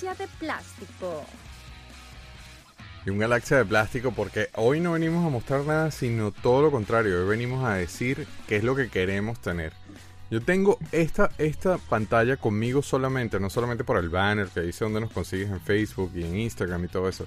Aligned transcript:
galaxia 0.00 0.14
de 0.14 0.32
plástico. 0.38 1.24
Y 3.04 3.10
un 3.10 3.18
galaxia 3.18 3.58
de 3.58 3.64
plástico 3.64 4.12
porque 4.12 4.48
hoy 4.54 4.80
no 4.80 4.92
venimos 4.92 5.26
a 5.26 5.30
mostrar 5.30 5.64
nada, 5.64 5.90
sino 5.90 6.32
todo 6.32 6.62
lo 6.62 6.70
contrario. 6.70 7.20
Hoy 7.20 7.28
venimos 7.28 7.64
a 7.64 7.74
decir 7.74 8.26
qué 8.46 8.56
es 8.56 8.64
lo 8.64 8.74
que 8.74 8.88
queremos 8.88 9.40
tener. 9.40 9.72
Yo 10.30 10.40
tengo 10.40 10.78
esta, 10.92 11.30
esta 11.38 11.78
pantalla 11.78 12.36
conmigo 12.36 12.82
solamente, 12.82 13.40
no 13.40 13.50
solamente 13.50 13.84
por 13.84 13.98
el 13.98 14.08
banner 14.08 14.48
que 14.48 14.60
dice 14.60 14.84
dónde 14.84 15.00
nos 15.00 15.12
consigues 15.12 15.50
en 15.50 15.60
Facebook 15.60 16.12
y 16.14 16.22
en 16.22 16.38
Instagram 16.38 16.84
y 16.84 16.88
todo 16.88 17.08
eso, 17.08 17.26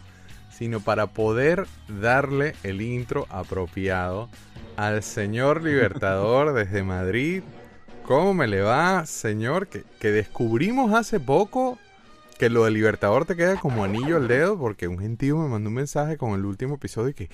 sino 0.57 0.79
para 0.79 1.07
poder 1.07 1.67
darle 1.87 2.55
el 2.63 2.81
intro 2.81 3.27
apropiado 3.29 4.29
al 4.77 5.03
señor 5.03 5.63
Libertador 5.63 6.53
desde 6.53 6.83
Madrid. 6.83 7.43
¿Cómo 8.03 8.33
me 8.33 8.47
le 8.47 8.61
va, 8.61 9.05
señor? 9.05 9.67
Que, 9.67 9.83
que 9.99 10.11
descubrimos 10.11 10.93
hace 10.93 11.19
poco 11.19 11.77
que 12.37 12.49
lo 12.49 12.65
del 12.65 12.73
Libertador 12.73 13.25
te 13.25 13.35
queda 13.35 13.59
como 13.59 13.83
anillo 13.83 14.17
al 14.17 14.27
dedo 14.27 14.57
porque 14.57 14.87
un 14.87 14.99
gentío 14.99 15.37
me 15.37 15.49
mandó 15.49 15.69
un 15.69 15.75
mensaje 15.75 16.17
con 16.17 16.31
el 16.31 16.45
último 16.45 16.75
episodio 16.75 17.09
y 17.09 17.13
que 17.13 17.29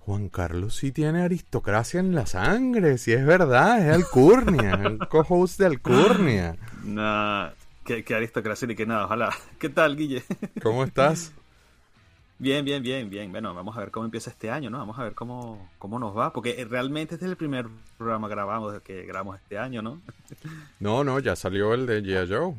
Juan 0.00 0.28
Carlos 0.28 0.76
sí 0.76 0.92
tiene 0.92 1.22
aristocracia 1.22 1.98
en 1.98 2.14
la 2.14 2.26
sangre, 2.26 2.98
si 2.98 3.12
es 3.12 3.24
verdad, 3.24 3.86
es 3.86 3.94
Alcurnia, 3.94 4.72
el 4.84 4.98
co-host 5.08 5.58
de 5.58 5.66
Alcurnia. 5.66 6.56
Nah, 6.82 7.50
qué, 7.84 8.04
aristocracia 8.14 8.68
ni 8.68 8.74
que 8.74 8.84
nada, 8.84 9.06
ojalá. 9.06 9.34
¿Qué 9.58 9.70
tal, 9.70 9.96
Guille? 9.96 10.22
¿Cómo 10.62 10.84
estás? 10.84 11.32
Bien, 12.38 12.64
bien, 12.64 12.82
bien, 12.82 13.08
bien. 13.08 13.30
Bueno, 13.30 13.54
vamos 13.54 13.76
a 13.76 13.80
ver 13.80 13.90
cómo 13.90 14.04
empieza 14.04 14.28
este 14.28 14.50
año, 14.50 14.68
¿no? 14.68 14.76
Vamos 14.76 14.98
a 14.98 15.04
ver 15.04 15.14
cómo, 15.14 15.70
cómo 15.78 15.98
nos 15.98 16.14
va, 16.14 16.34
porque 16.34 16.66
realmente 16.68 17.14
este 17.14 17.24
es 17.24 17.30
el 17.30 17.38
primer 17.38 17.66
programa 17.96 18.28
grabamos 18.28 18.82
que 18.82 19.06
grabamos 19.06 19.40
este 19.40 19.56
año, 19.56 19.80
¿no? 19.80 20.02
No, 20.80 21.02
no, 21.02 21.18
ya 21.20 21.34
salió 21.34 21.72
el 21.72 21.86
de 21.86 22.02
G.I. 22.02 22.28
Joe. 22.28 22.54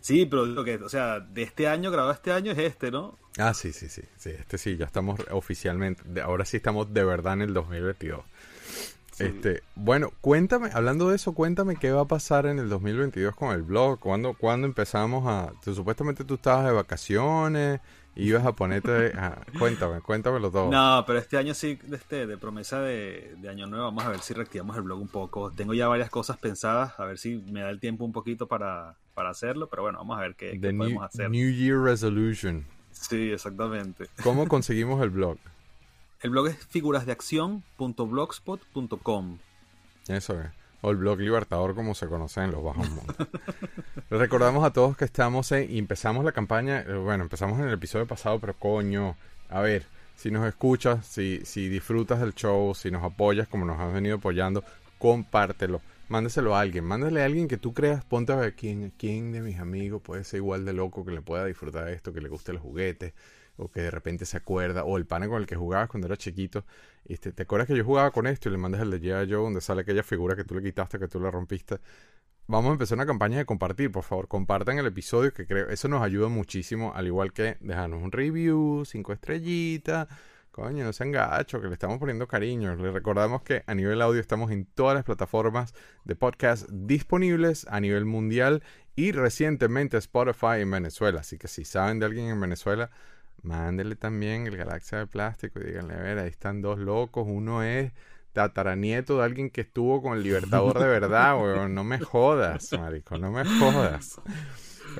Sí, 0.00 0.26
pero 0.26 0.46
lo 0.46 0.64
que, 0.64 0.76
o 0.76 0.88
sea, 0.88 1.20
de 1.20 1.42
este 1.42 1.66
año, 1.66 1.90
grabado 1.90 2.12
este 2.12 2.32
año 2.32 2.52
es 2.52 2.58
este, 2.58 2.90
¿no? 2.90 3.18
Ah, 3.36 3.54
sí, 3.54 3.72
sí, 3.72 3.88
sí, 3.88 4.02
sí, 4.16 4.30
este 4.30 4.58
sí, 4.58 4.76
ya 4.76 4.86
estamos 4.86 5.20
oficialmente, 5.30 6.20
ahora 6.20 6.44
sí 6.44 6.56
estamos 6.56 6.92
de 6.92 7.04
verdad 7.04 7.34
en 7.34 7.42
el 7.42 7.54
2022. 7.54 8.20
Este, 9.18 9.62
bueno, 9.74 10.12
cuéntame, 10.20 10.70
hablando 10.72 11.10
de 11.10 11.16
eso, 11.16 11.32
cuéntame 11.32 11.76
qué 11.76 11.90
va 11.90 12.02
a 12.02 12.04
pasar 12.04 12.46
en 12.46 12.60
el 12.60 12.68
2022 12.68 13.34
con 13.34 13.52
el 13.52 13.62
blog, 13.62 13.98
cuándo, 13.98 14.34
cuándo 14.34 14.66
empezamos 14.66 15.24
a, 15.26 15.52
supuestamente 15.64 16.24
tú 16.24 16.34
estabas 16.34 16.66
de 16.66 16.72
vacaciones, 16.72 17.80
ibas 18.16 18.44
a 18.44 18.52
ponerte, 18.52 19.12
a, 19.16 19.40
cuéntame, 19.58 20.00
cuéntamelo 20.00 20.50
todo. 20.50 20.70
No, 20.70 21.04
pero 21.06 21.18
este 21.18 21.36
año 21.36 21.54
sí, 21.54 21.78
este, 21.92 22.26
de 22.26 22.36
promesa 22.36 22.80
de, 22.80 23.34
de, 23.38 23.48
año 23.48 23.66
nuevo, 23.66 23.84
vamos 23.84 24.04
a 24.04 24.10
ver 24.10 24.20
si 24.20 24.34
reactivamos 24.34 24.76
el 24.76 24.82
blog 24.82 25.00
un 25.00 25.08
poco. 25.08 25.50
Tengo 25.50 25.74
ya 25.74 25.88
varias 25.88 26.10
cosas 26.10 26.36
pensadas, 26.36 26.98
a 26.98 27.04
ver 27.04 27.18
si 27.18 27.36
me 27.36 27.60
da 27.60 27.70
el 27.70 27.80
tiempo 27.80 28.04
un 28.04 28.12
poquito 28.12 28.48
para, 28.48 28.96
para 29.14 29.30
hacerlo, 29.30 29.68
pero 29.68 29.82
bueno, 29.82 29.98
vamos 29.98 30.18
a 30.18 30.22
ver 30.22 30.34
qué, 30.34 30.58
podemos 30.60 31.04
hacer. 31.04 31.30
New 31.30 31.50
Year 31.50 31.78
Resolution. 31.78 32.64
Sí, 32.90 33.30
exactamente. 33.30 34.08
¿Cómo 34.22 34.48
conseguimos 34.48 35.02
el 35.02 35.10
blog? 35.10 35.38
El 36.20 36.30
blog 36.30 36.48
es 36.48 36.56
figurasdeacción.blogspot.com. 36.66 39.38
Eso 40.08 40.40
es. 40.40 40.57
O 40.80 40.90
el 40.90 40.96
blog 40.96 41.18
Libertador, 41.18 41.74
como 41.74 41.94
se 41.94 42.06
conoce 42.06 42.40
en 42.42 42.52
los 42.52 42.62
bajos 42.62 42.88
mundos. 42.88 43.16
recordamos 44.10 44.64
a 44.64 44.72
todos 44.72 44.96
que 44.96 45.04
estamos 45.04 45.50
en, 45.52 45.70
y 45.70 45.78
empezamos 45.78 46.24
la 46.24 46.32
campaña. 46.32 46.80
Eh, 46.80 46.94
bueno, 46.94 47.24
empezamos 47.24 47.58
en 47.58 47.66
el 47.66 47.74
episodio 47.74 48.06
pasado, 48.06 48.38
pero 48.38 48.54
coño, 48.54 49.16
a 49.48 49.60
ver, 49.60 49.84
si 50.16 50.30
nos 50.30 50.46
escuchas, 50.46 51.04
si, 51.06 51.40
si 51.44 51.68
disfrutas 51.68 52.20
del 52.20 52.34
show, 52.34 52.74
si 52.74 52.90
nos 52.90 53.02
apoyas 53.02 53.48
como 53.48 53.64
nos 53.64 53.78
has 53.80 53.92
venido 53.92 54.16
apoyando, 54.16 54.62
compártelo 54.98 55.80
mándeselo 56.08 56.56
a 56.56 56.60
alguien, 56.60 56.84
mándale 56.84 57.22
a 57.22 57.26
alguien 57.26 57.48
que 57.48 57.58
tú 57.58 57.74
creas, 57.74 58.04
ponte 58.04 58.32
a 58.32 58.36
ver 58.36 58.54
quién, 58.54 58.92
quién 58.96 59.32
de 59.32 59.40
mis 59.40 59.58
amigos 59.58 60.02
puede 60.02 60.24
ser 60.24 60.38
igual 60.38 60.64
de 60.64 60.72
loco, 60.72 61.04
que 61.04 61.12
le 61.12 61.20
pueda 61.20 61.44
disfrutar 61.44 61.84
de 61.84 61.94
esto, 61.94 62.12
que 62.12 62.20
le 62.20 62.28
guste 62.28 62.52
los 62.52 62.62
juguetes, 62.62 63.12
o 63.58 63.70
que 63.70 63.82
de 63.82 63.90
repente 63.90 64.24
se 64.24 64.36
acuerda, 64.36 64.84
o 64.84 64.96
el 64.96 65.06
pana 65.06 65.28
con 65.28 65.40
el 65.40 65.46
que 65.46 65.56
jugabas 65.56 65.88
cuando 65.88 66.06
era 66.06 66.16
chiquito, 66.16 66.64
este, 67.04 67.32
¿te 67.32 67.42
acuerdas 67.42 67.68
que 67.68 67.76
yo 67.76 67.84
jugaba 67.84 68.10
con 68.10 68.26
esto 68.26 68.48
y 68.48 68.52
le 68.52 68.58
mandas 68.58 68.80
el 68.80 68.90
de 68.90 69.00
G.I. 69.00 69.30
Joe 69.30 69.42
donde 69.42 69.60
sale 69.60 69.82
aquella 69.82 70.02
figura 70.02 70.36
que 70.36 70.44
tú 70.44 70.54
le 70.54 70.62
quitaste, 70.62 70.98
que 70.98 71.08
tú 71.08 71.20
le 71.20 71.30
rompiste? 71.30 71.78
Vamos 72.46 72.70
a 72.70 72.72
empezar 72.72 72.96
una 72.96 73.04
campaña 73.04 73.36
de 73.38 73.44
compartir, 73.44 73.92
por 73.92 74.04
favor, 74.04 74.26
compartan 74.26 74.78
el 74.78 74.86
episodio 74.86 75.32
que 75.34 75.46
creo, 75.46 75.68
eso 75.68 75.88
nos 75.88 76.02
ayuda 76.02 76.28
muchísimo, 76.28 76.92
al 76.94 77.06
igual 77.06 77.32
que 77.32 77.58
dejarnos 77.60 78.02
un 78.02 78.10
review, 78.10 78.84
cinco 78.86 79.12
estrellitas, 79.12 80.08
Coño, 80.58 80.82
no 80.82 80.92
sean 80.92 81.12
gachos, 81.12 81.62
que 81.62 81.68
le 81.68 81.74
estamos 81.74 81.98
poniendo 81.98 82.26
cariño. 82.26 82.74
Les 82.74 82.92
recordamos 82.92 83.42
que 83.42 83.62
a 83.68 83.76
nivel 83.76 84.02
audio 84.02 84.20
estamos 84.20 84.50
en 84.50 84.64
todas 84.64 84.96
las 84.96 85.04
plataformas 85.04 85.72
de 86.02 86.16
podcast 86.16 86.68
disponibles 86.68 87.64
a 87.70 87.78
nivel 87.78 88.06
mundial 88.06 88.64
y 88.96 89.12
recientemente 89.12 89.98
Spotify 89.98 90.62
en 90.62 90.72
Venezuela. 90.72 91.20
Así 91.20 91.38
que 91.38 91.46
si 91.46 91.64
saben 91.64 92.00
de 92.00 92.06
alguien 92.06 92.26
en 92.26 92.40
Venezuela, 92.40 92.90
mándenle 93.42 93.96
también 93.96 94.46
el 94.46 94.56
Galaxia 94.56 94.98
de 94.98 95.06
Plástico 95.06 95.60
y 95.60 95.64
díganle, 95.64 95.94
a 95.94 95.98
ver, 95.98 96.18
ahí 96.18 96.28
están 96.28 96.62
dos 96.62 96.78
locos. 96.78 97.26
Uno 97.28 97.62
es 97.62 97.92
tataranieto 98.32 99.18
de 99.18 99.24
alguien 99.24 99.50
que 99.50 99.62
estuvo 99.62 100.02
con 100.02 100.16
el 100.16 100.22
Libertador 100.22 100.78
de 100.78 100.86
verdad, 100.86 101.36
weón. 101.40 101.74
No 101.74 101.84
me 101.84 101.98
jodas, 101.98 102.72
marico, 102.72 103.18
no 103.18 103.30
me 103.32 103.44
jodas. 103.44 104.20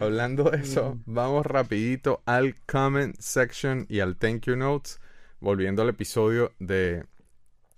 Hablando 0.01 0.45
de 0.45 0.59
eso, 0.59 0.95
mm. 0.95 1.03
vamos 1.07 1.47
rapidito 1.47 2.23
al 2.27 2.57
comment 2.67 3.17
section 3.19 3.87
y 3.89 4.01
al 4.01 4.17
thank 4.17 4.43
you 4.43 4.57
notes 4.57 5.01
volviendo 5.41 5.83
al 5.83 5.89
episodio 5.89 6.53
de, 6.59 7.05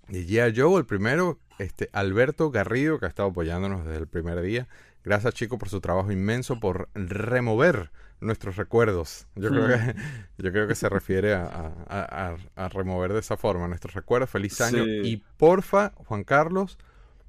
de 0.07 0.25
G.I. 0.25 0.59
Joe, 0.59 0.79
el 0.79 0.85
primero, 0.85 1.39
este, 1.59 1.89
Alberto 1.93 2.51
Garrido, 2.51 2.99
que 2.99 3.05
ha 3.05 3.09
estado 3.09 3.29
apoyándonos 3.29 3.85
desde 3.85 3.99
el 3.99 4.07
primer 4.07 4.41
día. 4.41 4.67
Gracias, 5.03 5.33
chicos, 5.33 5.57
por 5.57 5.69
su 5.69 5.81
trabajo 5.81 6.11
inmenso, 6.11 6.59
por 6.59 6.89
remover 6.93 7.91
nuestros 8.21 8.55
recuerdos. 8.55 9.27
Yo, 9.35 9.49
creo, 9.49 9.67
que, 9.67 9.75
mm. 9.75 9.95
yo 10.37 10.51
creo 10.51 10.67
que 10.67 10.75
se 10.75 10.87
refiere 10.87 11.33
a, 11.33 12.37
remover 12.71 13.13
de 13.13 13.19
esa 13.19 13.35
forma 13.35 13.67
nuestros 13.67 13.93
recuerdos. 13.93 14.29
Feliz 14.29 14.61
año. 14.61 14.85
Y 14.85 15.17
porfa, 15.37 15.91
Juan 15.95 16.23
Carlos, 16.23 16.77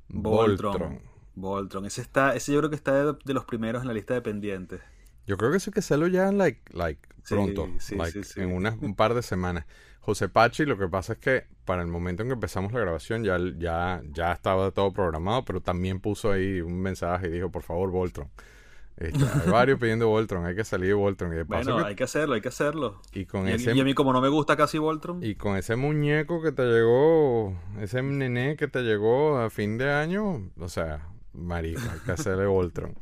Voltron. 0.09 1.01
Voltron. 1.35 1.87
Ese, 1.87 2.03
está, 2.03 2.35
ese 2.35 2.53
yo 2.53 2.59
creo 2.59 2.71
que 2.71 2.77
está 2.77 3.13
de, 3.15 3.35
los 3.35 3.45
primeros 3.45 3.83
en 3.83 3.89
la 3.89 3.95
lista 3.95 4.15
de 4.15 4.21
pendientes. 4.21 4.81
Yo 5.27 5.37
creo 5.37 5.51
que 5.51 5.57
eso 5.57 5.71
hay 5.71 5.75
que 5.75 5.81
hacerlo 5.81 6.09
ya 6.09 6.31
like, 6.33 6.61
like, 6.73 7.01
pronto, 7.29 7.69
like, 7.97 8.21
en 8.37 8.53
unas, 8.53 8.77
un 8.81 8.95
par 8.95 9.15
de 9.15 9.23
semanas. 9.23 9.65
José 10.01 10.29
Pachi, 10.29 10.67
lo 10.67 10.77
que 10.77 10.89
pasa 10.89 11.13
es 11.15 11.21
que 11.21 11.47
para 11.65 11.81
el 11.81 11.89
momento 11.89 12.23
en 12.23 12.29
que 12.29 12.35
empezamos 12.35 12.73
la 12.73 12.81
grabación 12.81 13.23
ya, 13.23 13.39
ya, 13.57 14.03
ya 14.13 14.33
estaba 14.33 14.73
todo 14.73 14.93
programado, 14.93 15.45
pero 15.45 15.61
también 15.61 16.01
puso 16.01 16.33
ahí 16.33 16.61
un 16.61 16.81
mensaje 16.81 17.29
y 17.29 17.31
dijo, 17.31 17.51
por 17.51 17.63
favor, 17.63 17.91
Voltron. 17.91 18.29
Este, 18.97 19.25
hay 19.25 19.51
varios 19.51 19.81
pidiendo 19.81 20.09
Voltron, 20.09 20.45
hay 20.47 20.55
que 20.55 20.65
salir 20.65 20.89
de 20.89 20.95
Voltron. 20.95 21.33
Y 21.33 21.37
de 21.37 21.43
bueno, 21.45 21.85
hay 21.85 21.95
que 21.95 22.05
hacerlo, 22.05 22.35
hay 22.35 22.41
que 22.41 22.49
hacerlo. 22.49 23.01
Y, 23.13 23.25
con 23.25 23.49
y, 23.49 23.53
ese, 23.53 23.75
y 23.75 23.81
a 23.81 23.85
mí 23.85 23.95
como 23.95 24.13
no 24.13 24.21
me 24.21 24.29
gusta 24.29 24.57
casi 24.57 24.79
Voltron. 24.79 25.23
Y 25.23 25.35
con 25.35 25.57
ese 25.57 25.77
muñeco 25.77 26.43
que 26.43 26.53
te 26.53 26.65
llegó, 26.65 27.57
ese 27.81 28.03
nené 28.03 28.57
que 28.57 28.69
te 28.69 28.83
llegó 28.83 29.39
a 29.39 29.51
fin 29.51 29.79
de 29.79 29.91
año, 29.91 30.51
o 30.59 30.69
sea, 30.69 31.09
marica, 31.33 31.93
hay 31.93 32.01
que 32.01 32.13
hacerle 32.13 32.47
Voltron. 32.47 32.95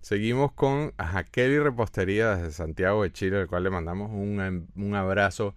Seguimos 0.00 0.52
con 0.52 0.92
Jaquel 0.98 1.50
y 1.52 1.58
Repostería 1.58 2.36
desde 2.36 2.52
Santiago 2.52 3.02
de 3.02 3.12
Chile, 3.12 3.40
al 3.40 3.48
cual 3.48 3.64
le 3.64 3.70
mandamos 3.70 4.10
un, 4.12 4.68
un 4.76 4.94
abrazo 4.94 5.54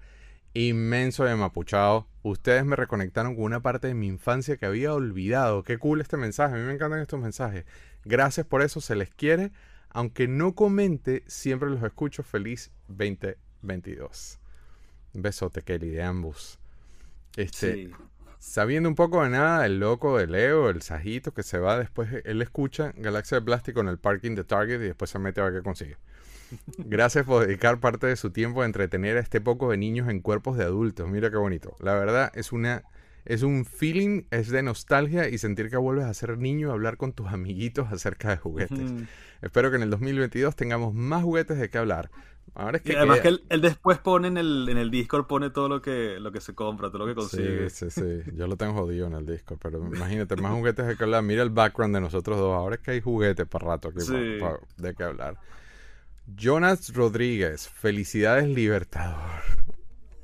inmenso 0.54 1.24
de 1.24 1.36
Mapuchado. 1.36 2.08
Ustedes 2.24 2.66
me 2.66 2.76
reconectaron 2.76 3.36
con 3.36 3.46
una 3.46 3.62
parte 3.62 3.88
de 3.88 3.94
mi 3.94 4.08
infancia 4.08 4.58
que 4.58 4.66
había 4.66 4.94
olvidado. 4.94 5.64
Qué 5.64 5.78
cool 5.78 6.02
este 6.02 6.18
mensaje. 6.18 6.56
A 6.56 6.58
mí 6.58 6.64
me 6.64 6.74
encantan 6.74 7.00
estos 7.00 7.20
mensajes. 7.20 7.66
Gracias 8.06 8.46
por 8.46 8.62
eso. 8.62 8.82
Se 8.82 8.96
les 8.96 9.10
quiere. 9.10 9.52
Aunque 9.90 10.28
no 10.28 10.54
comente, 10.54 11.24
siempre 11.28 11.70
los 11.70 11.82
escucho. 11.84 12.24
Feliz 12.24 12.72
2022. 12.88 14.40
Un 15.14 15.22
besote, 15.22 15.62
Kelly, 15.62 15.90
de 15.90 16.04
ambos. 16.04 16.60
Este, 17.36 17.92
Sabiendo 18.40 18.88
un 18.88 18.96
poco 18.96 19.22
de 19.22 19.30
nada, 19.30 19.66
el 19.66 19.80
loco 19.80 20.18
de 20.18 20.26
Leo, 20.26 20.70
el 20.70 20.82
sajito 20.82 21.34
que 21.34 21.44
se 21.44 21.60
va 21.60 21.78
después, 21.78 22.10
él 22.24 22.42
escucha 22.42 22.94
Galaxia 22.96 23.40
de 23.40 23.46
Plástico 23.46 23.82
en 23.82 23.90
el 23.90 23.98
parking 23.98 24.34
de 24.34 24.46
Target 24.46 24.82
y 24.82 24.86
después 24.86 25.12
se 25.12 25.20
mete 25.20 25.42
a 25.42 25.44
ver 25.44 25.56
qué 25.56 25.62
consigue. 25.62 25.98
Gracias 26.78 27.26
por 27.26 27.46
dedicar 27.46 27.82
parte 27.82 28.08
de 28.08 28.16
su 28.16 28.32
tiempo 28.32 28.62
a 28.62 28.66
entretener 28.66 29.18
a 29.18 29.20
este 29.20 29.42
poco 29.42 29.72
de 29.72 29.78
niños 29.78 30.08
en 30.08 30.22
cuerpos 30.22 30.58
de 30.58 30.64
adultos. 30.64 31.10
Mira 31.10 31.30
qué 31.30 31.36
bonito. 31.36 31.76
La 31.80 31.96
verdad 31.96 32.32
es 32.34 32.54
una 32.54 32.84
es 33.26 33.44
un 33.44 33.66
feeling, 33.66 34.24
es 34.32 34.50
de 34.50 34.64
nostalgia 34.64 35.30
y 35.30 35.38
sentir 35.38 35.70
que 35.70 35.78
vuelves 35.78 36.06
a 36.06 36.14
ser 36.14 36.38
niño 36.38 36.70
y 36.70 36.72
hablar 36.72 36.98
con 36.98 37.14
tus 37.14 37.28
amiguitos 37.28 37.88
acerca 37.92 38.30
de 38.30 38.38
juguetes. 38.38 38.92
Espero 39.42 39.70
que 39.70 39.78
en 39.78 39.84
el 39.84 39.90
2022 39.90 40.56
tengamos 40.56 40.94
más 40.94 41.24
juguetes 41.24 41.58
de 41.58 41.70
qué 41.70 41.78
hablar. 41.78 42.10
Ahora 42.56 42.78
es 42.78 42.84
que 42.84 42.98
además 42.98 43.20
que 43.22 43.28
él, 43.28 43.62
después 43.62 44.00
pone 44.00 44.28
en 44.28 44.38
el, 44.38 44.68
en 44.70 44.78
el 44.78 44.90
Discord 44.90 45.28
pone 45.28 45.50
todo 45.50 45.70
lo 45.70 45.82
que 45.82 46.20
lo 46.20 46.32
que 46.32 46.42
se 46.42 46.54
compra, 46.56 46.90
todo 46.90 47.00
lo 47.00 47.08
que 47.08 47.16
consigue. 47.16 47.70
Sí, 47.70 47.90
sí, 47.90 48.02
sí. 48.02 48.32
Yo 48.36 48.48
lo 48.48 48.58
tengo 48.58 48.74
jodido 48.74 49.08
en 49.08 49.14
el 49.14 49.26
Discord, 49.26 49.60
pero 49.62 49.86
imagínate, 49.86 50.36
más 50.36 50.54
juguetes 50.54 50.88
de 50.88 50.98
qué 50.98 51.04
hablar. 51.04 51.24
Mira 51.24 51.44
el 51.44 51.52
background 51.52 51.96
de 51.96 52.02
nosotros 52.02 52.38
dos. 52.38 52.54
Ahora 52.54 52.76
es 52.76 52.82
que 52.82 52.92
hay 52.92 53.02
juguetes 53.02 53.48
para 53.48 53.68
rato 53.68 53.90
aquí 53.90 54.00
de 54.78 54.94
qué 54.96 55.04
hablar. 55.04 55.38
Jonas 56.36 56.94
Rodríguez, 56.94 57.70
felicidades 57.70 58.48
Libertador. 58.48 59.42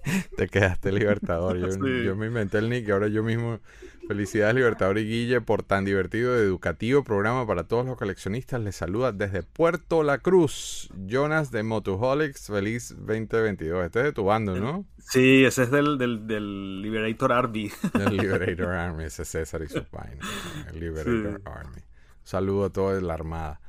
Te 0.38 0.48
quedaste 0.48 0.92
Libertador. 0.92 1.58
Yo, 1.58 1.68
yo 2.04 2.16
me 2.16 2.28
inventé 2.28 2.60
el 2.60 2.70
nick 2.70 2.88
y 2.88 2.92
ahora 2.92 3.08
yo 3.08 3.24
mismo 3.24 3.60
Felicidades 4.08 4.54
Libertador 4.54 5.00
y 5.00 5.06
Guille 5.06 5.42
por 5.42 5.64
tan 5.64 5.84
divertido 5.84 6.38
y 6.38 6.42
educativo 6.42 7.04
programa 7.04 7.48
para 7.48 7.64
todos 7.64 7.88
los 7.88 7.98
coleccionistas. 7.98 8.62
Les 8.62 8.76
saluda 8.76 9.12
desde 9.12 9.42
Puerto 9.42 10.04
La 10.04 10.20
Cruz, 10.20 10.90
Jonas 11.08 11.50
de 11.50 11.64
Motoholics. 11.64 12.48
Feliz 12.48 12.96
2022. 12.98 13.86
Este 13.86 14.00
es 14.00 14.06
de 14.06 14.14
tu 14.14 14.26
bando, 14.26 14.56
¿no? 14.56 14.86
Sí, 15.00 15.44
ese 15.44 15.64
es 15.64 15.72
del, 15.72 15.98
del, 15.98 16.82
Liberator 16.84 17.34
Army. 17.34 17.72
El 17.96 18.18
Liberator 18.18 18.74
Army, 18.74 19.06
ese 19.06 19.24
es 19.24 19.30
César 19.30 19.64
y 19.64 19.70
su 19.70 19.84
vaina. 19.92 20.24
El 20.72 20.80
Liberator 20.80 21.42
Army. 21.46 21.82
Saludo 22.24 22.66
a 22.66 22.70
toda 22.70 23.02
la 23.02 23.14
armada. 23.14 23.60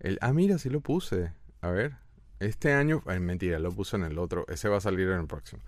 El, 0.00 0.18
ah, 0.22 0.32
mira, 0.32 0.58
sí 0.58 0.70
lo 0.70 0.80
puse. 0.80 1.32
A 1.60 1.70
ver. 1.70 1.94
Este 2.40 2.72
año, 2.72 3.02
ay, 3.06 3.20
mentira, 3.20 3.58
lo 3.58 3.72
puse 3.72 3.96
en 3.96 4.04
el 4.04 4.18
otro. 4.18 4.46
Ese 4.48 4.68
va 4.68 4.78
a 4.78 4.80
salir 4.80 5.08
en 5.08 5.20
el 5.20 5.26
próximo. 5.26 5.62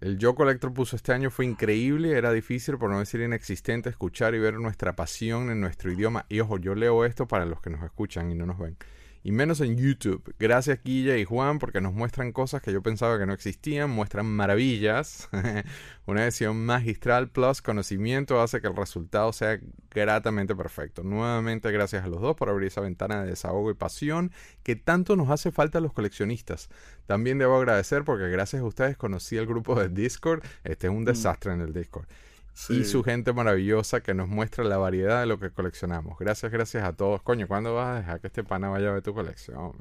El 0.00 0.18
Yo 0.18 0.34
Collector 0.34 0.74
puso 0.74 0.96
este 0.96 1.12
año 1.12 1.30
fue 1.30 1.46
increíble, 1.46 2.12
era 2.18 2.30
difícil, 2.32 2.76
por 2.76 2.90
no 2.90 2.98
decir 2.98 3.20
inexistente, 3.20 3.88
escuchar 3.88 4.34
y 4.34 4.38
ver 4.38 4.54
nuestra 4.54 4.94
pasión 4.94 5.50
en 5.50 5.60
nuestro 5.60 5.90
idioma. 5.90 6.26
Y 6.28 6.40
ojo, 6.40 6.58
yo 6.58 6.74
leo 6.74 7.04
esto 7.04 7.26
para 7.26 7.46
los 7.46 7.60
que 7.62 7.70
nos 7.70 7.82
escuchan 7.82 8.30
y 8.30 8.34
no 8.34 8.44
nos 8.44 8.58
ven 8.58 8.76
y 9.26 9.32
menos 9.32 9.60
en 9.60 9.76
YouTube. 9.76 10.32
Gracias 10.38 10.78
Guilla 10.84 11.16
y 11.16 11.24
Juan 11.24 11.58
porque 11.58 11.80
nos 11.80 11.92
muestran 11.92 12.30
cosas 12.30 12.62
que 12.62 12.72
yo 12.72 12.80
pensaba 12.80 13.18
que 13.18 13.26
no 13.26 13.32
existían, 13.32 13.90
muestran 13.90 14.24
maravillas. 14.24 15.28
Una 16.06 16.22
edición 16.22 16.64
magistral 16.64 17.28
plus 17.28 17.60
conocimiento 17.60 18.40
hace 18.40 18.60
que 18.60 18.68
el 18.68 18.76
resultado 18.76 19.32
sea 19.32 19.58
gratamente 19.90 20.54
perfecto. 20.54 21.02
Nuevamente 21.02 21.72
gracias 21.72 22.04
a 22.04 22.06
los 22.06 22.20
dos 22.20 22.36
por 22.36 22.50
abrir 22.50 22.68
esa 22.68 22.82
ventana 22.82 23.24
de 23.24 23.30
desahogo 23.30 23.72
y 23.72 23.74
pasión 23.74 24.30
que 24.62 24.76
tanto 24.76 25.16
nos 25.16 25.28
hace 25.30 25.50
falta 25.50 25.78
a 25.78 25.80
los 25.80 25.92
coleccionistas. 25.92 26.70
También 27.06 27.38
debo 27.38 27.56
agradecer 27.56 28.04
porque 28.04 28.28
gracias 28.28 28.62
a 28.62 28.64
ustedes 28.64 28.96
conocí 28.96 29.36
el 29.36 29.46
grupo 29.46 29.74
de 29.74 29.88
Discord. 29.88 30.44
Este 30.62 30.86
es 30.86 30.92
un 30.92 31.02
mm. 31.02 31.06
desastre 31.06 31.52
en 31.52 31.62
el 31.62 31.72
Discord 31.72 32.06
y 32.70 32.84
su 32.84 33.02
gente 33.02 33.32
maravillosa 33.32 34.00
que 34.00 34.14
nos 34.14 34.28
muestra 34.28 34.64
la 34.64 34.78
variedad 34.78 35.20
de 35.20 35.26
lo 35.26 35.38
que 35.38 35.50
coleccionamos. 35.50 36.18
Gracias, 36.18 36.50
gracias 36.50 36.84
a 36.84 36.94
todos. 36.94 37.22
Coño, 37.22 37.46
¿cuándo 37.46 37.74
vas 37.74 37.88
a 37.88 37.98
dejar 38.00 38.20
que 38.20 38.28
este 38.28 38.44
pana 38.44 38.68
vaya 38.68 38.88
a 38.88 38.92
ver 38.92 39.02
tu 39.02 39.14
colección? 39.14 39.72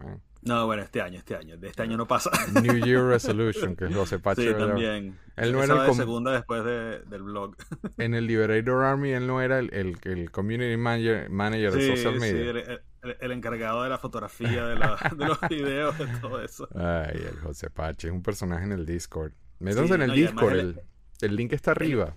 No, 0.41 0.67
bueno, 0.67 0.83
este 0.83 1.01
año, 1.01 1.17
este 1.17 1.35
año. 1.35 1.57
De 1.57 1.69
este 1.69 1.81
año 1.81 1.97
no 1.97 2.07
pasa. 2.07 2.29
New 2.61 2.85
Year 2.85 3.03
Resolution, 3.07 3.75
que 3.75 3.85
es 3.85 3.95
José 3.95 4.19
Pache. 4.19 4.49
Sí, 4.49 4.53
también. 4.53 5.17
Él 5.35 5.51
no 5.51 5.63
era 5.63 5.87
el 5.87 5.93
segunda 5.95 6.31
después 6.31 6.63
del 6.63 7.23
blog. 7.23 7.55
En 7.97 8.13
el 8.13 8.27
Liberator 8.27 8.83
Army, 8.83 9.11
él 9.11 9.25
no 9.25 9.41
era 9.41 9.59
el, 9.59 9.97
el, 10.03 10.31
community 10.31 10.77
manager, 10.77 11.29
manager 11.29 11.71
de 11.71 11.95
social 11.95 12.19
media. 12.19 12.53
Sí, 12.53 13.11
el, 13.21 13.31
encargado 13.31 13.83
de 13.83 13.89
la 13.89 13.97
fotografía, 13.97 14.65
de, 14.65 14.75
de, 14.75 15.25
los 15.25 15.39
videos, 15.49 15.97
de 15.97 16.07
todo 16.19 16.41
eso. 16.41 16.67
Ay, 16.75 17.23
el 17.27 17.39
José 17.39 17.69
Pache, 17.69 18.09
es 18.09 18.13
un 18.13 18.21
personaje 18.21 18.65
en 18.65 18.73
el 18.73 18.85
Discord. 18.85 19.31
Métanse 19.59 19.95
en 19.95 20.01
el 20.01 20.11
Discord, 20.11 20.55
el, 20.55 20.81
el 21.21 21.35
link 21.35 21.53
está 21.53 21.71
arriba. 21.71 22.15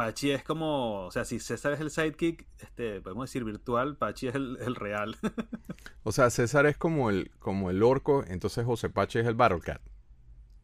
Pachi 0.00 0.30
es 0.30 0.42
como, 0.42 1.04
o 1.04 1.10
sea, 1.10 1.26
si 1.26 1.38
César 1.40 1.74
es 1.74 1.80
el 1.80 1.90
sidekick, 1.90 2.46
este, 2.58 3.02
podemos 3.02 3.28
decir 3.28 3.44
virtual, 3.44 3.98
Pachi 3.98 4.28
es 4.28 4.34
el, 4.34 4.74
real. 4.74 5.14
o 6.04 6.10
sea, 6.10 6.30
César 6.30 6.64
es 6.64 6.78
como 6.78 7.10
el, 7.10 7.30
como 7.38 7.68
el 7.68 7.82
orco, 7.82 8.24
entonces 8.26 8.64
José 8.64 8.88
Pachi 8.88 9.18
es 9.18 9.26
el 9.26 9.34
Battlecat. 9.34 9.82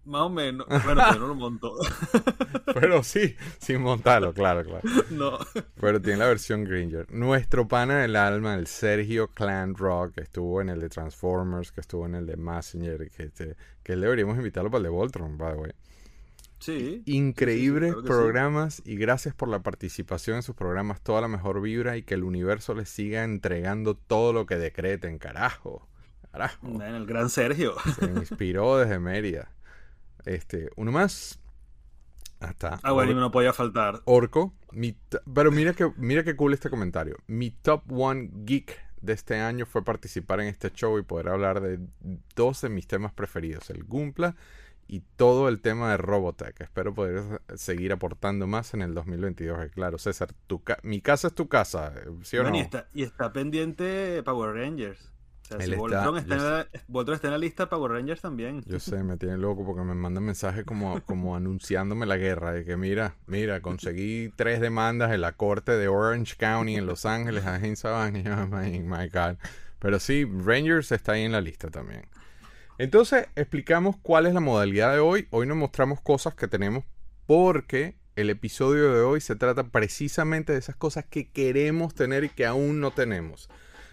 Más 0.07 0.23
o 0.23 0.31
menos. 0.31 0.67
Bueno, 0.69 1.03
pero 1.11 1.21
no 1.21 1.27
lo 1.27 1.35
montó. 1.35 1.75
pero 2.75 3.03
sí, 3.03 3.37
sin 3.59 3.83
montarlo, 3.83 4.33
claro, 4.33 4.65
claro. 4.65 4.89
No. 5.11 5.39
Pero 5.79 6.01
tiene 6.01 6.21
la 6.21 6.29
versión 6.29 6.65
Gringer. 6.65 7.13
Nuestro 7.13 7.69
pana 7.69 7.99
del 7.99 8.17
alma, 8.17 8.55
el 8.55 8.67
Sergio 8.67 9.29
Clan 9.35 9.75
Rock, 9.75 10.15
que 10.15 10.23
estuvo 10.23 10.63
en 10.63 10.71
el 10.71 10.81
de 10.81 10.89
Transformers, 10.89 11.73
que 11.73 11.83
estuvo 11.83 12.07
en 12.07 12.15
el 12.15 12.25
de 12.25 12.39
Messenger, 12.39 13.11
que, 13.11 13.25
este, 13.25 13.55
que 13.83 13.97
deberíamos 13.97 14.39
invitarlo 14.39 14.71
para 14.71 14.79
el 14.79 14.85
de 14.85 14.89
Voltron, 14.89 15.37
by 15.37 15.53
the 15.53 15.59
way. 15.59 15.73
Sí. 16.59 17.03
Increíbles 17.07 17.95
programas 18.05 18.83
y 18.85 18.97
gracias 18.97 19.35
por 19.35 19.49
la 19.49 19.63
participación 19.63 20.37
en 20.37 20.43
sus 20.43 20.55
programas. 20.55 21.01
Toda 21.03 21.21
la 21.21 21.29
mejor 21.29 21.61
vibra 21.61 21.97
y 21.97 22.03
que 22.03 22.15
el 22.15 22.25
universo 22.25 22.75
les 22.75 22.89
siga 22.89 23.25
entregando 23.25 23.95
todo 23.95 24.33
lo 24.33 24.47
que 24.47 24.57
decreten. 24.57 25.19
Carajo. 25.19 25.87
Carajo. 26.33 26.67
En 26.67 26.95
el 26.95 27.07
gran 27.07 27.29
Sergio. 27.31 27.75
Se 27.99 28.07
inspiró 28.07 28.79
desde 28.79 28.99
Mérida. 28.99 29.51
Este, 30.25 30.71
uno 30.77 30.93
más. 30.93 31.39
Hasta. 32.41 32.81
Ah, 32.83 32.93
bueno, 32.93 33.15
no 33.15 33.31
podía 33.31 33.53
faltar. 33.53 34.03
Orco. 34.05 34.53
pero 35.33 35.51
mira 35.51 35.73
que, 35.73 35.91
mira 35.97 36.25
cool 36.37 36.53
este 36.53 36.69
comentario. 36.69 37.17
Mi 37.27 37.51
top 37.51 37.83
one 37.91 38.31
geek 38.45 38.79
de 39.01 39.13
este 39.13 39.41
año 39.41 39.67
fue 39.67 39.85
participar 39.85 40.41
en 40.41 40.49
este 40.49 40.71
show 40.71 40.99
y 40.99 41.03
poder 41.03 41.29
hablar 41.29 41.61
de 41.61 41.79
dos 42.35 42.61
de 42.61 42.69
mis 42.69 42.87
temas 42.87 43.13
preferidos: 43.13 43.71
el 43.71 43.85
Gumpla 43.85 44.37
y 44.89 45.01
todo 45.17 45.49
el 45.49 45.61
tema 45.61 45.91
de 45.91 45.97
Robotech. 45.97 46.61
Espero 46.61 46.95
poder 46.95 47.43
seguir 47.55 47.93
aportando 47.93 48.47
más 48.47 48.75
en 48.75 48.83
el 48.83 48.95
2022. 48.95 49.71
Claro, 49.73 49.99
César, 49.99 50.33
tu 50.47 50.63
mi 50.83 51.01
casa 51.01 51.29
es 51.29 51.35
tu 51.35 51.49
casa, 51.49 51.93
¿sí 52.23 52.39
o 52.39 52.45
no? 52.45 52.57
Y 52.57 52.61
está, 52.61 52.89
y 52.95 53.03
está 53.03 53.33
pendiente 53.33 54.23
Power 54.23 54.55
Rangers. 54.55 55.13
O 55.43 55.49
sea, 55.49 55.61
si 55.61 55.75
Voltron, 55.77 56.19
está, 56.19 56.35
en 56.35 57.31
la, 57.31 57.39
lista, 57.39 57.69
Power 57.69 57.93
Rangers 57.93 58.21
también. 58.21 58.63
Yo 58.67 58.81
sé, 58.81 59.05
me 59.05 59.17
tiene 59.17 59.39
loco 59.39 59.65
porque 59.65 59.83
me 59.83 59.95
mandan 59.95 60.25
mensajes 60.25 60.65
como, 60.65 61.01
como 61.07 61.37
anunciándome 61.37 62.05
la 62.05 62.17
guerra. 62.17 62.53
De 62.53 62.65
que 62.65 62.77
mira, 62.77 63.15
mira, 63.27 63.61
conseguí 63.61 64.33
tres 64.35 64.61
demandas 64.61 65.13
en 65.13 65.21
la 65.21 65.33
corte 65.33 65.73
de 65.73 65.87
Orange 65.87 66.35
County 66.37 66.75
en 66.75 66.87
Los 66.87 67.07
Ángeles, 67.07 67.47
a 67.47 67.57
oh 67.59 68.11
my 68.11 69.09
God. 69.09 69.37
Pero 69.79 70.01
sí, 70.01 70.25
Rangers 70.25 70.91
está 70.91 71.13
ahí 71.13 71.23
en 71.23 71.33
la 71.33 71.41
lista 71.41 71.71
también. 71.71 72.09
Entonces, 72.79 73.27
explicamos 73.37 73.97
cuál 74.03 74.27
es 74.27 74.35
la 74.35 74.41
modalidad 74.41 74.93
de 74.93 74.99
hoy. 74.99 75.29
Hoy 75.31 75.47
nos 75.47 75.57
mostramos 75.57 76.01
cosas 76.03 76.35
que 76.35 76.47
tenemos 76.47 76.85
porque 77.27 77.97
el 78.17 78.29
episodio 78.29 78.93
de 78.93 79.01
hoy 79.01 79.21
se 79.21 79.35
trata 79.35 79.69
precisamente 79.69 80.53
de 80.53 80.59
esas 80.59 80.77
cosas 80.77 81.07
que 81.07 81.31
queremos 81.31 81.95
tener 81.95 82.25
y 82.25 82.29
que 82.29 82.45
aún 82.45 82.81
no 82.81 82.91
tenemos. 82.91 83.49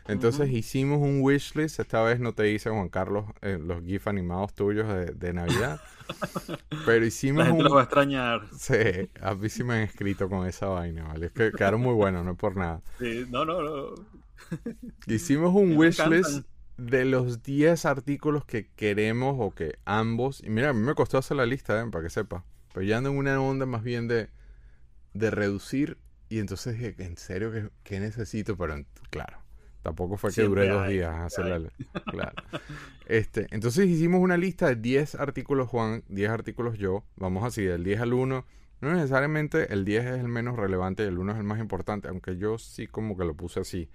Entonces 0.05 0.51
hicimos 0.51 0.99
un 0.99 1.21
wishlist. 1.21 1.79
Esta 1.79 2.03
vez 2.03 2.19
no 2.19 2.33
te 2.33 2.51
hice, 2.51 2.69
Juan 2.69 2.89
Carlos, 2.89 3.25
eh, 3.41 3.57
los 3.57 3.83
GIF 3.85 4.05
animados 4.09 4.53
tuyos 4.53 4.85
de, 5.17 5.33
Navidad. 5.33 5.79
pero 6.85 7.05
hicimos 7.05 7.45
La 7.45 7.51
gente 7.51 7.63
los 7.63 7.73
va 7.73 7.79
a 7.79 7.83
extrañar. 7.83 8.41
Sí, 8.57 9.09
a 9.21 9.33
mí 9.33 9.47
sí 9.47 9.63
me 9.63 9.75
han 9.75 9.81
escrito 9.83 10.27
con 10.27 10.45
esa 10.45 10.67
vaina, 10.67 11.05
¿vale? 11.05 11.27
Es 11.27 11.31
que 11.31 11.53
quedaron 11.53 11.79
muy 11.79 11.93
buenos, 11.93 12.25
no 12.25 12.31
es 12.31 12.37
por 12.37 12.57
nada. 12.57 12.81
Sí, 12.99 13.25
no, 13.29 13.45
no, 13.45 13.61
no. 13.61 13.95
Hicimos 15.07 15.55
un 15.55 15.77
wishlist 15.77 16.45
de 16.77 17.05
los 17.05 17.43
10 17.43 17.85
artículos 17.85 18.45
que 18.45 18.67
queremos 18.75 19.35
o 19.39 19.51
que 19.51 19.77
ambos, 19.85 20.43
y 20.43 20.49
mira, 20.49 20.69
a 20.69 20.73
mí 20.73 20.81
me 20.81 20.95
costó 20.95 21.17
hacer 21.17 21.37
la 21.37 21.45
lista, 21.45 21.79
¿eh? 21.79 21.85
para 21.91 22.03
que 22.03 22.09
sepa, 22.09 22.43
pero 22.73 22.85
ya 22.85 22.97
ando 22.97 23.09
en 23.11 23.17
una 23.17 23.39
onda 23.41 23.65
más 23.65 23.83
bien 23.83 24.07
de, 24.07 24.29
de 25.13 25.31
reducir 25.31 25.97
y 26.33 26.39
entonces 26.39 26.73
dije, 26.73 26.95
¿en 26.97 27.15
serio 27.15 27.51
qué, 27.83 27.99
necesito? 27.99 28.57
Pero 28.57 28.83
claro, 29.11 29.37
tampoco 29.83 30.17
fue 30.17 30.33
que 30.33 30.41
duré 30.41 30.67
dos 30.67 30.87
días 30.87 31.13
hacer 31.13 31.45
la 31.45 31.69
Claro. 32.05 32.33
Este, 33.05 33.47
entonces 33.51 33.87
hicimos 33.87 34.19
una 34.19 34.37
lista 34.37 34.67
de 34.67 34.75
10 34.75 35.15
artículos 35.15 35.67
Juan, 35.67 36.03
10 36.07 36.31
artículos 36.31 36.79
yo, 36.79 37.03
vamos 37.17 37.43
así, 37.43 37.63
del 37.63 37.83
10 37.83 38.01
al 38.01 38.13
1. 38.13 38.45
No 38.81 38.93
necesariamente 38.93 39.71
el 39.71 39.85
10 39.85 40.05
es 40.05 40.19
el 40.21 40.27
menos 40.27 40.55
relevante 40.55 41.03
y 41.03 41.07
el 41.07 41.19
1 41.19 41.33
es 41.33 41.37
el 41.37 41.43
más 41.43 41.59
importante, 41.59 42.07
aunque 42.07 42.37
yo 42.37 42.57
sí 42.57 42.87
como 42.87 43.15
que 43.15 43.25
lo 43.25 43.35
puse 43.35 43.59
así. 43.59 43.89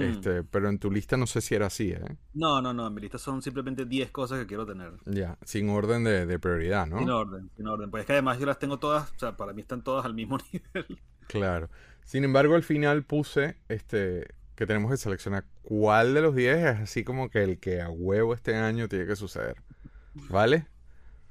Este, 0.00 0.42
pero 0.44 0.68
en 0.68 0.78
tu 0.78 0.90
lista 0.90 1.16
no 1.16 1.26
sé 1.26 1.40
si 1.40 1.54
era 1.54 1.66
así, 1.66 1.90
¿eh? 1.90 2.16
No, 2.32 2.60
no, 2.62 2.72
no. 2.72 2.86
En 2.86 2.94
mi 2.94 3.00
lista 3.00 3.18
son 3.18 3.42
simplemente 3.42 3.84
10 3.84 4.10
cosas 4.10 4.38
que 4.40 4.46
quiero 4.46 4.66
tener. 4.66 4.92
Ya, 5.04 5.38
sin 5.44 5.68
orden 5.70 6.04
de, 6.04 6.38
prioridad, 6.38 6.86
¿no? 6.86 6.98
Sin 6.98 7.10
orden, 7.10 7.50
sin 7.56 7.66
orden. 7.66 7.90
Pues 7.90 8.02
es 8.02 8.06
que 8.06 8.12
además 8.12 8.38
yo 8.38 8.46
las 8.46 8.58
tengo 8.58 8.78
todas, 8.78 9.10
o 9.12 9.18
sea, 9.18 9.36
para 9.36 9.52
mí 9.52 9.60
están 9.60 9.82
todas 9.82 10.04
al 10.04 10.14
mismo 10.14 10.38
nivel. 10.52 11.00
Claro. 11.26 11.68
Sin 12.04 12.24
embargo, 12.24 12.54
al 12.54 12.62
final 12.62 13.04
puse 13.04 13.56
este 13.68 14.34
que 14.54 14.66
tenemos 14.66 14.90
que 14.90 14.96
seleccionar 14.96 15.44
cuál 15.62 16.14
de 16.14 16.20
los 16.20 16.34
10 16.34 16.58
es 16.58 16.80
así 16.80 17.02
como 17.02 17.28
que 17.28 17.42
el 17.42 17.58
que 17.58 17.80
a 17.80 17.90
huevo 17.90 18.34
este 18.34 18.54
año 18.54 18.88
tiene 18.88 19.06
que 19.06 19.16
suceder. 19.16 19.56
¿Vale? 20.14 20.68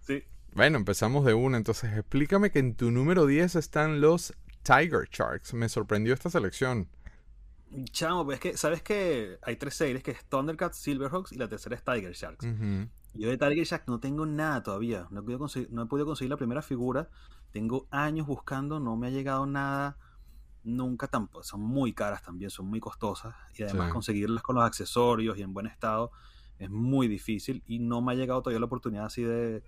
Sí. 0.01 0.23
Bueno, 0.53 0.77
empezamos 0.77 1.25
de 1.25 1.33
una. 1.33 1.57
Entonces, 1.57 1.93
explícame 1.93 2.51
que 2.51 2.59
en 2.59 2.75
tu 2.75 2.91
número 2.91 3.25
10 3.25 3.55
están 3.55 4.01
los 4.01 4.33
Tiger 4.63 5.07
Sharks. 5.09 5.53
Me 5.53 5.69
sorprendió 5.69 6.13
esta 6.13 6.29
selección. 6.29 6.89
Chamo, 7.91 8.25
pues 8.25 8.35
es 8.35 8.41
que, 8.41 8.57
¿sabes 8.57 8.81
que 8.81 9.37
Hay 9.41 9.55
tres 9.55 9.75
series, 9.75 10.03
que 10.03 10.11
es 10.11 10.25
Thundercats, 10.25 10.77
Silverhawks 10.77 11.31
y 11.31 11.37
la 11.37 11.47
tercera 11.47 11.75
es 11.75 11.83
Tiger 11.83 12.13
Sharks. 12.13 12.45
Yo 13.15 13.29
de 13.29 13.37
Tiger 13.37 13.65
Sharks 13.65 13.87
no 13.87 13.99
tengo 13.99 14.25
nada 14.25 14.61
todavía. 14.63 15.07
No 15.11 15.19
he, 15.19 15.23
podido 15.23 15.39
conseguir, 15.39 15.71
no 15.71 15.83
he 15.83 15.85
podido 15.85 16.05
conseguir 16.05 16.29
la 16.29 16.37
primera 16.37 16.61
figura. 16.61 17.09
Tengo 17.51 17.87
años 17.91 18.27
buscando, 18.27 18.79
no 18.79 18.95
me 18.95 19.07
ha 19.07 19.09
llegado 19.09 19.45
nada. 19.45 19.97
Nunca 20.63 21.07
tampoco. 21.07 21.43
Son 21.43 21.61
muy 21.61 21.93
caras 21.93 22.23
también, 22.23 22.49
son 22.49 22.67
muy 22.67 22.79
costosas. 22.79 23.35
Y 23.57 23.63
además 23.63 23.91
conseguirlas 23.91 24.43
con 24.43 24.55
los 24.55 24.63
accesorios 24.63 25.37
y 25.37 25.41
en 25.41 25.53
buen 25.53 25.67
estado 25.67 26.11
es 26.59 26.69
muy 26.69 27.07
difícil. 27.07 27.63
Y 27.67 27.79
no 27.79 28.01
me 28.01 28.13
ha 28.13 28.15
llegado 28.15 28.41
todavía 28.41 28.59
la 28.59 28.65
oportunidad 28.65 29.05
así 29.05 29.23
de, 29.23 29.63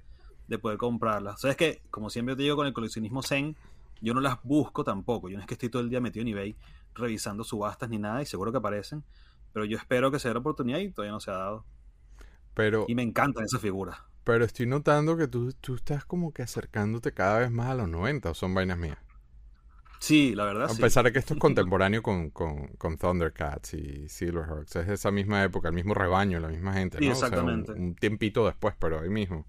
de 0.48 0.60
poder 0.60 0.78
comprarlas. 0.78 1.36
O 1.36 1.38
sea, 1.38 1.52
es 1.52 1.58
que, 1.58 1.82
como 1.92 2.10
siempre 2.10 2.36
te 2.36 2.44
digo 2.44 2.56
con 2.56 2.68
el 2.68 2.74
coleccionismo 2.74 3.22
Zen, 3.22 3.56
yo 4.02 4.14
no 4.14 4.22
las 4.22 4.42
busco 4.44 4.84
tampoco. 4.84 5.30
Yo 5.30 5.38
no 5.38 5.42
es 5.42 5.48
que 5.48 5.56
estoy 5.56 5.70
todo 5.70 5.82
el 5.82 5.90
día 5.90 6.02
metido 6.02 6.22
en 6.22 6.30
eBay 6.30 6.56
revisando 6.96 7.44
subastas 7.44 7.90
ni 7.90 7.98
nada 7.98 8.22
y 8.22 8.26
seguro 8.26 8.52
que 8.52 8.58
aparecen. 8.58 9.04
Pero 9.54 9.66
yo 9.66 9.78
espero 9.78 10.12
que 10.12 10.20
se 10.20 10.28
dé 10.28 10.34
la 10.34 10.40
oportunidad 10.40 10.80
y 10.80 10.92
todavía 10.92 11.14
no 11.14 11.20
se 11.20 11.32
ha 11.32 11.36
dado. 11.36 11.66
Pero, 12.54 12.86
y 12.88 12.96
me 12.96 13.04
encantan 13.04 13.46
esas 13.46 13.62
figuras. 13.62 13.98
Pero 14.24 14.44
estoy 14.44 14.66
notando 14.66 15.16
que 15.18 15.28
tú, 15.28 15.54
tú 15.54 15.76
estás 15.76 16.04
como 16.04 16.34
que 16.34 16.42
acercándote 16.42 17.14
cada 17.14 17.40
vez 17.40 17.52
más 17.52 17.68
a 17.68 17.76
los 17.76 17.88
90, 17.88 18.32
o 18.32 18.34
son 18.34 18.54
vainas 18.54 18.78
mías. 18.78 18.98
Sí, 20.00 20.36
la 20.36 20.46
verdad. 20.46 20.70
A 20.70 20.76
pesar 20.76 21.06
de 21.06 21.12
que 21.12 21.20
esto 21.20 21.34
es 21.34 21.40
contemporáneo 21.40 22.02
con, 22.02 22.30
con, 22.30 22.68
con, 22.78 22.98
Thundercats 22.98 23.74
y 23.74 24.10
Silverhawks. 24.10 24.76
Es 24.76 24.90
esa 24.90 25.12
misma 25.12 25.44
época, 25.44 25.70
el 25.70 25.74
mismo 25.74 25.94
rebaño, 25.94 26.40
la 26.40 26.50
misma 26.50 26.74
gente. 26.74 27.00
¿no? 27.00 27.12
exactamente. 27.12 27.72
un, 27.72 27.96
tiempito 27.96 28.46
después, 28.46 28.76
pero 28.80 29.02
ahí 29.02 29.10
mismo. 29.10 29.46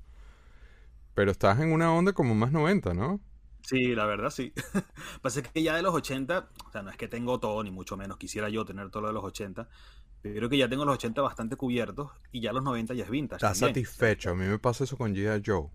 Pero 1.14 1.30
estás 1.30 1.60
en 1.60 1.72
una 1.72 1.92
onda 1.92 2.12
como 2.12 2.34
más 2.34 2.52
90, 2.52 2.94
¿no? 2.94 3.20
Sí, 3.66 3.96
la 3.96 4.06
verdad 4.06 4.30
sí. 4.30 4.52
Pasa 5.22 5.42
que 5.42 5.60
ya 5.60 5.74
de 5.74 5.82
los 5.82 5.92
80, 5.92 6.50
o 6.68 6.70
sea, 6.70 6.82
no 6.82 6.90
es 6.90 6.96
que 6.96 7.08
tengo 7.08 7.40
todo, 7.40 7.64
ni 7.64 7.72
mucho 7.72 7.96
menos. 7.96 8.16
Quisiera 8.16 8.48
yo 8.48 8.64
tener 8.64 8.90
todo 8.90 9.02
lo 9.02 9.08
de 9.08 9.14
los 9.14 9.24
80. 9.24 9.68
Pero 10.22 10.36
creo 10.36 10.48
que 10.48 10.58
ya 10.58 10.68
tengo 10.68 10.84
los 10.84 10.94
80 10.94 11.20
bastante 11.20 11.56
cubiertos 11.56 12.12
y 12.30 12.40
ya 12.40 12.52
los 12.52 12.62
90 12.62 12.94
ya 12.94 13.02
es 13.02 13.10
vintage. 13.10 13.38
Estás 13.38 13.58
satisfecho. 13.58 14.30
A 14.30 14.34
mí 14.36 14.44
me 14.44 14.60
pasa 14.60 14.84
eso 14.84 14.96
con 14.96 15.16
G.I. 15.16 15.42
Joe. 15.44 15.68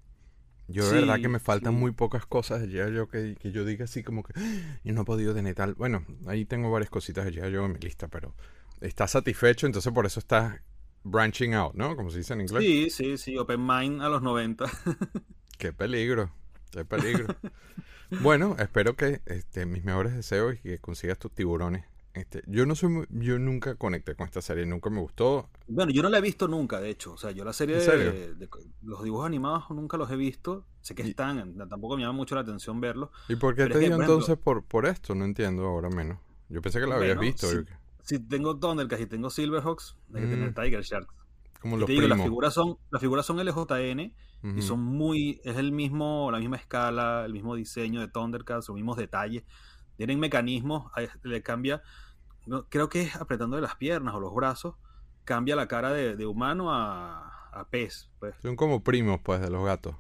Yo 0.70 0.88
de 0.88 1.02
verdad 1.02 1.20
que 1.20 1.28
me 1.28 1.40
faltan 1.40 1.74
muy 1.74 1.92
pocas 1.92 2.26
cosas 2.26 2.62
de 2.62 2.70
G.I. 2.70 2.96
Joe 2.96 3.08
que, 3.10 3.36
que, 3.36 3.52
yo 3.52 3.66
diga 3.66 3.84
así 3.84 4.04
como 4.04 4.24
que 4.24 4.32
ah, 4.38 4.80
yo 4.86 4.94
no 4.94 5.02
he 5.02 5.06
podido 5.06 5.34
tener 5.34 5.54
tal. 5.54 5.74
Bueno, 5.74 6.06
ahí 6.28 6.46
tengo 6.46 6.72
varias 6.72 6.90
cositas 6.90 7.26
de 7.26 7.34
G.I. 7.34 7.54
Joe 7.54 7.66
en 7.66 7.74
mi 7.74 7.80
lista, 7.80 8.08
pero 8.08 8.34
estás 8.80 9.12
satisfecho, 9.12 9.68
entonces 9.68 9.92
por 9.92 10.06
eso 10.06 10.22
estás 10.22 10.62
branching 11.04 11.56
out, 11.56 11.74
¿no? 11.74 11.98
Como 11.98 12.10
se 12.10 12.20
dice 12.20 12.36
en 12.36 12.42
inglés. 12.42 12.64
Sí, 12.64 12.90
sí, 12.90 13.18
sí, 13.18 13.38
open 13.38 13.66
mind 13.66 14.02
a 14.02 14.08
los 14.08 14.22
90. 14.22 14.66
qué 15.58 15.74
peligro, 15.74 16.32
qué 16.72 16.86
peligro. 16.86 17.28
bueno, 18.22 18.56
espero 18.60 18.96
que 18.96 19.22
este, 19.26 19.66
mis 19.66 19.84
mejores 19.84 20.16
deseos 20.16 20.56
y 20.56 20.58
que 20.58 20.80
consigas 20.80 21.20
tus 21.20 21.32
tiburones 21.32 21.86
este, 22.14 22.44
yo 22.46 22.66
no 22.66 22.76
soy 22.76 23.08
yo 23.10 23.40
nunca 23.40 23.76
conecté 23.76 24.16
con 24.16 24.26
esta 24.26 24.42
serie, 24.42 24.66
nunca 24.66 24.90
me 24.90 25.00
gustó. 25.00 25.50
Bueno, 25.68 25.94
yo 25.94 26.02
no 26.02 26.10
la 26.10 26.18
he 26.18 26.22
visto 26.22 26.48
nunca, 26.48 26.82
de 26.82 26.90
hecho. 26.90 27.14
O 27.14 27.18
sea, 27.18 27.32
yo 27.32 27.46
la 27.46 27.54
serie 27.54 27.78
de, 27.78 28.50
los 28.82 29.04
dibujos 29.04 29.26
animados 29.26 29.70
nunca 29.70 29.96
los 29.98 30.12
he 30.12 30.18
visto. 30.18 30.66
Sé 30.82 30.94
que 30.94 31.04
están, 31.04 31.58
tampoco 31.70 31.96
me 31.96 32.04
llama 32.04 32.14
mucho 32.14 32.36
la 32.36 32.42
atención 32.42 32.82
verlos. 32.82 33.12
¿Y 33.30 33.36
por 33.38 33.56
qué 33.56 33.68
te 33.68 33.80
dio 33.80 33.96
entonces 33.96 34.38
por, 34.38 34.64
por 34.64 34.86
esto? 34.88 35.16
No 35.16 35.24
entiendo 35.24 35.66
ahora 35.66 35.90
menos. 35.90 36.20
Yo 36.50 36.62
pensé 36.62 36.82
que 36.82 36.88
la 36.88 36.96
habías 36.96 37.20
visto. 37.20 37.48
Si, 38.04 38.20
tengo 38.20 38.58
Thundercats 38.58 39.02
y 39.02 39.06
tengo 39.06 39.30
Silverhawks, 39.30 39.96
hay 40.14 40.22
que 40.22 40.28
tener 40.28 40.52
mm. 40.52 40.54
Tiger 40.54 40.82
Sharks. 40.82 41.16
Como 41.62 41.78
los 41.78 41.90
las 41.90 42.22
figuras 42.22 42.54
son, 42.54 42.78
las 42.90 43.00
figuras 43.00 43.26
son 43.26 43.38
LJN 43.38 44.14
y 44.44 44.62
son 44.64 44.80
muy, 44.80 45.40
es 45.44 45.58
el 45.58 45.72
mismo, 45.72 46.32
la 46.32 46.40
misma 46.40 46.58
escala, 46.58 47.26
el 47.26 47.34
mismo 47.34 47.56
diseño 47.56 48.02
de 48.02 48.08
Thundercats, 48.08 48.68
los 48.70 48.76
mismos 48.76 48.98
detalles 48.98 49.44
tienen 50.02 50.20
mecanismos, 50.20 50.92
le 51.22 51.44
cambia, 51.44 51.84
creo 52.70 52.90
que 52.90 53.02
es 53.02 53.16
apretando 53.18 53.56
de 53.56 53.62
las 53.62 53.76
piernas 53.76 54.16
o 54.16 54.20
los 54.20 54.34
brazos, 54.34 54.74
cambia 55.26 55.56
la 55.56 55.68
cara 55.68 55.94
de, 55.94 56.26
humano 56.26 56.74
a, 56.74 57.68
pez. 57.70 58.10
Pues. 58.18 58.34
Son 58.42 58.56
como 58.56 58.84
primos, 58.84 59.20
pues, 59.22 59.42
de 59.42 59.52
los 59.52 59.64
gatos. 59.64 59.96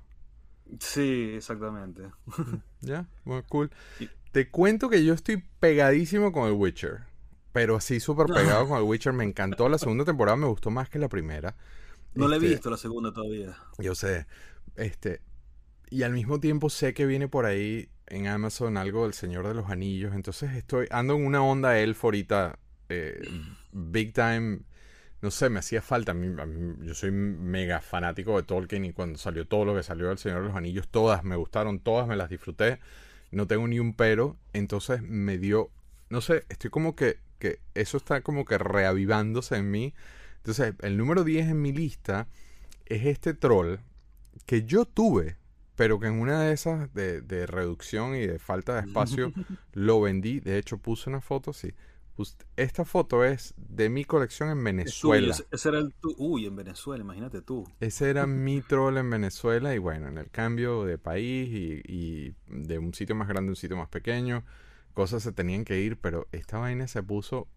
Sí, 0.80 1.34
exactamente. 1.36 2.10
ya, 2.82 3.06
muy 3.26 3.44
cool. 3.44 3.70
Te 4.32 4.50
cuento 4.50 4.90
que 4.90 5.06
yo 5.06 5.14
estoy 5.14 5.44
pegadísimo 5.60 6.32
con 6.32 6.48
el 6.48 6.54
Witcher. 6.54 7.02
Pero 7.52 7.76
así 7.76 8.00
súper 8.00 8.26
pegado 8.26 8.68
con 8.70 8.80
el 8.80 8.84
Witcher. 8.86 9.14
Me 9.14 9.24
encantó. 9.24 9.70
La 9.70 9.78
segunda 9.78 10.04
temporada 10.04 10.36
me 10.36 10.48
gustó 10.48 10.72
más 10.72 10.90
que 10.90 10.98
la 10.98 11.10
primera. 11.10 11.56
No 12.13 12.27
la 12.27 12.36
he 12.36 12.39
este, 12.39 12.50
visto 12.50 12.70
la 12.70 12.77
segunda 12.77 13.13
todavía. 13.13 13.56
Yo 13.77 13.96
sé. 13.96 14.27
Este. 14.75 15.22
Y 15.89 16.03
al 16.03 16.13
mismo 16.13 16.39
tiempo 16.39 16.70
sé 16.70 16.94
que 16.94 17.06
viene 17.06 17.27
por 17.27 17.46
ahí 17.46 17.89
en 18.08 18.27
Amazon 18.27 18.77
algo 18.77 19.03
del 19.03 19.13
Señor 19.13 19.48
de 19.48 19.53
los 19.53 19.70
Anillos. 19.70 20.13
Entonces 20.13 20.53
estoy, 20.56 20.88
ando 20.91 21.15
en 21.15 21.25
una 21.25 21.44
onda 21.44 21.77
elfo 21.80 22.08
ahorita, 22.08 22.60
eh, 22.89 23.22
big 23.72 24.13
time. 24.13 24.62
No 25.22 25.30
sé, 25.30 25.50
me 25.50 25.60
hacía 25.60 25.82
falta. 25.82 26.15
yo 26.82 26.96
soy 26.96 27.12
mega 27.12 27.80
fanático 27.80 28.38
de 28.38 28.44
Tolkien 28.44 28.86
y 28.86 28.94
cuando 28.94 29.20
salió 29.20 29.48
todo 29.48 29.65
lo 29.65 29.75
que 29.75 29.84
salió 29.84 30.08
del 30.08 30.18
Señor 30.18 30.41
de 30.41 30.48
los 30.48 30.58
Anillos, 30.58 30.88
todas 30.88 31.24
me 31.24 31.36
gustaron, 31.36 31.80
todas 31.80 32.08
me 32.08 32.15
las 32.15 32.30
disfruté. 32.30 32.80
No 33.30 33.48
tengo 33.48 33.68
ni 33.68 33.80
un 33.80 33.94
pero. 33.94 34.38
Entonces 34.53 35.01
me 35.03 35.38
dio, 35.38 35.70
no 36.10 36.22
sé, 36.22 36.46
estoy 36.50 36.70
como 36.72 36.96
que, 36.96 37.20
que 37.38 37.60
eso 37.75 37.98
está 37.98 38.22
como 38.22 38.46
que 38.46 38.58
reavivándose 38.58 39.58
en 39.58 39.70
mí. 39.70 39.94
Entonces, 40.42 40.74
el 40.82 40.98
número 40.98 41.24
10 41.24 41.50
en 41.50 41.62
mi 41.62 41.72
lista 41.72 42.28
es 42.86 43.06
este 43.06 43.34
troll 43.34 43.78
que 44.46 44.64
yo 44.64 44.86
tuve 44.86 45.38
pero 45.82 46.00
que 46.00 46.06
en 46.06 46.20
una 46.20 46.44
de 46.44 46.54
esas 46.54 46.94
de, 46.94 47.46
reducción 47.48 48.16
y 48.16 48.28
de 48.28 48.38
falta 48.38 48.76
de 48.76 48.82
espacio 48.82 49.34
lo 49.74 50.00
vendí. 50.00 50.40
De 50.40 50.60
hecho, 50.60 50.78
puse 50.78 51.10
una 51.10 51.22
foto, 51.22 51.54
sí. 51.54 51.74
Esta 52.56 52.86
foto 52.86 53.26
es 53.26 53.56
de 53.58 53.90
mi 53.90 54.06
colección 54.06 54.50
en 54.50 54.64
Venezuela. 54.64 55.36
ese 55.50 55.70
era 55.70 55.80
el 55.80 55.92
Uy, 56.18 56.46
en 56.46 56.56
Venezuela, 56.56 57.04
imagínate 57.04 57.42
tú. 57.42 57.68
Ese 57.80 58.12
era 58.12 58.28
mi 58.28 58.62
troll 58.62 58.98
en 58.98 59.10
Venezuela. 59.10 59.74
Y 59.74 59.80
bueno, 59.80 60.08
en 60.08 60.20
el 60.20 60.30
cambio 60.30 60.86
de 60.86 61.00
país 61.00 61.50
y, 61.50 61.82
y, 61.92 62.36
de 62.48 62.78
un 62.78 62.94
sitio 62.94 63.16
más 63.16 63.28
grande 63.28 63.50
a 63.50 63.54
un 63.54 63.56
sitio 63.56 63.76
más 63.76 63.90
pequeño, 63.90 64.44
cosas 64.94 65.24
se 65.24 65.32
tenían 65.32 65.66
que 65.66 65.80
ir, 65.80 65.98
pero 65.98 66.28
esta 66.32 66.60
vaina 66.60 66.88
se 66.88 67.02
puso. 67.02 67.48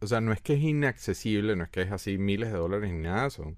O 0.00 0.06
sea, 0.06 0.20
no 0.20 0.32
es 0.32 0.40
que 0.40 0.54
es 0.54 0.62
inaccesible, 0.62 1.56
no 1.56 1.64
es 1.64 1.70
que 1.70 1.82
es 1.82 1.92
así 1.92 2.18
miles 2.18 2.52
de 2.52 2.58
dólares 2.58 2.92
ni 2.92 3.00
nada, 3.00 3.30
son, 3.30 3.56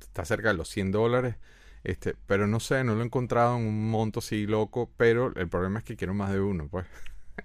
está 0.00 0.24
cerca 0.24 0.48
de 0.48 0.54
los 0.54 0.68
100 0.68 0.92
dólares 0.92 1.36
este, 1.84 2.16
pero 2.26 2.46
no 2.46 2.60
sé, 2.60 2.84
no 2.84 2.94
lo 2.94 3.02
he 3.02 3.04
encontrado 3.04 3.56
en 3.56 3.66
un 3.66 3.90
monto 3.90 4.20
así 4.20 4.46
loco, 4.46 4.90
pero 4.96 5.34
el 5.36 5.48
problema 5.48 5.78
es 5.78 5.84
que 5.84 5.96
quiero 5.96 6.14
más 6.14 6.32
de 6.32 6.40
uno, 6.40 6.68
pues. 6.68 6.86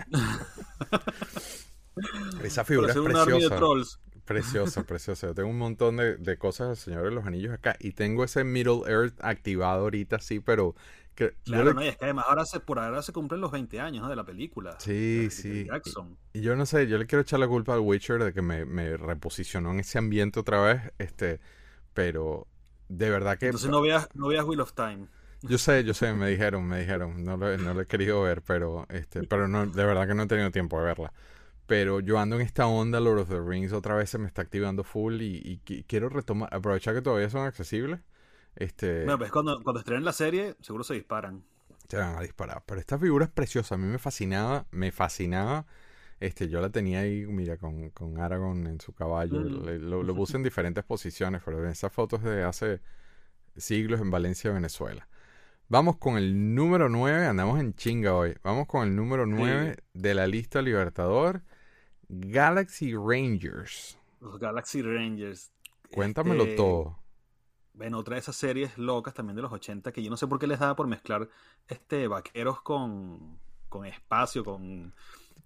Esa 2.44 2.66
figura 2.66 2.92
es 2.92 3.00
preciosa. 3.00 3.60
Preciosa, 4.25 4.84
preciosa. 4.84 5.28
Yo 5.28 5.36
tengo 5.36 5.50
un 5.50 5.58
montón 5.58 5.98
de, 5.98 6.38
cosas 6.38 6.70
del 6.70 6.78
Señor 6.78 7.04
de 7.04 7.12
los 7.12 7.25
Anillos 7.25 7.54
acá 7.54 7.75
y 7.80 7.92
tengo 7.92 8.24
ese 8.24 8.44
Middle 8.44 8.82
Earth 8.88 9.16
activado 9.22 9.84
ahorita, 9.84 10.20
sí, 10.20 10.40
pero... 10.40 10.75
Que 11.15 11.36
claro, 11.43 11.74
no, 11.74 11.84
y 11.84 11.89
es 11.89 11.98
que 11.98 12.05
además 12.05 12.25
ahora 12.27 12.46
se, 12.46 12.60
por 12.60 12.79
ahora 12.79 13.01
se 13.01 13.13
cumplen 13.13 13.39
los 13.39 13.51
20 13.51 13.79
años 13.79 14.10
de 14.10 14.15
la 14.15 14.24
película. 14.24 14.77
Sí, 14.79 15.29
sí. 15.29 15.67
Y, 16.34 16.41
yo 16.41 16.55
no 16.55 16.65
sé, 16.65 16.88
yo 16.88 16.98
le 16.98 17.05
quiero 17.05 17.22
echar 17.22 17.39
la 17.39 17.48
culpa 17.48 17.75
al 17.75 17.82
Witcher 17.82 18.24
de 18.24 18.34
que 18.34 18.41
me, 18.41 18.65
me 18.65 18.98
reposicionó 18.98 19.72
en 19.72 19.82
ese 19.82 20.00
ambiente 20.00 20.39
otra 20.39 20.62
vez, 20.62 20.91
este, 20.98 21.39
pero 21.93 22.48
de 22.89 23.10
verdad 23.10 23.38
que... 23.38 23.46
Entonces 23.46 23.70
no 23.70 23.82
veas, 23.82 24.10
no 24.13 24.27
veas 24.27 24.43
Wheel 24.46 24.62
of 24.62 24.74
Time. 24.74 25.08
Yo 25.43 25.58
sé, 25.58 25.84
yo 25.84 25.93
sé, 25.93 26.13
me 26.13 26.29
dijeron, 26.32 26.65
me 26.65 26.79
dijeron, 26.79 27.24
no 27.24 27.38
lo, 27.38 27.58
no 27.58 27.74
lo 27.74 27.82
he 27.82 27.86
querido 27.86 28.22
ver, 28.22 28.41
pero 28.41 28.88
este, 28.89 29.24
pero 29.24 29.48
no, 29.48 29.67
de 29.67 29.86
verdad 29.86 30.08
que 30.08 30.15
no 30.15 30.24
he 30.24 30.27
tenido 30.27 30.51
tiempo 30.51 30.79
de 30.79 30.86
verla. 30.86 31.13
Pero 31.65 32.00
yo 32.00 32.20
ando 32.20 32.36
en 32.38 32.41
esta 32.41 32.67
onda, 32.67 33.00
Lord 33.00 33.20
of 33.20 33.29
the 33.29 33.39
Rings, 33.39 33.72
otra 33.72 33.96
vez 33.96 34.10
se 34.10 34.17
me 34.17 34.27
está 34.27 34.41
activando 34.41 34.84
full 34.84 35.22
y, 35.22 35.62
quiero 35.88 36.10
retomar, 36.10 36.53
aprovechar 36.53 36.93
que 36.93 37.01
todavía 37.01 37.29
son 37.29 37.46
accesibles. 37.46 38.00
Este... 38.55 39.03
Bueno, 39.03 39.17
pues 39.17 39.31
cuando, 39.31 39.62
cuando 39.63 39.79
estrenen 39.79 40.05
la 40.05 40.13
serie, 40.13 40.55
seguro 40.62 40.83
se 40.83 40.93
disparan. 40.93 41.43
Se 41.88 41.98
van 41.98 42.17
a 42.17 42.22
disparar. 42.22 42.63
Pero 42.65 42.79
esta 42.79 42.98
figura 42.98 43.25
es 43.25 43.31
preciosa, 43.31 43.75
a 43.75 43.77
mí 43.77 43.88
me 43.88 44.00
fascinaba, 44.00 44.65
me 44.72 44.91
fascinaba. 44.91 45.65
Este, 46.19 46.48
yo 46.48 46.62
la 46.62 46.69
tenía 46.69 47.01
ahí, 47.01 47.25
mira, 47.25 47.57
con, 47.57 47.89
con 47.89 48.19
Aragorn 48.19 48.65
en 48.67 48.79
su 48.79 48.93
caballo. 48.93 49.41
Mm. 49.41 49.89
lo, 49.89 50.15
puse 50.15 50.38
en 50.38 50.43
diferentes 50.43 50.83
posiciones, 50.83 51.41
pero 51.43 51.62
en 51.63 51.69
esas 51.69 51.91
fotos 51.91 52.24
de 52.24 52.43
hace 52.43 52.79
siglos 53.57 54.00
en 54.00 54.10
Valencia, 54.10 54.51
Venezuela. 54.51 55.07
Vamos 55.67 55.98
con 55.98 56.17
el 56.17 56.55
número 56.55 56.88
9, 56.88 57.25
andamos 57.25 57.60
en 57.60 57.74
chinga 57.74 58.13
hoy. 58.13 58.36
Vamos 58.43 58.67
con 58.67 58.88
el 58.88 58.95
número 58.95 59.25
9 59.25 59.77
de 59.93 60.13
la 60.13 60.27
lista 60.27 60.62
Libertador, 60.62 61.41
Galaxy 62.07 62.93
Rangers. 62.93 63.98
Los 64.22 64.39
Galaxy 64.39 64.81
Rangers. 64.81 65.51
Cuéntamelo 65.91 66.43
este, 66.43 66.55
todo. 66.55 67.02
Bueno, 67.74 67.98
otra 67.98 68.15
de 68.15 68.20
esas 68.20 68.36
series 68.36 68.77
locas 68.77 69.13
también 69.13 69.36
de 69.36 69.42
los 69.42 69.51
80 69.51 69.92
que 69.92 70.03
yo 70.03 70.10
no 70.10 70.18
sé 70.18 70.27
por 70.27 70.39
qué 70.39 70.48
les 70.48 70.60
daba 70.60 70.75
por 70.75 70.88
mezclar 70.88 71.27
este 71.68 72.08
vaqueros 72.08 72.62
con, 72.62 73.39
con 73.70 73.86
espacio, 73.86 74.44
con 74.44 74.94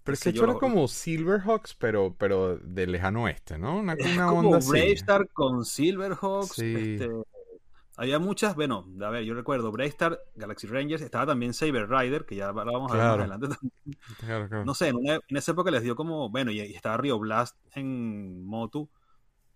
pero 0.07 0.13
es 0.13 0.23
que 0.23 0.29
esto 0.29 0.45
era 0.45 0.53
como 0.53 0.87
Silverhawks, 0.87 1.75
pero, 1.75 2.15
pero 2.17 2.57
de 2.57 2.87
lejano 2.87 3.23
oeste, 3.23 3.57
¿no? 3.57 3.77
Una, 3.77 3.93
una 3.93 4.27
como 4.27 4.51
onda 4.51 4.77
Star 4.77 5.27
con 5.33 5.65
Silverhawks. 5.65 6.53
Sí. 6.53 6.75
Este, 6.93 7.09
había 7.97 8.17
muchas, 8.17 8.55
bueno, 8.55 8.87
a 9.01 9.09
ver, 9.09 9.25
yo 9.25 9.33
recuerdo 9.33 9.75
Star, 9.79 10.17
Galaxy 10.35 10.65
Rangers, 10.65 11.01
estaba 11.01 11.25
también 11.25 11.53
Saber 11.53 11.89
Rider, 11.89 12.25
que 12.25 12.37
ya 12.37 12.53
vamos 12.53 12.89
a 12.91 12.95
ver 12.95 13.03
más 13.03 13.19
adelante 13.19 13.47
también. 13.49 13.99
Claro, 14.19 14.47
claro. 14.47 14.63
No 14.63 14.75
sé, 14.75 14.87
en, 14.87 15.35
esa 15.35 15.51
época 15.51 15.71
les 15.71 15.83
dio 15.83 15.97
como, 15.97 16.29
bueno, 16.29 16.51
y, 16.51 16.61
estaba 16.61 16.95
Rio 16.95 17.19
Blast 17.19 17.57
en 17.73 18.45
Motu. 18.45 18.87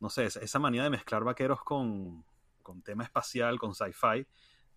No 0.02 0.10
sé, 0.10 0.26
esa, 0.26 0.60
manía 0.60 0.84
de 0.84 0.90
mezclar 0.90 1.24
vaqueros 1.24 1.62
con, 1.64 2.26
con 2.72 2.82
tema 2.82 3.04
espacial, 3.04 3.60
con 3.60 3.76
sci-fi, 3.76 4.26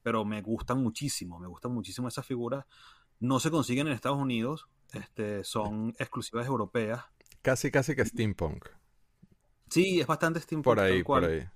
pero 0.02 0.24
me 0.24 0.42
gustan 0.42 0.82
muchísimo, 0.82 1.38
me 1.38 1.46
gustan 1.46 1.72
muchísimo 1.72 2.08
esas 2.08 2.26
figuras. 2.26 2.64
No 3.20 3.38
se 3.38 3.50
consiguen 3.50 3.86
en 3.86 3.92
Estados 3.92 4.18
Unidos, 4.18 4.68
este, 4.92 5.44
son 5.44 5.94
exclusivas 5.98 6.46
europeas. 6.46 7.04
Casi, 7.40 7.70
casi 7.70 7.94
que 7.94 8.04
steampunk. 8.04 8.66
Sí, 9.70 10.00
es 10.00 10.06
bastante 10.06 10.40
steampunk. 10.40 10.76
Por 10.76 10.80
ahí, 10.84 11.04
por 11.04 11.24
ahí. 11.24 11.48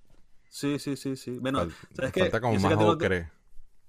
Sí, 0.49 0.79
sí, 0.79 0.97
sí, 0.97 1.17
sí. 1.17 1.39
Bueno, 1.39 1.69
¿sabes 1.93 2.13
Falta 2.13 2.41
como 2.41 2.55
más 2.59 2.75
ocre. 2.79 3.31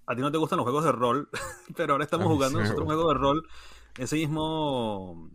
a 0.08 0.16
ti 0.16 0.22
no 0.22 0.32
te 0.32 0.38
gustan 0.40 0.58
los 0.58 0.66
juegos 0.66 0.84
de 0.84 0.92
rol, 0.92 1.30
pero 1.78 1.94
ahora 1.94 2.04
estamos 2.04 2.28
jugando 2.28 2.60
nosotros 2.60 2.82
un 2.82 2.88
juego 2.88 3.10
de 3.10 3.20
rol. 3.20 3.48
Ese 3.96 4.16
mismo 4.16 5.30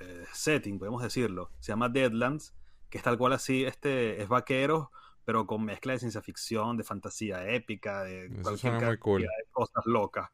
eh, 0.00 0.24
setting, 0.34 0.78
podemos 0.78 1.02
decirlo. 1.02 1.50
Se 1.60 1.72
llama 1.72 1.88
Deadlands, 1.88 2.54
que 2.90 2.98
es 2.98 3.04
tal 3.04 3.16
cual 3.16 3.32
así, 3.32 3.64
este, 3.64 4.20
es 4.20 4.28
vaqueros, 4.28 4.88
pero 5.24 5.46
con 5.46 5.64
mezcla 5.64 5.92
de 5.92 6.00
ciencia 6.00 6.22
ficción, 6.22 6.76
de 6.76 6.84
fantasía 6.84 7.48
épica, 7.48 8.02
de 8.04 8.30
cualquier 8.42 8.98
cool. 8.98 9.22
de 9.22 9.28
cosas 9.50 9.84
locas. 9.86 10.30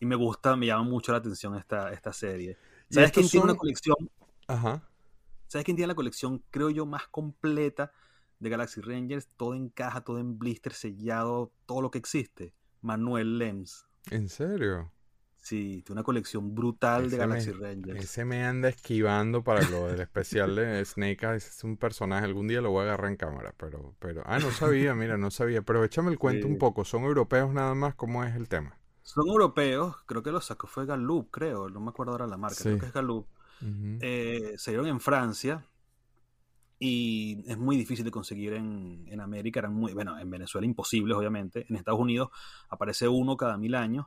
Y 0.00 0.06
me 0.06 0.16
gusta, 0.16 0.56
me 0.56 0.66
llama 0.66 0.84
mucho 0.84 1.12
la 1.12 1.18
atención 1.18 1.54
esta, 1.56 1.92
esta 1.92 2.12
serie. 2.12 2.56
¿Sabes 2.88 3.12
quién 3.12 3.28
tiene 3.28 3.44
una 3.44 3.54
colección? 3.54 3.96
Ajá. 4.48 4.82
¿Sabes 5.46 5.64
quién 5.64 5.76
tiene 5.76 5.88
la 5.88 5.94
colección, 5.94 6.42
creo 6.50 6.70
yo, 6.70 6.86
más 6.86 7.06
completa 7.08 7.92
de 8.38 8.50
Galaxy 8.50 8.80
Rangers? 8.80 9.28
Todo 9.36 9.54
en 9.54 9.68
caja, 9.68 10.02
todo 10.02 10.18
en 10.18 10.38
blister, 10.38 10.72
sellado, 10.72 11.52
todo 11.66 11.82
lo 11.82 11.90
que 11.90 11.98
existe. 11.98 12.54
Manuel 12.80 13.38
Lems. 13.38 13.86
¿En 14.10 14.28
serio? 14.28 14.90
Sí, 15.40 15.82
tiene 15.84 16.00
una 16.00 16.04
colección 16.04 16.54
brutal 16.54 17.10
de 17.10 17.16
Galaxy 17.16 17.52
Rangers. 17.52 18.04
Ese 18.04 18.24
me 18.24 18.44
anda 18.44 18.68
esquivando 18.68 19.42
para 19.42 19.62
lo 19.68 19.86
del 19.86 20.00
especial 20.00 20.54
de 20.54 20.84
Snake 20.84 21.26
Eyes. 21.26 21.48
Es 21.48 21.64
un 21.64 21.76
personaje, 21.78 22.26
algún 22.26 22.46
día 22.46 22.60
lo 22.60 22.70
voy 22.70 22.82
a 22.82 22.88
agarrar 22.88 23.10
en 23.10 23.16
cámara, 23.16 23.54
pero, 23.56 23.94
pero, 23.98 24.22
ah, 24.26 24.38
no 24.38 24.50
sabía, 24.50 24.94
mira, 24.94 25.16
no 25.16 25.30
sabía. 25.30 25.62
Pero 25.62 25.82
échame 25.82 26.10
el 26.10 26.18
cuento 26.18 26.46
un 26.46 26.58
poco. 26.58 26.84
¿Son 26.84 27.04
europeos 27.04 27.52
nada 27.54 27.74
más? 27.74 27.94
¿Cómo 27.94 28.22
es 28.22 28.36
el 28.36 28.48
tema? 28.48 28.76
Son 29.02 29.26
europeos, 29.26 29.96
creo 30.06 30.22
que 30.22 30.30
los 30.30 30.44
sacó 30.44 30.66
fue 30.66 30.86
Gallup, 30.86 31.30
creo, 31.30 31.68
no 31.68 31.80
me 31.80 31.88
acuerdo 31.88 32.12
ahora 32.12 32.26
la 32.26 32.36
marca, 32.36 32.62
creo 32.62 32.78
que 32.78 32.86
es 32.86 32.92
Gallup. 32.92 33.26
Eh, 34.00 34.54
se 34.56 34.70
dieron 34.70 34.86
en 34.86 35.00
Francia 35.00 35.66
y 36.78 37.42
es 37.46 37.58
muy 37.58 37.76
difícil 37.76 38.04
de 38.04 38.10
conseguir 38.10 38.54
en, 38.54 39.04
en, 39.08 39.20
América, 39.20 39.60
eran 39.60 39.74
muy, 39.74 39.92
bueno, 39.92 40.18
en 40.18 40.30
Venezuela 40.30 40.64
imposibles 40.64 41.16
obviamente, 41.16 41.66
en 41.68 41.76
Estados 41.76 42.00
Unidos 42.00 42.30
aparece 42.68 43.06
uno 43.08 43.36
cada 43.36 43.58
mil 43.58 43.74
años, 43.74 44.06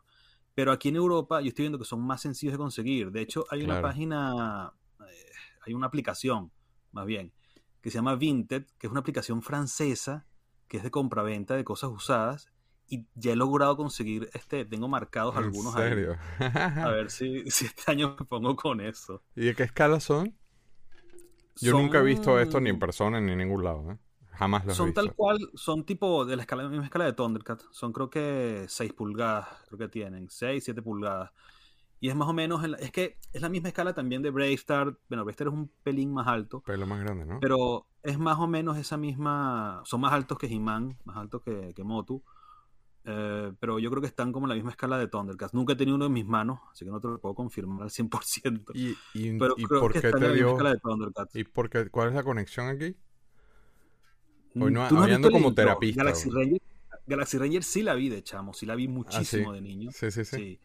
pero 0.56 0.72
aquí 0.72 0.90
en 0.90 0.96
Europa 0.96 1.42
yo 1.42 1.48
estoy 1.48 1.64
viendo 1.64 1.80
que 1.80 1.86
son 1.86 2.02
más 2.02 2.22
sencillos 2.22 2.54
de 2.54 2.58
conseguir, 2.58 3.12
de 3.12 3.22
hecho 3.22 3.46
hay 3.50 3.64
una 3.64 3.82
página, 3.82 4.74
eh, 5.02 5.32
hay 5.66 5.74
una 5.74 5.88
aplicación 5.88 6.52
más 6.92 7.06
bien, 7.06 7.34
que 7.82 7.90
se 7.90 7.96
llama 7.96 8.16
Vinted, 8.16 8.66
que 8.78 8.88
es 8.88 8.92
una 8.92 9.02
aplicación 9.02 9.42
francesa 9.42 10.26
que 10.68 10.78
es 10.78 10.84
de 10.84 10.92
compraventa 10.92 11.56
de 11.56 11.64
cosas 11.64 11.90
usadas 11.90 12.50
y 12.88 13.06
ya 13.16 13.34
he 13.34 13.36
logrado 13.36 13.76
conseguir, 13.76 14.30
este, 14.34 14.66
tengo 14.66 14.88
marcados 14.88 15.36
algunos 15.36 15.76
¿En 15.76 15.82
serio? 15.82 16.18
A 16.40 16.90
ver 16.92 17.10
si, 17.10 17.50
si, 17.50 17.66
este 17.66 17.92
año 17.92 18.16
me 18.20 18.26
pongo 18.26 18.56
con 18.56 18.82
eso. 18.82 19.24
¿Y 19.36 19.46
de 19.46 19.56
qué 19.56 19.64
escala 19.64 20.00
son? 20.00 20.36
Yo 21.62 21.74
nunca 21.74 22.00
he 22.00 22.04
visto 22.04 22.40
esto 22.40 22.60
ni 22.60 22.70
en 22.70 22.80
persona 22.80 23.20
ni 23.22 23.32
en 23.32 23.38
ningún 23.38 23.64
lado, 23.64 23.92
¿eh? 23.92 23.98
Jamás 24.34 24.66
los 24.66 24.76
son 24.76 24.88
he 24.88 24.90
visto. 24.90 25.02
Tal 25.02 25.16
cual, 25.16 25.38
son 25.54 25.86
tipo 25.86 26.26
de 26.26 26.36
la 26.36 26.44
escala, 26.44 26.68
misma 26.68 26.86
escala 26.86 27.06
de 27.06 27.14
Thundercat. 27.14 27.62
Son 27.72 27.94
creo 27.94 28.10
que 28.10 28.66
6 28.68 28.94
pulgadas, 28.94 29.48
creo 29.68 29.80
que 29.80 29.88
tienen. 29.88 30.30
6, 30.30 30.64
7 30.64 30.82
pulgadas. 30.82 31.32
Y 32.00 32.10
es 32.10 32.16
más 32.16 32.28
o 32.28 32.34
menos, 32.34 32.66
es 32.80 32.92
que 32.92 33.18
es 33.32 33.42
la 33.42 33.48
misma 33.48 33.70
escala 33.70 33.94
también 33.94 34.22
de 34.22 34.30
Brave 34.30 34.54
Star. 34.54 34.98
Bueno, 35.08 35.24
Brave 35.24 35.32
Star 35.32 35.48
es 35.48 35.54
un 35.54 35.72
pelín 35.84 36.14
más 36.14 36.28
alto. 36.28 36.62
Pelo 36.62 36.86
más 36.86 37.00
grande, 37.00 37.26
¿no? 37.26 37.40
Pero 37.40 37.88
es 38.02 38.20
más 38.20 38.40
o 38.40 38.48
menos 38.48 38.78
esa 38.78 38.98
misma, 38.98 39.82
son 39.86 40.02
más 40.02 40.12
altos 40.12 40.38
que 40.38 40.48
He-Man, 40.48 40.98
más 41.06 41.16
altos 41.16 41.42
que, 41.44 41.74
que 41.74 41.84
Motu. 41.84 42.22
Eh, 43.06 43.54
pero 43.60 43.80
yo 43.80 43.90
creo 43.90 44.02
que 44.02 44.08
están 44.08 44.32
como 44.32 44.46
en 44.46 44.50
la 44.50 44.56
misma 44.56 44.72
escala 44.72 44.98
de 44.98 45.08
Thundercats. 45.08 45.54
Nunca 45.54 45.74
he 45.74 45.76
tenido 45.76 45.96
uno 45.96 46.06
en 46.08 46.14
mis 46.14 46.26
manos, 46.26 46.60
así 46.72 46.86
que 46.86 46.92
no 46.92 47.00
te 47.00 47.08
lo 47.08 47.20
puedo 47.20 47.36
confirmar 47.36 47.84
al 47.84 47.90
100%. 47.90 48.72
¿Y, 48.74 48.96
y, 49.14 49.38
pero 49.38 49.56
¿y 49.58 49.66
por 49.66 49.94
qué 49.94 50.02
te 50.02 50.34
dio? 50.34 50.58
¿Y 51.34 51.44
por 51.46 51.70
qué, 51.70 51.90
cuál 51.90 52.10
es 52.10 52.16
la 52.16 52.24
conexión 52.24 52.68
aquí? 52.68 52.98
Hoy 54.56 54.72
no, 54.72 54.88
¿Tú 54.88 54.96
no 54.96 55.04
hablando 55.04 55.32
como 55.32 55.54
terapista. 55.54 56.04
Galaxy 56.04 56.30
Ranger, 56.30 56.62
Galaxy 57.08 57.38
Ranger 57.38 57.64
sí 57.64 57.82
la 57.82 57.96
vi 57.96 58.10
de 58.10 58.24
chamo, 58.24 58.54
sí 58.54 58.66
la 58.66 58.76
vi 58.76 58.88
muchísimo 58.88 59.52
¿Ah, 59.52 59.56
de 59.56 59.62
niño. 59.62 59.92
Sí, 59.92 60.12
sí, 60.12 60.26
sí, 60.26 60.38
sí. 60.38 60.60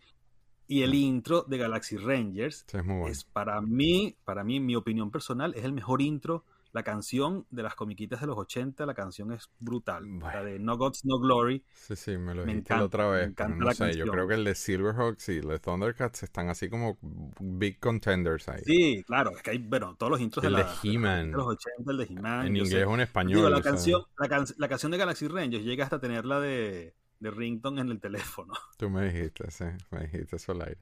Y 0.67 0.83
el 0.83 0.95
intro 0.95 1.45
de 1.49 1.57
Galaxy 1.57 1.97
Rangers 1.97 2.67
es, 2.73 2.85
muy 2.85 2.97
bueno. 2.97 3.13
es 3.13 3.25
para 3.25 3.61
mí, 3.63 4.17
para 4.25 4.45
mí, 4.45 4.57
en 4.57 4.67
mi 4.67 4.77
opinión 4.77 5.11
personal, 5.11 5.55
es 5.55 5.65
el 5.65 5.73
mejor 5.73 6.03
intro 6.03 6.45
la 6.73 6.83
canción 6.83 7.47
de 7.51 7.63
las 7.63 7.75
comiquitas 7.75 8.21
de 8.21 8.27
los 8.27 8.37
80, 8.37 8.85
la 8.85 8.95
canción 8.95 9.33
es 9.33 9.51
brutal. 9.59 10.05
La 10.21 10.45
de 10.45 10.59
No 10.59 10.77
Gods, 10.77 11.05
No 11.05 11.19
Glory. 11.19 11.65
Sí, 11.73 11.97
sí, 11.97 12.19
me 12.19 12.35
lo 12.35 12.45
dijiste 12.45 12.75
la 12.75 12.85
otra 12.85 13.09
vez. 13.09 13.33
no 13.57 13.73
sé, 13.73 13.97
yo 13.97 14.07
creo 14.07 14.29
que 14.29 14.35
el 14.35 14.45
de 14.45 14.55
Silverhawks 14.55 15.29
y 15.31 15.39
el 15.39 15.49
de 15.49 15.59
Thundercats 15.59 16.23
están 16.23 16.49
así 16.49 16.69
como 16.69 16.99
big 17.41 17.81
contenders 17.81 18.49
ahí. 18.49 18.63
Sí, 18.65 19.05
claro, 19.07 19.31
es 19.31 19.43
que 19.43 19.53
hay, 19.53 19.59
bueno, 19.59 19.97
todos 19.97 20.11
los 20.11 20.21
intros 20.21 20.45
el 20.45 20.55
de, 20.55 20.65
de 20.65 20.71
He-Man. 20.83 21.33
los 21.33 21.47
80, 21.47 21.91
el 21.91 21.97
de 21.99 22.05
He-Man. 22.05 22.47
En 22.47 22.57
inglés 22.57 22.87
o 22.87 22.95
en 22.95 23.01
español. 23.01 23.37
Digo, 23.37 23.51
la, 23.51 23.63
canción, 23.63 24.03
la, 24.19 24.29
can 24.29 24.45
la, 24.57 24.69
canción 24.69 24.93
de 24.93 24.99
Galaxy 24.99 25.29
Rangers 25.29 25.65
llega 25.65 25.85
hasta 25.85 26.01
tenerla 26.01 26.41
de, 26.41 26.95
de 27.21 27.31
ringtone 27.31 27.81
en 27.81 27.91
el 27.91 28.01
teléfono. 28.01 28.53
Tú 28.77 28.91
me 28.91 29.11
dijiste, 29.11 29.51
sí, 29.51 29.65
me 29.91 30.01
dijiste 30.01 30.37
eso 30.37 30.53
al 30.53 30.63
aire. 30.63 30.81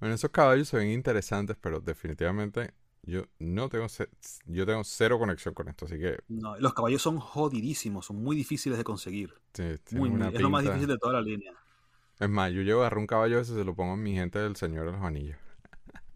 Bueno, 0.00 0.14
esos 0.14 0.30
caballos 0.30 0.68
se 0.68 0.78
ven 0.78 0.88
interesantes, 0.88 1.56
pero 1.60 1.78
definitivamente 1.78 2.72
yo 3.02 3.24
no 3.38 3.68
tengo 3.68 3.86
yo 4.46 4.66
tengo 4.66 4.84
cero 4.84 5.18
conexión 5.18 5.54
con 5.54 5.68
esto, 5.68 5.86
así 5.86 5.98
que 5.98 6.18
no, 6.28 6.56
los 6.58 6.74
caballos 6.74 7.02
son 7.02 7.18
jodidísimos, 7.18 8.06
son 8.06 8.22
muy 8.22 8.36
difíciles 8.36 8.78
de 8.78 8.84
conseguir. 8.84 9.34
Sí, 9.54 9.64
muy, 9.92 10.10
muy, 10.10 10.34
es 10.34 10.40
lo 10.40 10.50
más 10.50 10.62
difícil 10.62 10.86
de 10.86 10.98
toda 10.98 11.14
la 11.14 11.22
línea. 11.22 11.52
Es 12.18 12.28
más, 12.28 12.52
yo 12.52 12.60
llevo 12.62 12.80
a 12.80 12.82
agarrar 12.84 12.98
un 12.98 13.06
caballo 13.06 13.40
ese 13.40 13.54
se 13.54 13.64
lo 13.64 13.74
pongo 13.74 13.94
en 13.94 14.02
mi 14.02 14.14
gente 14.14 14.38
del 14.38 14.56
Señor 14.56 14.86
de 14.86 14.92
los 14.92 15.02
Anillos. 15.02 15.38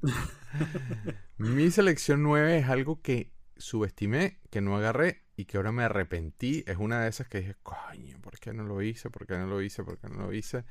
mi 1.39 1.71
selección 1.71 2.23
9 2.23 2.59
es 2.59 2.69
algo 2.69 3.01
que 3.01 3.33
subestimé, 3.57 4.39
que 4.51 4.61
no 4.61 4.77
agarré 4.77 5.23
y 5.37 5.47
que 5.47 5.57
ahora 5.57 5.73
me 5.73 5.83
arrepentí. 5.83 6.63
Es 6.67 6.77
una 6.77 7.01
de 7.01 7.09
esas 7.09 7.29
que 7.29 7.39
dije, 7.39 7.57
coño, 7.63 8.21
¿por 8.21 8.39
qué 8.39 8.53
no 8.53 8.65
lo 8.65 8.83
hice? 8.83 9.09
¿Por 9.09 9.27
qué 9.27 9.39
no 9.39 9.47
lo 9.47 9.63
hice? 9.63 9.83
¿Por 9.83 9.99
qué 9.99 10.09
no 10.09 10.27
lo 10.27 10.33
hice? 10.35 10.65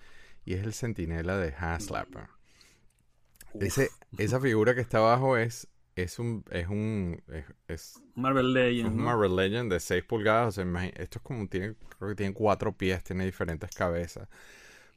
Y 0.46 0.54
es 0.54 0.64
el 0.64 0.74
centinela 0.74 1.38
de 1.38 1.54
Haslapper. 1.56 2.28
Ese, 3.60 3.90
esa 4.18 4.40
figura 4.40 4.76
que 4.76 4.82
está 4.82 5.00
abajo 5.00 5.38
es 5.38 5.68
es 5.96 6.20
un 6.20 6.44
es 6.52 6.68
un 6.68 7.22
es, 7.68 8.04
Marvel 8.16 8.54
Legend 8.54 8.88
un 8.90 9.04
Marvel 9.04 9.36
Legend 9.36 9.72
de 9.72 9.80
6 9.80 10.04
pulgadas 10.04 10.58
o 10.58 10.64
sea, 10.64 10.86
esto 10.96 11.20
es 11.20 11.24
como 11.24 11.48
tiene 11.48 11.76
creo 11.98 12.10
que 12.10 12.16
tiene 12.16 12.34
cuatro 12.34 12.76
pies 12.76 13.04
tiene 13.04 13.26
diferentes 13.26 13.72
cabezas. 13.76 14.28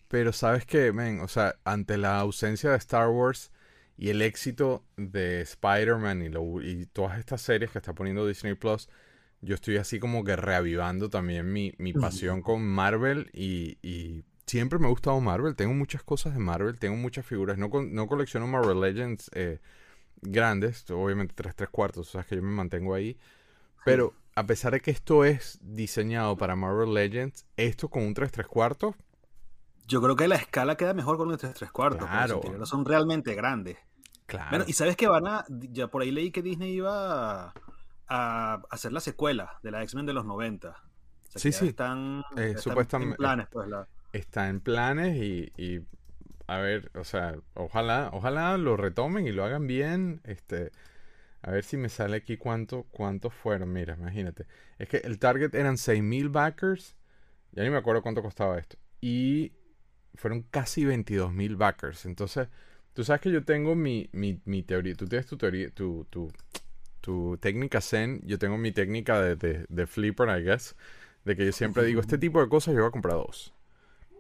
Pero 0.09 0.33
sabes 0.33 0.67
que 0.67 0.93
men 0.93 1.21
o 1.21 1.29
sea 1.29 1.57
ante 1.65 1.99
la 1.99 2.19
ausencia 2.21 2.71
de 2.71 2.77
Star 2.77 3.09
Wars 3.09 3.53
y 3.97 4.11
el 4.11 4.23
éxito 4.23 4.85
de 4.97 5.41
Spider-Man 5.43 6.23
y, 6.23 6.71
y 6.71 6.87
todas 6.87 7.19
estas 7.19 7.43
series 7.43 7.71
que 7.71 7.79
está 7.79 7.95
poniendo 7.95 8.27
Disney 8.27 8.55
Plus 8.55 8.89
yo 9.41 9.55
estoy 9.55 9.77
así 9.77 9.99
como 9.99 10.25
que 10.25 10.37
reavivando 10.37 11.11
también 11.11 11.53
mi, 11.53 11.73
mi 11.79 11.93
pasión 11.93 12.43
con 12.43 12.63
Marvel 12.63 13.31
y, 13.33 13.79
y 13.83 14.25
siempre 14.47 14.79
me 14.79 14.87
ha 14.87 14.91
gustado 14.91 15.21
Marvel. 15.21 15.55
Tengo 15.57 15.75
muchas 15.75 16.03
cosas 16.03 16.35
de 16.35 16.41
Marvel 16.41 16.79
tengo 16.79 16.97
muchas 16.97 17.27
figuras. 17.27 17.59
No, 17.59 17.69
no 17.69 18.07
colecciono 18.07 18.47
Marvel 18.47 18.81
Legends 18.81 19.31
eh, 19.35 19.61
grandes, 20.23 20.89
obviamente 20.91 21.35
3 21.35 21.55
3 21.55 21.71
cuartos, 21.71 22.09
o 22.09 22.11
sea 22.11 22.23
que 22.25 22.37
yo 22.37 22.43
me 22.43 22.51
mantengo 22.51 22.95
ahí. 22.95 23.19
Pero 23.85 24.15
a 24.35 24.45
pesar 24.47 24.73
de 24.73 24.81
que 24.81 24.91
esto 24.91 25.25
es 25.25 25.59
diseñado 25.63 26.37
para 26.37 26.57
Marvel 26.57 26.93
Legends, 26.93 27.47
esto 27.57 27.89
con 27.89 28.03
un 28.03 28.15
3 28.15 28.31
3 28.31 28.47
cuartos. 28.47 28.95
Yo 29.87 30.03
creo 30.03 30.17
que 30.17 30.27
la 30.27 30.35
escala 30.35 30.77
queda 30.77 30.95
mejor 30.95 31.17
con 31.17 31.31
un 31.31 31.39
3 31.39 31.55
3 31.55 31.71
cuartos. 31.71 32.09
Claro. 32.09 32.67
son 32.67 32.85
realmente 32.85 33.35
grandes. 33.35 33.79
Claro. 34.27 34.51
Bueno, 34.51 34.65
y 34.67 34.73
sabes 34.73 34.97
que 34.97 35.07
van 35.07 35.27
a. 35.27 35.45
Ya 35.49 35.89
por 35.89 36.03
ahí 36.03 36.11
leí 36.11 36.33
que 36.33 36.43
Disney 36.43 36.73
iba 36.73 37.55
a, 38.09 38.63
hacer 38.71 38.93
la 38.93 39.01
secuela 39.01 39.59
de 39.63 39.71
la 39.71 39.83
X-Men 39.85 40.07
de 40.07 40.13
los 40.13 40.25
90. 40.25 40.69
O 40.69 40.75
sea, 41.29 41.41
sí, 41.41 41.53
sí. 41.53 41.69
Están, 41.69 42.25
eh, 42.37 42.55
están 42.57 43.03
en 43.03 43.15
planes, 43.15 43.47
pues. 43.51 43.69
La... 43.69 43.87
Está 44.13 44.49
en 44.49 44.61
planes 44.61 45.17
y, 45.17 45.53
y 45.57 45.81
a 46.47 46.59
ver, 46.59 46.91
o 46.95 47.05
sea, 47.05 47.37
ojalá, 47.55 48.11
ojalá 48.13 48.57
lo 48.57 48.77
retomen 48.77 49.27
y 49.27 49.33
lo 49.33 49.45
hagan 49.45 49.67
bien. 49.67 50.21
Este, 50.25 50.71
a 51.43 51.51
ver 51.51 51.65
si 51.65 51.77
me 51.77 51.89
sale 51.89 52.17
aquí 52.17 52.37
cuánto, 52.37 52.85
cuántos 52.91 53.35
fueron. 53.35 53.73
Mira, 53.73 53.97
imagínate. 53.99 54.47
Es 54.79 54.89
que 54.89 54.99
el 54.99 55.19
target 55.19 55.55
eran 55.55 55.77
6.000 55.77 56.31
backers. 56.31 56.97
Ya 57.53 57.65
ni 57.65 57.71
me 57.71 57.79
acuerdo 57.79 58.03
cuánto 58.03 58.23
costaba 58.23 58.59
esto. 58.59 58.77
Y 59.01 59.53
fueron 60.15 60.43
casi 60.43 60.85
22.000 60.85 61.57
backers. 61.57 62.07
Entonces, 62.07 62.49
tú 62.93 63.03
sabes 63.03 63.23
que 63.23 63.33
yo 63.33 63.45
tengo 63.45 63.75
mi, 63.75 64.09
mi, 64.13 64.41
mi 64.45 64.63
teoría. 64.63 64.95
Tú 64.95 65.07
tienes 65.07 65.27
tu 65.27 65.37
teoría, 65.37 65.71
tu, 65.71 66.07
tu, 66.11 66.31
tu 67.01 67.39
técnica 67.39 67.81
Zen. 67.81 68.21
Yo 68.25 68.39
tengo 68.39 68.57
mi 68.57 68.71
técnica 68.71 69.21
de, 69.21 69.35
de, 69.35 69.67
de 69.69 69.87
flipper, 69.89 70.29
I 70.29 70.45
guess. 70.45 70.77
De 71.25 71.35
que 71.35 71.45
yo 71.45 71.51
siempre 71.51 71.85
digo, 71.85 72.01
este 72.01 72.19
tipo 72.19 72.41
de 72.41 72.49
cosas 72.49 72.73
yo 72.75 72.83
voy 72.83 72.89
a 72.89 72.93
comprar 72.93 73.15
dos. 73.15 73.53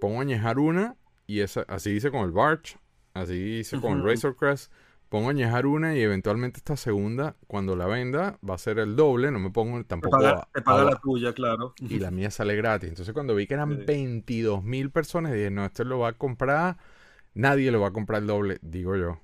Pongo 0.01 0.19
a 0.19 0.23
añejar 0.23 0.59
una 0.59 0.97
y 1.27 1.41
esa, 1.41 1.62
así 1.62 1.91
hice 1.91 2.11
con 2.11 2.25
el 2.25 2.33
Barch, 2.33 2.79
así 3.15 3.35
hice 3.35 3.81
con 3.81 3.99
el 3.99 4.05
Razor 4.05 4.37
Crest. 4.37 4.73
Pongo 5.09 5.29
a 5.29 5.31
añejar 5.31 5.67
una 5.67 5.97
y 5.97 6.01
eventualmente 6.01 6.59
esta 6.59 6.77
segunda, 6.77 7.37
cuando 7.47 7.77
la 7.77 7.87
venda, 7.87 8.39
va 8.49 8.55
a 8.57 8.59
ser 8.59 8.81
el 8.81 8.97
doble. 8.97 9.31
No 9.31 9.39
me 9.39 9.51
pongo 9.51 9.83
tampoco. 9.85 10.19
Te 10.53 10.62
paga, 10.62 10.85
la 10.85 10.97
tuya, 10.97 11.33
claro. 11.33 11.75
Y 11.79 12.01
la 12.01 12.11
mía 12.11 12.31
sale 12.31 12.57
gratis. 12.57 12.89
Entonces, 12.89 13.15
cuando 13.15 13.35
vi 13.37 13.47
que 13.47 13.55
eran 13.55 13.87
22 13.87 14.65
mil 14.65 14.91
personas, 14.91 15.33
dije, 15.33 15.51
no, 15.51 15.65
este 15.65 15.85
lo 15.85 16.01
va 16.01 16.09
a 16.09 16.12
comprar. 16.15 16.79
Nadie 17.35 17.71
lo 17.71 17.81
va 17.81 17.89
a 17.89 17.93
comprar 17.93 18.23
el 18.23 18.27
doble, 18.27 18.59
digo 18.62 18.97
yo. 18.97 19.21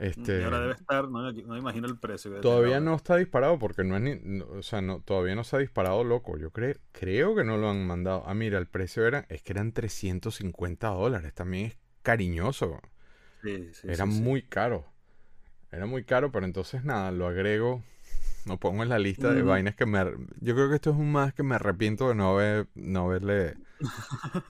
Este, 0.00 0.40
y 0.40 0.44
ahora 0.44 0.60
debe 0.60 0.72
estar, 0.72 1.10
no, 1.10 1.30
me 1.30 1.58
imagino 1.58 1.86
el 1.86 1.98
precio. 1.98 2.40
Todavía 2.40 2.80
no 2.80 2.94
está 2.94 3.16
disparado 3.16 3.58
porque 3.58 3.84
no 3.84 3.96
es 3.96 4.02
ni, 4.02 4.40
o 4.40 4.62
sea, 4.62 4.80
no, 4.80 5.02
todavía 5.02 5.34
no 5.34 5.44
se 5.44 5.56
ha 5.56 5.58
disparado 5.58 6.02
loco. 6.04 6.38
Yo 6.38 6.50
creo, 6.50 6.76
creo 6.92 7.36
que 7.36 7.44
no 7.44 7.58
lo 7.58 7.68
han 7.68 7.86
mandado. 7.86 8.22
Ah, 8.24 8.32
mira, 8.32 8.58
el 8.58 8.66
precio 8.66 9.06
era, 9.06 9.26
es 9.28 9.42
que 9.42 9.52
eran 9.52 9.72
350 9.72 10.88
dólares. 10.88 11.34
También 11.34 11.66
es 11.66 11.78
cariñoso. 12.02 12.80
Sí, 13.42 13.68
sí, 13.74 13.88
era 13.90 14.06
muy 14.06 14.40
caro. 14.40 14.86
Era 15.70 15.84
muy 15.84 16.04
caro, 16.04 16.32
pero 16.32 16.46
entonces 16.46 16.82
nada, 16.82 17.12
lo 17.12 17.26
agrego. 17.26 17.84
no 18.46 18.58
pongo 18.58 18.82
en 18.82 18.88
la 18.88 18.98
lista 18.98 19.34
de 19.34 19.42
vainas 19.42 19.74
que 19.74 19.84
me... 19.84 20.02
Yo 20.40 20.54
creo 20.54 20.70
que 20.70 20.76
esto 20.76 20.90
es 20.92 20.96
un 20.96 21.12
más 21.12 21.34
que 21.34 21.42
me 21.42 21.56
arrepiento 21.56 22.08
de 22.08 22.14
no, 22.14 22.30
haber, 22.30 22.68
no 22.74 23.04
haberle, 23.04 23.56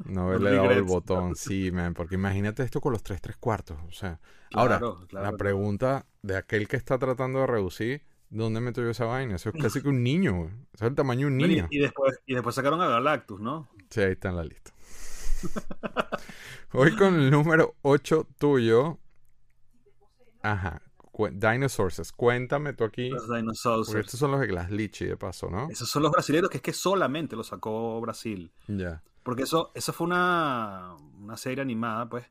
no 0.05 0.23
haberle 0.23 0.57
dado 0.57 0.71
el 0.71 0.83
botón. 0.83 1.37
Sí, 1.37 1.71
man, 1.71 1.95
porque 1.95 2.14
imagínate 2.14 2.62
esto 2.62 2.81
con 2.81 2.93
los 2.93 3.03
tres 3.03 3.21
tres 3.21 3.37
cuartos. 3.37 3.79
O 3.88 3.93
sea, 3.93 4.21
ahora, 4.53 4.81
la 5.11 5.33
pregunta 5.33 6.07
de 6.23 6.37
aquel 6.37 6.69
que 6.69 6.77
está 6.77 6.99
tratando 6.99 7.40
de 7.40 7.47
reducir, 7.47 8.03
¿dónde 8.29 8.61
meto 8.61 8.83
yo 8.83 8.90
esa 8.90 9.05
vaina? 9.05 9.37
Eso 9.37 9.51
es 9.51 9.62
casi 9.62 9.83
que 9.83 9.88
un 9.88 10.03
niño, 10.03 10.47
Eso 10.73 10.85
es 10.85 10.90
el 10.90 10.95
tamaño 10.95 11.27
de 11.27 11.33
un 11.33 11.38
niño. 11.38 11.69
Y, 11.71 11.79
después, 11.79 12.19
y 12.27 12.35
después 12.35 12.55
sacaron 12.55 12.81
a 12.81 12.88
Galactus, 12.88 13.40
¿no? 13.40 13.69
Sí, 13.90 14.01
ahí 14.01 14.12
está 14.12 14.31
en 14.31 14.37
la 14.37 14.45
lista. 14.45 14.73
Hoy 16.73 16.95
con 16.97 17.14
el 17.14 17.31
número 17.31 17.75
8 17.83 18.27
tuyo. 18.38 18.99
Ajá. 20.43 20.83
Dinosaurs, 21.29 22.12
cuéntame 22.12 22.73
tú 22.73 22.85
aquí. 22.85 23.11
Los 23.11 23.29
dinosaurs. 23.29 23.88
Porque 23.88 24.01
estos 24.01 24.19
son 24.19 24.31
los 24.31 24.40
de 24.40 24.47
Glaslichi, 24.47 25.05
de 25.05 25.16
paso, 25.16 25.51
¿no? 25.51 25.69
Esos 25.69 25.88
son 25.90 26.03
los 26.03 26.12
brasileños 26.12 26.49
que 26.49 26.59
es 26.59 26.62
que 26.62 26.73
solamente 26.73 27.37
los 27.37 27.49
sacó 27.49 28.01
Brasil. 28.01 28.53
Ya. 28.69 29.03
Porque 29.23 29.43
eso, 29.43 29.71
eso 29.75 29.93
fue 29.93 30.07
una, 30.07 30.95
una 31.19 31.37
serie 31.37 31.63
animada, 31.63 32.09
pues. 32.09 32.27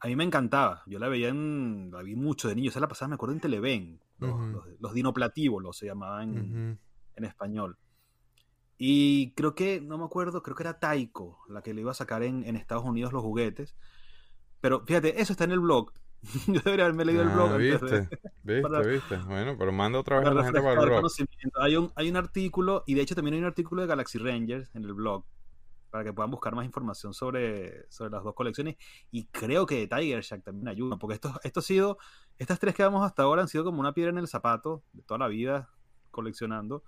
A 0.00 0.06
mí 0.06 0.16
me 0.16 0.24
encantaba. 0.24 0.82
Yo 0.86 0.98
la 0.98 1.08
veía 1.08 1.28
en. 1.28 1.90
La 1.92 2.02
vi 2.02 2.16
mucho 2.16 2.48
de 2.48 2.54
niño. 2.54 2.70
Se 2.70 2.80
la 2.80 2.88
pasaba, 2.88 3.10
me 3.10 3.14
acuerdo 3.14 3.34
en 3.34 3.40
Televen. 3.40 4.00
Los, 4.18 4.34
los, 4.78 4.92
dinoplatívolos 4.92 5.76
se 5.78 5.86
llamaban 5.86 6.78
en 7.16 7.24
español. 7.24 7.78
Y 8.82 9.32
creo 9.32 9.54
que, 9.54 9.80
no 9.82 9.98
me 9.98 10.04
acuerdo, 10.04 10.42
creo 10.42 10.56
que 10.56 10.62
era 10.62 10.78
Taiko 10.78 11.38
la 11.50 11.60
que 11.60 11.74
le 11.74 11.82
iba 11.82 11.90
a 11.90 11.94
sacar 11.94 12.22
en, 12.22 12.44
en 12.46 12.56
Estados 12.56 12.84
Unidos 12.84 13.12
los 13.12 13.22
juguetes. 13.22 13.76
Pero 14.62 14.86
fíjate, 14.86 15.20
eso 15.20 15.34
está 15.34 15.44
en 15.44 15.50
el 15.50 15.60
blog. 15.60 15.92
Yo 16.46 16.60
debería 16.64 16.86
haberme 16.86 17.04
leído 17.04 17.22
el 17.22 17.28
ah, 17.28 17.34
blog. 17.34 17.56
Viste, 17.58 18.08
viste, 18.42 18.88
viste. 18.88 19.16
Bueno, 19.26 19.56
pero 19.58 19.70
manda 19.70 19.98
otra 19.98 20.20
vez 20.20 20.28
a 20.28 20.34
la 20.34 20.44
gente 20.44 20.62
para 20.62 20.80
el 20.80 20.88
blog. 20.88 21.10
Hay 21.60 21.76
un, 21.76 21.92
hay 21.94 22.08
un 22.08 22.16
artículo, 22.16 22.82
y 22.86 22.94
de 22.94 23.02
hecho 23.02 23.14
también 23.14 23.34
hay 23.34 23.40
un 23.40 23.46
artículo 23.46 23.82
de 23.82 23.88
Galaxy 23.88 24.18
Rangers 24.18 24.70
en 24.74 24.84
el 24.84 24.94
blog, 24.94 25.26
para 25.90 26.04
que 26.04 26.12
puedan 26.12 26.30
buscar 26.30 26.54
más 26.54 26.64
información 26.64 27.14
sobre, 27.14 27.90
sobre 27.90 28.10
las 28.10 28.22
dos 28.22 28.34
colecciones. 28.34 28.76
Y 29.10 29.26
creo 29.26 29.66
que 29.66 29.86
Tiger 29.86 30.22
Shack 30.22 30.44
también 30.44 30.68
ayuda, 30.68 30.96
porque 30.96 31.14
esto, 31.14 31.38
esto 31.42 31.60
ha 31.60 31.62
sido, 31.62 31.98
estas 32.38 32.58
tres 32.58 32.74
que 32.74 32.82
vamos 32.82 33.04
hasta 33.04 33.22
ahora 33.22 33.42
han 33.42 33.48
sido 33.48 33.64
como 33.64 33.80
una 33.80 33.92
piedra 33.92 34.10
en 34.10 34.18
el 34.18 34.28
zapato 34.28 34.82
de 34.92 35.02
toda 35.02 35.18
la 35.18 35.28
vida 35.28 35.70
coleccionando 36.10 36.82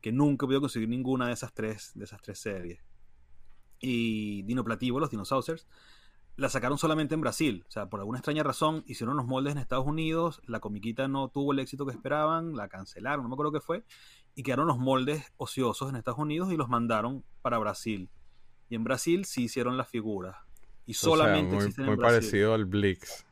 que 0.00 0.12
nunca 0.12 0.44
he 0.44 0.46
podido 0.46 0.60
conseguir 0.60 0.88
ninguna 0.88 1.28
de 1.28 1.32
esas 1.32 1.54
tres, 1.54 1.92
de 1.94 2.04
esas 2.04 2.20
tres 2.20 2.38
series. 2.38 2.78
Y 3.80 4.42
Dinoplativo, 4.42 5.00
los 5.00 5.10
Dinosaurs, 5.10 5.66
la 6.36 6.48
sacaron 6.50 6.76
solamente 6.76 7.14
en 7.14 7.20
Brasil. 7.20 7.64
O 7.66 7.70
sea, 7.70 7.88
por 7.88 8.00
alguna 8.00 8.18
extraña 8.18 8.42
razón, 8.42 8.84
hicieron 8.86 9.16
los 9.16 9.26
moldes 9.26 9.52
en 9.52 9.58
Estados 9.58 9.86
Unidos, 9.86 10.42
la 10.46 10.60
comiquita 10.60 11.08
no 11.08 11.28
tuvo 11.28 11.52
el 11.52 11.58
éxito 11.58 11.86
que 11.86 11.92
esperaban, 11.92 12.54
la 12.54 12.68
cancelaron, 12.68 13.22
no 13.22 13.28
me 13.28 13.34
acuerdo 13.34 13.52
qué 13.52 13.60
fue, 13.60 13.84
y 14.34 14.42
quedaron 14.42 14.66
los 14.66 14.78
moldes 14.78 15.32
ociosos 15.36 15.88
en 15.88 15.96
Estados 15.96 16.20
Unidos 16.20 16.52
y 16.52 16.56
los 16.56 16.68
mandaron 16.68 17.24
para 17.40 17.58
Brasil. 17.58 18.10
Y 18.68 18.74
en 18.74 18.84
Brasil 18.84 19.24
sí 19.24 19.44
hicieron 19.44 19.76
las 19.76 19.88
figuras. 19.88 20.36
Y 20.86 20.94
solamente 20.94 21.56
existen 21.56 21.86
muy 21.86 21.96
parecido 21.96 22.54
al 22.54 22.64
Blix. 22.66 23.24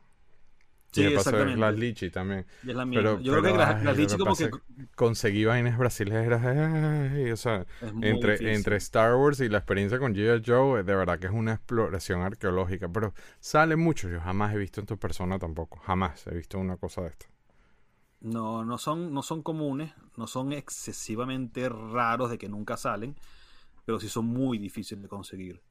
Sí, 0.93 1.01
y 1.01 1.05
exactamente. 1.05 1.59
Las 1.59 1.75
Lichi 1.75 2.11
también. 2.11 2.45
Y 2.63 2.69
es 2.69 2.75
la 2.75 2.85
Pero, 2.85 3.19
Yo 3.19 3.31
creo 3.33 3.43
que 3.43 3.57
las, 3.57 3.97
Lichi 3.97 4.15
como 4.15 4.35
que... 4.35 4.51
Conseguí 4.95 5.43
vainas 5.43 5.77
brasileñas, 5.77 7.33
o 7.33 7.37
sea, 7.37 7.65
entre, 8.01 8.53
entre 8.53 8.75
Star 8.77 9.15
Wars 9.15 9.39
y 9.39 9.49
la 9.49 9.57
experiencia 9.57 9.97
con 9.97 10.13
G.I. 10.13 10.43
Joe, 10.45 10.83
de 10.83 10.95
verdad 10.95 11.17
que 11.17 11.25
es 11.25 11.33
una 11.33 11.53
exploración 11.53 12.21
arqueológica, 12.21 12.89
pero 12.89 13.13
sale 13.39 13.75
mucho, 13.75 14.07
yo 14.07 14.21
jamás 14.21 14.53
he 14.53 14.57
visto 14.59 14.81
en 14.81 14.85
tu 14.85 14.97
persona 14.97 15.39
tampoco, 15.39 15.79
jamás 15.79 16.27
he 16.27 16.35
visto 16.35 16.59
una 16.59 16.77
cosa 16.77 17.01
de 17.01 17.07
esto. 17.07 17.25
No, 18.21 18.63
no 18.63 18.77
son, 18.77 19.13
no 19.13 19.23
son 19.23 19.41
comunes, 19.41 19.93
no 20.15 20.27
son 20.27 20.53
excesivamente 20.53 21.69
raros 21.69 22.29
de 22.29 22.37
que 22.37 22.49
nunca 22.49 22.77
salen, 22.77 23.15
pero 23.85 23.99
sí 23.99 24.09
son 24.09 24.25
muy 24.25 24.57
difíciles 24.57 25.01
de 25.01 25.09
conseguir. 25.09 25.61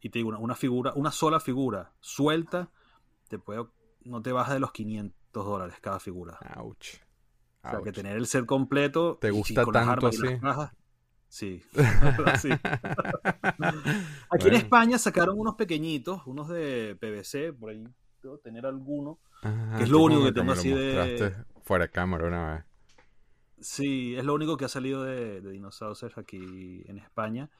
Y 0.00 0.10
te 0.10 0.20
digo, 0.20 0.28
una, 0.28 0.38
una 0.38 0.54
figura, 0.54 0.92
una 0.94 1.10
sola 1.10 1.40
figura 1.40 1.92
suelta, 2.00 2.70
te 3.28 3.38
puede 3.38 3.66
no 4.04 4.22
te 4.22 4.32
baja 4.32 4.54
de 4.54 4.60
los 4.60 4.72
500 4.72 5.44
dólares 5.44 5.76
cada 5.80 6.00
figura. 6.00 6.38
Ouch. 6.56 6.94
O 7.62 7.70
sea, 7.70 7.80
que 7.82 7.92
tener 7.92 8.16
el 8.16 8.26
set 8.26 8.46
completo. 8.46 9.18
¿Te 9.20 9.30
gusta 9.30 9.64
tanto 9.66 10.06
así? 10.06 10.22
sí. 11.28 11.62
Aquí 14.30 14.48
en 14.48 14.54
España 14.54 14.98
sacaron 14.98 15.38
unos 15.38 15.56
pequeñitos, 15.56 16.26
unos 16.26 16.48
de 16.48 16.96
PVC, 16.98 17.52
por 17.52 17.70
ahí 17.70 17.84
debo 18.22 18.38
tener 18.38 18.64
alguno. 18.64 19.18
que 19.76 19.84
es 19.84 19.90
lo 19.90 20.00
único 20.00 20.24
que 20.24 20.32
tengo 20.32 20.52
así 20.52 20.70
de. 20.70 21.34
Fuera 21.62 21.84
de 21.84 21.90
cámara 21.90 22.28
una 22.28 22.54
vez. 22.54 22.64
Sí, 23.60 24.16
es 24.16 24.24
lo 24.24 24.34
único 24.34 24.56
que 24.56 24.64
ha 24.64 24.68
salido 24.68 25.02
de, 25.04 25.40
de 25.40 25.50
Dinosaurs 25.50 26.04
aquí 26.16 26.82
en 26.86 26.98
España. 26.98 27.50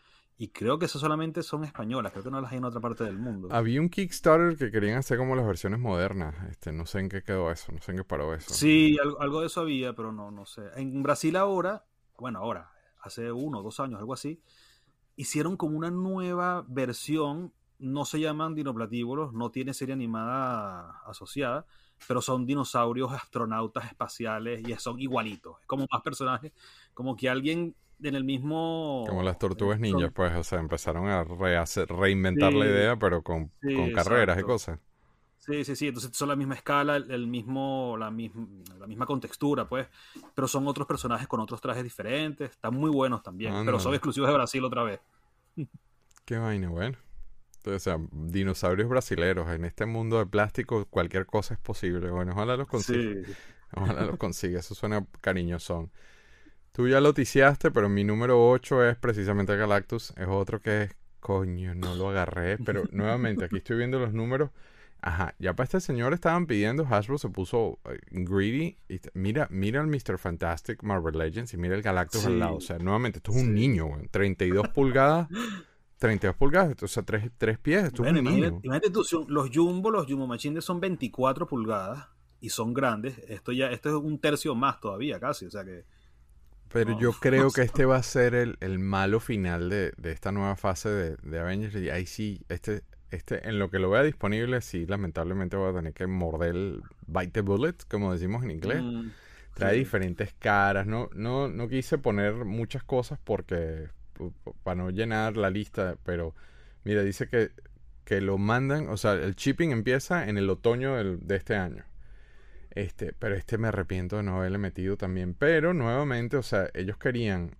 Y 0.40 0.48
creo 0.48 0.78
que 0.78 0.84
eso 0.84 1.00
solamente 1.00 1.42
son 1.42 1.64
españolas, 1.64 2.12
creo 2.12 2.22
que 2.22 2.30
no 2.30 2.40
las 2.40 2.52
hay 2.52 2.58
en 2.58 2.64
otra 2.64 2.80
parte 2.80 3.02
del 3.02 3.18
mundo. 3.18 3.48
Había 3.50 3.80
un 3.80 3.88
Kickstarter 3.88 4.56
que 4.56 4.70
querían 4.70 4.96
hacer 4.96 5.18
como 5.18 5.34
las 5.34 5.44
versiones 5.44 5.80
modernas. 5.80 6.36
Este, 6.48 6.70
no 6.70 6.86
sé 6.86 7.00
en 7.00 7.08
qué 7.08 7.24
quedó 7.24 7.50
eso, 7.50 7.72
no 7.72 7.80
sé 7.80 7.90
en 7.90 7.98
qué 7.98 8.04
paró 8.04 8.32
eso. 8.32 8.54
Sí, 8.54 8.96
algo, 9.20 9.40
de 9.40 9.48
eso 9.48 9.62
había, 9.62 9.94
pero 9.94 10.12
no, 10.12 10.30
no 10.30 10.46
sé. 10.46 10.62
En 10.76 11.02
Brasil 11.02 11.34
ahora, 11.34 11.84
bueno, 12.18 12.38
ahora, 12.38 12.70
hace 13.00 13.32
uno 13.32 13.58
o 13.58 13.62
dos 13.64 13.80
años, 13.80 13.98
algo 13.98 14.14
así, 14.14 14.40
hicieron 15.16 15.56
como 15.56 15.76
una 15.76 15.90
nueva 15.90 16.64
versión. 16.68 17.52
No 17.80 18.04
se 18.04 18.20
llaman 18.20 18.54
dinoplatívolos, 18.54 19.32
no 19.32 19.50
tiene 19.50 19.74
serie 19.74 19.94
animada 19.94 21.00
asociada, 21.04 21.66
pero 22.06 22.22
son 22.22 22.46
dinosaurios 22.46 23.12
astronautas 23.12 23.86
espaciales 23.86 24.66
y 24.66 24.72
son 24.74 25.00
igualitos. 25.00 25.60
Es 25.60 25.66
como 25.66 25.86
más 25.90 26.02
personajes, 26.02 26.52
como 26.94 27.16
que 27.16 27.28
alguien 27.28 27.74
en 28.02 28.14
el 28.14 28.24
mismo... 28.24 29.04
Como 29.08 29.22
las 29.22 29.38
tortugas 29.38 29.80
ninjas, 29.80 30.12
pues, 30.12 30.34
o 30.34 30.44
sea, 30.44 30.60
empezaron 30.60 31.08
a 31.08 31.24
rehacer, 31.24 31.88
reinventar 31.88 32.52
la 32.52 32.66
idea, 32.66 32.96
pero 32.96 33.22
con, 33.22 33.50
carreras 33.94 34.38
y 34.38 34.42
cosas. 34.42 34.78
Sí, 35.38 35.64
sí, 35.64 35.76
sí, 35.76 35.86
entonces 35.88 36.10
son 36.14 36.28
la 36.28 36.36
misma 36.36 36.56
escala, 36.56 36.96
el 36.96 37.26
mismo, 37.26 37.96
la, 37.98 38.10
misma, 38.10 38.46
la 38.78 38.86
misma 38.86 39.06
contextura, 39.06 39.66
pues, 39.66 39.88
pero 40.34 40.46
son 40.46 40.66
otros 40.66 40.86
personajes 40.86 41.26
con 41.26 41.40
otros 41.40 41.60
trajes 41.60 41.82
diferentes, 41.82 42.50
están 42.50 42.74
muy 42.74 42.90
buenos 42.90 43.22
también, 43.22 43.54
pero 43.64 43.80
son 43.80 43.94
exclusivos 43.94 44.28
de 44.28 44.34
Brasil 44.34 44.64
otra 44.64 44.82
vez. 44.82 45.00
Qué 46.24 46.36
vaina, 46.36 46.68
bueno. 46.68 46.98
O 47.74 47.78
sea, 47.78 47.98
dinosaurios 48.12 48.88
brasileros, 48.88 49.48
en 49.50 49.64
este 49.64 49.86
mundo 49.86 50.18
de 50.18 50.26
plástico 50.26 50.86
cualquier 50.86 51.26
cosa 51.26 51.54
es 51.54 51.60
posible. 51.60 52.10
Bueno, 52.10 52.32
ojalá 52.32 52.56
los 52.56 52.68
consiga. 52.68 53.26
Ojalá 53.74 54.02
los 54.06 54.16
consiga, 54.16 54.60
eso 54.60 54.74
suena 54.74 55.04
cariñosón. 55.20 55.90
Tú 56.72 56.88
ya 56.88 57.00
lo 57.00 57.12
ticiaste, 57.12 57.70
pero 57.70 57.88
mi 57.88 58.04
número 58.04 58.48
8 58.48 58.88
es 58.88 58.96
precisamente 58.96 59.56
Galactus. 59.56 60.14
Es 60.16 60.28
otro 60.28 60.60
que 60.60 60.84
es, 60.84 60.96
coño, 61.20 61.74
no 61.74 61.94
lo 61.96 62.10
agarré. 62.10 62.56
Pero 62.58 62.84
nuevamente, 62.92 63.44
aquí 63.44 63.56
estoy 63.56 63.78
viendo 63.78 63.98
los 63.98 64.12
números. 64.12 64.50
Ajá, 65.00 65.34
ya 65.38 65.54
para 65.54 65.64
este 65.64 65.80
señor 65.80 66.12
estaban 66.12 66.46
pidiendo, 66.46 66.84
Hasbro 66.84 67.18
se 67.18 67.28
puso 67.28 67.78
eh, 67.84 67.98
greedy. 68.10 68.76
Y 68.88 69.00
mira, 69.14 69.46
mira 69.50 69.80
el 69.80 69.86
Mr. 69.86 70.18
Fantastic 70.18 70.82
Marvel 70.82 71.18
Legends 71.18 71.54
y 71.54 71.56
mira 71.56 71.74
el 71.74 71.82
Galactus 71.82 72.26
al 72.26 72.38
lado. 72.38 72.56
O 72.56 72.60
sea, 72.60 72.78
nuevamente, 72.78 73.18
esto 73.18 73.32
es 73.32 73.38
un 73.38 73.54
niño, 73.54 73.86
güey. 73.86 74.08
32 74.08 74.68
pulgadas. 74.68 75.28
32 75.98 76.36
pulgadas, 76.36 76.82
o 76.82 76.88
sea, 76.88 77.02
3, 77.02 77.58
pies. 77.58 77.84
Esto 77.84 78.04
es 78.04 78.12
un 78.12 78.24
niño. 78.24 78.60
Imagínate 78.62 78.90
tú, 78.90 79.04
los 79.28 79.50
Jumbo, 79.52 79.90
los 79.90 80.06
Jumbo 80.06 80.26
Machines 80.26 80.64
son 80.64 80.80
24 80.80 81.46
pulgadas 81.46 82.08
y 82.40 82.50
son 82.50 82.72
grandes. 82.72 83.18
Esto 83.28 83.52
ya, 83.52 83.70
esto 83.70 83.88
es 83.88 83.94
un 83.96 84.18
tercio 84.18 84.54
más 84.54 84.80
todavía, 84.80 85.18
casi. 85.18 85.46
O 85.46 85.50
sea 85.50 85.64
que 85.64 85.84
pero 86.72 86.98
yo 86.98 87.12
creo 87.20 87.50
que 87.50 87.62
este 87.62 87.84
va 87.84 87.96
a 87.96 88.02
ser 88.02 88.34
el, 88.34 88.78
malo 88.78 89.20
final 89.20 89.68
de, 89.68 89.92
esta 90.04 90.32
nueva 90.32 90.56
fase 90.56 90.88
de, 90.88 91.38
Avengers. 91.38 91.74
Y 91.76 91.90
ahí 91.90 92.06
sí, 92.06 92.40
este, 92.48 92.82
este, 93.10 93.48
en 93.48 93.58
lo 93.58 93.70
que 93.70 93.78
lo 93.78 93.90
vea 93.90 94.02
disponible, 94.02 94.60
sí, 94.60 94.86
lamentablemente 94.86 95.56
voy 95.56 95.70
a 95.70 95.74
tener 95.74 95.92
que 95.92 96.06
morder 96.06 96.54
el 96.54 96.82
bite 97.06 97.32
the 97.32 97.40
bullet, 97.40 97.74
como 97.88 98.12
decimos 98.12 98.44
en 98.44 98.50
inglés. 98.50 98.82
Mm, 98.82 99.08
Trae 99.54 99.76
diferentes 99.76 100.34
caras. 100.38 100.86
No, 100.86 101.08
no, 101.14 101.48
no 101.48 101.68
quise 101.68 101.98
poner 101.98 102.44
muchas 102.44 102.84
cosas 102.84 103.18
porque 103.24 103.88
para 104.62 104.76
no 104.76 104.90
llenar 104.90 105.36
la 105.36 105.50
lista, 105.50 105.96
pero 106.04 106.34
mira, 106.84 107.02
dice 107.02 107.28
que, 107.28 107.50
que 108.04 108.20
lo 108.20 108.38
mandan, 108.38 108.88
o 108.88 108.96
sea, 108.96 109.12
el 109.12 109.34
shipping 109.34 109.70
empieza 109.70 110.28
en 110.28 110.38
el 110.38 110.48
otoño 110.50 110.96
de 110.96 111.36
este 111.36 111.56
año. 111.56 111.84
Este, 112.70 113.12
pero 113.12 113.34
este 113.34 113.58
me 113.58 113.68
arrepiento 113.68 114.18
de 114.18 114.22
no 114.22 114.36
haberle 114.36 114.58
metido 114.58 114.96
también. 114.96 115.34
Pero 115.34 115.74
nuevamente, 115.74 116.36
o 116.36 116.42
sea, 116.42 116.70
ellos 116.74 116.96
querían 116.96 117.56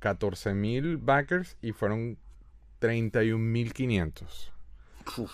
14.000 0.00 0.98
backers 1.02 1.56
y 1.60 1.72
fueron 1.72 2.18
31.500. 2.80 4.52
o 5.18 5.28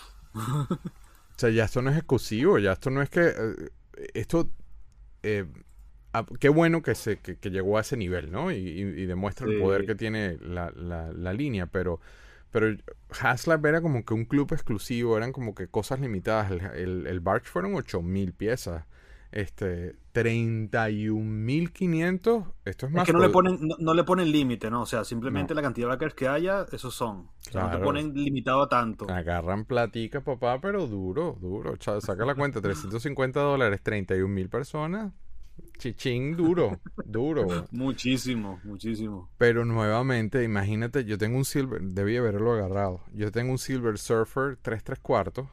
sea, 1.35 1.49
ya 1.49 1.65
esto 1.65 1.81
no 1.81 1.91
es 1.91 1.97
exclusivo, 1.97 2.57
ya 2.57 2.73
esto 2.73 2.89
no 2.89 3.01
es 3.01 3.09
que... 3.09 3.27
Eh, 3.27 3.69
esto... 4.13 4.49
Eh, 5.23 5.45
qué 6.39 6.49
bueno 6.49 6.81
que, 6.81 6.95
se, 6.95 7.17
que, 7.17 7.49
llegó 7.49 7.77
a 7.77 7.81
ese 7.81 7.97
nivel, 7.97 8.31
¿no? 8.31 8.51
Y, 8.51 9.05
demuestra 9.05 9.47
el 9.47 9.59
poder 9.59 9.85
que 9.85 9.95
tiene 9.95 10.37
la, 10.37 10.71
la, 10.71 11.33
línea, 11.33 11.67
pero... 11.67 11.99
Pero 12.51 12.75
Haslab 13.21 13.65
era 13.65 13.81
como 13.81 14.03
que 14.03 14.13
un 14.13 14.25
club 14.25 14.51
exclusivo, 14.51 15.15
eran 15.15 15.31
como 15.31 15.55
que 15.55 15.67
cosas 15.67 16.01
limitadas. 16.01 16.51
El, 16.51 16.61
el, 16.75 17.07
el 17.07 17.19
Barch 17.21 17.45
fueron 17.45 17.75
8000 17.75 18.33
piezas. 18.33 18.83
este, 19.31 19.95
31.500. 20.13 22.51
Esto 22.65 22.85
es 22.85 22.91
más. 22.91 23.03
Es 23.03 23.07
que 23.07 23.13
no 23.13 23.19
le 23.19 23.29
ponen, 23.29 23.57
no, 23.79 23.93
le 23.93 24.03
ponen 24.03 24.29
límite, 24.31 24.69
¿no? 24.69 24.81
O 24.81 24.85
sea, 24.85 25.05
simplemente 25.05 25.55
la 25.55 25.61
cantidad 25.61 25.87
de 25.87 25.91
backers 25.91 26.13
que 26.13 26.27
haya, 26.27 26.65
esos 26.71 26.93
son. 26.93 27.29
no 27.53 27.71
te 27.71 27.77
ponen 27.77 28.13
limitado 28.13 28.63
a 28.63 28.69
tanto. 28.69 29.09
Agarran 29.09 29.63
platica, 29.65 30.19
papá, 30.21 30.59
pero 30.59 30.87
duro, 30.87 31.37
duro. 31.39 31.75
saca 31.79 32.25
la 32.25 32.35
cuenta, 32.35 32.59
350 32.61 33.39
dólares, 33.39 33.81
31.000 33.83 34.49
personas. 34.49 35.13
Chichín 35.77 36.37
duro, 36.37 36.79
duro. 37.05 37.67
muchísimo, 37.71 38.59
muchísimo. 38.63 39.29
Pero 39.37 39.65
nuevamente, 39.65 40.43
imagínate, 40.43 41.05
yo 41.05 41.17
tengo 41.17 41.37
un 41.37 41.45
Silver, 41.45 41.81
debí 41.81 42.17
haberlo 42.17 42.53
agarrado. 42.53 43.01
Yo 43.13 43.31
tengo 43.31 43.51
un 43.51 43.57
Silver 43.57 43.97
Surfer 43.97 44.57
3 44.61 44.83
3 44.83 44.99
cuartos 44.99 45.47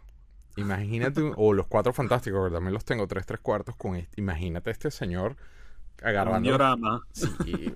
Imagínate, 0.59 1.33
o 1.37 1.53
los 1.53 1.67
cuatro 1.67 1.93
fantásticos, 1.93 2.49
que 2.49 2.55
también 2.55 2.75
los 2.75 2.85
tengo 2.85 3.07
tres, 3.07 3.27
tres 3.27 3.41
cuartos 3.41 3.77
con 3.77 3.95
este. 3.95 4.21
Imagínate 4.21 4.71
este 4.71 4.91
señor 4.91 5.37
agarrando. 6.03 6.57
Un 6.57 7.03
sí, 7.13 7.75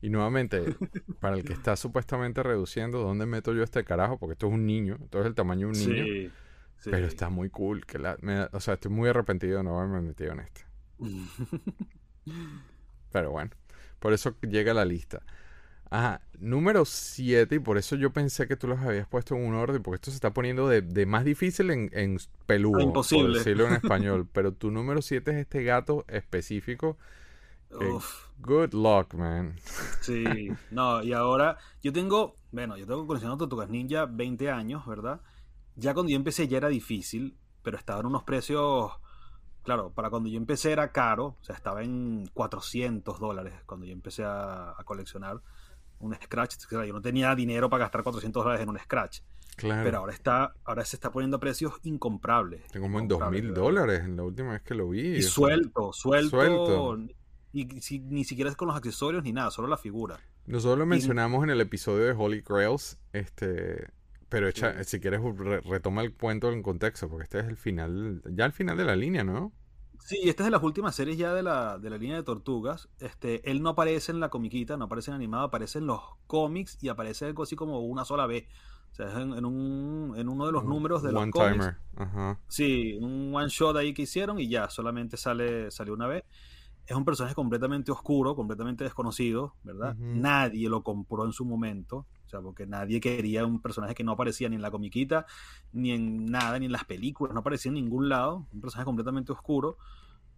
Y 0.00 0.10
nuevamente, 0.10 0.74
para 1.20 1.36
el 1.36 1.44
que 1.44 1.52
está 1.52 1.76
supuestamente 1.76 2.42
reduciendo, 2.42 3.00
¿dónde 3.00 3.26
meto 3.26 3.52
yo 3.52 3.62
este 3.62 3.84
carajo? 3.84 4.18
Porque 4.18 4.32
esto 4.32 4.46
es 4.46 4.54
un 4.54 4.66
niño, 4.66 4.96
esto 5.02 5.20
es 5.20 5.26
el 5.26 5.34
tamaño 5.34 5.68
de 5.68 5.72
un 5.72 5.78
niño. 5.78 6.30
Sí, 6.78 6.90
Pero 6.90 7.06
está 7.06 7.28
muy 7.28 7.50
cool. 7.50 7.84
Que 7.86 7.98
la, 7.98 8.16
o 8.52 8.60
sea, 8.60 8.74
estoy 8.74 8.90
muy 8.90 9.08
arrepentido 9.08 9.58
de 9.58 9.64
no 9.64 9.78
haberme 9.78 10.00
metido 10.00 10.32
en 10.32 10.40
este. 10.40 10.62
Pero 13.12 13.30
bueno, 13.30 13.50
por 13.98 14.12
eso 14.12 14.34
llega 14.40 14.74
la 14.74 14.84
lista. 14.84 15.22
Ajá, 15.90 16.22
número 16.40 16.84
7, 16.84 17.54
y 17.54 17.58
por 17.60 17.78
eso 17.78 17.94
yo 17.94 18.12
pensé 18.12 18.48
que 18.48 18.56
tú 18.56 18.66
los 18.66 18.80
habías 18.80 19.06
puesto 19.06 19.36
en 19.36 19.44
un 19.44 19.54
orden, 19.54 19.82
porque 19.82 19.96
esto 19.96 20.10
se 20.10 20.16
está 20.16 20.32
poniendo 20.32 20.66
de, 20.68 21.06
más 21.06 21.24
difícil 21.24 21.70
en, 21.70 21.90
en 21.92 22.18
peludo, 22.46 22.80
Imposible. 22.80 23.26
por 23.28 23.34
decirlo 23.38 23.68
en 23.68 23.74
español. 23.74 24.28
pero 24.32 24.52
tu 24.52 24.70
número 24.72 25.02
7 25.02 25.30
es 25.30 25.36
este 25.36 25.62
gato 25.62 26.04
específico. 26.08 26.98
good 28.40 28.72
luck, 28.72 29.14
man. 29.14 29.54
Sí, 30.00 30.24
no, 30.70 31.02
y 31.02 31.12
ahora 31.12 31.58
yo 31.82 31.92
tengo, 31.92 32.34
bueno, 32.50 32.76
yo 32.76 32.86
tengo 32.86 33.06
coleccionando 33.06 33.44
Tortugas 33.44 33.68
Ninja 33.70 34.06
20 34.06 34.50
años, 34.50 34.84
¿verdad? 34.86 35.20
Ya 35.76 35.94
cuando 35.94 36.10
yo 36.10 36.16
empecé 36.16 36.48
ya 36.48 36.56
era 36.56 36.68
difícil, 36.68 37.36
pero 37.62 37.76
estaban 37.76 38.06
unos 38.06 38.24
precios 38.24 38.92
claro, 39.64 39.90
para 39.90 40.10
cuando 40.10 40.28
yo 40.28 40.36
empecé 40.36 40.72
era 40.72 40.92
caro, 40.92 41.36
o 41.40 41.44
sea, 41.44 41.56
estaba 41.56 41.82
en 41.82 42.30
400 42.32 43.18
dólares 43.18 43.54
cuando 43.66 43.86
yo 43.86 43.92
empecé 43.92 44.22
a 44.24 44.76
coleccionar 44.84 45.40
un 46.04 46.14
Scratch. 46.14 46.56
Yo 46.70 46.92
no 46.92 47.00
tenía 47.00 47.34
dinero 47.34 47.68
para 47.68 47.84
gastar 47.84 48.02
400 48.02 48.44
dólares 48.44 48.62
en 48.62 48.68
un 48.68 48.78
Scratch. 48.78 49.20
Claro. 49.56 49.84
Pero 49.84 49.98
ahora 49.98 50.12
está, 50.12 50.52
ahora 50.64 50.84
se 50.84 50.96
está 50.96 51.12
poniendo 51.12 51.36
a 51.36 51.40
precios 51.40 51.74
incomprables. 51.84 52.66
Tengo 52.72 52.86
como 52.86 52.98
en 52.98 53.08
2 53.08 53.30
mil 53.30 53.54
dólares 53.54 54.00
en 54.00 54.16
la 54.16 54.24
última 54.24 54.52
vez 54.52 54.62
que 54.62 54.74
lo 54.74 54.88
vi. 54.88 55.16
Y 55.16 55.22
suelto, 55.22 55.92
suelto, 55.92 56.98
Y 57.52 57.66
ni 58.00 58.24
siquiera 58.24 58.50
es 58.50 58.56
con 58.56 58.68
los 58.68 58.76
accesorios 58.76 59.22
ni 59.22 59.32
nada, 59.32 59.50
solo 59.50 59.68
la 59.68 59.76
figura. 59.76 60.18
Nosotros 60.46 60.78
lo 60.78 60.86
mencionamos 60.86 61.44
en 61.44 61.50
el 61.50 61.60
episodio 61.60 62.04
de 62.04 62.12
Holy 62.12 62.42
Grails, 62.46 62.98
este, 63.12 63.88
pero 64.34 64.48
echa, 64.48 64.82
si 64.82 64.98
quieres 64.98 65.20
retoma 65.64 66.02
el 66.02 66.12
cuento 66.12 66.50
en 66.50 66.60
contexto, 66.60 67.08
porque 67.08 67.22
este 67.22 67.38
es 67.38 67.44
el 67.46 67.56
final, 67.56 68.20
ya 68.32 68.44
el 68.46 68.50
final 68.50 68.76
de 68.76 68.84
la 68.84 68.96
línea, 68.96 69.22
¿no? 69.22 69.52
Sí, 70.00 70.18
esta 70.24 70.42
es 70.42 70.46
de 70.46 70.50
las 70.50 70.62
últimas 70.64 70.96
series 70.96 71.16
ya 71.16 71.32
de 71.32 71.44
la, 71.44 71.78
de 71.78 71.88
la 71.88 71.98
línea 71.98 72.16
de 72.16 72.24
tortugas. 72.24 72.88
Este, 72.98 73.48
él 73.48 73.62
no 73.62 73.68
aparece 73.68 74.10
en 74.10 74.18
la 74.18 74.30
comiquita, 74.30 74.76
no 74.76 74.86
aparece 74.86 75.12
en 75.12 75.14
animado, 75.14 75.44
aparece 75.44 75.78
en 75.78 75.86
los 75.86 76.00
cómics 76.26 76.78
y 76.82 76.88
aparece 76.88 77.26
algo 77.26 77.44
así 77.44 77.54
como 77.54 77.78
una 77.78 78.04
sola 78.04 78.26
vez. 78.26 78.48
O 78.90 78.94
sea, 78.96 79.06
es 79.06 79.14
en, 79.14 79.44
un, 79.44 80.14
en 80.16 80.28
uno 80.28 80.46
de 80.46 80.52
los 80.52 80.64
números 80.64 81.04
de 81.04 81.12
los 81.12 81.30
cómics. 81.30 81.52
Timer. 81.52 81.76
Ajá. 81.94 82.40
Sí, 82.48 82.98
un 83.00 83.32
one 83.32 83.48
shot 83.48 83.76
ahí 83.76 83.94
que 83.94 84.02
hicieron 84.02 84.40
y 84.40 84.48
ya, 84.48 84.68
solamente 84.68 85.16
sale, 85.16 85.70
salió 85.70 85.94
una 85.94 86.08
vez. 86.08 86.24
Es 86.88 86.96
un 86.96 87.04
personaje 87.04 87.36
completamente 87.36 87.92
oscuro, 87.92 88.34
completamente 88.34 88.82
desconocido, 88.82 89.54
¿verdad? 89.62 89.94
Nadie 89.94 90.68
lo 90.68 90.82
compró 90.82 91.24
en 91.24 91.32
su 91.32 91.44
momento 91.44 92.08
porque 92.42 92.66
nadie 92.66 93.00
quería 93.00 93.46
un 93.46 93.60
personaje 93.60 93.94
que 93.94 94.04
no 94.04 94.12
aparecía 94.12 94.48
ni 94.48 94.56
en 94.56 94.62
la 94.62 94.70
comiquita, 94.70 95.26
ni 95.72 95.92
en 95.92 96.26
nada, 96.26 96.58
ni 96.58 96.66
en 96.66 96.72
las 96.72 96.84
películas, 96.84 97.34
no 97.34 97.40
aparecía 97.40 97.70
en 97.70 97.74
ningún 97.74 98.08
lado, 98.08 98.46
un 98.52 98.60
personaje 98.60 98.84
completamente 98.84 99.32
oscuro. 99.32 99.78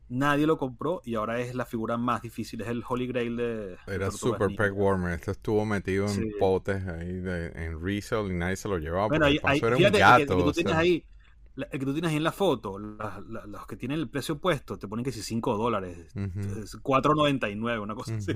Nadie 0.08 0.46
lo 0.46 0.56
compró 0.56 1.02
y 1.04 1.16
ahora 1.16 1.40
es 1.40 1.56
la 1.56 1.64
figura 1.64 1.96
más 1.96 2.22
difícil, 2.22 2.60
es 2.60 2.68
el 2.68 2.84
Holy 2.88 3.08
Grail 3.08 3.36
de. 3.36 3.76
Era 3.88 4.12
super 4.12 4.54
peg 4.54 4.72
warmer, 4.72 5.14
esto 5.14 5.32
estuvo 5.32 5.64
metido 5.64 6.06
en 6.06 6.30
potes 6.38 6.86
ahí 6.86 7.14
de, 7.14 7.48
en 7.48 7.82
resale 7.82 8.32
y 8.32 8.36
nadie 8.36 8.54
se 8.54 8.68
lo 8.68 8.78
llevaba. 8.78 9.08
Bueno, 9.08 9.26
ahí, 9.26 9.40
era 9.42 9.76
un 9.76 9.82
gato. 9.82 10.22
El 10.22 10.38
que, 10.38 10.44
tú 10.44 10.52
tienes 10.52 10.74
ahí, 10.74 11.04
el 11.56 11.78
que 11.80 11.84
tú 11.86 11.92
tienes 11.92 12.10
ahí 12.12 12.18
en 12.18 12.22
la 12.22 12.30
foto, 12.30 12.78
los 12.78 13.66
que 13.66 13.76
tienen 13.76 13.98
el 13.98 14.08
precio 14.08 14.38
puesto, 14.38 14.78
te 14.78 14.86
ponen 14.86 15.04
que 15.04 15.10
si 15.10 15.22
5 15.22 15.56
dólares, 15.56 16.14
4.99, 16.14 17.82
una 17.82 17.94
cosa 17.96 18.14
así. 18.14 18.32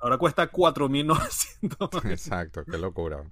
Ahora 0.00 0.18
cuesta 0.18 0.50
4.900. 0.50 2.10
Exacto, 2.10 2.64
qué 2.64 2.78
locura. 2.78 3.24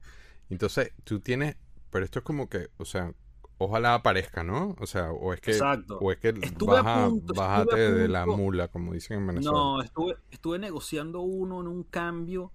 Entonces, 0.50 0.92
tú 1.05 1.20
tienes, 1.20 1.57
pero 1.90 2.05
esto 2.05 2.20
es 2.20 2.24
como 2.24 2.48
que, 2.48 2.68
o 2.79 2.85
sea, 2.85 3.12
ojalá 3.59 3.94
aparezca, 3.94 4.44
¿no? 4.44 4.74
O 4.81 4.87
sea, 4.87 5.12
o 5.12 5.33
es 5.33 5.40
que, 5.40 5.59
o 6.00 6.12
es 6.12 6.18
que 6.18 6.33
baja, 6.66 7.09
bájate 7.35 7.92
de 7.92 8.09
la 8.09 8.27
mula, 8.27 8.68
como 8.68 8.92
dicen 8.92 9.18
en 9.18 9.27
Venezuela. 9.27 9.59
No, 9.59 9.83
estuve, 9.83 10.16
estuve 10.31 10.59
negociando 10.59 11.20
uno 11.20 11.61
en 11.61 11.68
un 11.68 11.85
cambio, 11.85 12.53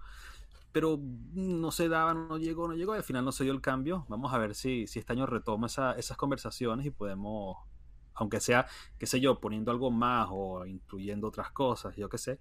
pero 0.72 1.00
no 1.34 1.72
se 1.72 1.90
daba, 1.90 2.14
no 2.14 2.38
llegó, 2.38 2.68
no 2.68 2.76
llegó, 2.76 2.96
y 2.96 2.98
al 2.98 3.04
final 3.04 3.26
no 3.26 3.32
se 3.32 3.44
dio 3.44 3.54
el 3.54 3.62
cambio. 3.62 4.06
Vamos 4.10 4.34
a 4.34 4.38
ver 4.38 4.56
si, 4.56 4.88
si 4.88 5.00
este 5.00 5.14
año 5.14 5.26
retoma 5.26 5.68
esas 5.68 6.18
conversaciones 6.18 6.86
y 6.86 6.92
podemos, 6.92 7.58
aunque 8.14 8.40
sea, 8.40 8.68
qué 8.98 9.06
sé 9.06 9.20
yo, 9.20 9.40
poniendo 9.40 9.72
algo 9.72 9.92
más 9.92 10.28
o 10.32 10.66
incluyendo 10.66 11.28
otras 11.28 11.52
cosas, 11.52 11.96
yo 11.96 12.10
qué 12.10 12.18
sé. 12.18 12.40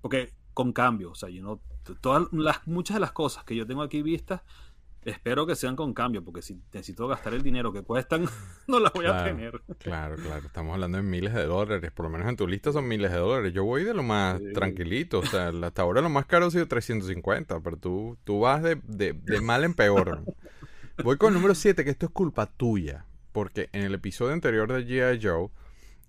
Porque 0.00 0.34
con 0.54 0.72
cambio. 0.72 1.10
O 1.10 1.14
sea, 1.14 1.28
yo 1.28 1.42
no. 1.42 1.60
Todas 2.00 2.32
las, 2.32 2.66
muchas 2.66 2.96
de 2.96 3.00
las 3.00 3.12
cosas 3.12 3.44
que 3.44 3.56
yo 3.56 3.66
tengo 3.66 3.82
aquí 3.82 4.02
vistas, 4.02 4.42
espero 5.02 5.46
que 5.46 5.56
sean 5.56 5.76
con 5.76 5.94
cambio, 5.94 6.22
porque 6.22 6.42
si 6.42 6.60
necesito 6.72 7.08
gastar 7.08 7.34
el 7.34 7.42
dinero 7.42 7.72
que 7.72 7.82
cuestan, 7.82 8.26
no 8.68 8.80
las 8.80 8.92
voy 8.92 9.06
a 9.06 9.24
tener. 9.24 9.60
Claro, 9.78 10.16
claro. 10.16 10.46
Estamos 10.46 10.74
hablando 10.74 10.98
de 10.98 11.02
miles 11.02 11.34
de 11.34 11.44
dólares. 11.44 11.90
Por 11.92 12.04
lo 12.04 12.10
menos 12.10 12.28
en 12.28 12.36
tu 12.36 12.46
lista 12.46 12.72
son 12.72 12.86
miles 12.86 13.10
de 13.10 13.18
dólares. 13.18 13.52
Yo 13.52 13.64
voy 13.64 13.84
de 13.84 13.94
lo 13.94 14.02
más 14.02 14.40
tranquilito. 14.54 15.20
O 15.20 15.26
sea, 15.26 15.48
hasta 15.48 15.82
ahora 15.82 16.00
lo 16.00 16.10
más 16.10 16.26
caro 16.26 16.46
ha 16.46 16.50
sido 16.50 16.66
350, 16.66 17.60
pero 17.60 17.76
tú, 17.76 18.18
tú 18.24 18.40
vas 18.40 18.62
de, 18.62 18.76
de, 18.76 19.40
mal 19.40 19.64
en 19.64 19.74
peor. 19.74 20.22
Voy 21.02 21.16
con 21.16 21.28
el 21.28 21.34
número 21.34 21.54
7, 21.54 21.84
que 21.84 21.90
esto 21.90 22.06
es 22.06 22.12
culpa 22.12 22.46
tuya. 22.46 23.06
Porque 23.32 23.68
en 23.72 23.82
el 23.82 23.94
episodio 23.94 24.32
anterior 24.32 24.70
de 24.72 24.86
G.I. 24.86 25.20
Joe, 25.22 25.48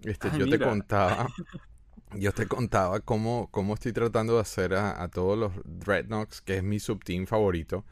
este, 0.04 0.32
yo 0.38 0.50
te 0.50 0.60
contaba 0.60 1.28
yo 2.16 2.32
te 2.32 2.48
contaba 2.48 3.00
cómo, 3.00 3.50
cómo 3.52 3.74
estoy 3.74 3.94
tratando 3.94 4.36
de 4.36 4.42
hacer 4.42 4.74
a, 4.74 5.08
todos 5.10 5.38
los 5.38 5.52
Dreadnoks, 5.66 6.42
que 6.42 6.58
es 6.58 6.64
mi 6.64 6.80
subteam 6.80 7.26
favorito. 7.26 7.86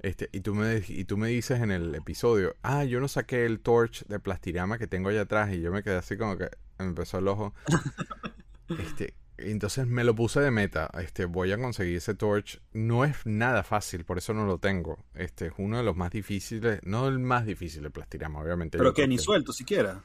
Este, 0.00 0.30
y, 0.32 0.40
tú 0.40 0.54
me, 0.54 0.82
y 0.88 1.04
tú 1.04 1.16
me 1.16 1.28
dices 1.28 1.60
en 1.60 1.70
el 1.70 1.94
episodio, 1.94 2.56
ah, 2.62 2.84
yo 2.84 3.00
no 3.00 3.08
saqué 3.08 3.44
el 3.44 3.60
torch 3.60 4.06
de 4.06 4.18
plastirama 4.18 4.78
que 4.78 4.86
tengo 4.86 5.10
allá 5.10 5.22
atrás. 5.22 5.52
Y 5.52 5.60
yo 5.60 5.70
me 5.70 5.82
quedé 5.82 5.96
así 5.96 6.16
como 6.16 6.36
que 6.36 6.48
me 6.78 6.86
empezó 6.86 7.18
el 7.18 7.28
ojo. 7.28 7.54
este, 8.78 9.14
entonces 9.36 9.86
me 9.86 10.04
lo 10.04 10.14
puse 10.14 10.40
de 10.40 10.50
meta. 10.50 10.90
Este, 11.00 11.26
voy 11.26 11.52
a 11.52 11.58
conseguir 11.58 11.96
ese 11.96 12.14
torch. 12.14 12.60
No 12.72 13.04
es 13.04 13.24
nada 13.24 13.62
fácil, 13.62 14.04
por 14.04 14.18
eso 14.18 14.32
no 14.34 14.46
lo 14.46 14.58
tengo. 14.58 15.04
Este 15.14 15.48
es 15.48 15.52
uno 15.58 15.76
de 15.76 15.82
los 15.82 15.96
más 15.96 16.10
difíciles, 16.10 16.80
no 16.84 17.08
el 17.08 17.18
más 17.18 17.44
difícil 17.44 17.82
de 17.82 17.90
plastirama, 17.90 18.40
obviamente. 18.40 18.78
Pero 18.78 18.94
que 18.94 19.06
ni 19.06 19.18
suelto 19.18 19.52
siquiera. 19.52 20.02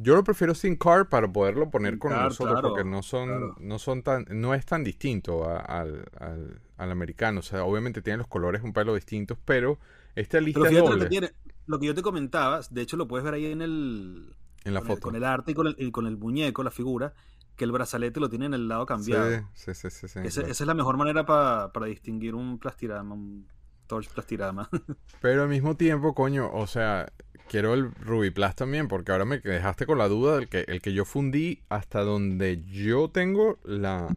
Yo 0.00 0.14
lo 0.14 0.22
prefiero 0.22 0.54
sin 0.54 0.76
car 0.76 1.08
para 1.08 1.26
poderlo 1.26 1.70
poner 1.70 1.98
con 1.98 2.12
nosotros 2.12 2.60
porque 2.62 2.84
no 2.84 3.02
son, 3.02 3.54
no 3.58 3.80
son 3.80 4.02
tan, 4.02 4.26
no 4.30 4.54
es 4.54 4.64
tan 4.64 4.84
distinto 4.84 5.50
al, 5.50 6.08
al, 6.20 6.92
americano. 6.92 7.40
O 7.40 7.42
sea, 7.42 7.64
obviamente 7.64 8.00
tiene 8.00 8.18
los 8.18 8.28
colores 8.28 8.62
un 8.62 8.72
pelo 8.72 8.94
distintos, 8.94 9.38
pero 9.44 9.80
esta 10.14 10.40
lista 10.40 10.68
es 10.68 10.78
doble. 10.78 11.32
Lo, 11.66 11.78
que 11.80 11.86
yo 11.86 11.94
te 11.94 12.02
comentaba, 12.02 12.60
de 12.70 12.80
hecho 12.80 12.96
lo 12.96 13.08
puedes 13.08 13.24
ver 13.24 13.34
ahí 13.34 13.46
en 13.46 13.60
el 13.60 14.36
en 14.64 14.72
la 14.72 14.82
foto. 14.82 15.00
con 15.00 15.16
el 15.16 15.24
arte 15.24 15.50
y 15.52 15.54
con 15.54 15.66
el, 15.66 15.92
con 15.92 16.06
el 16.06 16.16
muñeco, 16.16 16.62
la 16.62 16.70
figura, 16.70 17.12
que 17.56 17.64
el 17.64 17.72
brazalete 17.72 18.20
lo 18.20 18.30
tiene 18.30 18.46
en 18.46 18.54
el 18.54 18.68
lado 18.68 18.86
cambiado. 18.86 19.28
Sí, 19.52 19.74
sí, 19.74 19.90
sí, 19.90 20.08
sí, 20.08 20.20
esa 20.22 20.42
es 20.42 20.60
la 20.60 20.74
mejor 20.74 20.96
manera 20.96 21.26
para 21.26 21.86
distinguir 21.86 22.36
un 22.36 22.58
plastirama, 22.58 23.14
un 23.14 23.48
torch 23.88 24.08
plastirama. 24.10 24.70
Pero 25.20 25.42
al 25.42 25.48
mismo 25.48 25.76
tiempo, 25.76 26.14
coño, 26.14 26.48
o 26.52 26.68
sea, 26.68 27.12
quiero 27.48 27.74
el 27.74 27.90
Plus 27.90 28.54
también, 28.54 28.88
porque 28.88 29.12
ahora 29.12 29.24
me 29.24 29.38
dejaste 29.38 29.86
con 29.86 29.98
la 29.98 30.08
duda 30.08 30.36
del 30.36 30.48
que 30.48 30.60
el 30.68 30.80
que 30.80 30.92
yo 30.92 31.04
fundí 31.04 31.62
hasta 31.68 32.02
donde 32.02 32.62
yo 32.64 33.10
tengo 33.10 33.58
la 33.64 34.08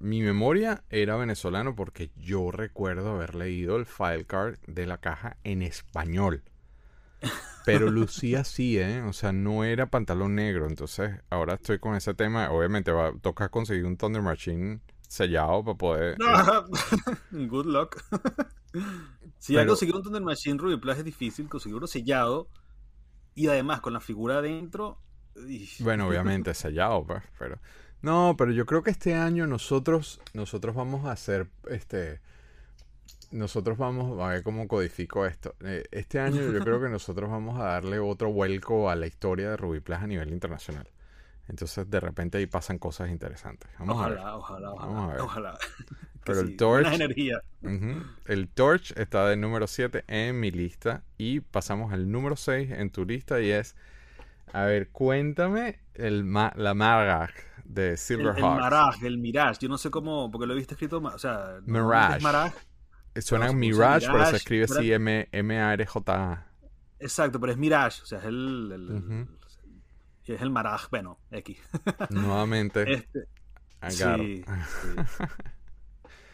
mi 0.00 0.22
memoria 0.22 0.82
era 0.88 1.16
venezolano 1.16 1.76
porque 1.76 2.10
yo 2.16 2.50
recuerdo 2.50 3.10
haber 3.10 3.34
leído 3.34 3.76
el 3.76 3.84
file 3.86 4.24
card 4.24 4.56
de 4.66 4.86
la 4.86 4.98
caja 4.98 5.36
en 5.44 5.62
español. 5.62 6.42
Pero 7.66 7.90
lucía 7.90 8.40
así, 8.40 8.78
¿eh? 8.78 9.02
O 9.02 9.12
sea, 9.12 9.32
no 9.32 9.62
era 9.62 9.90
pantalón 9.90 10.34
negro. 10.34 10.66
Entonces, 10.66 11.12
ahora 11.28 11.54
estoy 11.54 11.78
con 11.78 11.94
ese 11.96 12.14
tema. 12.14 12.50
Obviamente, 12.50 12.90
va 12.92 13.08
a 13.08 13.12
tocar 13.12 13.50
conseguir 13.50 13.84
un 13.84 13.98
Thunder 13.98 14.22
Machine 14.22 14.80
sellado 15.10 15.64
para 15.64 15.76
poder. 15.76 16.16
Good 17.30 17.66
luck. 17.66 18.02
Si 19.38 19.54
ya 19.54 19.66
conseguir 19.66 19.96
un 19.96 20.22
Machine 20.22 20.58
Ruby 20.58 20.76
Plus 20.76 20.98
es 20.98 21.04
difícil, 21.04 21.48
conseguir 21.48 21.74
uno 21.74 21.86
sellado 21.86 22.46
y 23.34 23.48
además 23.48 23.80
con 23.80 23.94
la 23.94 24.00
figura 24.00 24.38
adentro 24.38 25.00
Bueno, 25.78 26.06
obviamente 26.06 26.52
sellado, 26.54 27.04
pues, 27.04 27.22
pero... 27.38 27.58
No, 28.02 28.34
pero 28.36 28.52
yo 28.52 28.66
creo 28.66 28.82
que 28.82 28.90
este 28.90 29.14
año 29.14 29.46
nosotros, 29.46 30.20
nosotros 30.34 30.76
vamos 30.76 31.06
a 31.06 31.12
hacer, 31.12 31.48
este... 31.68 32.20
Nosotros 33.32 33.78
vamos, 33.78 34.20
a 34.20 34.28
ver 34.28 34.42
cómo 34.42 34.68
codifico 34.68 35.24
esto. 35.24 35.56
Eh, 35.64 35.84
este 35.90 36.20
año 36.20 36.42
yo 36.42 36.60
creo 36.60 36.80
que 36.80 36.90
nosotros 36.90 37.30
vamos 37.30 37.58
a 37.58 37.64
darle 37.64 37.98
otro 37.98 38.30
vuelco 38.30 38.90
a 38.90 38.94
la 38.94 39.06
historia 39.06 39.50
de 39.50 39.56
Ruby 39.56 39.80
Plus 39.80 39.98
a 39.98 40.06
nivel 40.06 40.28
internacional. 40.28 40.86
Entonces 41.50 41.90
de 41.90 42.00
repente 42.00 42.38
ahí 42.38 42.46
pasan 42.46 42.78
cosas 42.78 43.10
interesantes. 43.10 43.68
Vamos 43.78 43.96
ojalá, 43.96 44.20
a 44.20 44.24
ver. 44.24 44.34
ojalá, 44.34 44.70
ojalá, 44.72 44.86
Vamos 44.86 45.04
a 45.10 45.12
ver. 45.12 45.20
ojalá. 45.20 45.58
Pero 46.24 46.38
Que 46.38 46.40
el 46.44 46.48
sí, 46.48 46.56
Torch- 46.56 46.94
energía. 46.94 47.42
Ujú. 47.62 48.02
El 48.26 48.48
Torch 48.48 48.92
está 48.96 49.26
de 49.28 49.36
número 49.36 49.66
7 49.66 50.04
en 50.06 50.38
mi 50.38 50.50
lista. 50.50 51.02
Y 51.18 51.40
pasamos 51.40 51.92
al 51.92 52.10
número 52.10 52.36
6 52.36 52.70
en 52.70 52.90
tu 52.90 53.04
lista. 53.04 53.40
Y 53.40 53.50
es. 53.50 53.74
A 54.52 54.64
ver, 54.64 54.88
cuéntame 54.90 55.80
el 55.94 56.24
ma- 56.24 56.52
la 56.56 56.74
Marag 56.74 57.30
de 57.64 57.84
El, 57.86 57.90
el 57.92 57.98
Silverhawks. 57.98 58.60
Maraj, 58.60 59.02
el 59.04 59.18
Mirage, 59.18 59.58
yo 59.60 59.68
no 59.68 59.78
sé 59.78 59.90
cómo, 59.90 60.30
porque 60.30 60.46
lo 60.46 60.54
he 60.54 60.56
visto 60.56 60.74
escrito, 60.74 60.98
o 60.98 61.18
sea, 61.18 61.58
Mirage. 61.66 62.16
es 62.18 62.22
Maraj, 62.22 62.52
Suena 63.16 63.46
se 63.46 63.50
pronuncia 63.52 63.54
Mirage, 63.54 64.06
pero 64.10 64.26
se 64.26 64.36
escribe 64.36 64.64
así 64.64 64.92
M- 64.92 65.28
M-A-R-J-A. 65.30 66.46
exacto, 66.98 67.38
pero 67.40 67.52
es 67.52 67.58
Mirage, 67.58 68.02
o 68.02 68.06
sea, 68.06 68.18
es 68.18 68.24
el, 68.24 68.70
el- 68.74 69.28
Ujú. 70.30 70.36
es 70.36 70.42
el 70.42 70.50
Maraj, 70.50 70.88
bueno, 70.90 71.18
X. 71.30 71.58
Nuevamente, 72.10 72.84
Este, 72.92 73.20
sí, 73.88 74.44
sí. 74.66 74.88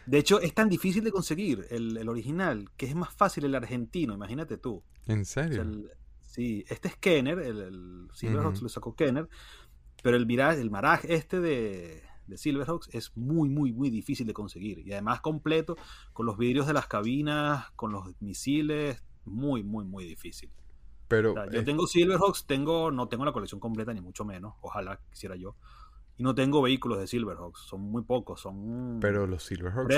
De 0.06 0.18
hecho, 0.18 0.40
es 0.40 0.54
tan 0.54 0.68
difícil 0.68 1.02
de 1.02 1.11
conseguir 1.11 1.66
el, 1.70 1.96
el 1.96 2.09
original, 2.09 2.70
que 2.76 2.87
es 2.87 2.94
más 2.94 3.12
fácil 3.12 3.44
el 3.44 3.54
argentino, 3.54 4.14
imagínate 4.14 4.56
tú. 4.56 4.82
¿En 5.06 5.24
O 5.48 5.52
sea, 5.52 5.62
serio? 5.62 5.62
el- 5.64 5.90
sí, 6.22 6.64
este 6.68 6.88
es 6.88 6.96
Kenner, 6.96 7.38
el, 7.40 7.61
el 7.62 8.09
Silverhawks 8.12 8.59
Ujú. 8.59 8.64
lo 8.64 8.68
sacó 8.68 8.94
Kenner, 8.94 9.28
pero 10.02 10.16
el 10.16 10.26
Mirage, 10.26 10.61
el 10.61 10.70
Maraj 10.70 11.04
este 11.06 11.40
de, 11.40 12.02
de 12.26 12.38
Silverhawks 12.38 12.88
es 12.92 13.16
muy, 13.16 13.48
muy, 13.48 13.72
muy 13.72 13.90
difícil 13.90 14.26
de 14.26 14.35
conseguir. 14.35 14.80
Y 14.87 14.92
además 14.92 15.20
completo, 15.20 15.76
con 16.12 16.26
los 16.26 16.38
vidrios 16.38 16.66
de 16.68 16.74
las 16.74 16.87
cabinas, 16.87 17.66
con 17.76 17.92
los 17.92 18.04
misiles, 18.20 19.02
muy, 19.24 19.64
muy, 19.64 19.85
muy 19.85 20.04
difícil. 20.06 20.50
Pero, 21.08 21.30
O 21.32 21.34
sea, 21.34 21.50
yo 21.50 21.60
eh, 21.60 21.62
tengo 21.62 21.86
Silverhawks, 21.86 22.46
tengo, 22.46 22.90
no 22.90 23.08
tengo 23.08 23.24
la 23.24 23.32
colección 23.32 23.60
completa, 23.60 23.92
ni 23.94 24.00
mucho 24.00 24.24
menos, 24.24 24.54
ojalá 24.60 24.98
quisiera 25.10 25.36
yo. 25.36 25.54
Y 26.18 26.22
no 26.22 26.34
tengo 26.34 26.62
vehículos 26.62 26.98
de 26.98 27.06
Silverhawks, 27.06 27.60
son 27.60 27.82
muy 27.82 28.02
pocos, 28.02 28.40
son... 28.40 28.98
pero 29.00 29.26
los 29.26 29.44
Silverhawks 29.44 29.94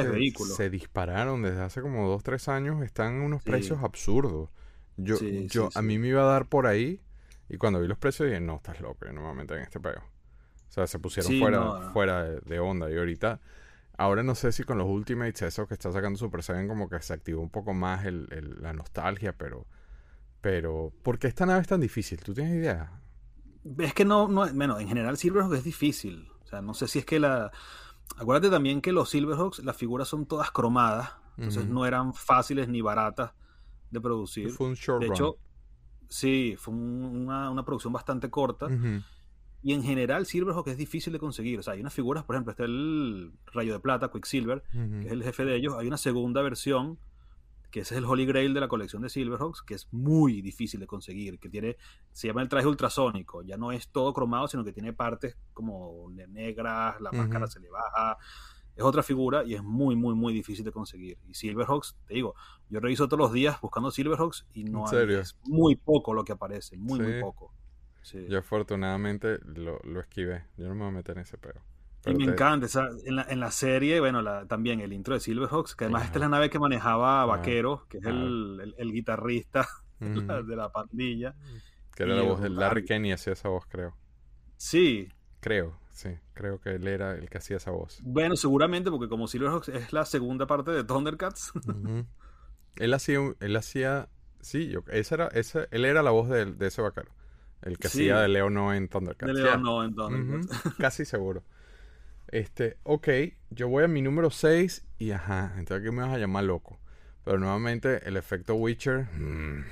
se, 0.57 0.69
dispararon 0.71 1.43
desde 1.43 1.63
hace 1.63 1.81
como 1.81 2.09
2-3 2.09 2.49
años. 2.49 2.83
Están 2.83 3.17
en 3.17 3.23
unos 3.23 3.43
Sí. 3.43 3.51
precios 3.51 3.83
absurdos. 3.83 4.51
Yo, 4.97 5.17
Sí, 5.17 5.47
yo, 5.49 5.71
sí, 5.71 5.79
a 5.79 5.83
mí 5.83 5.99
me 5.99 6.09
iba 6.09 6.23
a 6.23 6.27
dar 6.27 6.47
por 6.49 6.67
ahí. 6.67 7.01
Y 7.49 7.57
cuando 7.57 7.81
vi 7.81 7.87
los 7.87 7.99
precios 7.99 8.29
dije, 8.29 8.41
no, 8.41 8.57
estás 8.57 8.81
loco, 8.81 9.07
yo 9.07 9.13
no 9.13 9.21
me 9.21 9.27
voy 9.29 9.37
a 9.37 9.41
meter 9.43 9.59
en 9.59 9.63
este 9.63 9.81
peo. 9.81 10.01
O 10.69 10.73
sea, 10.73 10.87
se 10.87 10.99
pusieron 10.99 11.39
fuera, 11.39 11.59
no. 11.59 11.93
fuera 11.93 12.25
de, 12.25 12.41
de 12.41 12.61
onda. 12.61 12.91
Y 12.91 12.97
ahorita, 12.97 13.41
ahora 13.97 14.23
no 14.23 14.35
sé 14.35 14.53
si 14.53 14.65
con 14.65 14.79
los 14.79 14.89
Ultimates, 14.89 15.43
eso 15.43 15.67
que 15.69 15.75
está 15.75 15.93
sacando 15.93 16.19
Super 16.19 16.43
Saiyan, 16.43 16.69
como 16.69 16.89
que 16.89 17.01
se 17.03 17.15
activó 17.15 17.43
un 17.43 17.51
poco 17.51 17.75
más 17.75 18.05
el, 18.07 18.29
el- 18.33 18.63
la 18.63 18.73
nostalgia, 18.73 19.35
pero. 19.35 19.67
Pero, 20.41 20.93
¿por 21.03 21.19
qué 21.19 21.27
esta 21.27 21.47
nave 21.47 21.61
es 21.61 21.69
tan 21.69 21.81
difícil? 21.81 22.21
¿Tú 22.23 22.33
tienes 22.35 22.55
idea? 22.55 23.01
Es 23.79 23.93
que 23.95 24.05
no, 24.05 24.29
no, 24.29 24.47
bueno, 24.55 24.79
en 24.79 24.89
general 24.89 25.17
Silverhawks 25.17 25.59
es 25.59 25.65
difícil. 25.65 26.29
O 26.45 26.47
sea, 26.47 26.63
no 26.63 26.75
sé 26.75 26.87
si 26.89 27.01
es 27.01 27.05
que 27.05 27.19
la... 27.19 27.51
Acuérdate 28.17 28.49
también 28.51 28.81
que 28.81 28.93
los 28.93 29.11
Silverhawks, 29.11 29.59
las 29.65 29.77
figuras 29.77 30.09
son 30.09 30.27
todas 30.27 30.51
cromadas, 30.51 31.11
entonces 31.37 31.67
no 31.67 31.85
eran 31.85 32.15
fáciles 32.15 32.69
ni 32.69 32.81
baratas 32.81 33.33
de 33.91 34.01
producir. 34.01 34.51
Fue 34.51 34.67
un 34.69 34.75
short 34.75 35.01
De 35.03 35.09
run. 35.09 35.15
hecho, 35.15 35.37
sí, 36.09 36.55
fue 36.59 36.73
un- 36.75 37.05
una, 37.05 37.51
una 37.51 37.65
producción 37.65 37.93
bastante 37.93 38.31
corta. 38.31 38.67
Y 39.63 39.73
en 39.75 39.83
general 39.83 40.25
Silverhawk 40.25 40.69
es 40.69 40.79
difícil 40.79 41.13
de 41.13 41.19
conseguir. 41.19 41.59
O 41.59 41.63
sea, 41.63 41.75
hay 41.75 41.81
unas 41.81 41.93
figuras, 41.93 42.25
por 42.25 42.37
ejemplo, 42.37 42.53
está 42.53 42.65
el 42.65 43.33
Rayo 43.53 43.73
de 43.75 43.81
Plata, 43.81 44.09
Quicksilver, 44.11 44.63
Ujú. 44.73 45.01
que 45.01 45.07
es 45.07 45.13
el 45.13 45.23
jefe 45.23 45.45
de 45.45 45.57
ellos. 45.57 45.75
Hay 45.77 45.87
una 45.89 45.99
segunda 45.99 46.41
versión, 46.43 46.99
que 47.71 47.81
ese 47.81 47.95
es 47.95 47.99
el 47.99 48.05
Holy 48.07 48.25
Grail 48.27 48.55
de 48.55 48.61
la 48.61 48.69
colección 48.69 49.03
de 49.03 49.09
Silverhawks, 49.11 49.63
que 49.63 49.75
es 49.75 49.89
muy 49.93 50.41
difícil 50.41 50.81
de 50.81 50.87
conseguir, 50.87 51.39
que 51.39 51.49
tiene, 51.51 51.77
se 52.13 52.27
llama 52.29 52.41
el 52.43 52.49
traje 52.49 52.67
ultrasónico. 52.67 53.43
Ya 53.43 53.57
no 53.59 53.73
es 53.73 53.89
todo 53.91 54.13
cromado, 54.15 54.49
sino 54.49 54.65
que 54.65 54.73
tiene 54.73 54.93
partes 54.93 55.37
como 55.53 56.09
ne- 56.11 56.27
negras, 56.29 57.01
la 57.01 57.13
máscara 57.13 57.47
se 57.47 57.61
le 57.61 57.69
baja. 57.71 58.17
Es 58.75 58.85
otra 58.85 59.03
figura 59.03 59.43
y 59.45 59.55
es 59.55 59.63
muy, 59.63 59.97
muy, 59.97 60.15
muy 60.15 60.33
difícil 60.33 60.65
de 60.65 60.71
conseguir. 60.73 61.19
Y 61.27 61.35
Silverhawks, 61.35 61.97
te 62.07 62.15
digo, 62.15 62.35
yo 62.71 62.79
reviso 62.81 63.07
todos 63.09 63.19
los 63.19 63.33
días 63.33 63.61
buscando 63.61 63.91
Silverhawks 63.91 64.47
y 64.55 64.65
no 64.65 64.91
¿En 64.93 65.11
hay, 65.11 65.17
es 65.17 65.37
muy 65.45 65.75
poco 65.77 66.15
lo 66.15 66.25
que 66.25 66.33
aparece, 66.33 66.77
muy, 66.77 66.99
Sí. 67.01 67.05
muy 67.05 67.21
poco. 67.21 67.53
Sí. 68.03 68.25
Yo 68.29 68.39
afortunadamente 68.39 69.41
lo, 69.45 69.81
lo 69.83 70.01
esquivé. 70.01 70.45
Yo 70.57 70.69
no 70.69 70.75
me 70.75 70.81
voy 70.83 70.89
a 70.89 70.93
meter 70.93 71.17
en 71.17 71.23
ese 71.23 71.37
peo. 71.39 71.61
Y 72.07 72.15
me 72.15 72.25
encanta, 72.25 72.67
esa- 72.67 72.89
en, 73.05 73.17
la, 73.17 73.23
en 73.29 73.41
la 73.41 73.51
serie, 73.51 74.01
bueno, 74.01 74.23
la- 74.23 74.47
también 74.47 74.81
el 74.81 74.93
intro 74.93 75.15
de 75.15 75.21
Silverhawks, 75.21 75.75
que 75.75 75.85
además 75.85 76.05
esta 76.05 76.19
es 76.19 76.21
la 76.21 76.29
nave 76.29 76.49
que 76.49 76.59
manejaba 76.59 77.25
Claro, 77.25 77.29
Vaquero, 77.29 77.87
que 77.89 77.99
es 77.99 78.03
claro. 78.05 78.19
el, 78.27 78.61
el- 78.63 78.75
el 78.79 78.93
guitarrista 78.93 79.67
de 80.01 80.23
la- 80.23 80.39
Ujú. 80.41 80.47
de 80.49 80.57
la 80.57 80.71
pandilla. 80.73 81.35
Que 81.95 82.05
era 82.05 82.15
la 82.15 82.23
voz 82.23 82.41
de 82.41 82.49
Larry. 82.51 82.85
Kenny 82.85 83.13
hacía 83.13 83.33
esa 83.33 83.49
voz, 83.49 83.67
creo. 83.67 83.97
Sí, 84.57 85.09
Creo, 85.41 85.79
sí. 85.93 86.11
Creo 86.35 86.61
que 86.61 86.71
él 86.77 86.87
era 86.89 87.15
el 87.15 87.29
que 87.29 87.39
hacía 87.39 87.59
esa 87.59 87.71
voz. 87.71 88.01
bueno, 88.03 88.35
seguramente, 88.37 88.91
porque 88.91 89.09
como 89.09 89.27
Silverhawks 89.29 89.69
es 89.69 89.93
la 89.93 90.05
segunda 90.05 90.47
parte 90.47 90.71
de 90.73 90.83
Thundercats. 90.85 91.53
Él 92.77 92.95
hacía, 92.95 93.19
él 93.41 93.57
hacía, 93.57 94.09
sí, 94.41 94.69
yo, 94.69 94.81
esa 94.89 95.15
era, 95.17 95.27
esa, 95.29 95.67
él 95.73 95.85
era 95.85 96.03
la 96.03 96.11
voz 96.13 96.29
de, 96.29 96.45
de 96.47 96.67
ese 96.69 96.81
vaquero. 96.81 97.11
El 97.63 97.77
que 97.79 97.89
Sí. 97.89 98.03
hacía 98.03 98.21
de 98.21 98.29
Leo 98.29 98.51
No 98.51 98.73
en 98.73 98.89
Thundercats. 98.89 99.33
de 99.33 99.39
Ya. 99.43 99.49
León 99.51 99.63
no 99.63 99.83
en 99.85 99.95
Thundercats. 99.97 100.67
Ujú, 100.67 100.77
Casi 100.79 101.05
seguro. 101.05 101.43
Este, 102.29 102.77
ok, 102.85 103.09
yo 103.51 103.69
voy 103.69 103.85
a 103.85 103.89
mi 103.89 104.03
número 104.03 104.31
6 104.31 104.87
y 104.99 105.13
ajá, 105.13 105.55
entonces 105.59 105.87
aquí 105.87 105.95
me 105.95 106.03
vas 106.03 106.13
a 106.15 106.19
llamar 106.19 106.45
loco. 106.45 106.79
Pero 107.25 107.39
nuevamente 107.39 108.07
el 108.09 108.17
efecto 108.17 108.55
Witcher. 108.55 109.07
mm. 109.17 109.65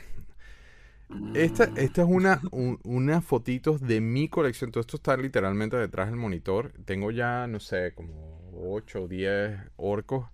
Esta, 1.33 1.71
esta 1.75 2.03
es 2.03 2.09
una, 2.09 2.40
un- 2.51 2.81
unas 2.85 3.25
fotitos 3.25 3.81
de 3.81 4.01
mi 4.01 4.29
colección. 4.29 4.71
Todo 4.73 4.81
esto 4.81 4.97
está 4.97 5.16
literalmente 5.16 5.77
detrás 5.77 6.09
del 6.09 6.16
monitor. 6.16 6.73
Tengo 6.85 7.11
ya, 7.11 7.47
no 7.47 7.61
sé, 7.61 7.92
como 7.95 8.40
8 8.57 9.03
o 9.05 9.09
10 9.09 9.59
orcos. 9.77 10.27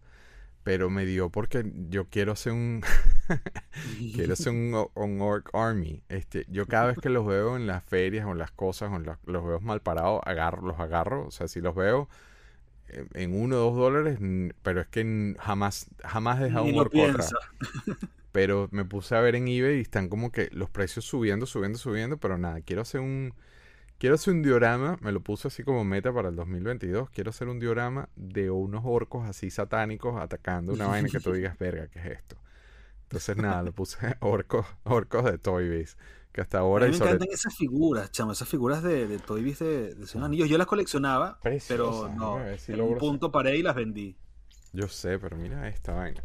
Pero 0.64 0.90
me 0.90 1.05
dio 1.07 1.29
porque 1.31 1.64
yo 1.90 2.09
quiero 2.09 2.33
hacer 2.33 2.53
un, 2.53 2.83
quiero 4.14 4.35
hacer 4.35 4.53
un, 4.53 4.87
un 4.94 5.20
orc 5.20 5.51
army. 5.55 6.03
Este, 6.09 6.44
yo 6.48 6.66
cada 6.66 6.87
vez 6.87 6.98
que 6.98 7.09
los 7.09 7.27
veo 7.27 7.57
en 7.57 7.66
las 7.66 7.83
ferias 7.85 8.27
o 8.27 8.33
en 8.33 8.38
las 8.38 8.53
cosas 8.53 8.90
o 8.92 8.96
en 8.96 9.05
la- 9.07 9.18
los 9.27 9.44
veo 9.46 9.61
mal 9.61 9.81
parados, 9.81 10.20
agarro, 10.25 10.62
los 10.66 10.79
agarro. 10.79 11.27
O 11.27 11.31
sea, 11.33 11.48
si 11.48 11.61
los 11.61 11.75
veo 11.75 12.09
eh, 12.88 13.07
en 13.14 13.35
uno 13.40 13.57
o 13.57 13.61
dos 13.61 13.77
dólares, 13.77 14.18
pero 14.62 14.81
es 14.83 14.88
que 14.88 15.35
jamás, 15.40 15.88
jamás 16.05 16.40
he 16.40 16.44
dejado 16.44 16.66
Ni 16.66 16.72
un 16.72 16.81
atrás. 16.81 16.90
piensa. 16.90 17.37
Pero 18.33 18.68
me 18.72 18.85
puse 18.85 19.14
a 19.14 19.20
ver 19.20 19.35
en 19.37 19.46
eBay 19.48 19.79
y 19.79 19.81
están 19.83 20.09
como 20.09 20.33
que 20.33 20.48
los 20.53 20.70
precios 20.70 21.05
subiendo, 21.05 21.46
subiendo, 21.46 21.79
subiendo. 21.79 22.16
Pero 22.18 22.38
nada, 22.38 22.61
quiero 22.62 22.83
hacer 22.83 23.01
un. 23.01 23.35
Quiero 24.02 24.16
hacer 24.16 24.34
un 24.34 24.42
diorama. 24.42 24.98
Me 25.00 25.12
lo 25.12 25.20
puse 25.20 25.46
así 25.46 25.62
como 25.62 25.84
meta 25.84 26.12
para 26.12 26.30
el 26.30 26.34
2022. 26.34 27.08
Quiero 27.10 27.30
hacer 27.30 27.46
un 27.46 27.60
diorama 27.60 28.08
de 28.16 28.50
unos 28.50 28.82
orcos 28.84 29.28
así 29.28 29.48
satánicos 29.48 30.20
atacando 30.20 30.72
una 30.72 30.88
vaina 30.88 31.08
que 31.08 31.20
tú 31.20 31.32
digas, 31.34 31.56
verga, 31.56 31.86
¿qué 31.86 32.00
es 32.00 32.06
esto? 32.06 32.36
Entonces 33.04 33.36
nada, 33.36 33.62
le 33.62 33.70
puse 33.70 33.98
orcos, 34.18 34.66
orcos 34.82 35.24
de 35.26 35.38
Toy 35.38 35.68
Biz. 35.68 35.96
Que 36.32 36.40
hasta 36.40 36.58
A 36.58 36.62
ahora 36.62 36.86
mí 36.86 36.88
y 36.88 36.92
me 36.94 36.98
sobre 36.98 37.12
encantan 37.12 37.32
esas 37.32 37.54
figuras, 37.54 38.10
chamo, 38.10 38.32
esas 38.32 38.48
figuras 38.48 38.82
de, 38.82 39.06
de 39.06 39.20
Toy 39.20 39.40
Biz 39.40 39.58
de, 39.60 39.94
de 39.94 40.06
Señor 40.08 40.26
Anillos. 40.26 40.48
Yo 40.48 40.58
las 40.58 40.66
coleccionaba, 40.66 41.38
pero 41.68 42.10
no, 42.12 42.38
a 42.38 42.42
ver 42.42 42.58
si 42.58 42.72
en 42.72 42.78
logro 42.78 42.94
un 42.94 42.98
punto 42.98 43.30
paré 43.30 43.56
y 43.56 43.62
las 43.62 43.76
vendí. 43.76 44.16
Yo 44.72 44.88
sé, 44.88 45.20
pero 45.20 45.36
mira 45.36 45.68
esta 45.68 45.92
vaina. 45.92 46.20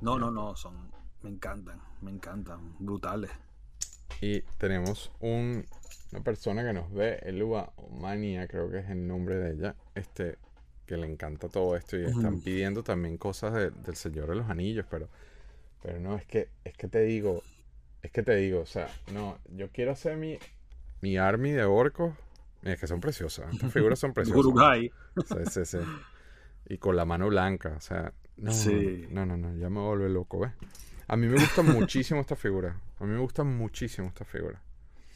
No, 0.00 0.18
no, 0.18 0.30
no, 0.30 0.56
son, 0.56 0.90
me 1.20 1.28
encantan, 1.28 1.82
me 2.00 2.12
encantan, 2.12 2.76
brutales. 2.78 3.30
Y 4.22 4.40
tenemos 4.56 5.12
un, 5.20 5.66
una 6.12 6.22
persona 6.22 6.64
que 6.64 6.72
nos 6.72 6.92
ve, 6.92 7.18
Elua 7.22 7.72
Mania, 8.00 8.46
creo 8.48 8.70
que 8.70 8.78
es 8.78 8.90
el 8.90 9.06
nombre 9.06 9.36
de 9.36 9.52
ella, 9.52 9.74
este, 9.94 10.36
que 10.86 10.96
le 10.96 11.06
encanta 11.06 11.48
todo 11.48 11.76
esto 11.76 11.96
y 11.98 12.04
están 12.04 12.40
pidiendo 12.40 12.82
también 12.82 13.16
cosas 13.16 13.52
de- 13.54 13.70
del 13.70 13.94
Señor 13.96 14.28
de 14.28 14.34
los 14.36 14.48
Anillos, 14.50 14.86
pero, 14.90 15.08
pero 15.82 16.00
no, 16.00 16.16
es 16.16 16.26
que, 16.26 16.48
es 16.64 16.76
que 16.76 16.88
te 16.88 17.00
digo, 17.02 17.42
es 18.02 18.10
que 18.10 18.22
te 18.22 18.34
digo, 18.36 18.60
o 18.60 18.66
sea, 18.66 18.88
no, 19.12 19.38
yo 19.54 19.68
quiero 19.70 19.92
hacer 19.92 20.16
mi, 20.16 20.38
mi 21.00 21.16
army 21.16 21.52
de 21.52 21.64
orcos, 21.64 22.14
es 22.62 22.78
que 22.80 22.86
son 22.86 23.00
preciosas, 23.00 23.52
estas 23.54 23.72
figuras 23.72 23.98
son 23.98 24.12
preciosas. 24.14 24.36
Gurugai. 24.42 24.90
Sí, 25.26 25.36
sí, 25.50 25.64
sí. 25.64 25.78
Y 26.68 26.78
con 26.78 26.96
la 26.96 27.04
mano 27.04 27.28
blanca, 27.28 27.74
o 27.76 27.80
sea, 27.80 28.12
no, 28.36 28.50
Sí. 28.52 29.06
no, 29.10 29.26
no, 29.26 29.36
no, 29.36 29.54
ya 29.56 29.70
me 29.70 29.80
vuelve 29.80 30.08
loco, 30.08 30.40
¿ves? 30.40 30.52
A 31.08 31.16
mí 31.16 31.26
me 31.26 31.34
gustan 31.40 31.66
muchísimo 31.66 32.20
estas 32.20 32.38
figuras. 32.38 32.76
A 33.00 33.04
mí 33.04 33.10
me 33.12 33.18
gustan 33.18 33.46
muchísimo 33.48 34.08
estas 34.08 34.28
figuras. 34.28 34.60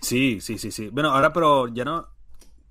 Sí, 0.04 0.40
sí, 0.40 0.58
sí, 0.58 0.70
sí. 0.70 0.90
Bueno, 0.90 1.10
ahora, 1.10 1.32
pero 1.32 1.68
ya 1.68 1.84
no. 1.84 2.06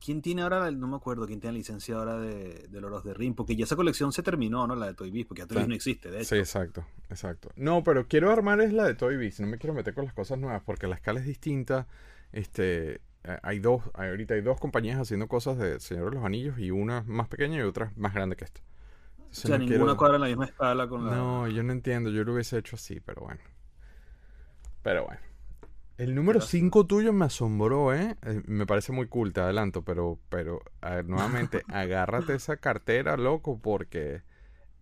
¿Quién 0.04 0.22
tiene 0.22 0.42
ahora? 0.42 0.70
No 0.70 0.88
me 0.88 0.98
acuerdo 0.98 1.26
quién 1.26 1.40
tiene 1.40 1.54
la 1.54 1.58
licencia 1.60 1.96
ahora 1.96 2.18
de, 2.18 2.68
de 2.68 2.82
Loros 2.82 3.06
de 3.06 3.14
Ring, 3.14 3.36
porque 3.36 3.56
ya 3.56 3.64
esa 3.64 3.78
colección 3.78 4.12
se 4.12 4.22
terminó, 4.22 4.68
¿no? 4.68 4.76
La 4.76 4.88
de 4.88 4.94
Toy 4.94 5.12
Biz, 5.12 5.26
porque 5.28 5.42
ya 5.42 5.48
Toy 5.48 5.60
Biz 5.60 5.68
no 5.68 5.76
existe, 5.76 6.12
de 6.12 6.18
hecho. 6.18 6.36
Sí, 6.36 6.36
exacto, 6.36 6.86
exacto. 7.10 7.50
No, 7.56 7.84
pero 7.84 8.06
quiero 8.08 8.30
armar 8.30 8.60
es 8.60 8.74
la 8.74 8.84
de 8.84 8.96
Toy 8.96 9.16
Biz. 9.16 9.40
No 9.40 9.48
me 9.48 9.58
quiero 9.58 9.74
meter 9.74 9.94
con 9.94 10.04
las 10.04 10.14
cosas 10.14 10.38
nuevas 10.38 10.62
porque 10.64 10.88
la 10.88 10.96
escala 10.96 11.22
es 11.22 11.26
distinta. 11.26 11.88
Este, 12.34 12.96
eh, 13.24 13.40
hay 13.42 13.60
dos, 13.60 13.84
ahorita 13.94 14.34
hay 14.34 14.42
dos 14.42 14.60
compañías 14.60 15.00
haciendo 15.00 15.28
cosas 15.30 15.58
de 15.58 15.80
Señor 15.80 16.10
de 16.10 16.18
los 16.18 16.26
Anillos 16.26 16.60
y 16.60 16.70
una 16.72 17.04
más 17.04 17.30
pequeña 17.30 17.58
y 17.58 17.62
otra 17.62 17.94
más 17.96 18.14
grande 18.14 18.36
que 18.36 18.44
esta. 18.44 18.60
o 19.20 19.34
sea, 19.34 19.58
ninguna 19.58 19.96
cuadra 19.96 20.16
en 20.16 20.22
la 20.22 20.28
misma 20.28 20.46
escala 20.46 20.88
con 20.90 21.06
la... 21.06 21.16
No, 21.16 21.48
yo 21.48 21.64
no 21.64 21.72
entiendo, 21.72 22.10
yo 22.10 22.26
lo 22.26 22.34
hubiese 22.34 22.58
hecho 22.58 22.76
así, 22.76 23.00
pero 23.00 23.22
bueno. 23.22 23.40
Pero 24.82 25.06
bueno. 25.06 25.33
El 25.98 26.16
número 26.16 26.42
5 26.42 26.88
tuyo 26.88 27.14
me 27.14 27.26
asombró, 27.26 27.94
¿eh? 27.94 28.18
¿eh? 28.24 28.42
Me 28.48 28.66
parece 28.66 28.92
muy 28.92 29.08
cool, 29.08 29.32
te 29.32 29.42
adelanto, 29.42 29.84
pero, 29.84 30.20
pero 30.30 30.62
nuevamente, 31.06 31.64
agárrate 31.68 32.34
esa 32.34 32.58
cartera, 32.58 33.16
loco, 33.16 33.60
porque 33.60 34.24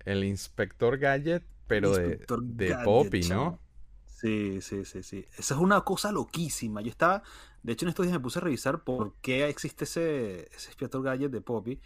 el 0.05 0.24
inspector 0.24 0.97
Gadget, 0.97 1.43
pero 1.68 1.93
de, 1.93 2.26
de 2.41 2.78
Poppy, 2.84 3.22
¿no? 3.24 3.59
Sí, 4.05 4.62
sí, 4.62 4.86
sí, 4.86 5.03
sí. 5.03 5.26
Esa 5.38 5.55
es 5.55 5.59
una 5.59 5.82
cosa 5.82 6.12
loquísima. 6.12 6.82
Yo 6.82 6.89
estaba, 6.89 7.24
de 7.64 7.74
hecho 7.74 7.86
en 7.86 7.89
estos 7.89 8.05
días 8.05 8.14
me 8.14 8.22
puse 8.22 8.39
a 8.39 8.43
revisar 8.43 8.84
por 8.84 9.16
qué 9.22 9.47
existe 9.49 9.86
ese, 9.86 10.47
ese 10.55 10.70
Inspector 10.70 11.01
Gadget 11.01 11.32
de 11.32 11.41
Poppy. 11.41 11.82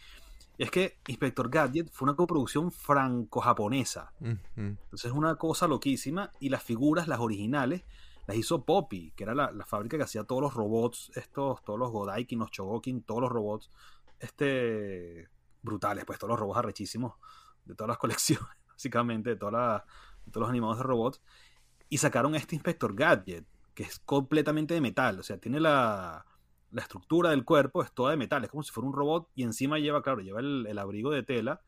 Y 0.57 0.63
es 0.63 0.71
que 0.71 0.97
Inspector 1.07 1.49
Gadget 1.49 1.89
fue 1.91 2.07
una 2.07 2.15
coproducción 2.15 2.71
franco-japonesa. 2.71 4.11
Entonces 4.55 5.05
es 5.05 5.11
una 5.11 5.35
cosa 5.35 5.67
loquísima. 5.67 6.31
Y 6.39 6.49
las 6.49 6.61
figuras, 6.61 7.07
las 7.07 7.19
originales, 7.19 7.83
las 8.27 8.37
hizo 8.37 8.65
Poppy, 8.65 9.11
que 9.15 9.23
era 9.23 9.35
la, 9.35 9.65
fábrica 9.65 9.97
que 9.97 10.03
hacía 10.03 10.23
todos 10.23 10.41
los 10.41 10.53
robots, 10.53 11.11
estos, 11.15 11.63
todos 11.63 11.79
los 11.79 11.91
Godaikin, 11.91 12.39
los 12.39 12.51
Chogokin, 12.51 13.03
todos 13.03 13.21
los 13.21 13.31
robots, 13.31 13.71
este, 14.19 15.29
brutales, 15.61 16.05
pues 16.05 16.19
todos 16.19 16.31
los 16.31 16.39
robots 16.39 16.59
arrechísimos 16.59 17.13
de 17.65 17.75
todas 17.75 17.89
las 17.89 17.97
colecciones, 17.99 18.47
básicamente, 18.67 19.31
de, 19.31 19.35
todas 19.35 19.83
todos 20.31 20.41
los 20.41 20.49
animados 20.49 20.77
de 20.77 20.83
robots. 20.83 21.21
Y 21.89 21.99
sacaron 21.99 22.35
este 22.35 22.55
Inspector 22.55 22.95
Gadget, 22.95 23.45
que 23.73 23.83
es 23.83 23.99
completamente 23.99 24.73
de 24.73 24.81
metal, 24.81 25.19
o 25.19 25.23
sea, 25.23 25.37
tiene 25.37 25.59
la, 25.59 26.25
la 26.71 26.81
estructura 26.81 27.29
del 27.29 27.45
cuerpo, 27.45 27.83
es 27.83 27.91
toda 27.91 28.11
de 28.11 28.17
metal, 28.17 28.43
es 28.43 28.49
como 28.49 28.63
si 28.63 28.71
fuera 28.71 28.87
un 28.87 28.93
robot 28.93 29.29
y 29.35 29.43
encima 29.43 29.77
lleva, 29.77 30.01
claro, 30.01 30.21
lleva 30.21 30.39
el 30.39 30.77
abrigo 30.79 31.11
de 31.11 31.23
tela, 31.23 31.61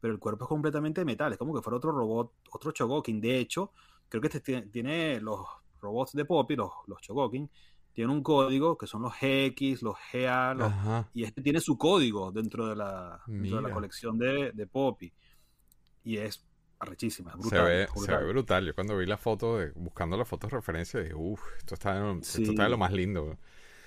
pero 0.00 0.12
el 0.12 0.20
cuerpo 0.20 0.44
es 0.44 0.48
completamente 0.48 1.00
de 1.00 1.04
metal, 1.04 1.32
es 1.32 1.38
como 1.38 1.54
que 1.54 1.62
fuera 1.62 1.78
otro 1.78 1.92
robot, 1.92 2.32
otro 2.52 2.70
Chogokin. 2.72 3.20
De 3.20 3.38
hecho, 3.38 3.72
creo 4.08 4.20
que 4.20 4.28
este 4.28 4.62
tiene 4.62 5.20
los 5.20 5.40
robots 5.80 6.12
de 6.12 6.24
Poppy, 6.24 6.56
los, 6.56 6.70
los 6.86 7.00
Chogokin, 7.00 7.50
tienen 7.92 8.14
un 8.14 8.22
código 8.22 8.76
que 8.76 8.86
son 8.86 9.02
los 9.02 9.14
GX, 9.14 9.82
los 9.82 9.96
GA, 10.12 11.08
y 11.14 11.24
este 11.24 11.40
tiene 11.40 11.60
su 11.60 11.78
código 11.78 12.30
dentro 12.30 12.68
de 12.68 12.76
la, 12.76 13.22
de 13.26 13.48
la 13.62 13.70
colección 13.70 14.18
de, 14.18 14.52
de, 14.52 14.66
Poppy. 14.66 15.10
Y 16.04 16.18
es 16.18 16.44
arrechísima, 16.78 17.30
es 17.30 17.38
brutal, 17.38 17.58
se, 17.58 17.64
ve, 17.64 17.86
brutal. 17.86 18.04
se 18.04 18.16
ve 18.24 18.32
brutal. 18.32 18.66
Yo 18.66 18.74
cuando 18.74 18.98
vi 18.98 19.06
la 19.06 19.16
foto, 19.16 19.56
de, 19.56 19.70
buscando 19.70 20.18
las 20.18 20.28
fotos 20.28 20.50
de 20.50 20.56
referencia, 20.56 21.00
dije, 21.00 21.14
uff, 21.14 21.40
esto 21.56 21.72
está, 21.72 22.12
esto 22.20 22.42
está 22.42 22.64
de 22.64 22.68
lo 22.68 22.76
más 22.76 22.92
lindo. 22.92 23.38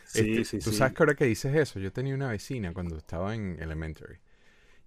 Sí, 0.05 0.39
este, 0.39 0.43
sí, 0.43 0.59
Tú 0.59 0.71
sabes 0.71 0.95
que 0.95 1.03
ahora 1.03 1.13
que 1.13 1.25
dices 1.25 1.55
eso, 1.55 1.79
yo 1.79 1.93
tenía 1.93 2.15
una 2.15 2.29
vecina 2.29 2.73
cuando 2.73 2.97
estaba 2.97 3.35
en 3.35 3.61
Elementary. 3.61 4.17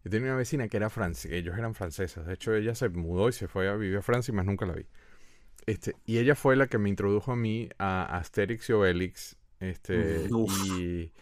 Yo 0.03 0.11
tenía 0.11 0.30
una 0.30 0.36
vecina 0.36 0.66
que 0.66 0.76
era 0.76 0.90
francesa, 0.90 1.32
ellos 1.32 1.57
eran 1.57 1.74
franceses. 1.74 2.26
De 2.26 2.34
hecho, 2.34 2.53
ella 2.55 2.74
se 2.74 2.88
mudó 2.88 3.28
y 3.28 3.32
se 3.32 3.46
fue 3.46 3.68
a 3.68 3.76
vivir 3.76 3.98
a 3.98 4.03
Francia 4.03 4.32
y 4.32 4.34
más 4.34 4.46
nunca 4.46 4.66
la 4.66 4.72
vi. 4.72 4.84
Este, 5.66 5.94
y 6.04 6.18
ella 6.18 6.34
fue 6.34 6.56
la 6.56 6.66
que 6.66 6.78
me 6.78 6.88
introdujo 6.88 7.32
a 7.32 7.36
mí 7.36 7.68
a 7.78 8.16
Asterix 8.16 8.68
y 8.68 8.72
Obelix. 8.72 9.36
Este, 9.60 10.28
y 10.76 11.12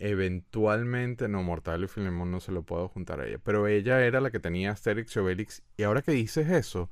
eventualmente, 0.00 1.28
no, 1.28 1.42
Mortal 1.42 1.84
y 1.84 1.88
Filemón 1.88 2.30
no 2.30 2.40
se 2.40 2.52
lo 2.52 2.62
puedo 2.62 2.88
juntar 2.88 3.20
a 3.20 3.26
ella. 3.26 3.38
Pero 3.42 3.66
ella 3.68 4.04
era 4.04 4.20
la 4.20 4.30
que 4.30 4.40
tenía 4.40 4.72
Asterix 4.72 5.14
y 5.14 5.18
Obelix. 5.20 5.62
Y 5.76 5.84
ahora 5.84 6.02
que 6.02 6.12
dices 6.12 6.50
eso, 6.50 6.90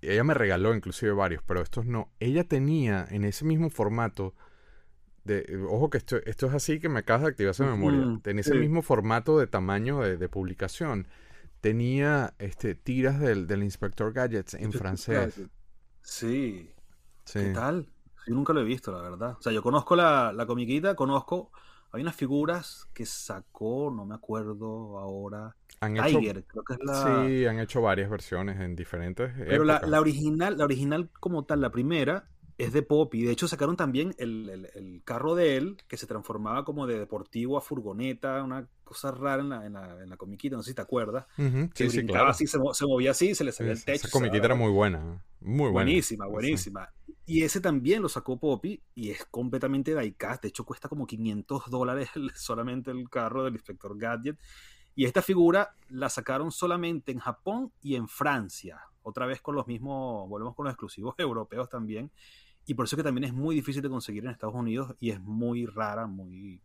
ella 0.00 0.24
me 0.24 0.34
regaló 0.34 0.74
inclusive 0.74 1.12
varios, 1.12 1.42
pero 1.42 1.60
estos 1.60 1.84
no. 1.84 2.10
Ella 2.18 2.44
tenía 2.44 3.06
en 3.10 3.24
ese 3.24 3.44
mismo 3.44 3.68
formato. 3.68 4.34
De, 5.24 5.46
ojo 5.68 5.88
que 5.88 5.98
esto, 5.98 6.16
esto 6.24 6.46
es 6.46 6.54
así 6.54 6.80
que 6.80 6.88
me 6.88 6.98
acaba 6.98 7.24
de 7.24 7.28
activar 7.28 7.52
esa 7.52 7.66
memoria. 7.66 8.20
En 8.24 8.38
ese 8.38 8.54
mismo 8.54 8.82
formato 8.82 9.38
de 9.38 9.46
tamaño 9.46 10.00
de, 10.00 10.16
de 10.16 10.28
publicación 10.28 11.06
tenía 11.62 12.34
este, 12.38 12.74
tiras 12.74 13.18
del, 13.20 13.46
del 13.46 13.62
Inspector 13.62 14.12
Gadgets 14.12 14.54
en 14.54 14.72
francés. 14.72 15.40
Sí. 16.02 16.68
¿Qué 17.32 17.52
tal? 17.54 17.88
Yo 18.26 18.34
nunca 18.34 18.52
lo 18.52 18.60
he 18.60 18.64
visto, 18.64 18.92
la 18.92 19.00
verdad. 19.00 19.36
O 19.38 19.42
sea, 19.42 19.52
yo 19.52 19.62
conozco 19.62 19.96
la, 19.96 20.32
la 20.32 20.44
comiquita, 20.44 20.94
conozco. 20.94 21.52
Hay 21.92 22.02
unas 22.02 22.16
figuras 22.16 22.88
que 22.92 23.06
sacó, 23.06 23.92
no 23.94 24.04
me 24.04 24.14
acuerdo 24.14 24.98
ahora. 24.98 25.54
Han 25.80 25.94
Tiger, 25.94 26.44
creo 26.44 26.64
que 26.64 26.74
es 26.74 26.80
la. 26.82 27.26
Sí, 27.26 27.46
han 27.46 27.60
hecho 27.60 27.80
varias 27.80 28.10
versiones 28.10 28.60
en 28.60 28.74
diferentes. 28.74 29.32
Pero 29.38 29.64
la, 29.64 29.80
la, 29.86 30.00
original, 30.00 30.58
la 30.58 30.64
original 30.64 31.10
como 31.20 31.44
tal, 31.44 31.60
la 31.60 31.70
primera, 31.70 32.28
es 32.64 32.72
de 32.72 32.82
Poppy. 32.82 33.22
De 33.22 33.32
hecho, 33.32 33.48
sacaron 33.48 33.76
también 33.76 34.14
el, 34.18 34.68
el, 34.74 35.02
carro 35.04 35.34
de 35.34 35.56
él, 35.56 35.76
que 35.88 35.96
se 35.96 36.06
transformaba 36.06 36.64
como 36.64 36.86
de 36.86 36.98
deportivo 36.98 37.56
a 37.56 37.60
furgoneta, 37.60 38.42
una 38.42 38.68
cosa 38.84 39.10
rara 39.10 39.42
en 39.42 39.48
la, 39.48 39.66
en 39.66 39.72
la, 39.72 40.02
en 40.02 40.10
la 40.10 40.16
comiquita, 40.16 40.56
no 40.56 40.62
sé 40.62 40.70
si 40.70 40.74
te 40.74 40.82
acuerdas. 40.82 41.26
Sí, 41.74 41.90
sí, 41.90 42.06
claro. 42.06 42.28
así, 42.28 42.46
se, 42.46 42.58
movía 42.86 43.12
así, 43.12 43.34
se 43.34 43.44
le 43.44 43.52
salía 43.52 43.72
el 43.72 43.84
techo. 43.84 44.06
Esa 44.06 44.10
comiquita 44.10 44.46
era 44.46 44.54
muy 44.54 44.70
buena, 44.70 45.22
muy 45.40 45.70
buena. 45.70 45.72
Buenísima, 45.72 46.26
buenísima. 46.26 46.88
Y 47.24 47.42
ese 47.42 47.60
también 47.60 48.02
lo 48.02 48.08
sacó 48.08 48.38
Poppy 48.38 48.82
y 48.94 49.10
es 49.10 49.24
completamente 49.26 49.98
diecast. 49.98 50.42
De 50.42 50.48
hecho, 50.48 50.64
cuesta 50.64 50.88
como 50.88 51.06
500 51.06 51.70
dólares 51.70 52.10
solamente 52.34 52.90
el 52.90 53.08
carro 53.08 53.44
del 53.44 53.54
Inspector 53.54 53.96
Gadget. 53.96 54.38
Y 54.94 55.06
esta 55.06 55.22
figura 55.22 55.74
la 55.88 56.08
sacaron 56.10 56.52
solamente 56.52 57.12
en 57.12 57.18
Japón 57.18 57.72
y 57.80 57.94
en 57.94 58.08
Francia. 58.08 58.80
Otra 59.02 59.26
vez 59.26 59.40
con 59.40 59.54
los 59.54 59.66
mismos, 59.66 60.28
volvemos 60.28 60.54
con 60.54 60.64
los 60.64 60.72
exclusivos 60.72 61.14
europeos 61.18 61.68
también. 61.68 62.10
Y 62.66 62.74
por 62.74 62.84
eso 62.84 62.96
que 62.96 63.02
también 63.02 63.24
es 63.24 63.32
muy 63.32 63.54
difícil 63.54 63.82
de 63.82 63.88
conseguir 63.88 64.24
en 64.24 64.30
Estados 64.30 64.54
Unidos 64.54 64.94
y 65.00 65.10
es 65.10 65.20
muy 65.20 65.66
rara, 65.66 66.06
muy, 66.06 66.62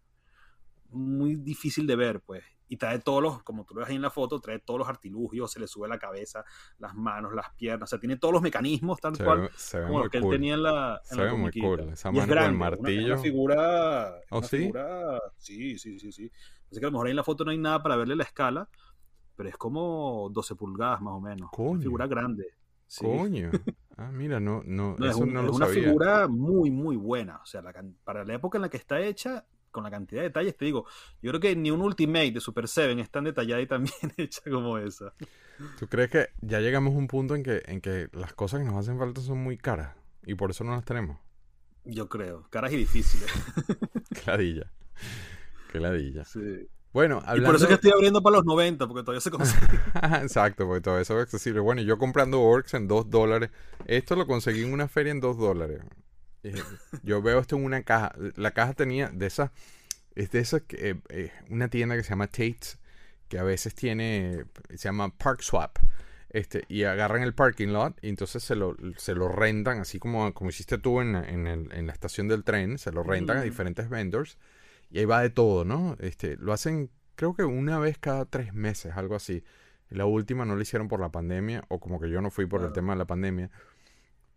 muy 0.91 1.35
difícil 1.35 1.87
de 1.87 1.95
ver, 1.95 2.21
pues. 2.21 2.43
Y 2.69 2.75
trae 2.75 2.99
todos 2.99 3.23
los, 3.23 3.43
como 3.43 3.63
tú 3.63 3.73
lo 3.73 3.79
ves 3.79 3.89
ahí 3.89 3.95
en 3.95 4.01
la 4.01 4.09
foto, 4.09 4.41
trae 4.41 4.59
todos 4.59 4.77
los 4.77 4.89
artilugios, 4.89 5.49
se 5.49 5.59
le 5.59 5.67
sube 5.67 5.87
la 5.87 5.97
cabeza, 5.97 6.43
las 6.79 6.93
manos, 6.95 7.33
las 7.33 7.49
piernas, 7.51 7.87
o 7.87 7.91
sea, 7.91 7.99
tiene 7.99 8.17
todos 8.17 8.33
los 8.33 8.41
mecanismos 8.41 8.99
tal 8.99 9.17
cual 9.17 9.49
como 9.85 10.03
lo 10.03 10.09
que 10.09 10.17
él 10.17 10.29
tenía 10.29 10.55
en 10.55 10.63
la, 10.63 11.01
en 11.09 11.17
se 11.17 11.23
ve 11.23 11.33
muy 11.33 11.51
cool. 11.59 11.79
Esa 11.93 12.11
y 12.11 12.19
es 12.19 12.27
grande, 12.27 12.57
martillo. 12.57 13.13
Una, 13.13 13.17
figura. 13.17 14.21
¿Oh, 14.29 14.43
sí? 14.43 14.57
Figura, 14.57 15.21
sí, 15.37 15.79
sí, 15.79 15.97
sí, 15.97 16.11
sí. 16.11 16.29
Así 16.69 16.79
que 16.79 16.85
a 16.85 16.89
lo 16.89 16.91
mejor 16.91 17.07
ahí 17.07 17.11
en 17.11 17.17
la 17.17 17.23
foto 17.23 17.45
no 17.45 17.51
hay 17.51 17.57
nada 17.57 17.81
para 17.81 17.95
verle 17.95 18.17
la 18.17 18.23
escala, 18.23 18.67
pero 19.37 19.47
es 19.47 19.55
como 19.55 20.29
12 20.31 20.55
pulgadas 20.55 20.99
más 21.01 21.13
o 21.13 21.21
menos. 21.21 21.49
Una 21.57 21.81
figura 21.81 22.07
grande. 22.07 22.53
Coño. 22.99 23.51
Ah, 23.97 24.11
mira, 24.11 24.39
no, 24.39 24.61
no, 24.63 24.95
es, 25.03 25.15
una 25.15 25.65
figura 25.67 26.27
muy, 26.27 26.69
muy 26.69 26.95
buena. 26.95 27.37
O 27.37 27.45
sea, 27.45 27.63
para 28.03 28.23
la 28.23 28.33
época 28.35 28.57
en 28.57 28.61
la 28.61 28.69
que 28.69 28.77
está 28.77 29.01
hecha, 29.01 29.45
con 29.71 29.83
la 29.83 29.91
cantidad 29.91 30.21
de 30.21 30.29
detalles, 30.29 30.57
te 30.57 30.65
digo, 30.65 30.85
yo 31.21 31.31
creo 31.31 31.39
que 31.39 31.55
ni 31.55 31.71
un 31.71 31.81
Ultimate 31.81 32.31
de 32.31 32.39
Super 32.39 32.67
7 32.67 32.99
es 32.99 33.09
tan 33.09 33.25
detallada 33.25 33.61
y 33.61 33.67
tan 33.67 33.83
bien 34.01 34.13
hecha 34.17 34.41
como 34.49 34.77
esa. 34.77 35.13
¿Tú 35.79 35.87
crees 35.87 36.09
que 36.09 36.29
ya 36.41 36.59
llegamos 36.59 36.93
a 36.95 36.97
un 36.97 37.07
punto 37.07 37.35
en 37.35 37.43
que, 37.43 37.61
en 37.65 37.81
que 37.81 38.09
las 38.13 38.33
cosas 38.33 38.59
que 38.59 38.65
nos 38.65 38.75
hacen 38.75 38.97
falta 38.97 39.21
son 39.21 39.39
muy 39.39 39.57
caras 39.57 39.95
y 40.25 40.35
por 40.35 40.51
eso 40.51 40.63
no 40.63 40.71
las 40.71 40.85
tenemos? 40.85 41.19
Yo 41.85 42.09
creo, 42.09 42.47
caras 42.49 42.73
y 42.73 42.77
difíciles. 42.77 43.31
Qué 44.09 44.31
ladilla. 44.31 44.71
Qué 45.71 45.79
ladilla. 45.79 46.25
Sí. 46.25 46.67
Bueno, 46.93 47.17
hablando... 47.25 47.43
Y 47.43 47.45
por 47.45 47.55
eso 47.55 47.65
es 47.65 47.69
que 47.69 47.73
estoy 47.75 47.91
abriendo 47.91 48.21
para 48.21 48.37
los 48.37 48.45
90, 48.45 48.87
porque 48.87 49.03
todavía 49.03 49.21
se 49.21 49.31
consigue. 49.31 49.79
Exacto, 50.21 50.65
porque 50.65 50.81
todavía 50.81 51.03
eso 51.03 51.17
es 51.17 51.23
accesible. 51.23 51.59
Bueno, 51.59 51.81
yo 51.81 51.97
comprando 51.97 52.41
Orcs 52.41 52.73
en 52.73 52.87
2 52.87 53.09
dólares. 53.09 53.49
Esto 53.85 54.15
lo 54.15 54.25
conseguí 54.25 54.63
en 54.63 54.73
una 54.73 54.87
feria 54.87 55.11
en 55.11 55.19
2 55.19 55.37
dólares. 55.37 55.81
Yo 57.03 57.21
veo 57.21 57.39
esto 57.39 57.57
en 57.57 57.65
una 57.65 57.83
caja. 57.83 58.13
La 58.35 58.51
caja 58.51 58.73
tenía 58.73 59.09
de 59.09 59.27
esa... 59.27 59.51
Es 60.15 60.31
de 60.31 60.39
esa... 60.39 60.61
Eh, 60.69 60.95
eh, 61.09 61.31
una 61.49 61.67
tienda 61.67 61.95
que 61.95 62.03
se 62.03 62.09
llama 62.09 62.27
Tate's, 62.27 62.79
que 63.27 63.37
a 63.37 63.43
veces 63.43 63.75
tiene... 63.75 64.45
Se 64.69 64.85
llama 64.85 65.09
Park 65.15 65.41
Swap. 65.41 65.77
Este, 66.29 66.65
y 66.67 66.83
agarran 66.83 67.23
el 67.23 67.33
parking 67.33 67.69
lot 67.69 67.97
y 68.01 68.09
entonces 68.09 68.43
se 68.43 68.55
lo, 68.55 68.75
se 68.97 69.15
lo 69.15 69.29
rentan, 69.29 69.79
así 69.79 69.97
como, 69.97 70.33
como 70.33 70.49
hiciste 70.49 70.77
tú 70.77 70.99
en, 70.99 71.15
en, 71.15 71.47
el, 71.47 71.71
en 71.71 71.87
la 71.87 71.93
estación 71.93 72.27
del 72.27 72.43
tren, 72.43 72.77
se 72.77 72.91
lo 72.91 73.01
rentan 73.01 73.37
a 73.37 73.41
diferentes 73.43 73.89
vendors 73.89 74.37
y 74.89 74.99
ahí 74.99 75.05
va 75.05 75.21
de 75.21 75.29
todo, 75.29 75.65
¿no? 75.65 75.95
Este, 75.99 76.37
lo 76.37 76.53
hacen 76.53 76.89
creo 77.17 77.33
que 77.33 77.43
una 77.43 77.79
vez 77.79 77.97
cada 77.97 78.23
tres 78.23 78.53
meses, 78.53 78.93
algo 78.95 79.15
así. 79.15 79.43
La 79.89 80.05
última 80.05 80.45
no 80.45 80.55
lo 80.55 80.61
hicieron 80.61 80.87
por 80.87 81.01
la 81.01 81.11
pandemia, 81.11 81.65
o 81.67 81.79
como 81.79 81.99
que 81.99 82.09
yo 82.09 82.21
no 82.21 82.29
fui 82.29 82.45
por 82.45 82.63
el 82.63 82.71
tema 82.71 82.93
de 82.93 82.99
la 82.99 83.05
pandemia. 83.05 83.49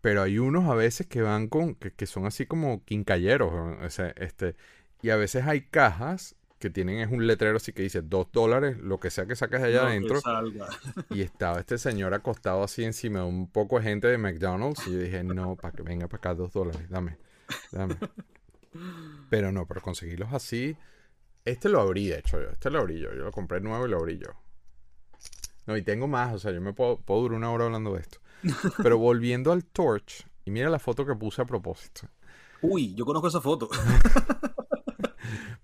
Pero 0.01 0.23
hay 0.23 0.39
unos 0.39 0.67
a 0.69 0.75
veces 0.75 1.07
que 1.07 1.21
van 1.21 1.47
con, 1.47 1.75
que, 1.75 2.05
son 2.05 2.25
así 2.25 2.45
como 2.45 2.83
quincalleros, 2.83 3.53
o 3.81 3.89
sea, 3.89 4.07
este, 4.17 4.55
y 5.01 5.11
a 5.11 5.15
veces 5.15 5.45
hay 5.45 5.61
cajas 5.61 6.35
que 6.57 6.69
tienen 6.69 6.99
es 6.99 7.11
un 7.11 7.25
letrero 7.25 7.57
así 7.57 7.73
que 7.73 7.81
dice 7.81 8.01
dos 8.01 8.31
dólares, 8.31 8.77
lo 8.77 8.99
que 8.99 9.09
sea 9.09 9.25
que 9.25 9.35
saques 9.35 9.61
de 9.61 9.67
allá 9.67 9.87
adentro. 9.87 10.19
Y 11.09 11.21
estaba 11.21 11.59
este 11.59 11.77
señor 11.77 12.13
acostado 12.13 12.63
así 12.63 12.83
encima 12.83 13.19
de 13.19 13.25
un 13.25 13.51
poco 13.51 13.77
de 13.77 13.83
gente 13.83 14.07
de 14.07 14.17
McDonald's 14.17 14.87
y 14.87 14.93
yo 14.93 14.99
dije, 14.99 15.23
no, 15.23 15.55
para 15.55 15.75
que 15.75 15.83
venga 15.83 16.07
para 16.07 16.17
acá 16.17 16.35
dos 16.35 16.53
dólares, 16.53 16.87
dame, 16.89 17.17
dame. 17.71 17.97
Pero 19.29 19.51
no, 19.51 19.67
pero 19.67 19.81
conseguirlos 19.81 20.33
así. 20.33 20.77
Este 21.45 21.69
lo 21.69 21.81
abrí, 21.81 22.07
de 22.07 22.19
hecho, 22.19 22.41
yo. 22.41 22.49
Este 22.49 22.69
lo 22.69 22.79
abrí 22.79 22.99
yo. 22.99 23.09
Yo 23.13 23.23
lo 23.23 23.31
compré 23.31 23.59
nuevo 23.61 23.85
y 23.85 23.89
lo 23.89 23.97
abrí 23.97 24.17
yo. 24.17 24.29
No, 25.67 25.77
y 25.77 25.83
tengo 25.83 26.07
más, 26.07 26.33
o 26.33 26.39
sea, 26.39 26.51
yo 26.51 26.61
me 26.61 26.73
puedo, 26.73 26.97
puedo 26.97 27.21
durar 27.21 27.37
una 27.37 27.51
hora 27.51 27.65
hablando 27.65 27.93
de 27.93 28.01
esto. 28.01 28.19
Pero 28.81 28.97
volviendo 28.97 29.51
al 29.51 29.65
Torch, 29.65 30.25
y 30.45 30.51
mira 30.51 30.69
la 30.69 30.79
foto 30.79 31.05
que 31.05 31.15
puse 31.15 31.41
a 31.41 31.45
propósito. 31.45 32.07
Uy, 32.61 32.93
yo 32.95 33.05
conozco 33.05 33.27
esa 33.27 33.41
foto. 33.41 33.69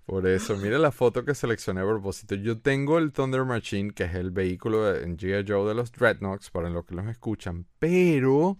Por 0.06 0.26
eso, 0.26 0.56
mira 0.56 0.78
la 0.78 0.90
foto 0.90 1.24
que 1.24 1.34
seleccioné 1.34 1.82
a 1.82 1.84
propósito. 1.84 2.34
Yo 2.34 2.60
tengo 2.60 2.98
el 2.98 3.12
Thunder 3.12 3.44
Machine, 3.44 3.92
que 3.92 4.04
es 4.04 4.14
el 4.14 4.30
vehículo 4.30 4.96
en 4.96 5.18
G.I. 5.18 5.44
Joe 5.46 5.68
de 5.68 5.74
los 5.74 5.92
Dreadnoughts, 5.92 6.50
para 6.50 6.70
los 6.70 6.86
que 6.86 6.94
los 6.94 7.06
escuchan, 7.06 7.66
pero 7.78 8.58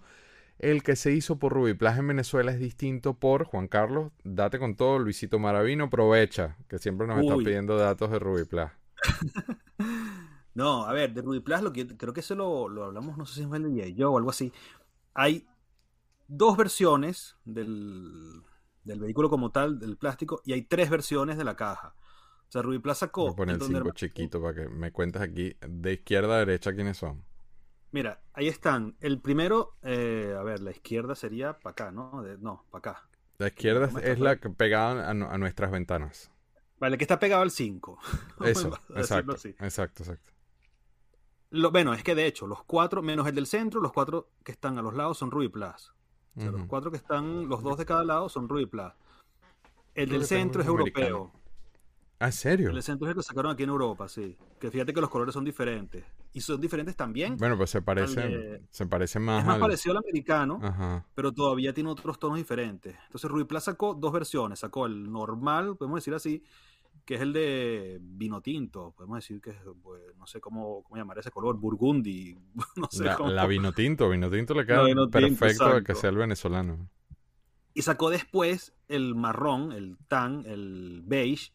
el 0.59 0.83
que 0.83 0.97
se 0.97 1.13
hizo 1.13 1.39
por 1.39 1.53
Rubiplas 1.53 1.99
en 1.99 2.09
Venezuela 2.09 2.51
es 2.51 2.59
distinto 2.59 3.15
por 3.15 3.45
Juan 3.45 3.69
Carlos. 3.69 4.13
Date 4.25 4.59
con 4.59 4.75
todo, 4.75 4.99
Luisito 4.99 5.39
Maravino, 5.39 5.85
aprovecha, 5.85 6.57
que 6.69 6.79
siempre 6.79 7.07
nos 7.07 7.21
está 7.21 7.37
pidiendo 7.37 7.77
datos 7.77 8.11
de 8.11 8.19
Rubiplas. 8.19 8.73
no, 10.55 10.85
a 10.85 10.93
ver, 10.93 11.15
de 11.15 11.23
Rubiplas 11.23 11.63
lo 11.63 11.73
que 11.73 11.87
creo 11.87 12.13
que 12.13 12.21
eso 12.21 12.35
lo, 12.35 12.85
hablamos, 12.85 13.17
no 13.17 13.25
sé 13.25 13.35
si 13.35 13.43
es 13.43 13.53
el 13.53 13.75
de 13.75 13.95
yo 13.95 14.13
o 14.13 14.19
algo 14.19 14.31
así. 14.31 14.53
Hay 15.15 15.47
dos 16.27 16.57
versiones 16.57 17.37
del, 17.45 18.43
vehículo 18.85 19.31
como 19.31 19.53
tal, 19.53 19.79
del 19.79 19.97
plástico, 19.97 20.43
y 20.45 20.55
hay 20.55 20.63
tres 20.63 20.91
versiones 20.91 21.39
de 21.39 21.45
la 21.45 21.55
caja. 21.55 21.95
O 22.49 22.51
sea, 22.51 22.63
Rubiplas 22.63 22.99
sacó. 22.99 23.27
Voy 23.27 23.33
a 23.33 23.37
poner 23.37 23.57
el 23.57 23.63
5 23.63 23.91
chiquito 23.93 24.43
para 24.43 24.55
que 24.55 24.69
me 24.69 24.91
cuentes 24.91 25.23
aquí 25.23 25.55
de 25.61 25.93
izquierda 25.93 26.37
a 26.37 26.39
derecha 26.39 26.75
quiénes 26.75 26.97
son. 26.97 27.28
Mira, 27.91 28.21
ahí 28.35 28.49
están. 28.49 28.97
El 29.01 29.21
primero, 29.21 29.77
eh, 29.83 30.35
a 30.39 30.43
ver, 30.43 30.61
la 30.61 30.71
izquierda 30.71 31.15
sería 31.15 31.59
para 31.59 31.73
acá, 31.73 31.91
¿no? 31.91 32.23
no, 32.41 32.65
para 32.71 32.91
acá. 32.91 33.09
La 33.39 33.49
izquierda 33.49 33.91
es 34.03 34.19
la 34.19 34.37
que 34.37 34.51
pegada 34.51 35.09
a, 35.09 35.15
nuestras 35.39 35.71
ventanas. 35.71 36.31
Vale, 36.79 36.99
que 36.99 37.05
está 37.05 37.19
pegado 37.19 37.43
al 37.43 37.51
5. 37.51 37.99
Eso, 38.45 38.79
exacto, 38.95 39.37
exacto, 39.59 40.03
exacto. 40.03 40.33
Lo, 41.51 41.71
bueno, 41.71 41.95
es 41.95 42.03
que 42.03 42.15
de 42.15 42.27
hecho, 42.27 42.47
los 42.47 42.63
cuatro, 42.65 43.01
menos 43.01 43.27
el 43.27 43.35
del 43.35 43.47
centro, 43.47 43.81
los 43.81 43.93
cuatro 43.93 44.29
que 44.45 44.53
están 44.53 44.77
a 44.77 44.83
los 44.83 44.95
lados 44.95 45.17
son 45.17 45.31
Ruby 45.31 45.49
Plus. 45.49 45.93
Los 46.35 46.67
cuatro 46.67 46.91
que 46.91 46.99
están, 46.99 47.49
los 47.49 47.63
dos 47.63 47.79
de 47.79 47.87
cada 47.87 48.05
lado 48.05 48.29
son 48.29 48.49
Ruby 48.49 48.67
Plus. 48.67 48.93
El 49.95 50.11
del 50.11 50.25
centro 50.25 50.61
es 50.61 50.69
europeo. 50.69 51.33
¿Ah, 52.21 52.31
serio? 52.31 52.71
El 52.71 52.83
centro 52.83 53.07
es 53.07 53.11
el 53.13 53.17
que 53.17 53.23
sacaron 53.23 53.53
aquí 53.53 53.63
en 53.63 53.71
Europa, 53.71 54.09
sí. 54.09 54.37
Que 54.61 54.71
fíjate 54.71 54.93
que 54.93 55.01
los 55.01 55.11
colores 55.11 55.35
son 55.35 55.45
diferentes. 55.45 56.05
Y 56.39 56.41
son 56.41 56.61
diferentes 56.61 56.95
también. 56.95 57.37
Bueno, 57.37 57.57
pues 57.57 57.71
se 57.71 57.83
parece, 57.83 58.63
se 58.71 58.87
parece 58.87 59.19
más. 59.19 59.41
Es 59.41 59.47
más 59.49 59.59
parecido 59.59 59.91
al 59.97 60.05
americano, 60.05 61.05
pero 61.13 61.33
todavía 61.33 61.75
tiene 61.75 61.91
otros 61.91 62.17
tonos 62.17 62.39
diferentes. 62.39 62.95
Entonces 63.07 63.29
Ruby 63.29 63.45
sacó 63.61 63.93
dos 63.95 64.13
versiones. 64.13 64.61
Sacó 64.61 64.87
el 64.87 65.11
normal, 65.11 65.77
podemos 65.77 65.97
decir 65.99 66.15
así, 66.15 66.45
que 67.05 67.17
es 67.17 67.23
el 67.23 67.33
de 67.33 67.99
vino 68.01 68.41
tinto. 68.41 68.95
Podemos 68.97 69.17
decir 69.17 69.41
que 69.41 69.51
es, 69.51 69.57
pues, 69.83 70.01
no 70.17 70.29
sé 70.29 70.41
cómo, 70.41 70.85
cómo, 70.85 70.97
llamar 70.97 71.19
ese 71.19 71.33
color, 71.33 71.57
burgundy. 71.57 72.39
No 72.77 72.87
sé 72.89 73.03
la, 73.03 73.19
la, 73.19 73.47
vino 73.47 73.73
tinto, 73.73 74.09
vino 74.09 74.31
tinto 74.31 74.55
le 74.55 74.65
queda 74.65 74.85
perfecto 75.11 75.83
que 75.83 75.97
sea 75.97 76.11
el 76.11 76.19
venezolano. 76.19 76.89
Y 77.75 77.83
sacó 77.83 78.11
después 78.11 78.75
el 78.87 79.17
marrón, 79.17 79.73
el 79.73 79.99
tan, 80.07 80.47
el 80.47 81.03
beige 81.05 81.51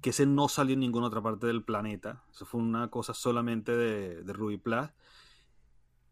que 0.00 0.10
ese 0.10 0.26
no 0.26 0.48
salió 0.48 0.74
en 0.74 0.80
ninguna 0.80 1.08
otra 1.08 1.22
parte 1.22 1.46
del 1.46 1.64
planeta. 1.64 2.24
Eso 2.30 2.46
fue 2.46 2.60
una 2.60 2.88
cosa 2.88 3.14
solamente 3.14 3.76
de, 3.76 4.22
de 4.22 4.32
Ruby 4.32 4.58
Plus. 4.58 4.88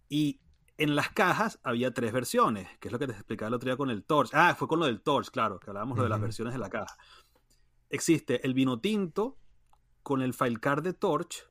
Y 0.08 0.40
en 0.78 0.94
las 0.94 1.10
cajas 1.10 1.58
había 1.62 1.94
tres 1.94 2.12
versiones, 2.12 2.68
que 2.80 2.88
es 2.88 2.92
lo 2.92 2.98
que 2.98 3.06
te 3.06 3.12
explicaba 3.12 3.48
el 3.48 3.54
otro 3.54 3.68
día 3.68 3.76
con 3.76 3.90
el 3.90 4.04
Torch. 4.04 4.30
Ah, 4.32 4.54
fue 4.56 4.68
con 4.68 4.78
lo 4.78 4.86
del 4.86 5.00
Torch, 5.00 5.30
claro, 5.30 5.58
que 5.58 5.70
hablábamos 5.70 5.98
de 5.98 6.08
las 6.08 6.20
versiones 6.20 6.52
de 6.52 6.58
la 6.58 6.68
caja. 6.68 6.96
Existe 7.88 8.44
el 8.44 8.54
vino 8.54 8.80
tinto 8.80 9.38
con 10.02 10.22
el 10.22 10.34
file 10.34 10.58
card 10.58 10.82
de 10.82 10.92
Torch, 10.92 11.48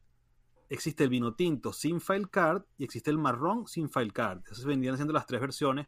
existe 0.69 1.03
el 1.03 1.09
vino 1.09 1.33
tinto 1.33 1.73
sin 1.73 1.99
file 2.01 2.27
card 2.29 2.63
y 2.77 2.83
existe 2.83 3.09
el 3.09 3.17
marrón 3.17 3.67
sin 3.67 3.89
file 3.89 4.11
card. 4.11 4.41
Esas 4.49 4.65
vendían 4.65 4.95
siendo 4.95 5.13
las 5.13 5.25
tres 5.25 5.41
versiones. 5.41 5.87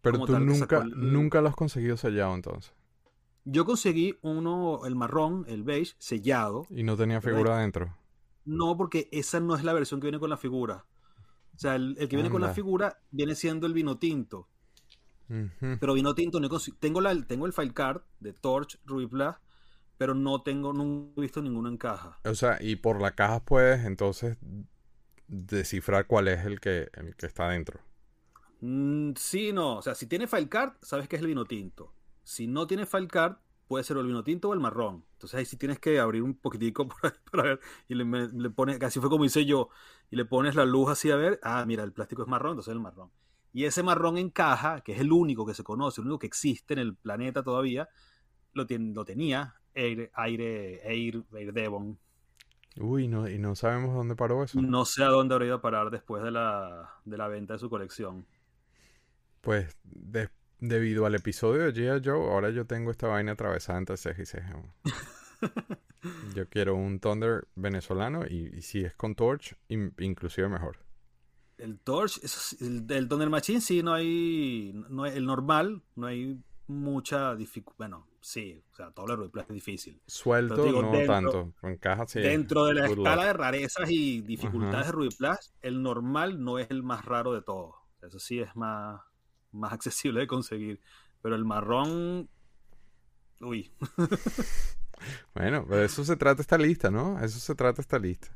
Pero 0.00 0.24
tú 0.24 0.38
nunca, 0.38 0.84
nunca 0.84 1.40
lo 1.40 1.48
has 1.48 1.56
conseguido 1.56 1.96
sellado 1.96 2.34
entonces. 2.34 2.72
Yo 3.44 3.64
conseguí 3.64 4.18
uno, 4.22 4.82
el 4.84 4.94
marrón, 4.94 5.44
el 5.48 5.62
beige, 5.62 5.94
sellado. 5.98 6.66
¿Y 6.70 6.82
no 6.82 6.96
tenía 6.96 7.20
figura 7.20 7.56
adentro? 7.56 7.96
No, 8.44 8.76
porque 8.76 9.08
esa 9.12 9.40
no 9.40 9.54
es 9.54 9.64
la 9.64 9.72
versión 9.72 10.00
que 10.00 10.06
viene 10.06 10.18
con 10.18 10.30
la 10.30 10.36
figura. 10.36 10.84
O 11.54 11.58
sea, 11.58 11.74
el, 11.74 11.96
que 11.96 12.16
viene 12.16 12.30
con 12.30 12.40
la 12.40 12.54
figura 12.54 13.00
viene 13.10 13.34
siendo 13.34 13.66
el 13.66 13.74
vino 13.74 13.98
tinto. 13.98 14.48
Pero 15.28 15.94
vino 15.94 16.14
tinto, 16.14 16.40
no 16.40 16.48
tengo, 16.80 17.00
la, 17.00 17.14
tengo 17.22 17.46
el 17.46 17.52
file 17.52 17.72
card 17.72 18.02
de 18.18 18.32
Torch 18.32 18.80
Ruby 18.84 19.06
Plus, 19.06 19.34
pero 19.96 20.14
no 20.14 20.42
tengo, 20.42 20.72
no 20.72 21.12
he 21.16 21.20
visto 21.20 21.40
ninguno 21.40 21.68
en 21.68 21.76
caja. 21.76 22.18
O 22.24 22.34
sea, 22.34 22.58
y 22.60 22.76
por 22.76 23.00
la 23.00 23.14
caja 23.14 23.44
puedes 23.44 23.84
entonces 23.84 24.38
descifrar 25.28 26.06
cuál 26.06 26.26
es 26.26 26.44
el 26.44 26.58
que, 26.58 26.88
el 26.94 27.14
que 27.14 27.26
está 27.26 27.46
adentro. 27.46 27.80
Mm, 28.60 29.12
sí, 29.16 29.52
no. 29.52 29.76
O 29.76 29.82
sea, 29.82 29.94
si 29.94 30.06
tiene 30.06 30.26
file 30.26 30.48
card, 30.48 30.72
sabes 30.82 31.08
que 31.08 31.16
es 31.16 31.22
el 31.22 31.28
vino 31.28 31.44
tinto. 31.44 31.92
Si 32.30 32.46
no 32.46 32.68
tiene 32.68 32.86
file 32.86 33.08
card, 33.08 33.38
puede 33.66 33.82
ser 33.82 33.96
el 33.96 34.06
vino 34.06 34.22
tinto 34.22 34.50
o 34.50 34.54
el 34.54 34.60
marrón. 34.60 35.04
Entonces 35.14 35.36
ahí 35.36 35.44
sí 35.44 35.56
tienes 35.56 35.80
que 35.80 35.98
abrir 35.98 36.22
un 36.22 36.34
poquitico 36.34 36.86
para 37.32 37.42
ver 37.42 37.60
y 37.88 37.96
le, 37.96 38.50
pones, 38.50 38.78
casi 38.78 39.00
fue 39.00 39.10
como 39.10 39.24
hice 39.24 39.44
yo, 39.44 39.68
y 40.12 40.16
le 40.16 40.24
pones 40.24 40.54
la 40.54 40.64
luz 40.64 40.90
así 40.90 41.10
a 41.10 41.16
ver, 41.16 41.40
ah, 41.42 41.64
mira, 41.66 41.82
el 41.82 41.92
plástico 41.92 42.22
es 42.22 42.28
marrón, 42.28 42.52
entonces 42.52 42.70
es 42.70 42.76
el 42.76 42.80
marrón. 42.80 43.10
Y 43.52 43.64
ese 43.64 43.82
marrón 43.82 44.16
en 44.16 44.30
caja, 44.30 44.80
que 44.82 44.92
es 44.92 45.00
el 45.00 45.10
único 45.10 45.44
que 45.44 45.54
se 45.54 45.64
conoce, 45.64 46.00
el 46.00 46.06
único 46.06 46.20
que 46.20 46.28
existe 46.28 46.72
en 46.72 46.78
el 46.78 46.94
planeta 46.94 47.42
todavía, 47.42 47.88
lo, 48.52 48.64
lo 48.68 49.04
tenía 49.04 49.56
Air, 49.74 50.12
Aire, 50.14 50.88
Air, 50.88 51.24
Air 51.32 51.52
Devon. 51.52 51.98
Uy, 52.76 53.08
no, 53.08 53.28
y 53.28 53.40
no 53.40 53.56
sabemos 53.56 53.92
dónde 53.92 54.14
paró 54.14 54.44
eso. 54.44 54.62
No 54.62 54.84
sé 54.84 55.02
a 55.02 55.08
dónde 55.08 55.34
habría 55.34 55.48
ido 55.48 55.56
a 55.56 55.62
parar 55.62 55.90
después 55.90 56.22
de 56.22 56.30
la, 56.30 56.94
de 57.04 57.18
la 57.18 57.26
venta 57.26 57.54
de 57.54 57.58
su 57.58 57.68
colección. 57.68 58.24
Pues 59.40 59.76
después 59.82 60.39
debido 60.60 61.06
al 61.06 61.14
episodio 61.14 61.62
de 61.62 61.74
G.I. 61.74 62.02
Joe, 62.04 62.30
ahora 62.30 62.50
yo 62.50 62.66
tengo 62.66 62.90
esta 62.90 63.08
vaina 63.08 63.32
atravesada 63.32 63.78
entre 63.78 63.96
ceja 63.96 64.22
y 64.22 64.26
ceja. 64.26 64.62
yo 66.34 66.48
quiero 66.48 66.74
un 66.74 67.00
Thunder 67.00 67.48
venezolano 67.54 68.26
y, 68.26 68.62
si 68.62 68.84
es 68.84 68.94
con 68.94 69.14
Torch, 69.14 69.56
inclusive 69.68 70.48
mejor. 70.48 70.78
El 71.58 71.78
Torch, 71.78 72.20
el, 72.60 73.08
Thunder 73.08 73.28
Machine 73.28 73.60
sí, 73.60 73.82
no 73.82 73.92
hay, 73.92 74.72
no 74.88 75.04
el 75.04 75.26
normal, 75.26 75.82
no 75.94 76.06
hay 76.06 76.40
mucha 76.66 77.34
dificultad. 77.34 77.76
Bueno, 77.78 78.06
sí, 78.20 78.62
o 78.72 78.74
sea, 78.74 78.90
todo 78.92 79.12
el 79.12 79.30
es 79.40 79.48
difícil. 79.48 80.00
Suelto, 80.06 80.56
no 80.56 81.06
tanto. 81.06 81.52
En 81.62 81.76
caja 81.76 82.06
sí. 82.06 82.20
Dentro 82.20 82.66
de 82.66 82.74
la 82.74 82.86
escala 82.86 83.26
de 83.26 83.32
rarezas 83.34 83.90
y 83.90 84.22
dificultades 84.22 84.86
de 84.86 84.92
Ruby 84.92 85.08
Plus, 85.10 85.52
el 85.60 85.82
normal 85.82 86.42
no 86.42 86.58
es 86.58 86.70
el 86.70 86.82
más 86.82 87.04
raro 87.04 87.34
de 87.34 87.42
todos. 87.42 87.74
Eso 88.00 88.18
sí 88.18 88.40
es 88.40 88.56
más, 88.56 89.02
más 89.52 89.72
accesible 89.72 90.20
de 90.20 90.26
conseguir. 90.26 90.80
Pero 91.22 91.34
el 91.34 91.44
marrón. 91.44 92.28
Uy. 93.40 93.72
bueno, 95.34 95.64
de 95.64 95.84
eso 95.84 96.04
se 96.04 96.16
trata 96.16 96.42
esta 96.42 96.58
lista, 96.58 96.90
¿no? 96.90 97.22
Eso 97.22 97.38
se 97.38 97.54
trata 97.54 97.80
esta 97.80 97.98
lista. 97.98 98.28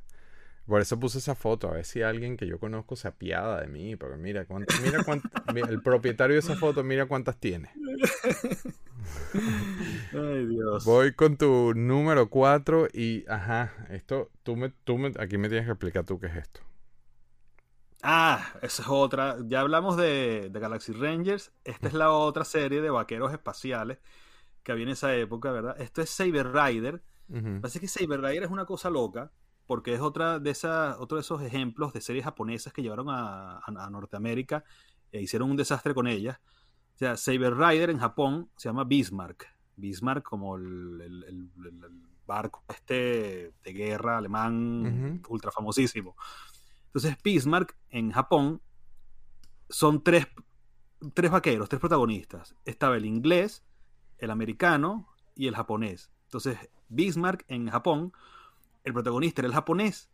Por 0.67 0.81
eso 0.81 0.99
puse 0.99 1.19
esa 1.19 1.35
foto, 1.35 1.69
a 1.69 1.73
ver 1.73 1.85
si 1.85 2.01
alguien 2.01 2.39
que 2.39 2.47
yo 2.47 2.59
conozco 2.59 2.97
se 2.97 3.07
apiada 3.07 3.61
de 3.61 3.67
mí, 3.67 3.97
porque 3.97 4.17
mira 4.17 4.47
cuántas, 4.47 4.81
mira 4.81 5.05
cuántas, 5.05 5.31
el 5.69 5.83
propietario 5.83 6.35
de 6.35 6.41
esa 6.41 6.57
foto, 6.57 6.83
mira 6.83 7.05
cuántas 7.05 7.37
tiene. 7.37 7.71
Ay, 10.15 10.47
Dios. 10.47 10.87
Voy 10.87 11.13
con 11.13 11.37
tu 11.37 11.75
número 11.75 12.31
4 12.31 12.89
y, 12.95 13.27
ajá, 13.29 13.75
esto, 13.91 14.31
tú 14.43 14.57
me, 14.57 14.71
tú 14.85 14.97
me, 14.97 15.09
aquí 15.19 15.37
me 15.37 15.51
tienes 15.51 15.67
que 15.67 15.73
explicar 15.73 16.05
tú 16.05 16.19
qué 16.19 16.29
es 16.29 16.37
esto. 16.37 16.61
Ah, 18.07 18.53
esa 18.61 18.83
es 18.83 18.89
otra. 18.89 19.39
Ya 19.47 19.61
hablamos 19.61 19.97
de, 19.97 20.51
Galaxy 20.53 20.93
Rangers. 20.93 21.55
Esta 21.65 21.89
es 21.89 21.95
la 21.95 22.11
otra 22.11 22.45
serie 22.45 22.83
de 22.83 22.91
vaqueros 22.91 23.33
espaciales 23.33 23.99
que 24.63 24.73
había 24.73 24.85
en 24.85 24.91
esa 24.91 25.15
época, 25.17 25.51
¿verdad? 25.51 25.81
Esto 25.81 26.03
es 26.03 26.11
Saber 26.11 26.53
Rider. 26.53 27.03
Parece 27.63 27.81
que 27.81 27.89
Saber 27.89 28.21
Rider 28.21 28.43
es 28.43 28.51
una 28.51 28.67
cosa 28.67 28.91
loca 28.91 29.33
porque 29.67 29.95
es 29.95 30.03
otra 30.03 30.39
de 30.39 30.51
esas, 30.51 30.99
otro 30.99 31.17
de 31.17 31.23
esos 31.23 31.41
ejemplos 31.41 31.95
de 31.95 32.03
series 32.03 32.27
japonesas 32.27 32.75
que 32.75 32.83
llevaron 32.83 33.07
a, 33.09 33.63
Norteamérica 33.91 34.65
e 35.11 35.23
hicieron 35.23 35.51
un 35.51 35.57
desastre 35.57 35.95
con 35.95 36.07
ellas. 36.07 36.39
O 36.97 36.99
sea, 36.99 37.17
Saber 37.17 37.57
Rider 37.57 37.89
en 37.89 38.01
Japón 38.01 38.51
se 38.59 38.69
llama 38.69 38.85
Bismarck. 38.85 39.47
Bismarck 39.77 40.23
como 40.23 40.57
el, 40.57 41.49
barco 42.27 42.65
este 42.69 43.55
de 43.63 43.73
guerra 43.73 44.19
alemán 44.19 45.23
ultra 45.31 45.51
famosísimo. 45.51 46.17
Entonces, 46.95 47.21
Bismarck 47.25 47.77
en 47.91 48.13
Japón 48.13 48.63
son 49.69 50.05
tres, 50.05 50.29
tres 51.13 51.29
vaqueros, 51.29 51.69
tres 51.69 51.81
protagonistas. 51.81 52.55
Estaba 52.65 52.97
el 52.97 53.05
inglés, 53.05 53.65
el 54.19 54.31
americano 54.31 55.09
y 55.35 55.49
el 55.49 55.57
japonés. 55.57 56.13
Entonces, 56.27 56.57
Bismarck 56.89 57.45
en 57.49 57.69
Japón, 57.69 58.13
el 58.85 58.93
protagonista 58.93 59.41
era 59.41 59.49
el 59.49 59.55
japonés, 59.55 60.09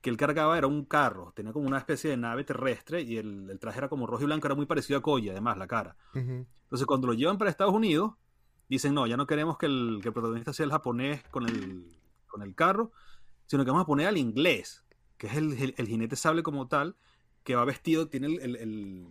que 0.00 0.08
él 0.08 0.16
cargaba 0.16 0.56
era 0.56 0.66
un 0.66 0.86
carro, 0.86 1.32
tenía 1.36 1.52
como 1.52 1.66
una 1.66 1.76
especie 1.76 2.08
de 2.08 2.16
nave 2.16 2.42
terrestre 2.44 3.02
y 3.02 3.18
el, 3.18 3.58
traje 3.60 3.78
era 3.78 3.90
como 3.90 4.06
rojo 4.06 4.22
y 4.22 4.26
blanco, 4.26 4.46
era 4.46 4.54
muy 4.54 4.64
parecido 4.64 4.98
a 4.98 5.02
Koya, 5.02 5.32
además, 5.32 5.58
la 5.58 5.66
cara. 5.66 5.94
Entonces, 6.14 6.86
cuando 6.86 7.06
lo 7.06 7.12
llevan 7.12 7.36
para 7.36 7.50
Estados 7.50 7.74
Unidos, 7.74 8.12
dicen, 8.66 8.94
no, 8.94 9.06
ya 9.06 9.18
no 9.18 9.26
queremos 9.26 9.58
que 9.58 9.66
el, 9.66 10.00
protagonista 10.02 10.54
sea 10.54 10.64
el 10.64 10.72
japonés 10.72 11.22
con 11.30 11.46
el, 11.46 11.98
con 12.26 12.40
el 12.40 12.54
carro, 12.54 12.92
sino 13.44 13.62
que 13.62 13.70
vamos 13.70 13.84
a 13.84 13.86
poner 13.86 14.06
al 14.06 14.16
inglés 14.16 14.83
que 15.18 15.26
es 15.26 15.34
el, 15.36 15.86
jinete 15.86 16.16
sable 16.16 16.42
como 16.42 16.68
tal, 16.68 16.96
que 17.42 17.54
va 17.54 17.64
vestido, 17.64 18.08
tiene 18.08 18.26
el, 18.26 19.06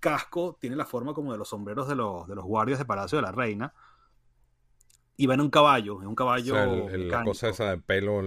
casco 0.00 0.58
tiene 0.60 0.74
la 0.74 0.84
forma 0.84 1.14
como 1.14 1.30
de 1.30 1.38
los 1.38 1.48
sombreros 1.48 1.86
de 1.88 1.94
los, 1.94 2.26
de 2.26 2.34
los 2.34 2.44
guardias 2.44 2.78
de 2.78 2.84
Palacio 2.84 3.16
de 3.16 3.22
la 3.22 3.32
Reina. 3.32 3.72
Y 5.18 5.26
va 5.26 5.34
en 5.34 5.40
un 5.40 5.48
caballo, 5.48 6.02
es 6.02 6.06
un 6.06 6.14
caballo. 6.14 6.54
la 6.90 7.24
cosa 7.24 7.48
esa 7.48 7.70
de 7.70 7.78
pelo 7.78 8.20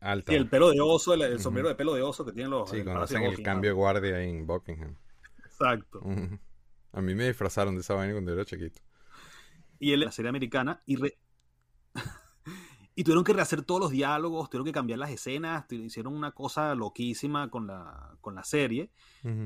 alto. 0.00 0.32
Sí, 0.32 0.36
el 0.36 0.48
pelo 0.48 0.70
de 0.70 0.80
oso, 0.80 1.14
el, 1.14 1.38
sombrero 1.38 1.68
de 1.68 1.76
pelo 1.76 1.94
de 1.94 2.02
oso 2.02 2.24
que 2.24 2.32
tienen 2.32 2.50
los. 2.50 2.68
Sí, 2.68 2.82
cuando 2.82 3.02
hacen 3.02 3.22
el 3.22 3.40
cambio 3.42 3.70
de 3.70 3.74
guardia 3.74 4.20
en 4.20 4.44
Buckingham. 4.44 4.96
Exacto. 5.44 6.02
A 6.92 7.00
mí 7.00 7.14
me 7.14 7.28
disfrazaron 7.28 7.74
de 7.74 7.82
esa 7.82 7.94
vaina 7.94 8.14
cuando 8.14 8.32
era 8.32 8.44
chiquito. 8.44 8.80
Y 9.78 9.92
él, 9.92 10.00
la 10.00 10.10
serie 10.10 10.30
americana, 10.30 10.82
y 10.86 10.96
Y 12.94 13.04
tuvieron 13.04 13.24
que 13.24 13.32
rehacer 13.32 13.62
todos 13.62 13.80
los 13.80 13.90
diálogos, 13.90 14.50
tuvieron 14.50 14.66
que 14.66 14.72
cambiar 14.72 14.98
las 14.98 15.10
escenas, 15.10 15.64
hicieron 15.70 16.14
una 16.14 16.32
cosa 16.32 16.74
loquísima 16.74 17.50
con 17.50 17.66
la, 17.66 18.16
con 18.20 18.34
la 18.34 18.44
serie. 18.44 18.90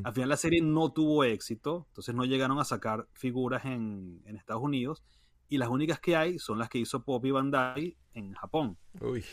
Al 0.04 0.12
final 0.12 0.28
la 0.30 0.36
serie 0.36 0.60
no 0.62 0.90
tuvo 0.92 1.22
éxito, 1.22 1.86
entonces 1.88 2.14
no 2.14 2.24
llegaron 2.24 2.58
a 2.58 2.64
sacar 2.64 3.06
figuras 3.12 3.64
en, 3.64 4.22
en, 4.24 4.36
Estados 4.36 4.62
Unidos. 4.62 5.04
Y 5.48 5.58
las 5.58 5.68
únicas 5.68 6.00
que 6.00 6.16
hay 6.16 6.38
son 6.40 6.58
las 6.58 6.68
que 6.68 6.78
hizo 6.78 7.04
Poppy 7.04 7.30
Bandai 7.30 7.96
en 8.14 8.32
Japón. 8.34 8.78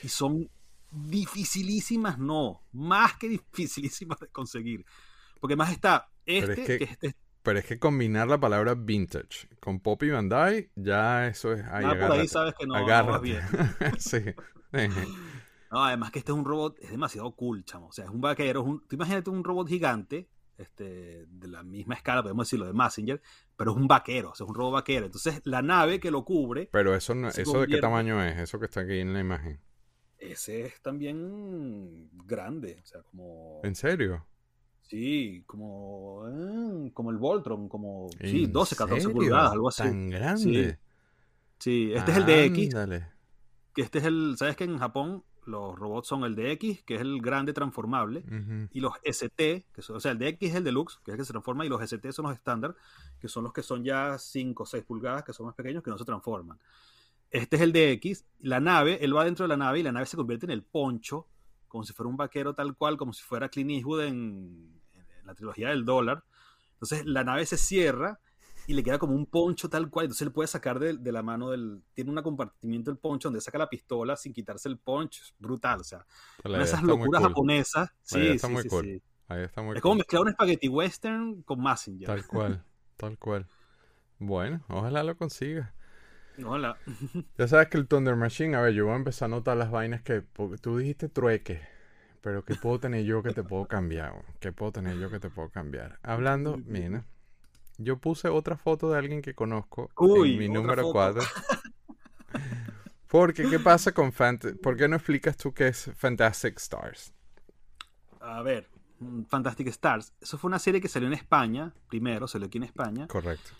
Y 0.04 0.10
son 0.10 0.50
dificilísimas, 0.92 2.20
no, 2.20 2.62
más 2.72 3.18
que 3.18 3.30
dificilísimas 3.52 4.20
de 4.20 4.28
conseguir. 4.28 4.86
Porque 5.40 5.56
más 5.56 5.72
está 5.72 6.12
este, 6.26 6.56
que, 6.56 6.78
que 6.78 6.84
este, 6.84 7.16
pero 7.44 7.60
es 7.60 7.66
que 7.66 7.78
combinar 7.78 8.28
la 8.28 8.40
palabra 8.40 8.74
vintage 8.74 9.50
con 9.60 9.82
Poppy 9.82 10.10
Bandai, 10.10 10.72
ya 10.76 11.28
eso 11.28 11.54
es. 11.54 11.64
Ahí, 11.66 11.86
ah, 11.86 11.98
por 12.00 12.12
ahí 12.14 12.28
sabes 12.28 12.56
que 12.58 12.66
no, 12.66 12.76
no 12.76 13.20
bien. 13.20 13.42
sí. 14.00 14.20
no, 15.72 15.84
además 15.84 16.12
que 16.12 16.20
este 16.20 16.32
es 16.32 16.38
un 16.38 16.46
robot, 16.46 16.80
es 16.80 16.90
demasiado 16.90 17.36
cool, 17.36 17.66
chamo. 17.66 17.88
O 17.88 17.92
sea, 17.92 18.06
es 18.06 18.12
un 18.12 18.22
vaquero. 18.22 18.62
Es 18.62 18.68
un, 18.68 18.88
tú 18.88 18.96
imagínate 18.96 19.30
un 19.30 19.44
robot 19.44 19.68
gigante, 19.68 20.30
este, 20.58 21.26
de 21.28 21.48
la 21.50 21.64
misma 21.64 21.96
escala, 21.96 22.24
podemos 22.24 22.48
decirlo, 22.48 22.66
de 22.66 22.74
Messenger, 22.74 23.22
pero 23.58 23.72
es 23.72 23.78
un 23.78 23.88
vaquero, 23.88 24.32
o 24.32 24.36
sea, 24.36 24.46
es 24.46 24.50
un 24.50 24.56
robot 24.56 24.74
vaquero. 24.74 25.06
Entonces, 25.06 25.42
la 25.44 25.62
nave 25.62 26.00
que 26.00 26.12
lo 26.12 26.24
cubre. 26.24 26.70
Pero 26.72 26.96
eso, 26.96 27.14
no, 27.14 27.28
¿eso 27.28 27.62
de 27.62 27.68
qué 27.68 27.80
tamaño 27.80 28.24
es? 28.24 28.40
Eso 28.40 28.58
que 28.58 28.66
está 28.66 28.82
aquí 28.82 29.00
en 29.00 29.14
la 29.14 29.20
imagen. 29.20 29.60
Ese 30.18 30.62
es 30.62 30.82
también 30.82 32.10
grande, 32.26 32.80
o 32.82 32.86
sea, 32.86 33.02
como. 33.04 33.60
¿En 33.64 33.76
serio? 33.76 34.26
Sí, 34.84 35.44
como, 35.46 36.24
eh, 36.28 36.92
como 36.94 37.12
el 37.12 37.18
Voltron, 37.18 37.68
como 37.70 38.10
sí, 38.22 38.46
12, 38.48 38.76
14 38.76 39.10
pulgadas, 39.10 39.52
algo 39.54 39.70
así. 39.70 39.84
Tan 39.84 40.10
grande. 40.10 40.78
Sí, 41.58 41.92
este 41.94 42.12
es 42.12 42.18
el 42.18 42.26
DX. 42.26 42.76
Que 43.74 43.82
este 43.82 44.00
es 44.00 44.06
el, 44.06 44.36
¿sabes 44.38 44.56
que 44.56 44.66
en 44.66 44.78
Japón 44.78 45.24
los 45.46 45.78
robots 45.78 46.08
son 46.08 46.24
el 46.24 46.36
DX, 46.36 46.84
que 46.84 46.96
es 46.96 47.02
el 47.02 47.22
grande 47.22 47.54
transformable, 47.54 48.24
y 48.72 48.80
los 48.80 48.94
ST, 49.04 49.66
que 49.74 49.82
son, 49.82 49.98
o 49.98 50.00
sea, 50.00 50.12
el 50.12 50.20
DX 50.20 50.38
es 50.42 50.56
el 50.56 50.64
deluxe, 50.64 51.00
que 51.04 51.12
es 51.12 51.14
el 51.14 51.20
que 51.20 51.26
se 51.26 51.34
transforma, 51.34 51.66
y 51.66 51.70
los 51.70 51.82
ST 51.82 52.12
son 52.12 52.26
los 52.26 52.36
estándar, 52.36 52.76
que 53.20 53.28
son 53.28 53.44
los 53.44 53.54
que 53.54 53.64
son 53.64 53.84
ya 53.84 54.18
5 54.18 54.64
o 54.64 54.66
6 54.66 54.84
pulgadas, 54.84 55.24
que 55.24 55.34
son 55.34 55.46
más 55.46 55.56
pequeños, 55.56 55.84
que 55.84 55.90
no 55.90 55.98
se 55.98 56.06
transforman. 56.06 56.60
Este 57.32 57.56
es 57.56 57.62
el 57.62 57.74
DX, 57.74 58.26
la 58.42 58.60
nave, 58.60 59.04
él 59.04 59.16
va 59.16 59.26
dentro 59.26 59.46
de 59.46 59.50
la 59.50 59.58
nave 59.58 59.80
y 59.80 59.84
la 59.84 59.92
nave 59.92 60.06
se 60.06 60.18
convierte 60.18 60.46
en 60.46 60.52
el 60.52 60.64
poncho 60.64 61.28
como 61.74 61.84
si 61.84 61.92
fuera 61.92 62.08
un 62.08 62.18
vaquero 62.18 62.54
tal 62.54 62.76
cual, 62.76 62.98
como 62.98 63.14
si 63.14 63.24
fuera 63.24 63.50
Clint 63.50 63.72
Eastwood 63.72 64.04
en, 64.04 64.73
la 65.26 65.36
trilogía 65.36 65.70
del 65.70 65.86
dólar. 65.86 66.24
Entonces 66.74 67.06
la 67.06 67.24
nave 67.24 67.46
se 67.46 67.58
cierra 67.58 68.20
y 68.68 68.74
le 68.74 68.84
queda 68.84 68.98
como 68.98 69.14
un 69.14 69.26
poncho 69.26 69.70
tal 69.70 69.90
cual. 69.90 70.06
Entonces 70.06 70.26
él 70.26 70.32
puede 70.32 70.48
sacar 70.48 70.80
de, 70.80 71.12
la 71.12 71.24
mano 71.24 71.50
del. 71.50 71.82
Tiene 71.94 72.12
un 72.12 72.22
compartimiento 72.22 72.92
del 72.92 72.98
poncho 72.98 73.28
donde 73.28 73.42
saca 73.42 73.58
la 73.58 73.70
pistola 73.70 74.16
sin 74.16 74.34
quitarse 74.34 74.70
el 74.70 74.78
poncho. 74.78 75.22
Es 75.24 75.34
brutal. 75.38 75.82
O 75.82 75.84
sea, 75.84 76.06
esas 76.62 76.84
locuras 76.84 77.22
japonesas. 77.22 77.90
Sí, 78.04 78.28
está 78.28 78.48
muy 78.48 78.66
cool. 78.68 79.02
Ahí 79.28 79.44
está 79.44 79.62
muy 79.62 79.76
es 79.76 79.82
como 79.82 79.96
mezclar 79.96 80.24
un 80.24 80.34
spaghetti 80.34 80.68
western 80.68 81.42
con 81.44 81.62
Massinger. 81.62 82.08
Tal 82.08 82.28
cual, 82.28 82.64
tal 82.98 83.18
cual. 83.18 83.48
Bueno, 84.20 84.64
ojalá 84.68 85.04
lo 85.04 85.18
consiga. 85.18 85.74
Hola. 86.46 86.78
ya 87.38 87.48
sabes 87.48 87.68
que 87.68 87.78
el 87.78 87.88
Thunder 87.88 88.16
Machine, 88.16 88.56
a 88.56 88.62
ver, 88.62 88.74
yo 88.74 88.86
voy 88.86 88.94
a 88.94 88.98
empezar 88.98 89.28
a 89.28 89.30
notar 89.30 89.58
las 89.58 89.72
vainas 89.72 90.02
que. 90.02 90.22
tú 90.62 90.78
dijiste 90.78 91.10
trueque. 91.10 91.62
Pero 92.24 92.44
¿qué 92.44 92.56
puedo 92.56 92.80
tener 92.80 93.04
yo 93.04 93.22
que 93.22 93.34
te 93.34 93.44
puedo 93.44 93.66
cambiar? 93.66 94.14
¿Qué 94.40 94.52
puedo 94.52 94.72
tener 94.72 94.98
yo 94.98 95.12
que 95.12 95.20
te 95.20 95.30
puedo 95.30 95.50
cambiar? 95.50 96.00
Hablando, 96.02 96.58
mira. 96.58 97.04
Yo 97.78 97.98
puse 97.98 98.30
otra 98.30 98.56
foto 98.56 98.90
de 98.90 98.98
alguien 98.98 99.22
que 99.22 99.34
conozco 99.34 99.90
en 100.00 100.38
mi 100.38 100.48
número 100.48 100.92
4. 100.92 101.22
Porque, 103.10 103.48
¿qué 103.50 103.60
pasa 103.60 103.92
con 103.92 104.12
Fantastic? 104.12 104.62
¿Por 104.62 104.78
qué 104.78 104.88
no 104.88 104.96
explicas 104.96 105.38
tú 105.38 105.54
qué 105.54 105.68
es 105.68 105.92
Fantastic 105.96 106.58
Stars? 106.58 107.14
A 108.22 108.42
ver, 108.42 108.70
mm, 109.00 109.24
Fantastic 109.24 109.68
Stars. 109.68 110.14
Eso 110.22 110.38
fue 110.38 110.48
una 110.48 110.60
serie 110.60 110.80
que 110.80 110.88
salió 110.88 111.08
en 111.08 111.14
España, 111.14 111.74
primero, 111.90 112.28
salió 112.28 112.48
aquí 112.48 112.58
en 112.58 112.64
España. 112.64 113.08
Correcto 113.08 113.52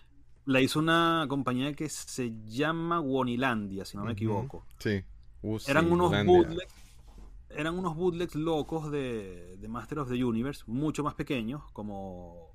la 0.46 0.60
hizo 0.60 0.78
una 0.78 1.26
compañía 1.28 1.72
que 1.74 1.88
se 1.88 2.32
llama 2.44 3.00
Wonilandia, 3.00 3.84
si 3.84 3.96
no 3.96 4.04
me 4.04 4.12
equivoco. 4.12 4.66
Sí. 4.78 5.02
eran 5.66 5.90
unos 5.90 6.10
bootlegs, 6.24 6.74
eran 7.56 7.78
unos 7.78 7.96
bootlegs 7.96 8.34
locos 8.34 8.90
de, 8.90 9.56
de, 9.58 9.68
Master 9.68 10.00
of 10.00 10.08
the 10.08 10.24
Universe, 10.24 10.64
mucho 10.66 11.02
más 11.02 11.14
pequeños, 11.14 11.62
como 11.72 12.54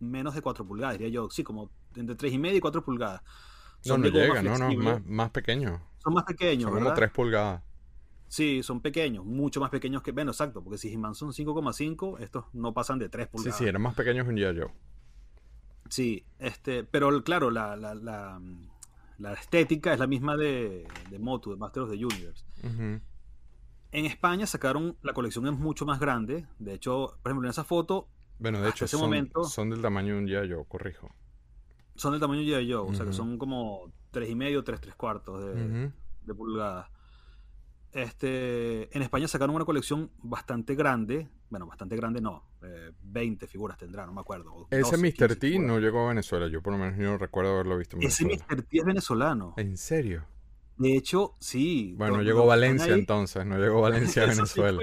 menos 0.00 0.34
de 0.34 0.42
4 0.42 0.66
pulgadas, 0.66 0.98
diría 0.98 1.12
yo. 1.12 1.30
Sí, 1.30 1.42
como 1.42 1.70
entre 1.94 2.16
3 2.16 2.32
y 2.34 2.38
media 2.38 2.58
y 2.58 2.60
4 2.60 2.84
pulgadas. 2.84 3.22
no, 3.84 3.98
no 3.98 4.08
llega, 4.08 4.42
no, 4.42 4.58
no, 4.58 4.74
más, 4.74 5.04
más 5.04 5.30
pequeños. 5.30 5.80
Son 5.98 6.14
más 6.14 6.24
pequeños, 6.24 6.70
Son 6.70 6.78
como 6.78 6.94
3 6.94 7.10
pulgadas. 7.10 7.62
Sí, 8.28 8.62
son 8.62 8.80
pequeños, 8.80 9.24
mucho 9.24 9.60
más 9.60 9.70
pequeños 9.70 10.02
que. 10.02 10.12
Bueno, 10.12 10.32
exacto, 10.32 10.62
porque 10.62 10.78
si 10.78 10.92
He-Man 10.92 11.14
son 11.14 11.32
5,5, 11.32 12.20
estos 12.20 12.46
no 12.52 12.74
pasan 12.74 12.98
de 12.98 13.08
3 13.08 13.28
pulgadas. 13.28 13.56
Sí, 13.56 13.64
sí, 13.64 13.68
eran 13.68 13.82
más 13.82 13.94
pequeños 13.94 14.24
que 14.24 14.30
un 14.30 14.36
yo. 14.36 14.72
Sí, 15.88 16.24
este, 16.38 16.82
pero 16.82 17.22
claro, 17.22 17.50
la, 17.50 17.76
la, 17.76 17.94
la, 17.94 19.32
estética 19.32 19.92
es 19.92 20.00
la 20.00 20.08
misma 20.08 20.36
de, 20.36 20.86
de 21.10 21.18
Motu, 21.20 21.52
de 21.52 21.56
Master 21.56 21.84
of 21.84 21.90
the 21.90 22.04
Universe. 22.04 22.44
En 23.96 24.04
España 24.04 24.46
sacaron, 24.46 24.94
la 25.00 25.14
colección 25.14 25.46
es 25.46 25.54
mucho 25.54 25.86
más 25.86 25.98
grande. 25.98 26.44
De 26.58 26.74
hecho, 26.74 27.18
por 27.22 27.30
ejemplo, 27.30 27.48
en 27.48 27.50
esa 27.50 27.64
foto. 27.64 28.10
Bueno, 28.38 28.60
de 28.60 28.68
hecho, 28.68 28.84
ese 28.84 28.98
son, 28.98 29.06
momento, 29.06 29.44
son 29.44 29.70
del 29.70 29.80
tamaño 29.80 30.12
de 30.12 30.20
un 30.20 30.26
yo 30.26 30.64
corrijo. 30.64 31.14
Son 31.94 32.12
del 32.12 32.20
tamaño 32.20 32.42
de 32.42 32.58
un 32.58 32.66
yo, 32.66 32.84
o 32.84 32.92
sea 32.92 33.06
que 33.06 33.14
son 33.14 33.38
como 33.38 33.86
3,5, 34.12 34.64
3, 34.64 34.80
3 34.82 34.94
cuartos 34.96 35.42
de, 35.42 35.90
de 36.26 36.34
pulgadas. 36.34 36.90
Este, 37.90 38.94
en 38.94 39.00
España 39.00 39.28
sacaron 39.28 39.56
una 39.56 39.64
colección 39.64 40.10
bastante 40.18 40.74
grande. 40.74 41.30
Bueno, 41.48 41.66
bastante 41.66 41.96
grande 41.96 42.20
no. 42.20 42.50
20 43.00 43.46
eh, 43.46 43.48
figuras 43.48 43.78
tendrá, 43.78 44.04
no 44.04 44.12
me 44.12 44.20
acuerdo. 44.20 44.66
Ese 44.70 44.98
Mr. 44.98 45.36
T 45.36 45.58
no 45.58 45.78
llegó 45.78 46.04
a 46.04 46.08
Venezuela. 46.08 46.48
Yo 46.48 46.60
por 46.60 46.74
lo 46.74 46.78
menos 46.78 46.98
no 46.98 47.16
recuerdo 47.16 47.54
haberlo 47.54 47.78
visto 47.78 47.96
en 47.96 48.02
Ese 48.02 48.26
Mr. 48.26 48.60
T 48.60 48.78
es 48.78 48.84
venezolano. 48.84 49.54
¿En 49.56 49.78
serio? 49.78 50.26
De 50.78 50.96
hecho, 50.96 51.34
sí. 51.38 51.94
Bueno, 51.96 52.18
no 52.18 52.22
llegó 52.22 52.46
Valencia 52.46 52.92
entonces, 52.92 53.46
no 53.46 53.58
llegó 53.58 53.80
Valencia 53.82 54.24
a 54.24 54.26
Venezuela. 54.26 54.82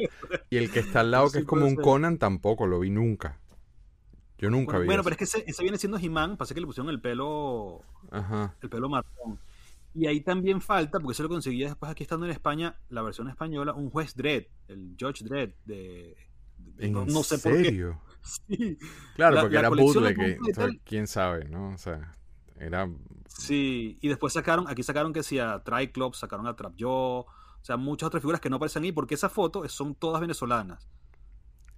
y 0.49 0.57
el 0.57 0.71
que 0.71 0.79
está 0.79 1.01
al 1.01 1.11
lado, 1.11 1.31
que 1.31 1.39
es 1.39 1.45
como 1.45 1.65
un 1.65 1.75
Conan, 1.75 2.17
tampoco 2.17 2.65
lo 2.65 2.79
vi 2.79 2.89
nunca. 2.89 3.39
Yo 4.37 4.49
nunca 4.49 4.77
vi. 4.77 4.87
Bueno, 4.87 5.03
pero 5.03 5.15
es 5.15 5.31
que 5.31 5.39
ese, 5.45 5.63
viene 5.63 5.77
siendo 5.77 5.97
He-Man, 5.97 6.35
pasa 6.35 6.53
que 6.53 6.59
le 6.59 6.65
pusieron 6.65 6.89
el 6.89 6.99
pelo. 6.99 7.81
Ajá. 8.11 8.55
El 8.61 8.69
pelo 8.69 8.89
marrón. 8.89 9.39
Y 9.95 10.07
ahí 10.07 10.21
también 10.21 10.59
falta, 10.59 10.99
porque 10.99 11.15
se 11.15 11.23
lo 11.23 11.29
conseguía 11.29 11.67
después 11.67 11.91
aquí 11.91 12.03
estando 12.03 12.25
en 12.25 12.31
España, 12.31 12.75
la 12.89 13.03
versión 13.03 13.29
española, 13.29 13.73
un 13.73 13.91
juez 13.91 14.15
Dredd, 14.15 14.45
el 14.67 14.95
George 14.97 15.23
Dredd 15.23 15.53
de... 15.65 16.17
no, 16.89 17.23
sé 17.23 17.37
por 17.37 17.61
qué. 17.61 17.93
Sí. 18.23 18.77
Claro, 19.15 19.41
porque 19.41 19.57
era 19.57 19.67
bootleg, 19.67 20.15
que, 20.15 20.37
quién 20.85 21.07
sabe, 21.07 21.49
¿no? 21.49 21.73
O 21.73 21.77
sea, 21.77 22.15
era... 22.59 22.89
Sí, 23.27 23.97
y 24.01 24.07
después 24.07 24.33
sacaron, 24.33 24.65
aquí 24.67 24.83
sacaron 24.83 25.13
que 25.13 25.23
sí 25.23 25.39
a 25.39 25.63
Triclops, 25.63 26.19
sacaron 26.19 26.47
a 26.47 26.55
Trap 26.55 26.73
Joe, 26.79 27.21
o 27.21 27.27
sea, 27.61 27.77
muchas 27.77 28.07
otras 28.07 28.21
figuras 28.21 28.39
que 28.39 28.49
no 28.49 28.57
aparecen 28.57 28.83
ahí, 28.83 28.91
porque 28.91 29.15
esas 29.15 29.31
fotos 29.31 29.71
son 29.71 29.95
todas 29.95 30.21
venezolanas. 30.21 30.89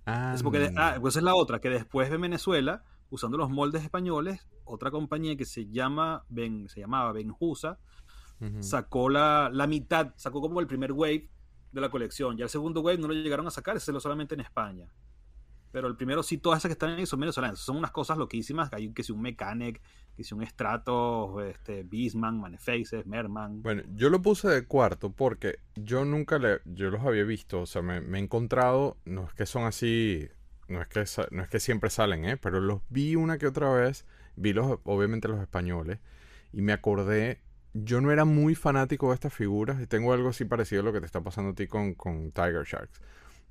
Ah, 0.06 0.34
es 0.36 0.44
porque, 0.44 0.72
ah, 0.76 0.98
pues 1.00 1.16
es 1.16 1.24
la 1.24 1.34
otra, 1.34 1.60
que 1.60 1.70
después 1.70 2.10
de 2.10 2.18
Venezuela, 2.18 2.84
usando 3.10 3.38
los 3.38 3.50
moldes 3.50 3.84
españoles, 3.84 4.48
otra 4.66 4.92
compañía 4.92 5.36
que 5.36 5.46
se 5.46 5.68
llama 5.68 6.26
ben, 6.30 6.68
se 6.70 6.82
llamaba 6.82 7.12
Benjusa, 7.12 7.80
sacó 8.60 9.10
la, 9.10 9.50
la, 9.52 9.66
mitad, 9.66 10.14
sacó 10.18 10.42
como 10.42 10.60
el 10.60 10.68
primer 10.68 10.92
wave 10.92 11.30
de 11.72 11.82
la 11.82 11.90
colección. 11.90 12.38
Ya 12.38 12.44
el 12.44 12.50
segundo 12.50 12.82
wave 12.82 12.98
no 12.98 13.08
lo 13.08 13.14
llegaron 13.14 13.48
a 13.48 13.52
sacar, 13.52 13.78
ese 13.78 13.92
lo 13.92 14.00
solamente 14.00 14.36
en 14.36 14.42
España. 14.42 14.90
Pero 15.72 15.88
el 15.88 15.96
primero 15.98 16.24
sí, 16.24 16.38
todas 16.38 16.60
esas 16.60 16.70
que 16.70 16.74
están 16.74 16.92
ahí 16.92 17.06
son 17.06 17.20
venezolanas. 17.20 17.60
Son 17.60 17.76
unas 17.76 17.92
cosas 17.92 18.18
loquísimas. 18.18 18.72
Hay 18.72 18.94
que 18.94 19.04
si 19.04 19.12
un 19.12 19.22
Mechanic, 19.22 19.82
que 20.16 20.24
si 20.24 20.34
un 20.34 20.46
Stratos, 20.46 21.44
este, 21.44 21.84
Beastman, 21.84 22.40
Manefaces, 22.40 23.06
Merman. 23.06 23.62
Bueno, 23.62 23.84
yo 23.96 24.10
lo 24.10 24.22
puse 24.22 24.48
de 24.48 24.66
cuarto 24.66 25.12
porque 25.12 25.60
yo 25.76 26.06
nunca 26.06 26.40
le, 26.40 26.60
yo 26.66 26.90
los 26.90 27.02
había 27.02 27.24
visto. 27.24 27.62
O 27.62 27.66
sea, 27.66 27.82
me, 27.82 28.02
me 28.02 28.20
he 28.20 28.22
encontrado, 28.22 28.98
no 29.06 29.26
es 29.26 29.34
que 29.34 29.46
son 29.46 29.64
así, 29.64 30.28
no 30.68 30.82
es 30.82 30.88
que, 30.88 31.04
no 31.32 31.44
es 31.44 31.50
que 31.50 31.60
siempre 31.60 31.90
salen, 31.90 32.26
¿eh? 32.26 32.38
Pero 32.38 32.60
los 32.60 32.82
vi 32.90 33.16
una 33.16 33.38
que 33.38 33.48
otra 33.48 33.72
vez. 33.72 34.06
Vi 34.38 34.54
los, 34.54 34.80
obviamente 34.84 35.28
los 35.28 35.40
españoles. 35.40 36.00
Y 36.52 36.62
me 36.62 36.74
acordé 36.74 37.42
yo 37.76 38.00
no 38.00 38.12
era 38.12 38.24
muy 38.24 38.56
fanático 38.56 39.10
de 39.10 39.16
estas 39.16 39.34
figuras 39.34 39.82
y 39.82 39.86
tengo 39.86 40.14
algo 40.14 40.30
así 40.30 40.46
parecido 40.46 40.82
a 40.82 40.86
lo 40.86 40.94
que 40.94 41.02
te 41.02 41.06
está 41.06 41.22
pasando 41.22 41.52
a 41.52 41.56
ti 41.56 41.68
con, 41.68 41.94
con 41.94 42.32
Tiger 42.32 42.64
Sharks. 42.64 43.02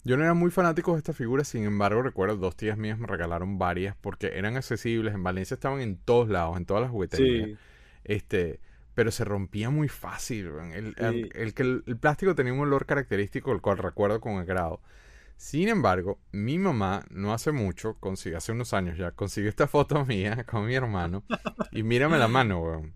Yo 0.04 0.18
no 0.18 0.24
era 0.24 0.34
muy 0.34 0.50
fanático 0.50 0.92
de 0.92 0.98
esta 0.98 1.14
figura, 1.14 1.44
sin 1.44 1.64
embargo, 1.64 2.02
recuerdo 2.02 2.36
dos 2.36 2.56
tías 2.56 2.76
mías 2.76 2.98
me 2.98 3.06
regalaron 3.06 3.58
varias 3.58 3.96
porque 3.96 4.32
eran 4.34 4.56
accesibles. 4.56 5.14
En 5.14 5.22
Valencia 5.22 5.54
estaban 5.54 5.80
en 5.80 5.96
todos 5.96 6.28
lados, 6.28 6.58
en 6.58 6.66
todas 6.66 6.82
las 6.82 6.90
jugueterías. 6.90 7.58
Este, 8.04 8.60
pero 8.94 9.10
se 9.10 9.24
rompía 9.24 9.70
muy 9.70 9.88
fácil. 9.88 10.50
El, 10.74 10.94
el, 10.98 11.82
el, 11.86 11.96
plástico 11.96 12.34
tenía 12.34 12.52
un 12.52 12.60
olor 12.60 12.84
característico, 12.84 13.52
el 13.52 13.62
cual 13.62 13.78
recuerdo 13.78 14.20
con 14.20 14.38
agrado. 14.38 14.80
Sin 15.36 15.68
embargo, 15.68 16.18
mi 16.32 16.58
mamá 16.58 17.04
no 17.10 17.32
hace 17.32 17.50
mucho, 17.50 17.96
consiguió, 17.98 18.38
hace 18.38 18.52
unos 18.52 18.72
años 18.72 18.96
ya, 18.96 19.10
consiguió 19.10 19.48
esta 19.48 19.66
foto 19.66 20.04
mía 20.06 20.44
con 20.44 20.66
mi 20.66 20.74
hermano. 20.74 21.24
y 21.72 21.82
mírame 21.82 22.18
la 22.18 22.28
mano, 22.28 22.60
weón. 22.60 22.94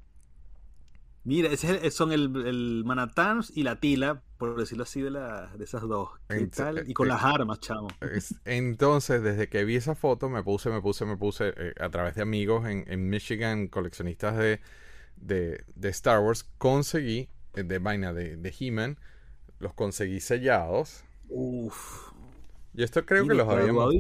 Mira, 1.29 1.51
ese 1.51 1.91
son 1.91 2.11
el, 2.11 2.35
el 2.47 2.85
Manatans 2.87 3.53
y 3.55 3.63
la 3.63 3.79
Tila, 3.79 4.23
por 4.39 4.57
decirlo 4.57 4.85
así, 4.85 5.03
de, 5.03 5.11
la, 5.11 5.49
de 5.59 5.63
esas 5.63 5.83
dos. 5.83 6.09
Y 6.87 6.95
con 6.95 7.07
eh, 7.07 7.11
las 7.11 7.23
armas, 7.23 7.61
chamo. 7.61 7.89
Entonces, 8.47 9.23
desde 9.23 9.51
que 9.51 9.63
vi 9.67 9.77
esa 9.77 9.95
foto, 9.95 10.31
me 10.31 10.43
puse, 10.43 10.71
me 10.71 10.81
puse, 10.81 11.05
me 11.05 11.19
puse 11.19 11.53
eh, 11.55 11.75
a 11.81 11.91
través 11.91 12.15
de 12.15 12.23
amigos 12.23 12.67
en, 12.67 12.87
en 12.89 13.11
Michigan, 13.11 13.69
coleccionistas 13.69 14.39
de, 14.39 14.61
de, 15.17 15.67
de, 15.75 15.89
Star 15.91 16.21
Wars, 16.21 16.49
conseguí, 16.57 17.29
eh, 17.57 17.63
de 17.63 17.79
vaina 17.79 18.15
de, 18.15 18.39
de 18.39 18.55
He-Man, 18.59 18.99
los 19.59 19.75
conseguí 19.75 20.21
sellados. 20.21 21.05
Uf. 21.29 22.09
Y 22.73 22.85
esto 22.85 23.05
creo 23.05 23.29
que 23.29 23.35
los 23.35 23.47
habíamos. 23.47 23.95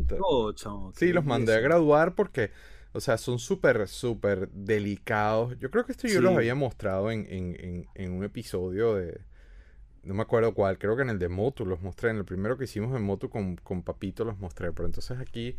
Sí, 0.94 1.12
los 1.12 1.26
mandé 1.26 1.54
a 1.54 1.60
graduar 1.60 2.14
porque 2.14 2.52
o 2.98 3.00
sea, 3.00 3.16
son 3.16 3.38
súper, 3.38 3.86
súper 3.86 4.48
delicados. 4.50 5.56
Yo 5.60 5.70
creo 5.70 5.86
que 5.86 5.92
esto 5.92 6.08
yo 6.08 6.20
los 6.20 6.34
había 6.34 6.56
mostrado 6.56 7.12
en, 7.12 7.26
en, 7.30 7.86
en, 7.94 8.12
un 8.12 8.24
episodio 8.24 8.96
de... 8.96 9.20
No 10.02 10.14
me 10.14 10.22
acuerdo 10.22 10.52
cuál, 10.52 10.78
creo 10.78 10.96
que 10.96 11.02
en 11.02 11.10
el 11.10 11.20
de 11.20 11.28
Motu 11.28 11.64
los 11.64 11.80
mostré. 11.80 12.10
En 12.10 12.16
el 12.16 12.24
primero 12.24 12.58
que 12.58 12.64
hicimos 12.64 12.96
en 12.96 13.04
Motu 13.04 13.30
con, 13.30 13.54
con 13.54 13.84
Papito 13.84 14.24
los 14.24 14.38
mostré. 14.38 14.72
Pero 14.72 14.86
entonces 14.86 15.16
aquí... 15.18 15.56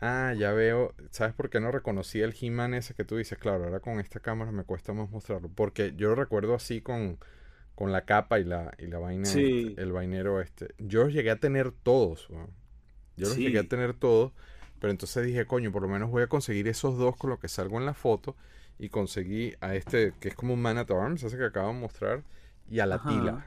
Ah, 0.00 0.34
ya 0.36 0.50
veo. 0.52 0.92
¿Sabes 1.10 1.34
por 1.34 1.50
qué 1.50 1.60
no 1.60 1.70
reconocí 1.70 2.20
el 2.20 2.34
He-Man 2.38 2.74
ese 2.74 2.94
que 2.94 3.04
tú 3.04 3.16
dices? 3.16 3.38
Claro, 3.38 3.64
ahora 3.64 3.78
con 3.78 4.00
esta 4.00 4.18
cámara 4.18 4.50
me 4.50 4.64
cuesta 4.64 4.92
más 4.92 5.08
mostrarlo. 5.08 5.48
Porque 5.54 5.94
yo 5.94 6.08
lo 6.08 6.16
recuerdo 6.16 6.56
así 6.56 6.80
con, 6.80 7.18
con 7.76 7.92
la 7.92 8.06
capa 8.06 8.40
y 8.40 8.44
la, 8.44 8.72
y 8.76 8.88
la 8.88 8.98
vaina, 8.98 9.26
sí. 9.26 9.72
el 9.78 9.92
vainero 9.92 10.40
este. 10.40 10.74
Yo 10.78 11.08
llegué 11.08 11.30
a 11.30 11.36
tener 11.36 11.70
todos. 11.70 12.26
Yo 13.16 13.28
los 13.28 13.36
llegué 13.36 13.60
a 13.60 13.68
tener 13.68 13.94
todos. 13.94 14.32
Pero 14.80 14.90
entonces 14.90 15.26
dije, 15.26 15.46
coño, 15.46 15.70
por 15.70 15.82
lo 15.82 15.88
menos 15.88 16.10
voy 16.10 16.22
a 16.22 16.26
conseguir 16.26 16.66
esos 16.66 16.98
dos 16.98 17.16
con 17.16 17.30
lo 17.30 17.38
que 17.38 17.48
salgo 17.48 17.78
en 17.78 17.86
la 17.86 17.94
foto. 17.94 18.34
Y 18.78 18.88
conseguí 18.88 19.54
a 19.60 19.74
este, 19.74 20.14
que 20.18 20.28
es 20.28 20.34
como 20.34 20.54
un 20.54 20.62
Man 20.62 20.78
at 20.78 20.90
Arms, 20.90 21.22
ese 21.22 21.36
que 21.36 21.44
acabo 21.44 21.68
de 21.68 21.78
mostrar, 21.78 22.24
y 22.68 22.80
a 22.80 22.86
la 22.86 23.02
tila. 23.02 23.46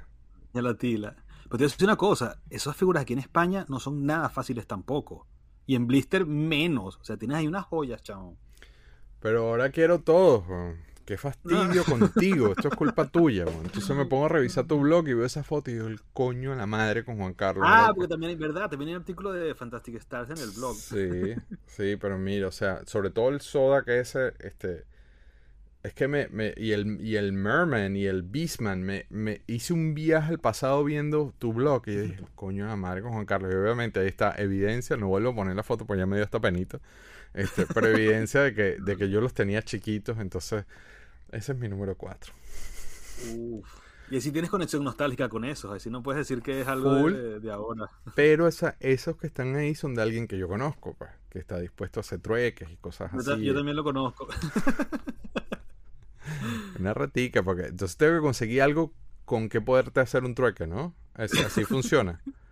Y 0.54 0.60
a 0.60 0.62
la 0.62 0.76
tila. 0.76 1.16
Pero 1.18 1.50
te 1.50 1.58
voy 1.58 1.64
a 1.64 1.70
decir 1.70 1.88
una 1.88 1.98
cosa, 1.98 2.38
esas 2.52 2.76
figuras 2.76 3.02
aquí 3.02 3.14
en 3.14 3.20
España 3.20 3.66
no 3.68 3.80
son 3.80 4.06
nada 4.06 4.30
fáciles 4.30 4.68
tampoco. 4.68 5.28
Y 5.66 5.76
en 5.76 5.88
Blister 5.88 6.26
menos. 6.28 6.98
O 6.98 7.04
sea, 7.04 7.18
tienes 7.18 7.38
ahí 7.38 7.48
unas 7.48 7.66
joyas, 7.66 8.04
chamo. 8.04 8.38
Pero 9.20 9.50
ahora 9.50 9.72
quiero 9.72 10.02
todo. 10.02 10.44
Qué 11.06 11.18
fastidio 11.18 11.84
contigo, 11.84 12.54
esto 12.56 12.70
es 12.70 12.76
culpa 12.76 13.06
tuya. 13.06 13.46
Entonces 13.64 13.96
me 13.96 14.06
pongo 14.06 14.26
a 14.26 14.30
revisar 14.30 14.66
tu 14.66 14.80
blog 14.80 15.08
y 15.10 15.14
veo 15.14 15.26
esa 15.26 15.44
foto 15.44 15.70
y 15.70 15.74
digo 15.74 15.88
el 15.88 16.00
coño 16.14 16.54
a 16.54 16.56
la 16.56 16.66
madre 16.66 17.04
con 17.04 17.18
Juan 17.18 17.34
Carlos. 17.34 17.66
Ah, 17.68 17.92
porque 17.94 18.08
también 18.08 18.32
es 18.32 18.40
verdad, 18.40 18.70
también 18.70 18.90
hay 18.90 18.96
un 18.96 19.02
artículo 19.02 19.34
de 19.34 19.54
Fantastic 19.54 19.96
Stars 19.96 20.30
en 20.30 20.38
el 20.38 20.52
blog. 20.52 20.76
Sí, 20.76 21.36
sí, 21.66 21.98
pero 21.98 22.18
mira, 22.18 22.48
o 22.48 22.52
sea, 22.52 22.82
sobre 22.86 23.10
todo 23.10 23.30
el 23.30 23.42
soda 23.42 23.84
que 23.84 24.00
ese, 24.00 24.34
este, 24.40 24.86
es 25.84 25.94
que 25.94 26.08
me, 26.08 26.30
me 26.30 26.54
y, 26.56 26.72
el, 26.72 27.02
y 27.02 27.18
el 27.18 27.34
Merman 27.34 27.98
y 27.98 28.06
el 28.06 28.24
Beastman, 28.24 28.82
me, 28.82 29.06
me 29.10 29.42
hice 29.48 29.74
un 29.74 29.94
viaje 29.94 30.32
al 30.32 30.40
pasado 30.40 30.86
viendo 30.86 31.34
tu 31.38 31.52
blog 31.52 31.84
y 31.88 31.98
dije, 31.98 32.24
coño 32.36 32.64
a 32.64 32.70
la 32.70 32.76
madre 32.78 33.02
con 33.02 33.12
Juan 33.12 33.26
Carlos. 33.26 33.52
Y 33.54 33.58
obviamente 33.58 34.00
ahí 34.00 34.08
está 34.08 34.34
evidencia, 34.38 34.96
no 34.96 35.10
vuelvo 35.10 35.32
a 35.32 35.36
poner 35.36 35.58
la 35.58 35.64
foto 35.64 35.86
porque 35.86 36.00
ya 36.00 36.06
me 36.06 36.16
dio 36.16 36.24
esta 36.24 36.40
penita. 36.40 36.80
Este, 37.34 37.66
pero 37.66 37.88
evidencia 37.88 38.42
de 38.42 38.54
que, 38.54 38.78
de 38.80 38.96
que 38.96 39.10
yo 39.10 39.20
los 39.20 39.34
tenía 39.34 39.62
chiquitos, 39.62 40.20
entonces 40.20 40.66
ese 41.34 41.52
es 41.52 41.58
mi 41.58 41.68
número 41.68 41.96
4. 41.96 42.34
Y 44.10 44.18
así 44.18 44.32
tienes 44.32 44.50
conexión 44.52 44.84
nostálgica 44.84 45.30
con 45.30 45.46
eso, 45.46 45.72
así 45.72 45.90
no 45.90 46.04
puedes 46.04 46.20
decir 46.20 46.44
que 46.44 46.62
es 46.62 46.68
algo 46.68 47.10
de, 47.10 47.52
ahora. 47.52 47.90
Pero 48.16 48.48
esa, 48.48 48.76
esos 48.80 49.18
que 49.18 49.28
están 49.28 49.56
ahí 49.56 49.76
son 49.76 49.94
de 49.96 50.02
alguien 50.02 50.28
que 50.28 50.38
yo 50.38 50.48
conozco, 50.48 50.96
pues, 50.98 51.12
que 51.30 51.40
está 51.40 51.60
dispuesto 51.60 52.00
a 52.00 52.02
hacer 52.02 52.20
trueques 52.20 52.70
y 52.70 52.78
cosas 52.78 53.14
así. 53.14 53.44
Yo 53.44 53.56
también 53.56 53.76
lo 53.76 53.84
conozco. 53.84 54.28
Una 56.80 56.94
ratica, 56.94 57.44
porque 57.44 57.68
entonces 57.68 57.98
tengo 57.98 58.16
que 58.16 58.22
conseguir 58.22 58.62
algo 58.62 58.94
con 59.26 59.50
que 59.50 59.60
poderte 59.62 60.00
hacer 60.00 60.24
un 60.26 60.36
trueque, 60.36 60.68
¿no? 60.68 60.94
Así, 61.14 61.66
funciona. 61.66 62.22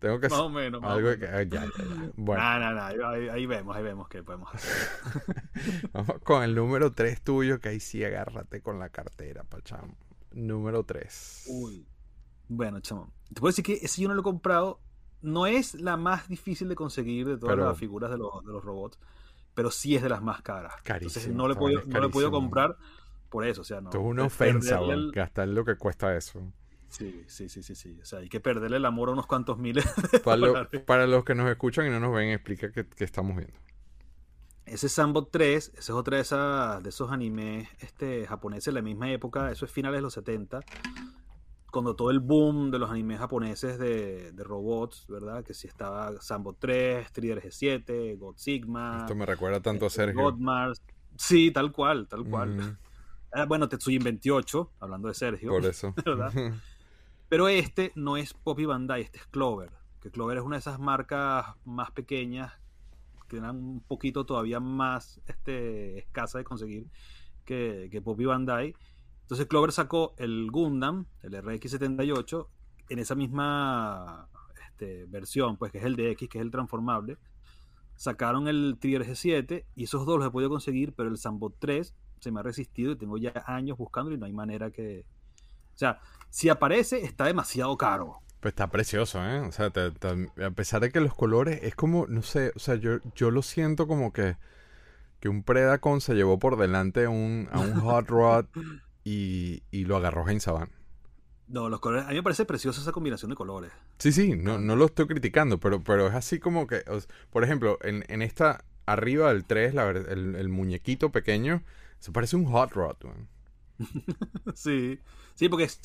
Tengo 0.00 0.18
que 0.18 0.30
más 0.30 0.38
o 0.38 0.48
menos. 0.48 0.82
Algo 0.82 1.10
Que, 1.10 1.26
Bueno. 2.16 2.58
No, 2.58 2.74
no, 2.74 2.82
ahí, 2.82 3.28
ahí, 3.28 3.46
vemos, 3.46 3.76
ahí 3.76 3.82
vemos 3.82 4.08
qué 4.08 4.22
podemos 4.22 4.52
hacer. 4.52 4.72
Vamos 5.92 6.16
con 6.24 6.42
el 6.42 6.54
número 6.54 6.92
3 6.92 7.20
tuyo, 7.20 7.60
que 7.60 7.68
ahí 7.68 7.80
sí 7.80 8.02
agárrate 8.02 8.62
con 8.62 8.78
la 8.78 8.88
cartera, 8.88 9.44
pachamo. 9.44 9.94
Número 10.32 10.84
3. 10.84 11.48
Uy. 11.48 11.86
Bueno, 12.48 12.80
chamo. 12.80 13.12
Te 13.28 13.40
puedo 13.40 13.50
decir 13.50 13.64
que 13.64 13.74
ese 13.74 14.00
yo 14.00 14.08
no 14.08 14.14
lo 14.14 14.22
he 14.22 14.24
comprado. 14.24 14.80
No 15.20 15.46
es 15.46 15.74
la 15.74 15.98
más 15.98 16.28
difícil 16.28 16.70
de 16.70 16.74
conseguir 16.74 17.28
de 17.28 17.36
todas 17.36 17.58
las 17.58 17.78
figuras 17.78 18.10
de 18.10 18.16
los, 18.16 18.42
de 18.42 18.52
los, 18.52 18.64
robots, 18.64 18.98
pero 19.54 19.70
sí 19.70 19.94
es 19.96 20.02
de 20.02 20.08
las 20.08 20.22
más 20.22 20.40
caras. 20.40 20.72
Carísimo. 20.82 21.10
Entonces 21.10 21.34
no 21.34 21.46
le 21.46 21.54
he 21.54 22.08
podido, 22.08 22.30
no 22.30 22.30
comprar 22.30 22.78
por 23.28 23.44
eso. 23.44 23.60
O 23.60 23.64
sea, 23.64 23.82
no. 23.82 23.90
Es 23.90 23.96
una 23.96 24.24
ofensa, 24.24 24.80
gastar 25.12 25.48
lo 25.48 25.62
que 25.62 25.76
cuesta 25.76 26.16
eso. 26.16 26.50
Sí, 26.90 27.24
sí, 27.28 27.48
sí, 27.48 27.62
sí, 27.62 27.74
sí. 27.76 27.98
O 28.02 28.04
sea, 28.04 28.18
hay 28.18 28.28
que 28.28 28.40
perderle 28.40 28.76
el 28.76 28.84
amor 28.84 29.08
a 29.08 29.12
unos 29.12 29.26
cuantos 29.26 29.58
miles. 29.58 29.86
Para, 30.24 31.06
los 31.06 31.24
que 31.24 31.34
nos 31.34 31.48
escuchan 31.48 31.86
y 31.86 31.90
no 31.90 32.00
nos 32.00 32.12
ven, 32.12 32.30
explica 32.30 32.72
qué, 32.72 32.84
estamos 32.98 33.36
viendo. 33.36 33.54
Ese 34.66 34.88
Sambot 34.88 35.30
3, 35.30 35.68
ese 35.68 35.78
es 35.78 35.90
otra 35.90 36.16
de, 36.16 36.22
esas, 36.22 36.82
de 36.82 36.88
esos 36.88 37.10
animes 37.10 37.68
este, 37.78 38.26
japoneses 38.26 38.66
de 38.66 38.72
la 38.72 38.82
misma 38.82 39.10
época, 39.10 39.50
eso 39.50 39.64
es 39.64 39.70
finales 39.70 39.98
de 39.98 40.02
los 40.02 40.14
70, 40.14 40.60
cuando 41.72 41.94
todo 41.94 42.10
el 42.10 42.18
boom 42.18 42.70
de 42.70 42.78
los 42.78 42.90
animes 42.90 43.20
japoneses 43.20 43.78
de, 43.78 44.32
robots, 44.38 45.06
¿verdad? 45.08 45.44
Que 45.44 45.54
si 45.54 45.68
estaba 45.68 46.20
Sambot 46.20 46.56
3, 46.58 47.06
Strider 47.08 47.42
G7, 47.42 48.18
God 48.18 48.36
Sigma. 48.36 48.98
Esto 49.00 49.14
me 49.14 49.26
recuerda 49.26 49.60
tanto 49.60 49.86
a 49.86 49.88
este, 49.88 50.02
Sergio. 50.02 50.22
God 50.22 50.38
Mars. 50.38 50.82
Sí, 51.16 51.52
tal 51.52 51.72
cual, 51.72 52.08
tal 52.08 52.24
cual. 52.24 52.78
Ah, 53.32 53.44
bueno, 53.44 53.68
Tetsujin 53.68 54.02
28, 54.02 54.72
hablando 54.80 55.06
de 55.06 55.14
Sergio. 55.14 55.50
Por 55.50 55.64
eso. 55.64 55.94
¿verdad? 56.04 56.32
Pero 57.30 57.48
este 57.48 57.92
no 57.94 58.16
es 58.16 58.34
Poppy 58.34 58.64
Bandai, 58.64 59.02
este 59.02 59.18
es 59.18 59.26
Clover. 59.26 59.70
Que 60.02 60.10
Clover 60.10 60.38
es 60.38 60.42
una 60.42 60.56
de 60.56 60.60
esas 60.60 60.80
marcas 60.80 61.46
más 61.64 61.92
pequeñas 61.92 62.52
que 63.28 63.36
eran 63.36 63.56
un 63.56 63.80
poquito 63.80 64.26
todavía 64.26 64.58
más 64.58 65.20
este, 65.28 66.00
escasa 66.00 66.38
de 66.38 66.44
conseguir 66.44 66.88
que, 67.44 67.88
que 67.92 68.02
Poppy 68.02 68.24
Bandai. 68.24 68.74
Entonces 69.22 69.46
Clover 69.46 69.70
sacó 69.70 70.12
el 70.18 70.50
Gundam, 70.50 71.06
el 71.22 71.34
RX78, 71.34 72.48
en 72.88 72.98
esa 72.98 73.14
misma 73.14 74.28
este, 74.66 75.06
versión, 75.06 75.56
pues 75.56 75.70
que 75.70 75.78
es 75.78 75.84
el 75.84 75.94
DX, 75.94 76.28
que 76.28 76.38
es 76.38 76.42
el 76.42 76.50
transformable. 76.50 77.16
Sacaron 77.94 78.48
el 78.48 78.76
Tiger 78.80 79.06
G7 79.06 79.66
y 79.76 79.84
esos 79.84 80.04
dos 80.04 80.18
los 80.18 80.26
he 80.26 80.30
podido 80.32 80.50
conseguir, 80.50 80.94
pero 80.94 81.08
el 81.08 81.16
Sambot 81.16 81.54
3 81.60 81.94
se 82.18 82.32
me 82.32 82.40
ha 82.40 82.42
resistido 82.42 82.90
y 82.90 82.96
tengo 82.96 83.18
ya 83.18 83.44
años 83.46 83.78
buscándolo 83.78 84.16
y 84.16 84.18
no 84.18 84.26
hay 84.26 84.32
manera 84.32 84.72
que... 84.72 85.06
O 85.80 85.86
sea, 85.88 85.98
si 86.28 86.50
aparece, 86.50 87.02
está 87.06 87.24
demasiado 87.24 87.74
caro. 87.78 88.20
Pues 88.40 88.52
está 88.52 88.66
precioso, 88.66 89.24
¿eh? 89.24 89.40
O 89.40 89.50
sea, 89.50 89.72
a 89.72 90.50
pesar 90.50 90.82
de 90.82 90.90
que 90.90 91.00
los 91.00 91.14
colores 91.14 91.60
es 91.62 91.74
como, 91.74 92.06
no 92.06 92.20
sé, 92.20 92.52
o 92.54 92.58
sea, 92.58 92.74
yo, 92.74 92.98
yo 93.14 93.30
lo 93.30 93.40
siento 93.40 93.86
como 93.86 94.12
que, 94.12 94.36
que 95.20 95.30
un 95.30 95.42
Predacon 95.42 96.02
se 96.02 96.12
llevó 96.12 96.38
por 96.38 96.58
delante 96.58 97.08
un, 97.08 97.48
a 97.50 97.60
un 97.60 97.80
Hot 97.80 98.06
Rod 98.08 98.44
y, 99.04 99.62
y 99.70 99.86
lo 99.86 99.96
agarró 99.96 100.28
en 100.28 100.42
Saban. 100.42 100.68
No, 101.48 101.70
los 101.70 101.80
colores, 101.80 102.04
a 102.04 102.10
mí 102.10 102.16
me 102.16 102.22
parece 102.22 102.44
preciosa 102.44 102.82
esa 102.82 102.92
combinación 102.92 103.30
de 103.30 103.36
colores. 103.36 103.72
Sí, 103.96 104.12
sí, 104.12 104.36
no, 104.36 104.58
no 104.58 104.76
lo 104.76 104.84
estoy 104.84 105.06
criticando, 105.06 105.60
pero, 105.60 105.82
pero 105.82 106.08
es 106.08 106.14
así 106.14 106.38
como 106.38 106.66
que, 106.66 106.84
por 107.30 107.42
ejemplo, 107.42 107.78
en, 107.80 108.04
en 108.08 108.20
esta, 108.20 108.64
arriba 108.84 109.32
del 109.32 109.46
3, 109.46 109.72
la, 109.72 109.88
el, 109.88 110.34
el 110.36 110.48
muñequito 110.50 111.10
pequeño, 111.10 111.62
se 112.00 112.12
parece 112.12 112.36
un 112.36 112.44
Hot 112.44 112.72
Rod, 112.72 112.96
sí, 114.54 114.98
sí, 115.34 115.48
porque 115.48 115.64
es, 115.64 115.80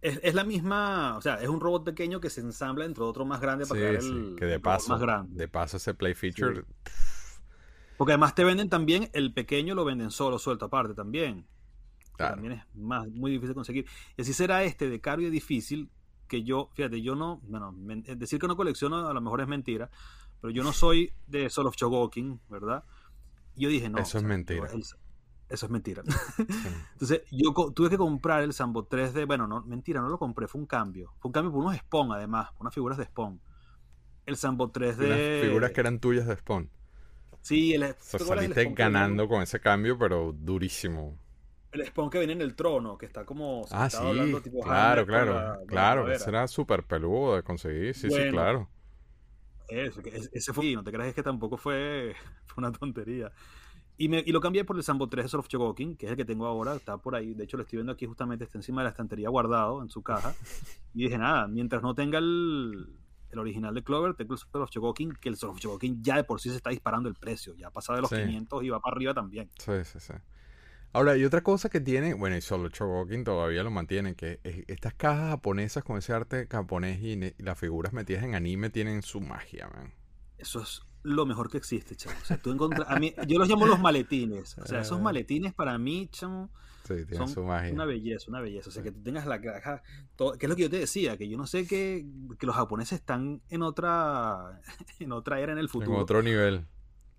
es, 0.00 0.34
la 0.34 0.44
misma, 0.44 1.16
o 1.16 1.20
sea, 1.20 1.36
es 1.36 1.48
un 1.48 1.60
robot 1.60 1.84
pequeño 1.84 2.20
que 2.20 2.30
se 2.30 2.40
ensambla 2.40 2.84
dentro 2.84 3.04
de 3.04 3.10
otro 3.10 3.24
más 3.24 3.40
grande 3.40 3.66
para 3.66 3.80
crear 3.80 3.94
el, 3.96 4.36
que 4.38 4.46
de 4.46 4.60
paso, 4.60 4.90
más 4.90 5.00
grande. 5.00 5.36
De 5.36 5.48
paso 5.48 5.76
ese 5.76 5.94
play 5.94 6.14
feature. 6.14 6.64
Porque 7.96 8.12
además 8.12 8.34
te 8.34 8.44
venden 8.44 8.68
también, 8.68 9.10
el 9.12 9.32
pequeño 9.32 9.74
lo 9.74 9.84
venden 9.84 10.10
solo, 10.10 10.38
suelto 10.38 10.66
aparte 10.66 10.94
también. 10.94 11.46
También 12.16 12.52
es 12.52 12.64
más, 12.74 13.08
muy 13.08 13.30
difícil 13.30 13.48
de 13.48 13.54
conseguir. 13.54 13.86
Y 14.16 14.22
así 14.22 14.34
será 14.34 14.62
este 14.62 14.90
de 14.90 15.00
caro 15.00 15.22
y 15.22 15.30
difícil, 15.30 15.90
que 16.28 16.42
yo, 16.42 16.70
fíjate, 16.74 17.00
yo 17.00 17.14
no, 17.14 17.40
bueno, 17.44 17.74
decir 18.16 18.38
que 18.38 18.46
no 18.46 18.56
colecciono 18.56 19.08
a 19.08 19.14
lo 19.14 19.20
mejor 19.20 19.40
es 19.40 19.48
mentira, 19.48 19.90
pero 20.40 20.52
yo 20.52 20.62
no 20.62 20.72
soy 20.72 21.12
de 21.26 21.48
Soul 21.50 21.66
of 21.66 21.76
Chogokin, 21.76 22.40
¿verdad? 22.48 22.84
yo 23.56 23.68
dije, 23.68 23.90
no. 23.90 23.98
Eso 23.98 24.18
es 24.18 24.24
mentira. 24.24 24.70
Eso 25.50 25.66
es 25.66 25.72
mentira. 25.72 26.02
Entonces, 26.92 27.22
yo 27.32 27.52
tuve 27.74 27.90
que 27.90 27.98
comprar 27.98 28.42
el 28.42 28.52
Sambo 28.54 28.84
3D. 28.86 29.24
Bueno, 29.26 29.46
no, 29.48 29.62
mentira, 29.64 30.00
no 30.00 30.08
lo 30.08 30.18
compré, 30.18 30.46
fue 30.48 30.60
un 30.60 30.66
cambio. 30.66 31.12
Fue 31.18 31.28
un 31.28 31.32
cambio 31.32 31.52
por 31.52 31.60
unos 31.62 31.76
Spawn, 31.76 32.12
además, 32.12 32.50
unas 32.60 32.74
figuras 32.74 32.98
de 32.98 33.04
Spawn. 33.06 33.40
el 34.26 34.36
Sambo 34.36 34.70
3 34.70 34.98
de... 34.98 35.06
Unas 35.06 35.22
figuras 35.40 35.72
que 35.72 35.80
eran 35.80 35.98
tuyas 35.98 36.26
de 36.26 36.36
Spawn. 36.36 36.70
Sí, 37.42 37.74
el 37.74 37.82
O 37.82 38.02
sea, 38.02 38.18
saliste 38.20 38.66
ganando 38.74 39.28
con 39.28 39.42
ese 39.42 39.60
cambio, 39.60 39.98
pero 39.98 40.32
durísimo. 40.32 41.16
El 41.72 41.86
Spawn 41.86 42.10
que 42.10 42.18
viene 42.18 42.32
en 42.34 42.42
el 42.42 42.54
trono, 42.56 42.96
que 42.98 43.06
está 43.06 43.24
como... 43.24 43.64
Ah, 43.70 43.88
sí, 43.90 43.96
hablando 43.98 44.40
tipo 44.42 44.60
claro, 44.64 45.06
claro, 45.06 45.34
la- 45.34 45.58
claro, 45.66 46.10
ese 46.10 46.30
era 46.30 46.48
súper 46.48 46.84
peludo 46.84 47.36
de 47.36 47.42
conseguir, 47.42 47.94
sí, 47.94 48.10
sí, 48.10 48.24
claro. 48.26 48.68
Eso, 49.68 50.02
que 50.02 50.10
ese- 50.10 50.30
ese 50.32 50.52
fue, 50.52 50.72
no 50.74 50.82
te 50.82 50.90
creas 50.92 51.14
que 51.14 51.22
tampoco 51.22 51.56
fue, 51.56 52.14
fue 52.46 52.62
una 52.62 52.72
tontería. 52.72 53.32
Y, 54.02 54.08
me, 54.08 54.22
y 54.26 54.32
lo 54.32 54.40
cambié 54.40 54.64
por 54.64 54.76
el 54.76 54.82
Sambo 54.82 55.10
3 55.10 55.30
de 55.30 55.36
of 55.38 55.46
Chogokin, 55.46 55.94
que 55.94 56.06
es 56.06 56.12
el 56.12 56.16
que 56.16 56.24
tengo 56.24 56.46
ahora, 56.46 56.74
está 56.74 56.96
por 56.96 57.14
ahí. 57.14 57.34
De 57.34 57.44
hecho, 57.44 57.58
lo 57.58 57.64
estoy 57.64 57.76
viendo 57.76 57.92
aquí 57.92 58.06
justamente, 58.06 58.44
está 58.44 58.56
encima 58.56 58.80
de 58.80 58.84
la 58.84 58.90
estantería 58.92 59.28
guardado 59.28 59.82
en 59.82 59.90
su 59.90 60.02
caja. 60.02 60.34
Y 60.94 61.04
dije, 61.04 61.18
nada, 61.18 61.46
mientras 61.46 61.82
no 61.82 61.94
tenga 61.94 62.18
el, 62.18 62.96
el 63.30 63.38
original 63.38 63.74
de 63.74 63.84
Clover, 63.84 64.14
tengo 64.14 64.34
el 64.34 64.60
of 64.62 64.70
Chogokin, 64.70 65.12
que 65.20 65.28
el 65.28 65.34
of 65.42 65.60
Chogokin 65.60 66.02
ya 66.02 66.16
de 66.16 66.24
por 66.24 66.40
sí 66.40 66.48
se 66.48 66.56
está 66.56 66.70
disparando 66.70 67.08
el 67.10 67.14
precio. 67.14 67.54
Ya 67.56 67.66
ha 67.68 67.70
pasado 67.70 67.96
de 67.96 68.00
los 68.02 68.10
Sí. 68.10 68.16
500 68.16 68.64
y 68.64 68.70
va 68.70 68.80
para 68.80 68.96
arriba 68.96 69.12
también. 69.12 69.50
Sí, 69.58 69.72
sí, 69.84 70.00
sí. 70.00 70.14
Ahora, 70.94 71.16
y 71.16 71.24
otra 71.26 71.42
cosa 71.42 71.68
que 71.68 71.80
tiene, 71.80 72.14
bueno, 72.14 72.36
y 72.36 72.40
solo 72.40 72.70
Chogokin 72.70 73.22
todavía 73.22 73.62
lo 73.62 73.70
mantienen, 73.70 74.14
que 74.14 74.40
es- 74.42 74.64
estas 74.66 74.94
cajas 74.94 75.28
japonesas 75.30 75.84
con 75.84 75.98
ese 75.98 76.12
arte 76.14 76.48
japonés 76.50 77.00
y, 77.02 77.16
ne- 77.16 77.34
y 77.38 77.42
las 77.42 77.58
figuras 77.58 77.92
metidas 77.92 78.24
en 78.24 78.34
anime 78.34 78.70
tienen 78.70 79.02
su 79.02 79.20
magia, 79.20 79.68
man. 79.68 79.92
Eso 80.38 80.60
es 80.62 80.80
lo 81.02 81.24
mejor 81.26 81.50
que 81.50 81.56
existe, 81.58 81.96
chamo. 81.96 82.16
O 82.20 82.24
sea, 82.24 82.36
tú 82.40 82.50
encontras, 82.52 82.88
a 82.90 82.98
mí, 82.98 83.14
yo 83.26 83.38
los 83.38 83.48
llamo 83.48 83.66
los 83.66 83.80
maletines. 83.80 84.56
O 84.58 84.66
sea, 84.66 84.80
esos 84.82 84.98
Eh. 84.98 85.02
maletines 85.02 85.54
para 85.54 85.76
mí, 85.78 86.08
chamo, 86.12 86.50
Sí, 86.84 86.94
son 87.14 87.28
su 87.28 87.44
magia. 87.44 87.72
una 87.72 87.84
belleza, 87.84 88.24
una 88.28 88.40
belleza. 88.40 88.68
O 88.68 88.72
sea, 88.72 88.82
que 88.82 88.90
tú 88.90 89.00
tengas 89.00 89.24
la 89.26 89.40
caja, 89.40 89.82
todo, 90.16 90.32
que 90.36 90.46
es 90.46 90.50
lo 90.50 90.56
que 90.56 90.62
yo 90.62 90.70
te 90.70 90.78
decía, 90.80 91.16
que 91.16 91.28
yo 91.28 91.36
no 91.38 91.46
sé 91.46 91.66
que, 91.66 92.04
que 92.38 92.46
los 92.46 92.56
japoneses 92.56 92.98
están 92.98 93.40
en 93.48 93.62
otra, 93.62 94.60
en 94.98 95.12
otra 95.12 95.38
era 95.40 95.52
en 95.52 95.58
el 95.58 95.66
En 95.66 95.68
futuro. 95.70 95.98
otro 95.98 96.22
nivel. 96.22 96.66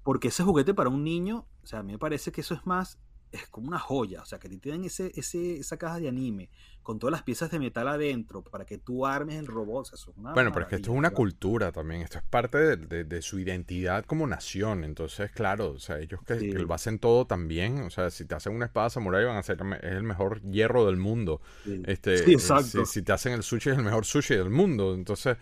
Porque 0.04 0.28
ese 0.30 0.44
juguete 0.44 0.74
para 0.74 0.90
un 0.90 1.04
niño, 1.04 1.48
o 1.64 1.66
sea, 1.66 1.80
a 1.80 1.84
mí 1.84 1.94
me 1.94 2.00
parece 2.00 2.32
que 2.34 2.42
eso 2.42 2.54
es 2.54 2.66
más, 2.66 3.00
es 3.32 3.48
como 3.48 3.68
una 3.68 3.80
joya. 3.80 4.22
O 4.22 4.26
sea, 4.26 4.40
que 4.40 4.50
te 4.50 4.58
tienen 4.58 4.84
ese, 4.86 5.12
ese, 5.16 5.58
esa 5.58 5.78
caja 5.78 6.00
de 6.00 6.08
anime 6.10 6.50
con 6.84 6.98
todas 6.98 7.12
las 7.12 7.22
piezas 7.24 7.52
de 7.52 7.60
metal 7.60 7.88
adentro 7.88 8.44
para 8.44 8.66
que 8.66 8.78
tú 8.80 9.06
armes 9.06 9.36
el 9.38 9.46
robot. 9.48 9.82
O 9.82 9.86
sea, 9.86 9.96
eso 9.96 10.12
es 10.12 10.18
una 10.18 10.34
Bueno, 10.34 10.52
pero 10.52 10.66
es 10.66 10.70
que 10.70 10.76
esto 10.78 10.92
es 10.92 10.98
una 10.98 11.10
¿verdad? 11.10 11.18
cultura 11.18 11.72
también, 11.72 12.02
esto 12.02 12.18
es 12.18 12.24
parte 12.24 12.58
de, 12.58 12.78
de- 12.78 13.04
de 13.04 13.22
su 13.22 13.38
identidad 13.40 14.04
como 14.06 14.26
nación, 14.26 14.84
entonces 14.84 15.32
claro, 15.32 15.72
o 15.72 15.80
sea, 15.80 16.00
ellos 16.00 16.20
que, 16.26 16.40
Sí. 16.40 16.50
que 16.52 16.60
lo 16.60 16.74
hacen 16.74 16.98
todo 16.98 17.26
también, 17.28 17.82
o 17.82 17.90
sea, 17.92 18.10
si 18.10 18.26
te 18.26 18.34
hacen 18.36 18.54
una 18.56 18.66
espada 18.66 18.90
samurai 18.90 19.24
van 19.26 19.38
a 19.38 19.44
ser 19.44 19.60
es 19.82 19.92
el 19.92 20.04
mejor 20.04 20.42
hierro 20.42 20.86
del 20.88 20.98
mundo, 20.98 21.40
Sí. 21.64 21.84
este, 21.86 22.18
Sí, 22.26 22.34
exacto. 22.34 22.86
si, 22.86 22.94
si 22.94 23.02
te 23.04 23.12
hacen 23.14 23.34
el 23.34 23.44
sushi 23.44 23.70
es 23.70 23.78
el 23.78 23.84
mejor 23.84 24.06
sushi 24.06 24.36
del 24.36 24.50
mundo, 24.50 24.96
entonces, 24.96 25.38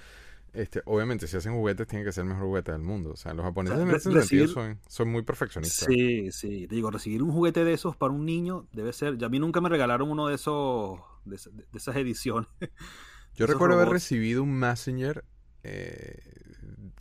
este, 0.53 0.81
obviamente 0.85 1.27
si 1.27 1.37
hacen 1.37 1.53
juguetes 1.53 1.87
tienen 1.87 2.05
que 2.05 2.11
ser 2.11 2.23
el 2.23 2.29
mejor 2.29 2.45
juguete 2.45 2.71
del 2.71 2.81
mundo, 2.81 3.11
o 3.11 3.15
sea, 3.17 3.33
los 3.33 3.45
japoneses 3.45 3.79
O 3.79 3.79
sea, 3.79 3.83
en 3.83 3.91
ese 3.93 4.11
sentido 4.11 4.47
son, 4.47 4.79
son 4.87 5.09
muy 5.11 5.23
perfeccionistas. 5.23 5.89
Sí, 5.89 6.31
sí. 6.31 6.67
Te 6.67 6.75
digo, 6.75 6.89
recibir 6.89 7.21
un 7.21 7.31
juguete 7.31 7.63
de 7.65 7.73
esos 7.73 7.95
para 7.97 8.13
un 8.13 8.25
niño 8.25 8.67
debe 8.71 8.93
ser. 8.93 9.17
Ya 9.17 9.27
a 9.27 9.29
mí 9.29 9.39
nunca 9.39 9.59
me 9.61 9.69
regalaron 9.69 10.09
uno 10.09 10.27
de 10.27 10.35
esos, 10.35 10.99
de, 11.25 11.35
esa- 11.35 11.49
de 11.51 11.65
esas 11.73 11.95
ediciones. 11.97 12.47
Yo 13.35 13.47
recuerdo 13.47 13.75
haber 13.75 13.89
recibido 13.89 14.43
un 14.43 14.53
Messenger 14.59 15.23
eh, 15.63 16.19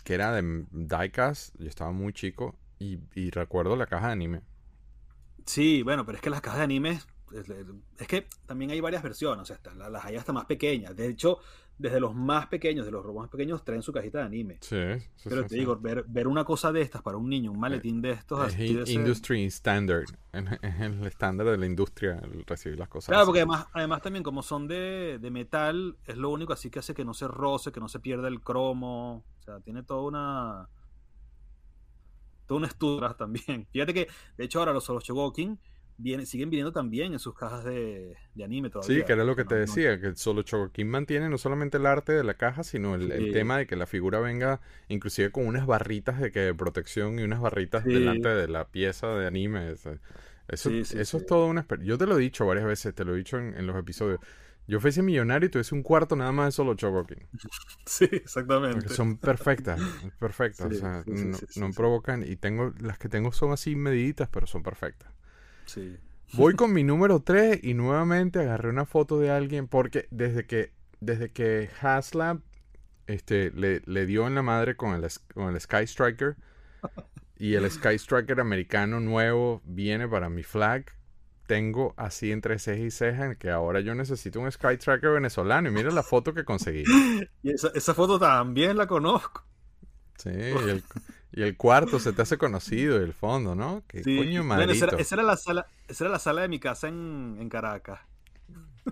que 0.04 0.14
era 0.14 0.32
de 0.32 0.66
Diecast, 0.70 1.54
yo 1.58 1.68
estaba 1.68 1.92
muy 1.92 2.12
chico, 2.12 2.56
y, 2.78 3.00
y 3.14 3.30
recuerdo 3.30 3.76
la 3.76 3.86
caja 3.86 4.08
de 4.08 4.12
anime. 4.12 4.42
Sí, 5.46 5.82
bueno, 5.82 6.04
pero 6.04 6.16
es 6.16 6.22
que 6.22 6.30
las 6.30 6.40
cajas 6.40 6.58
de 6.58 6.64
anime. 6.64 7.00
Es, 7.32 7.46
es 7.98 8.08
que 8.08 8.26
también 8.46 8.70
hay 8.70 8.80
varias 8.80 9.02
versiones. 9.02 9.42
O 9.42 9.44
sea, 9.46 9.60
las 9.90 10.04
hay 10.04 10.16
hasta 10.16 10.32
más 10.32 10.46
pequeñas. 10.46 10.94
De 10.96 11.08
hecho, 11.08 11.38
desde 11.78 12.00
los 12.00 12.14
más 12.14 12.46
pequeños, 12.48 12.84
de 12.86 12.92
los 12.92 13.04
robots 13.04 13.22
más 13.24 13.30
pequeños, 13.30 13.64
traen 13.64 13.82
su 13.82 13.92
cajita 13.92 14.18
de 14.18 14.24
anime. 14.24 14.58
Sí, 14.60 14.76
sí, 15.16 15.28
Pero 15.28 15.42
sí, 15.42 15.48
te 15.48 15.54
sí. 15.54 15.60
digo, 15.60 15.76
ver, 15.78 16.04
ver 16.08 16.26
una 16.26 16.44
cosa 16.44 16.72
de 16.72 16.80
estas 16.82 17.02
para 17.02 17.16
un 17.16 17.28
niño, 17.28 17.52
un 17.52 17.60
maletín 17.60 18.02
de 18.02 18.10
estos 18.10 18.40
Es 18.48 18.54
así 18.54 18.76
ese- 18.78 18.92
industry 18.92 19.44
standard. 19.46 20.06
Es 20.32 20.80
el 20.80 21.06
estándar 21.06 21.46
de 21.48 21.56
la 21.56 21.66
industria 21.66 22.18
el 22.22 22.44
recibir 22.44 22.78
las 22.78 22.88
cosas. 22.88 23.08
Claro, 23.08 23.22
así. 23.22 23.26
porque 23.28 23.40
además, 23.40 23.66
además 23.72 24.02
también 24.02 24.22
como 24.22 24.42
son 24.42 24.66
de, 24.68 25.18
de 25.20 25.30
metal, 25.30 25.96
es 26.04 26.16
lo 26.16 26.30
único 26.30 26.52
así 26.52 26.70
que 26.70 26.80
hace 26.80 26.94
que 26.94 27.04
no 27.04 27.14
se 27.14 27.28
roce, 27.28 27.72
que 27.72 27.80
no 27.80 27.88
se 27.88 28.00
pierda 28.00 28.28
el 28.28 28.40
cromo. 28.40 29.24
O 29.38 29.42
sea, 29.42 29.60
tiene 29.60 29.82
toda 29.82 30.02
una... 30.02 30.68
Todo 32.46 32.58
un 32.58 32.64
estudio 32.64 32.96
atrás 32.98 33.16
también. 33.18 33.66
Fíjate 33.72 33.94
que, 33.94 34.08
de 34.36 34.44
hecho, 34.44 34.58
ahora 34.58 34.72
los, 34.72 34.88
los 34.88 35.04
Siguen 36.24 36.48
viniendo 36.50 36.72
también 36.72 37.12
en 37.12 37.18
sus 37.18 37.34
cajas 37.34 37.64
de, 37.64 38.16
de 38.34 38.44
anime 38.44 38.70
todavía. 38.70 38.98
Sí, 38.98 39.04
que 39.04 39.12
era 39.12 39.24
lo 39.24 39.34
que 39.34 39.42
No- 39.42 39.48
te 39.48 39.54
no- 39.56 39.60
decía, 39.62 40.00
que 40.00 40.14
solo 40.14 40.42
Chocokin 40.42 40.88
mantiene 40.88 41.28
no 41.28 41.38
solamente 41.38 41.78
el 41.78 41.86
arte 41.86 42.12
de 42.12 42.22
la 42.22 42.34
caja, 42.34 42.62
sino 42.62 42.94
el, 42.94 43.32
tema 43.32 43.58
de 43.58 43.66
que 43.66 43.74
la 43.74 43.86
figura 43.86 44.20
venga 44.20 44.60
inclusive 44.88 45.32
con 45.32 45.46
unas 45.46 45.66
barritas 45.66 46.20
de 46.20 46.30
que 46.30 46.40
de 46.40 46.54
protección 46.54 47.18
y 47.18 47.22
unas 47.24 47.40
barritas 47.40 47.82
Sí. 47.84 47.90
delante 47.92 48.28
de 48.28 48.46
la 48.48 48.68
pieza 48.68 49.08
de 49.08 49.26
anime. 49.26 49.72
Eso, 49.72 49.98
eso, 50.46 50.70
Sí, 50.70 50.98
es 50.98 51.26
todo 51.26 51.46
una 51.46 51.60
experiencia. 51.62 51.90
Yo 51.94 51.98
te 51.98 52.06
lo 52.06 52.16
he 52.16 52.20
dicho 52.20 52.46
varias 52.46 52.64
veces, 52.66 52.94
te 52.94 53.04
lo 53.04 53.14
he 53.14 53.18
dicho 53.18 53.36
en, 53.38 53.54
en 53.56 53.66
los 53.66 53.76
episodios. 53.76 54.20
Yo 54.68 54.80
fuese 54.80 55.02
millonario 55.02 55.46
y 55.46 55.50
tuviese 55.50 55.74
un 55.74 55.82
cuarto 55.82 56.14
nada 56.14 56.30
más 56.30 56.46
de 56.48 56.52
solo 56.52 56.74
Chocokin. 56.74 57.26
Sí, 57.86 58.04
exactamente. 58.12 58.76
Porque 58.82 58.94
son 58.94 59.16
perfectas, 59.16 59.80
perfectas. 60.20 60.66
O 60.66 60.74
sea, 60.74 61.02
no, 61.06 61.38
no 61.56 61.72
provocan. 61.72 62.22
Y 62.22 62.36
tengo, 62.36 62.72
las 62.80 62.98
que 62.98 63.08
tengo 63.08 63.32
son 63.32 63.52
así 63.52 63.74
mediditas, 63.76 64.28
pero 64.28 64.46
son 64.46 64.62
perfectas. 64.62 65.10
Sí. 65.68 65.96
Voy 66.34 66.54
con 66.54 66.72
mi 66.72 66.84
número 66.84 67.20
3 67.20 67.60
y 67.62 67.74
nuevamente 67.74 68.40
agarré 68.40 68.68
una 68.68 68.84
foto 68.84 69.18
de 69.18 69.30
alguien 69.30 69.68
porque 69.68 70.08
desde 70.10 70.46
que, 70.46 70.72
desde 71.00 71.30
que 71.30 71.70
Haslab 71.80 72.40
este, 73.06 73.50
le, 73.52 73.82
le 73.86 74.06
dio 74.06 74.26
en 74.26 74.34
la 74.34 74.42
madre 74.42 74.76
con 74.76 74.94
el, 74.94 75.08
con 75.32 75.54
el 75.54 75.60
Sky 75.60 75.84
Striker 75.86 76.36
y 77.38 77.54
el 77.54 77.70
Sky 77.70 77.94
Striker 77.94 78.40
americano 78.40 79.00
nuevo 79.00 79.62
viene 79.64 80.06
para 80.06 80.28
mi 80.28 80.42
flag, 80.42 80.84
tengo 81.46 81.94
así 81.96 82.30
entre 82.30 82.58
ceja 82.58 82.84
y 82.84 82.90
ceja 82.90 83.34
que 83.36 83.50
ahora 83.50 83.80
yo 83.80 83.94
necesito 83.94 84.40
un 84.40 84.52
Sky 84.52 84.74
Striker 84.74 85.10
venezolano 85.10 85.68
y 85.68 85.72
mira 85.72 85.90
la 85.90 86.02
foto 86.02 86.34
que 86.34 86.44
conseguí. 86.44 86.84
Y 87.42 87.50
esa, 87.50 87.70
esa 87.74 87.94
foto 87.94 88.18
también 88.18 88.76
la 88.76 88.86
conozco. 88.86 89.44
Sí, 90.18 90.30
el, 90.30 90.82
y 91.32 91.42
el 91.42 91.56
cuarto 91.56 91.98
se 91.98 92.12
te 92.12 92.22
hace 92.22 92.38
conocido 92.38 93.00
y 93.00 93.04
el 93.04 93.12
fondo, 93.12 93.54
¿no? 93.54 93.82
Que 93.86 94.02
Sí. 94.02 94.16
coño 94.16 94.44
Bueno, 94.44 94.72
esa, 94.72 94.86
era, 94.86 94.96
esa 94.98 95.14
era 95.16 95.24
la 95.24 95.36
sala, 95.36 95.66
esa 95.88 96.04
era 96.04 96.12
la 96.12 96.18
sala 96.18 96.42
de 96.42 96.48
mi 96.48 96.58
casa 96.58 96.88
en, 96.88 97.36
en 97.40 97.48
Caracas. 97.48 98.00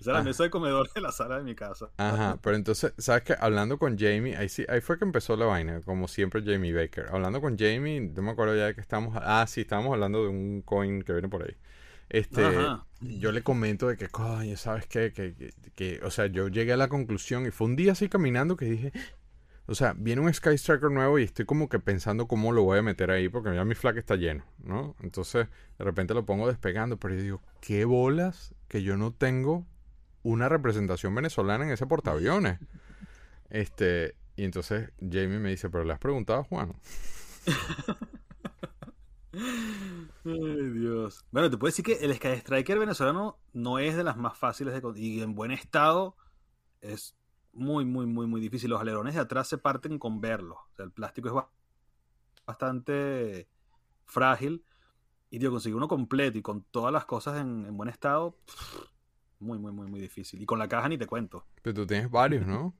esa 0.00 0.10
era 0.10 0.12
la 0.14 0.18
Ah. 0.20 0.22
mesa 0.22 0.42
de 0.44 0.50
comedor 0.50 0.92
de 0.92 1.00
la 1.00 1.12
sala 1.12 1.38
de 1.38 1.44
mi 1.44 1.54
casa. 1.54 1.90
Ajá, 1.98 2.38
pero 2.42 2.56
entonces, 2.56 2.92
¿sabes 2.98 3.22
qué? 3.22 3.34
Hablando 3.38 3.78
con 3.78 3.98
Jamie, 3.98 4.36
ahí 4.36 4.48
sí, 4.48 4.64
ahí 4.68 4.80
fue 4.80 4.98
que 4.98 5.04
empezó 5.04 5.36
la 5.36 5.46
vaina, 5.46 5.80
como 5.82 6.08
siempre 6.08 6.42
Jamie 6.44 6.72
Baker. 6.72 7.06
Hablando 7.12 7.40
con 7.40 7.56
Jamie, 7.58 8.00
no 8.00 8.22
me 8.22 8.30
acuerdo 8.30 8.56
ya 8.56 8.66
de 8.66 8.74
que 8.74 8.80
estamos, 8.80 9.14
ah, 9.20 9.44
sí, 9.46 9.60
estábamos 9.62 9.92
hablando 9.92 10.22
de 10.22 10.28
un 10.30 10.62
coin 10.62 11.02
que 11.02 11.12
viene 11.12 11.28
por 11.28 11.42
ahí. 11.44 11.56
Este, 12.08 12.42
Ajá. 12.44 12.86
yo 13.00 13.32
le 13.32 13.42
comento 13.42 13.88
de 13.88 13.96
que, 13.98 14.08
coño, 14.08 14.56
¿sabes 14.56 14.86
qué? 14.86 15.12
Que, 15.12 15.34
que, 15.34 15.52
que, 15.74 16.00
o 16.02 16.10
sea, 16.10 16.26
yo 16.26 16.48
llegué 16.48 16.72
a 16.72 16.76
la 16.78 16.88
conclusión 16.88 17.44
y 17.46 17.50
fue 17.50 17.66
un 17.66 17.76
día 17.76 17.92
así 17.92 18.08
caminando 18.08 18.56
que 18.56 18.64
dije, 18.64 18.92
o 19.70 19.74
sea, 19.74 19.94
viene 19.94 20.22
un 20.22 20.32
Sky 20.32 20.54
Striker 20.54 20.90
nuevo 20.90 21.18
y 21.18 21.24
estoy 21.24 21.44
como 21.44 21.68
que 21.68 21.78
pensando 21.78 22.26
cómo 22.26 22.52
lo 22.52 22.62
voy 22.62 22.78
a 22.78 22.82
meter 22.82 23.10
ahí, 23.10 23.28
porque 23.28 23.54
ya 23.54 23.66
mi 23.66 23.74
flag 23.74 23.98
está 23.98 24.16
lleno, 24.16 24.44
¿no? 24.64 24.96
Entonces, 25.02 25.46
de 25.78 25.84
repente 25.84 26.14
lo 26.14 26.24
pongo 26.24 26.48
despegando, 26.48 26.96
pero 26.96 27.14
yo 27.14 27.22
digo, 27.22 27.42
¿qué 27.60 27.84
bolas 27.84 28.54
que 28.66 28.82
yo 28.82 28.96
no 28.96 29.12
tengo 29.12 29.66
una 30.22 30.48
representación 30.48 31.14
venezolana 31.14 31.66
en 31.66 31.72
ese 31.72 31.86
portaaviones? 31.86 32.58
Este, 33.50 34.14
y 34.36 34.44
entonces 34.44 34.90
Jamie 35.00 35.38
me 35.38 35.50
dice, 35.50 35.68
pero 35.68 35.84
le 35.84 35.92
has 35.92 35.98
preguntado 35.98 36.40
a 36.40 36.44
Juan. 36.44 36.72
Ay, 40.24 40.70
Dios. 40.72 41.26
Bueno, 41.30 41.50
te 41.50 41.58
puedo 41.58 41.70
decir 41.70 41.84
que 41.84 42.02
el 42.04 42.14
Sky 42.14 42.38
Striker 42.38 42.78
venezolano 42.78 43.38
no 43.52 43.78
es 43.78 43.98
de 43.98 44.04
las 44.04 44.16
más 44.16 44.38
fáciles 44.38 44.72
de 44.72 44.80
conseguir. 44.80 45.18
Y 45.18 45.22
en 45.22 45.34
buen 45.34 45.50
estado 45.50 46.16
es 46.80 47.17
muy, 47.58 47.84
muy, 47.84 48.06
muy, 48.06 48.26
muy 48.26 48.40
difícil. 48.40 48.70
Los 48.70 48.80
alerones 48.80 49.14
de 49.14 49.20
atrás 49.20 49.48
se 49.48 49.58
parten 49.58 49.98
con 49.98 50.20
verlos. 50.20 50.58
O 50.72 50.74
sea, 50.76 50.84
el 50.84 50.92
plástico 50.92 51.28
es 51.28 51.34
ba- 51.34 51.50
bastante 52.46 53.48
frágil. 54.06 54.64
Y 55.30 55.38
digo, 55.38 55.52
conseguir 55.52 55.76
uno 55.76 55.88
completo 55.88 56.38
y 56.38 56.42
con 56.42 56.62
todas 56.64 56.92
las 56.92 57.04
cosas 57.04 57.38
en, 57.40 57.66
en 57.66 57.76
buen 57.76 57.90
estado, 57.90 58.38
pff, 58.46 58.82
muy, 59.40 59.58
muy, 59.58 59.72
muy, 59.72 59.86
muy 59.86 60.00
difícil. 60.00 60.40
Y 60.42 60.46
con 60.46 60.58
la 60.58 60.68
caja 60.68 60.88
ni 60.88 60.96
te 60.98 61.06
cuento. 61.06 61.44
Pero 61.62 61.74
tú 61.74 61.86
tienes 61.86 62.10
varios, 62.10 62.46
¿no? 62.46 62.74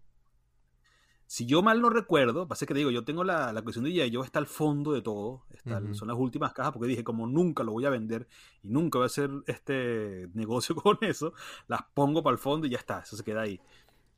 Si 1.27 1.45
yo 1.45 1.61
mal 1.63 1.83
no 1.83 1.91
recuerdo, 1.91 2.49
pasa 2.49 2.65
que 2.65 2.73
te 2.73 2.79
digo, 2.79 2.91
yo 2.91 3.05
tengo 3.05 3.23
la, 3.23 3.53
la 3.53 3.61
colección 3.61 3.85
de. 3.85 4.11
Joe 4.11 4.25
está 4.25 4.39
al 4.39 4.47
fondo 4.47 4.93
de 4.93 5.03
todo, 5.03 5.45
está, 5.53 5.79
son 5.93 6.09
las 6.09 6.17
últimas 6.17 6.55
cajas, 6.55 6.73
porque 6.73 6.89
dije, 6.89 7.05
como 7.05 7.27
nunca 7.27 7.63
lo 7.65 7.73
voy 7.73 7.85
a 7.85 7.91
vender 7.91 8.27
y 8.63 8.69
nunca 8.69 8.99
voy 8.99 9.05
a 9.05 9.07
hacer 9.07 9.31
este 9.47 10.31
negocio 10.33 10.75
con 10.77 10.97
eso, 11.03 11.35
las 11.67 11.83
pongo 11.93 12.23
para 12.23 12.33
el 12.33 12.39
fondo 12.39 12.67
y 12.67 12.71
ya 12.71 12.79
está, 12.79 13.01
eso 13.01 13.15
se 13.15 13.25
queda 13.25 13.43
ahí. 13.43 13.61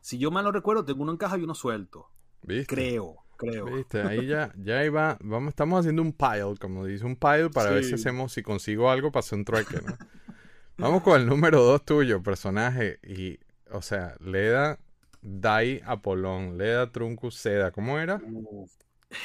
Si 0.01 0.19
yo 0.19 0.31
mal 0.31 0.45
no 0.45 0.53
recuerdo, 0.53 0.85
tengo 0.85 1.03
uno 1.03 1.13
en 1.13 1.19
caja 1.19 1.39
y 1.39 1.43
uno 1.43 1.55
suelto. 1.55 2.09
¿Viste? 2.43 2.75
Creo, 2.75 3.17
creo. 3.37 3.67
Viste, 3.67 4.03
ahí 4.03 4.27
ya, 4.27 4.53
ya 4.57 4.91
va, 4.91 5.19
vamos, 5.23 5.51
estamos 5.51 5.81
haciendo 5.81 6.03
un 6.03 6.13
pile, 6.13 6.55
como 6.59 6.87
dice, 6.87 7.05
un 7.05 7.17
pile 7.17 7.51
para 7.51 7.71
ver 7.71 7.85
si 7.85 7.91
Sí. 7.91 7.95
hacemos, 7.97 8.33
si 8.33 8.43
consigo 8.43 8.91
algo 8.91 9.13
para 9.13 9.21
hacer 9.21 9.39
un 9.39 9.45
trueque, 9.45 9.81
¿no? 9.83 9.97
Vamos 10.79 11.03
con 11.03 11.21
el 11.21 11.27
número 11.27 11.63
dos 11.63 11.85
tuyo, 11.85 12.23
personaje, 12.23 12.99
y, 13.03 13.39
o 13.71 13.83
sea, 13.83 14.15
Leda, 14.21 14.79
Dai, 15.21 15.83
Apolón, 15.85 16.57
Leda, 16.57 16.91
Truncus, 16.91 17.35
Seda. 17.35 17.71
¿Cómo 17.71 17.99
era? 17.99 18.19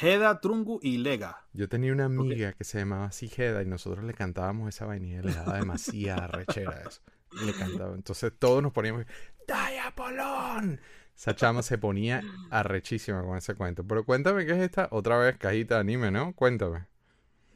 Heda, 0.02 0.40
Trungu 0.40 0.78
y 0.82 0.98
Lega. 0.98 1.46
Yo 1.54 1.68
tenía 1.68 1.92
una 1.92 2.04
amiga 2.06 2.52
que 2.52 2.64
se 2.64 2.78
llamaba 2.78 3.06
así 3.06 3.30
Heda 3.34 3.62
y 3.62 3.66
nosotros 3.66 4.04
le 4.04 4.12
cantábamos 4.12 4.68
esa 4.68 4.84
vainilla, 4.84 5.22
le 5.22 5.32
daba 5.32 5.54
demasiada 5.58 6.26
rechera 6.26 6.82
eso. 6.86 7.00
Le 7.44 7.54
cantaba. 7.54 7.94
Entonces 7.94 8.32
todos 8.38 8.62
nos 8.62 8.72
poníamos, 8.72 9.06
¡Dai, 9.46 9.78
Apolón! 9.78 10.80
Esa 11.16 11.34
chama 11.34 11.62
se 11.62 11.78
ponía 11.78 12.22
arrechísima 12.50 13.22
con 13.22 13.38
ese 13.38 13.54
cuento. 13.54 13.84
Pero 13.84 14.04
cuéntame 14.04 14.44
qué 14.44 14.52
es 14.52 14.58
esta 14.58 14.88
otra 14.90 15.16
vez 15.18 15.38
cajita 15.38 15.76
de 15.76 15.80
anime, 15.80 16.10
¿no? 16.10 16.34
Cuéntame. 16.34 16.86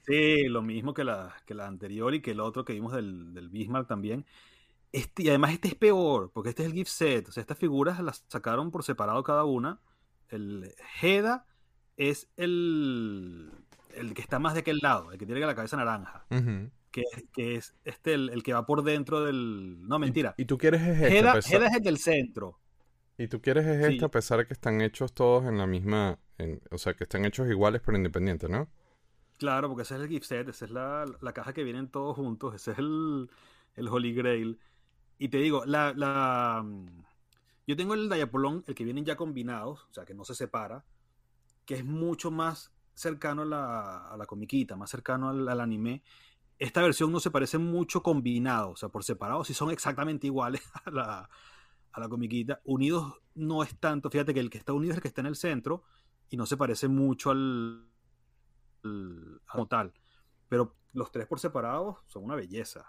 Sí, 0.07 0.49
lo 0.49 0.62
mismo 0.62 0.95
que 0.95 1.05
la, 1.05 1.34
que 1.47 1.55
la 1.55 1.66
anterior 1.66 2.14
y 2.14 2.22
que 2.22 2.30
el 2.30 2.41
otro 2.41 2.64
que 2.64 2.72
vimos 2.72 2.93
del, 2.93 3.34
del 3.34 3.49
Bismarck 3.51 3.86
también. 3.86 4.24
Este, 4.93 5.24
y 5.24 5.28
además 5.28 5.53
este 5.53 5.68
es 5.68 5.74
peor, 5.74 6.30
porque 6.32 6.49
este 6.51 6.62
es 6.62 6.68
el 6.68 6.74
gift 6.74 6.91
set. 6.91 7.28
O 7.28 7.32
sea, 7.32 7.43
estas 7.43 7.59
figuras 7.59 8.01
las 8.01 8.24
sacaron 8.28 8.70
por 8.70 8.82
separado 8.82 9.22
cada 9.22 9.45
una. 9.45 9.80
El 10.28 10.74
Heda 11.01 11.47
es 11.97 12.28
el, 12.36 13.53
el 13.95 14.14
que 14.14 14.22
está 14.22 14.38
más 14.38 14.55
de 14.55 14.61
aquel 14.61 14.78
lado, 14.82 15.12
el 15.12 15.18
que 15.18 15.26
tiene 15.26 15.41
la 15.41 15.55
cabeza 15.55 15.76
naranja. 15.76 16.24
Que, 16.91 17.05
que, 17.32 17.57
es 17.57 17.74
este 17.84 18.14
el, 18.14 18.43
que 18.43 18.53
va 18.53 18.66
por 18.66 18.82
dentro 18.82 19.24
del... 19.24 19.86
No, 19.88 19.99
mentira. 19.99 20.34
¿Y, 20.36 20.45
tú 20.45 20.59
quieres 20.59 20.82
es 20.82 21.01
este? 21.01 21.18
Heda, 21.18 21.32
Heda 21.38 21.66
es 21.66 21.74
el 21.76 21.82
del 21.82 21.99
centro. 21.99 22.59
¿Y 23.18 23.28
tú 23.28 23.41
quieres 23.41 23.66
es 23.66 23.84
este 23.84 24.05
a 24.05 24.11
pesar 24.11 24.38
de 24.38 24.47
que 24.47 24.55
están 24.55 24.80
hechos 24.80 25.12
todos 25.12 25.45
en 25.45 25.59
la 25.59 25.66
misma... 25.66 26.18
o 26.70 26.78
sea, 26.78 26.95
que 26.95 27.05
están 27.05 27.24
hechos 27.24 27.49
iguales 27.49 27.82
pero 27.84 27.97
independientes, 27.97 28.49
¿no? 28.49 28.68
Claro, 29.38 29.68
porque 29.68 29.82
ese 29.82 29.95
es 29.97 30.03
el 30.03 30.09
gift 30.09 30.26
set, 30.26 30.49
esa 30.49 30.64
es 30.66 30.70
la, 30.70 31.07
la 31.20 31.32
caja 31.32 31.53
que 31.53 31.64
vienen 31.64 31.88
todos 31.88 32.14
juntos, 32.14 32.55
ese 32.55 32.72
es 32.72 32.78
el, 32.78 33.30
el 33.74 33.88
Holy 33.88 34.12
Grail. 34.12 34.61
Y 35.18 35.28
te 35.28 35.38
digo, 35.38 35.64
la, 35.64 35.95
la, 35.95 36.64
yo 37.66 37.76
tengo 37.76 37.95
el 37.95 38.09
Diapolón, 38.09 38.64
el 38.66 38.74
que 38.74 38.84
vienen 38.84 39.05
ya 39.05 39.16
combinados, 39.16 39.86
o 39.91 39.95
sea, 39.95 40.05
que 40.05 40.12
no 40.12 40.24
se 40.24 40.34
separa, 40.34 40.84
que 41.64 41.74
es 41.74 41.84
mucho 41.84 42.30
más 42.30 42.72
cercano 42.95 43.43
a 43.43 43.45
la, 43.45 44.09
a 44.09 44.16
la 44.16 44.26
comiquita, 44.26 44.76
más 44.76 44.91
cercano 44.91 45.28
al, 45.28 45.49
al, 45.49 45.61
anime. 45.61 46.03
Esta 46.61 46.82
versión 46.82 47.11
no 47.11 47.18
se 47.18 47.32
parece 47.32 47.58
mucho 47.58 48.02
combinado, 48.02 48.70
o 48.70 48.76
sea, 48.76 48.88
por 48.90 49.02
separado 49.02 49.42
sí 49.42 49.54
son 49.54 49.70
exactamente 49.70 50.28
iguales 50.28 50.62
a 50.84 50.90
la, 50.90 51.30
a 51.92 52.00
la 52.00 52.08
comiquita. 52.08 52.61
Unidos 52.64 53.14
no 53.34 53.64
es 53.64 53.76
tanto, 53.80 54.11
fíjate 54.11 54.32
que 54.32 54.40
el 54.40 54.50
que 54.50 54.58
está 54.58 54.72
unido 54.72 54.92
es 54.92 54.98
el 54.98 55.02
que 55.02 55.08
está 55.08 55.22
en 55.22 55.26
el 55.26 55.36
centro 55.36 55.82
y 56.28 56.36
no 56.36 56.46
se 56.46 56.56
parece 56.56 56.86
mucho 56.86 57.30
al, 57.30 57.84
al 58.84 59.40
como 59.46 59.66
tal. 59.66 59.92
Pero 60.48 60.76
los 60.92 61.11
tres 61.12 61.26
por 61.26 61.38
separado 61.38 62.02
son 62.06 62.24
una 62.24 62.34
belleza. 62.34 62.86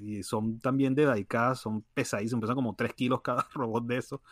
y 0.00 0.22
son 0.22 0.58
también 0.60 0.94
de 0.94 1.12
diecast, 1.12 1.62
son 1.62 1.82
pesadísimos, 1.92 2.40
pesan 2.40 2.54
como 2.54 2.74
3 2.74 2.94
kilos 2.94 3.20
cada 3.20 3.46
robot 3.54 3.86
de 3.86 3.96
eso. 3.98 4.22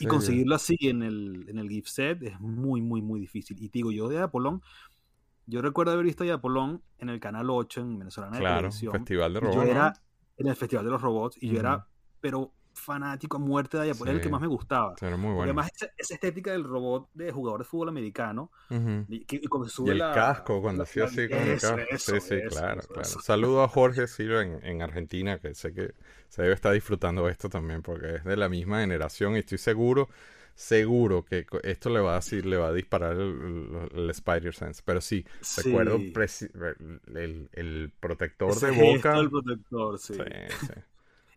Y 0.00 0.06
conseguirlo 0.06 0.54
así 0.54 0.76
en 0.80 1.02
el, 1.02 1.46
en 1.48 1.58
el 1.58 1.68
gift 1.68 1.88
set 1.88 2.22
es 2.22 2.38
muy, 2.40 2.80
muy, 2.80 3.02
muy 3.02 3.20
difícil. 3.20 3.56
Y 3.60 3.68
te 3.68 3.78
digo, 3.78 3.90
yo 3.92 4.08
de 4.08 4.18
Apolón, 4.18 4.62
yo 5.48 5.62
recuerdo 5.62 5.92
haber 5.92 6.04
visto 6.04 6.24
a 6.24 6.34
Apolón 6.34 6.82
en 6.98 7.08
el 7.08 7.20
canal 7.20 7.48
8 7.48 7.80
en 7.80 7.98
Venezolana 7.98 8.38
claro, 8.38 8.68
de 8.68 8.90
Festival 8.90 9.32
de 9.32 9.40
Robots. 9.40 9.56
Yo 9.56 9.62
era 9.62 9.92
en 10.36 10.46
el 10.46 10.56
Festival 10.56 10.84
de 10.84 10.90
los 10.90 11.00
Robots 11.00 11.36
y 11.40 11.48
yo 11.50 11.58
era, 11.58 11.86
pero 12.20 12.52
fanático 12.74 13.38
a 13.38 13.40
muerte 13.40 13.76
de 13.76 13.84
Diapolón, 13.84 14.14
sí. 14.14 14.16
el 14.18 14.22
que 14.22 14.28
más 14.28 14.40
me 14.40 14.46
gustaba. 14.46 14.94
Era 15.00 15.16
muy 15.16 15.30
bueno. 15.30 15.44
además, 15.44 15.70
esa, 15.74 15.90
esa, 15.96 16.14
estética 16.14 16.52
del 16.52 16.64
robot 16.64 17.08
de 17.14 17.32
jugador 17.32 17.60
de 17.60 17.64
fútbol 17.64 17.88
americano. 17.88 18.52
Uh 18.70 18.74
-huh. 18.74 19.06
y, 19.08 19.24
y, 19.28 19.46
cuando 19.48 19.68
sube 19.68 19.88
y 19.88 19.92
el 19.92 19.98
la, 19.98 20.12
casco, 20.12 20.60
cuando 20.60 20.84
hacía 20.84 21.04
así 21.04 21.28
con 21.28 21.38
el 21.38 21.58
casco. 21.58 21.78
Eso, 21.90 22.14
sí, 22.14 22.20
sí, 22.20 22.34
eso, 22.34 22.56
claro, 22.56 22.80
eso, 22.80 22.88
claro. 22.88 23.08
Saludo 23.08 23.62
a 23.64 23.68
Jorge 23.68 24.06
Silva 24.06 24.42
en, 24.42 24.64
en, 24.64 24.82
Argentina, 24.82 25.38
que 25.38 25.54
sé 25.54 25.72
que 25.72 25.94
se 26.28 26.42
debe 26.42 26.54
estar 26.54 26.72
disfrutando 26.72 27.28
esto 27.28 27.48
también, 27.48 27.82
porque 27.82 28.16
es 28.16 28.24
de 28.24 28.36
la 28.36 28.48
misma 28.48 28.80
generación 28.80 29.34
y 29.34 29.38
estoy 29.38 29.58
seguro. 29.58 30.08
Seguro 30.58 31.24
que 31.24 31.46
esto 31.62 31.88
le 31.88 32.00
va 32.00 32.14
a 32.14 32.16
decir, 32.16 32.44
le 32.44 32.56
va 32.56 32.66
a 32.66 32.72
disparar 32.72 33.12
el, 33.12 33.88
el, 33.94 34.10
Spider 34.10 34.52
Sense. 34.52 34.82
Pero 34.84 35.00
sí, 35.00 35.24
sí. 35.40 35.62
recuerdo 35.62 35.94
el, 35.94 37.48
el, 37.52 37.92
protector 38.00 38.50
Ese 38.50 38.72
de 38.72 38.94
boca. 38.94 39.16
El 39.18 39.30
protector, 39.30 39.98
sí. 40.00 40.14
sí, 40.14 40.20
sí. 40.66 40.72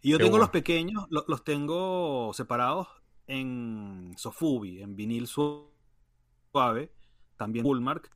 Y 0.01 0.09
yo 0.09 0.17
Qué 0.17 0.23
tengo 0.23 0.37
bueno. 0.37 0.45
los 0.45 0.49
pequeños, 0.49 1.05
los, 1.11 1.25
los, 1.27 1.43
tengo 1.43 2.31
separados 2.33 2.87
en 3.27 4.15
Sofubi, 4.17 4.81
en 4.81 4.95
vinil 4.95 5.27
suave, 5.27 6.91
también 7.37 7.63
Bullmark, 7.63 8.09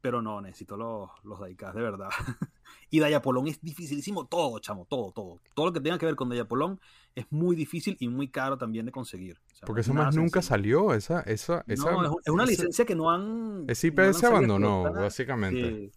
pero 0.00 0.22
no, 0.22 0.40
necesito 0.40 0.78
los, 0.78 1.10
los 1.22 1.38
Daikas, 1.38 1.74
de 1.74 1.82
verdad. 1.82 2.08
y 2.90 2.98
Dayapolón 2.98 3.48
es 3.48 3.60
dificilísimo, 3.60 4.26
todo, 4.26 4.58
chamo, 4.58 4.86
todo, 4.86 5.12
todo. 5.12 5.38
Todo 5.52 5.66
lo 5.66 5.72
que 5.74 5.80
tenga 5.80 5.98
que 5.98 6.06
ver 6.06 6.16
con 6.16 6.30
Dayapolón 6.30 6.80
es 7.16 7.26
muy 7.30 7.56
difícil 7.56 7.96
y 7.98 8.08
muy 8.08 8.28
caro 8.28 8.58
también 8.58 8.86
de 8.86 8.92
conseguir. 8.92 9.40
O 9.52 9.56
sea, 9.56 9.66
Porque 9.66 9.80
eso 9.80 9.94
más 9.94 10.14
nunca 10.14 10.42
salió, 10.42 10.92
esa, 10.92 11.22
esa, 11.22 11.64
esa 11.66 11.90
No, 11.90 12.18
es, 12.22 12.28
una 12.28 12.44
licencia 12.44 12.84
que 12.84 12.94
no 12.94 13.10
han... 13.10 13.64
Ese 13.66 13.88
IP 13.88 13.98
no 13.98 14.12
se 14.12 14.26
abandonó, 14.26 14.92
básicamente. 14.92 15.70
Sí. 15.70 15.92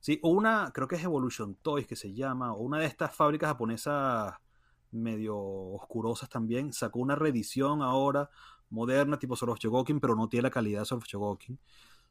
sí, 0.00 0.20
o 0.22 0.30
una, 0.30 0.72
creo 0.74 0.88
que 0.88 0.96
es 0.96 1.04
Evolution 1.04 1.54
Toys 1.56 1.86
que 1.86 1.96
se 1.96 2.14
llama, 2.14 2.54
o 2.54 2.62
una 2.62 2.78
de 2.78 2.86
estas 2.86 3.14
fábricas 3.14 3.50
japonesas 3.50 4.34
medio 4.90 5.36
oscurosas 5.36 6.30
también. 6.30 6.72
Sacó 6.72 7.00
una 7.00 7.14
reedición 7.14 7.82
ahora, 7.82 8.30
moderna, 8.70 9.18
tipo 9.18 9.36
Sorof 9.36 9.58
Chogokin, 9.58 10.00
pero 10.00 10.16
no 10.16 10.28
tiene 10.28 10.44
la 10.44 10.50
calidad 10.50 10.80
de 10.80 10.86
Sorof 10.86 11.04
Chogokin. 11.04 11.58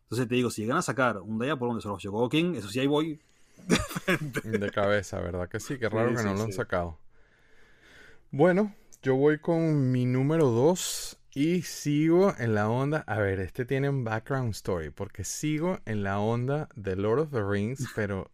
Entonces 0.03 0.27
te 0.27 0.35
digo, 0.35 0.51
si 0.51 0.61
llegan 0.61 0.77
a 0.77 0.83
sacar 0.83 1.19
un 1.19 1.39
día 1.39 1.57
por 1.57 1.69
donde 1.69 1.81
Sorof 1.81 1.99
Chogokin, 1.99 2.55
eso 2.55 2.69
sí 2.69 2.79
ahí 2.79 2.87
voy. 2.87 3.19
de 4.43 4.69
cabeza, 4.69 5.19
¿verdad? 5.21 5.49
Que 5.49 5.59
sí, 5.59 5.79
que 5.79 5.89
raro 5.89 6.09
sí, 6.09 6.15
que 6.15 6.21
sí, 6.21 6.27
no 6.27 6.35
lo 6.35 6.43
han 6.43 6.53
sacado. 6.53 6.99
Bueno, 8.35 8.73
yo 9.03 9.15
voy 9.15 9.37
con 9.37 9.91
mi 9.91 10.07
número 10.07 10.49
2 10.49 11.19
y 11.35 11.61
sigo 11.61 12.33
en 12.39 12.55
la 12.55 12.67
onda. 12.67 13.03
A 13.05 13.19
ver, 13.19 13.39
este 13.39 13.63
tiene 13.63 13.89
un 13.89 14.03
background 14.03 14.55
story, 14.55 14.89
porque 14.89 15.23
sigo 15.23 15.81
en 15.85 16.01
la 16.01 16.17
onda 16.17 16.67
de 16.73 16.95
Lord 16.95 17.19
of 17.19 17.29
the 17.29 17.43
Rings, 17.47 17.87
pero 17.95 18.31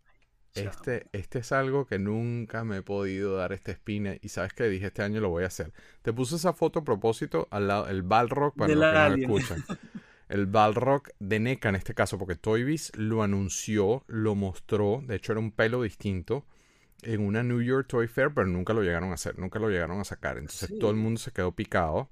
este, 0.54 1.08
este 1.12 1.39
es 1.39 1.52
algo 1.52 1.86
que 1.86 2.00
nunca 2.00 2.64
me 2.64 2.78
he 2.78 2.82
podido 2.82 3.36
dar 3.36 3.52
esta 3.52 3.74
espina 3.74 4.16
y 4.22 4.30
sabes 4.30 4.54
que 4.54 4.70
dije 4.70 4.88
este 4.88 5.02
año 5.02 5.20
lo 5.20 5.32
voy 5.32 5.43
a 5.43 5.47
hacer. 5.47 5.74
Te 6.02 6.14
puse 6.14 6.38
esa 6.38 6.54
foto 6.54 6.80
a 6.80 6.84
propósito 6.86 7.50
al 7.52 7.68
lado, 7.68 7.89
el 7.89 8.02
Balrog 8.02 8.56
para 8.56 8.74
los 8.74 8.93
que 8.93 8.93
no 8.93 9.18
me 9.18 9.22
escuchan. 9.24 9.66
El 10.30 10.45
Balrog 10.45 11.10
de 11.20 11.39
NECA 11.39 11.70
en 11.70 11.76
este 11.76 11.95
caso, 11.95 12.20
porque 12.20 12.36
Toybiz 12.36 12.95
lo 12.95 13.24
anunció, 13.24 14.04
lo 14.06 14.36
mostró, 14.36 15.02
de 15.04 15.16
hecho 15.16 15.32
era 15.32 15.41
un 15.41 15.52
pelo 15.52 15.82
distinto 15.82 16.45
en 17.04 17.22
una 17.22 17.43
New 17.43 17.62
York 17.62 17.88
Toy 17.88 18.08
Fair, 18.08 18.34
pero 18.34 18.47
nunca 18.47 18.74
lo 18.74 18.82
llegaron 18.82 19.12
a 19.12 19.14
hacer, 19.14 19.38
nunca 19.38 19.60
lo 19.60 19.70
llegaron 19.70 20.00
a 20.00 20.04
sacar. 20.04 20.38
Entonces 20.38 20.70
sí. 20.70 20.80
todo 20.80 20.91
el 20.91 20.97
mundo 20.97 21.20
se 21.20 21.32
quedó 21.32 21.52
picado. 21.54 22.10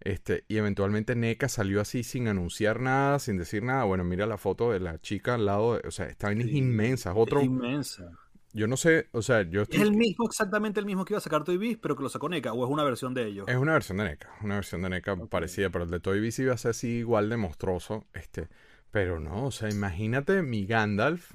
Este, 0.00 0.44
y 0.46 0.58
eventualmente 0.58 1.16
NECA 1.16 1.48
salió 1.48 1.80
así 1.80 2.02
sin 2.04 2.28
anunciar 2.28 2.80
nada, 2.80 3.18
sin 3.18 3.38
decir 3.38 3.62
nada. 3.62 3.84
Bueno, 3.84 4.04
mira 4.04 4.26
la 4.26 4.36
foto 4.36 4.70
de 4.70 4.80
la 4.80 5.00
chica 5.00 5.34
al 5.34 5.46
lado, 5.46 5.78
de, 5.78 5.88
o 5.88 5.90
sea, 5.90 6.06
esta 6.06 6.28
vaina 6.28 6.44
sí, 6.44 6.50
es 6.50 6.56
inmensa. 6.56 7.10
Es 7.10 7.16
otro, 7.18 7.40
es 7.40 7.46
inmensa. 7.46 8.12
Yo 8.52 8.66
no 8.66 8.76
sé, 8.76 9.08
o 9.12 9.20
sea, 9.20 9.42
yo 9.42 9.62
estoy... 9.62 9.80
Es 9.80 9.86
el 9.86 9.92
mismo, 9.94 10.24
exactamente 10.26 10.80
el 10.80 10.86
mismo 10.86 11.04
que 11.04 11.12
iba 11.12 11.18
a 11.18 11.22
sacar 11.22 11.44
Toy 11.44 11.58
Biz, 11.58 11.78
pero 11.78 11.94
que 11.94 12.02
lo 12.02 12.08
sacó 12.08 12.28
NECA, 12.28 12.52
o 12.52 12.64
es 12.64 12.70
una 12.70 12.84
versión 12.84 13.12
de 13.12 13.26
ellos. 13.26 13.46
Es 13.48 13.56
una 13.56 13.74
versión 13.74 13.98
de 13.98 14.04
NECA, 14.04 14.30
una 14.42 14.54
versión 14.54 14.80
de 14.80 14.88
NECA 14.88 15.12
okay. 15.12 15.26
parecida, 15.26 15.70
pero 15.70 15.84
el 15.84 15.90
de 15.90 16.00
Toy 16.00 16.20
Biz 16.20 16.38
iba 16.38 16.54
a 16.54 16.56
ser 16.56 16.70
así 16.70 16.88
igual 16.88 17.28
de 17.28 17.36
monstruoso, 17.36 18.06
este, 18.14 18.48
pero 18.90 19.20
no, 19.20 19.44
o 19.44 19.50
sea, 19.50 19.68
imagínate 19.68 20.40
mi 20.40 20.64
Gandalf. 20.64 21.34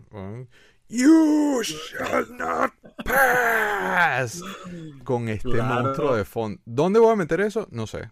You 0.92 1.64
shall 1.64 2.28
not 2.38 2.74
pass 3.06 4.42
con 5.06 5.30
este 5.30 5.50
claro. 5.50 5.84
monstruo 5.84 6.16
de 6.16 6.26
fondo. 6.26 6.62
¿Dónde 6.66 7.00
voy 7.00 7.14
a 7.14 7.16
meter 7.16 7.40
eso? 7.40 7.66
No 7.72 7.88
sé. 7.88 8.12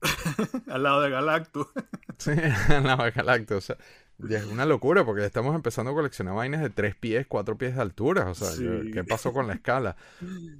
al 0.68 0.84
lado 0.84 1.00
de 1.00 1.10
Galactus. 1.10 1.66
sí, 2.18 2.30
al 2.68 2.84
lado 2.84 3.02
de 3.02 3.10
Galactus. 3.10 3.56
O 3.56 3.60
sea, 3.60 3.76
ya 4.18 4.38
es 4.38 4.46
una 4.46 4.64
locura 4.64 5.04
porque 5.04 5.24
estamos 5.24 5.56
empezando 5.56 5.90
a 5.90 5.94
coleccionar 5.94 6.36
vainas 6.36 6.62
de 6.62 6.70
tres 6.70 6.94
pies, 6.94 7.26
cuatro 7.26 7.58
pies 7.58 7.74
de 7.74 7.82
altura. 7.82 8.30
O 8.30 8.34
sea, 8.34 8.48
sí. 8.48 8.62
yo, 8.62 8.92
¿qué 8.92 9.02
pasó 9.02 9.32
con 9.32 9.48
la 9.48 9.54
escala? 9.54 9.96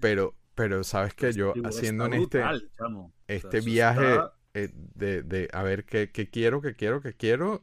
Pero, 0.00 0.34
pero 0.56 0.82
sabes 0.82 1.14
que 1.14 1.32
yo 1.32 1.52
haciendo 1.64 2.06
en 2.06 2.14
este, 2.14 2.38
brutal, 2.38 2.68
este 3.28 3.58
o 3.58 3.62
sea, 3.62 3.70
viaje 3.70 4.10
está... 4.10 4.32
eh, 4.54 4.70
de, 4.74 5.22
de, 5.22 5.48
a 5.52 5.62
ver 5.62 5.84
qué, 5.84 6.10
qué 6.10 6.28
quiero, 6.28 6.60
qué 6.60 6.74
quiero, 6.74 7.00
qué 7.00 7.14
quiero, 7.14 7.62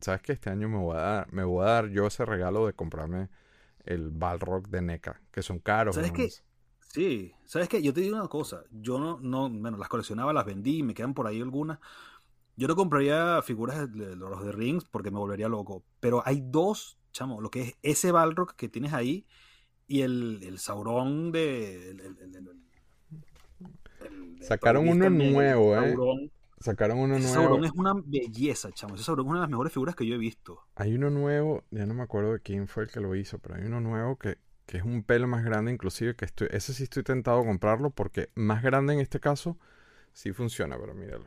sabes 0.00 0.22
que 0.22 0.32
este 0.32 0.50
año 0.50 0.68
me 0.68 0.78
voy 0.78 0.96
a 0.96 1.00
dar, 1.00 1.32
me 1.32 1.44
voy 1.44 1.64
a 1.64 1.70
dar 1.70 1.88
yo 1.88 2.06
ese 2.06 2.24
regalo 2.24 2.66
de 2.66 2.72
comprarme 2.72 3.28
el 3.84 4.10
Balrog 4.10 4.68
de 4.68 4.82
NECA, 4.82 5.20
que 5.30 5.42
son 5.42 5.58
caros. 5.58 5.94
¿Sabes 5.94 6.12
qué? 6.12 6.28
Sí, 6.80 7.34
¿sabes 7.44 7.68
qué? 7.68 7.82
Yo 7.82 7.92
te 7.92 8.00
digo 8.00 8.16
una 8.16 8.28
cosa, 8.28 8.64
yo 8.70 8.98
no, 8.98 9.18
no, 9.20 9.50
bueno, 9.50 9.76
las 9.76 9.88
coleccionaba, 9.88 10.32
las 10.32 10.46
vendí, 10.46 10.82
me 10.82 10.94
quedan 10.94 11.14
por 11.14 11.26
ahí 11.26 11.40
algunas. 11.40 11.78
Yo 12.56 12.68
no 12.68 12.74
compraría 12.76 13.42
figuras 13.42 13.92
de 13.92 14.16
los 14.16 14.44
de 14.44 14.52
Rings 14.52 14.84
porque 14.84 15.10
me 15.10 15.18
volvería 15.18 15.48
loco, 15.48 15.84
pero 16.00 16.22
hay 16.24 16.42
dos, 16.42 16.98
chamo, 17.12 17.40
lo 17.40 17.50
que 17.50 17.62
es 17.62 17.74
ese 17.82 18.12
Balrog 18.12 18.56
que 18.56 18.68
tienes 18.68 18.94
ahí 18.94 19.26
y 19.86 20.02
el, 20.02 20.40
el 20.42 20.58
Sauron 20.58 21.32
de... 21.32 21.90
El, 21.90 22.00
el, 22.00 22.50
Sacaron 24.40 24.88
uno 24.88 25.10
nuevo, 25.10 25.76
¿eh? 25.76 25.90
Sauron. 25.90 26.30
Sacaron 26.58 26.98
uno 26.98 27.18
nuevo. 27.18 27.32
Sauron 27.32 27.64
es 27.64 27.72
una 27.72 27.94
belleza, 27.94 28.72
chamo. 28.72 28.94
Ese 28.94 29.04
Sauron 29.04 29.26
es 29.26 29.30
una 29.30 29.38
de 29.40 29.42
las 29.42 29.50
mejores 29.50 29.72
figuras 29.72 29.94
que 29.94 30.06
yo 30.06 30.14
he 30.14 30.18
visto. 30.18 30.60
Hay 30.74 30.94
uno 30.94 31.10
nuevo, 31.10 31.64
ya 31.70 31.86
no 31.86 31.94
me 31.94 32.02
acuerdo 32.02 32.32
de 32.32 32.40
quién 32.40 32.66
fue 32.66 32.84
el 32.84 32.90
que 32.90 33.00
lo 33.00 33.14
hizo, 33.14 33.38
pero 33.38 33.56
hay 33.56 33.64
uno 33.64 33.80
nuevo 33.80 34.16
que, 34.16 34.38
que 34.64 34.78
es 34.78 34.84
un 34.84 35.02
pelo 35.02 35.28
más 35.28 35.44
grande, 35.44 35.70
inclusive, 35.72 36.16
que 36.16 36.24
estoy, 36.24 36.48
ese 36.50 36.72
sí 36.72 36.84
estoy 36.84 37.02
tentado 37.02 37.40
a 37.40 37.44
comprarlo, 37.44 37.90
porque 37.90 38.30
más 38.34 38.62
grande 38.62 38.94
en 38.94 39.00
este 39.00 39.20
caso 39.20 39.58
Sí 40.16 40.32
funciona, 40.32 40.78
pero 40.78 40.94
míralo. 40.94 41.26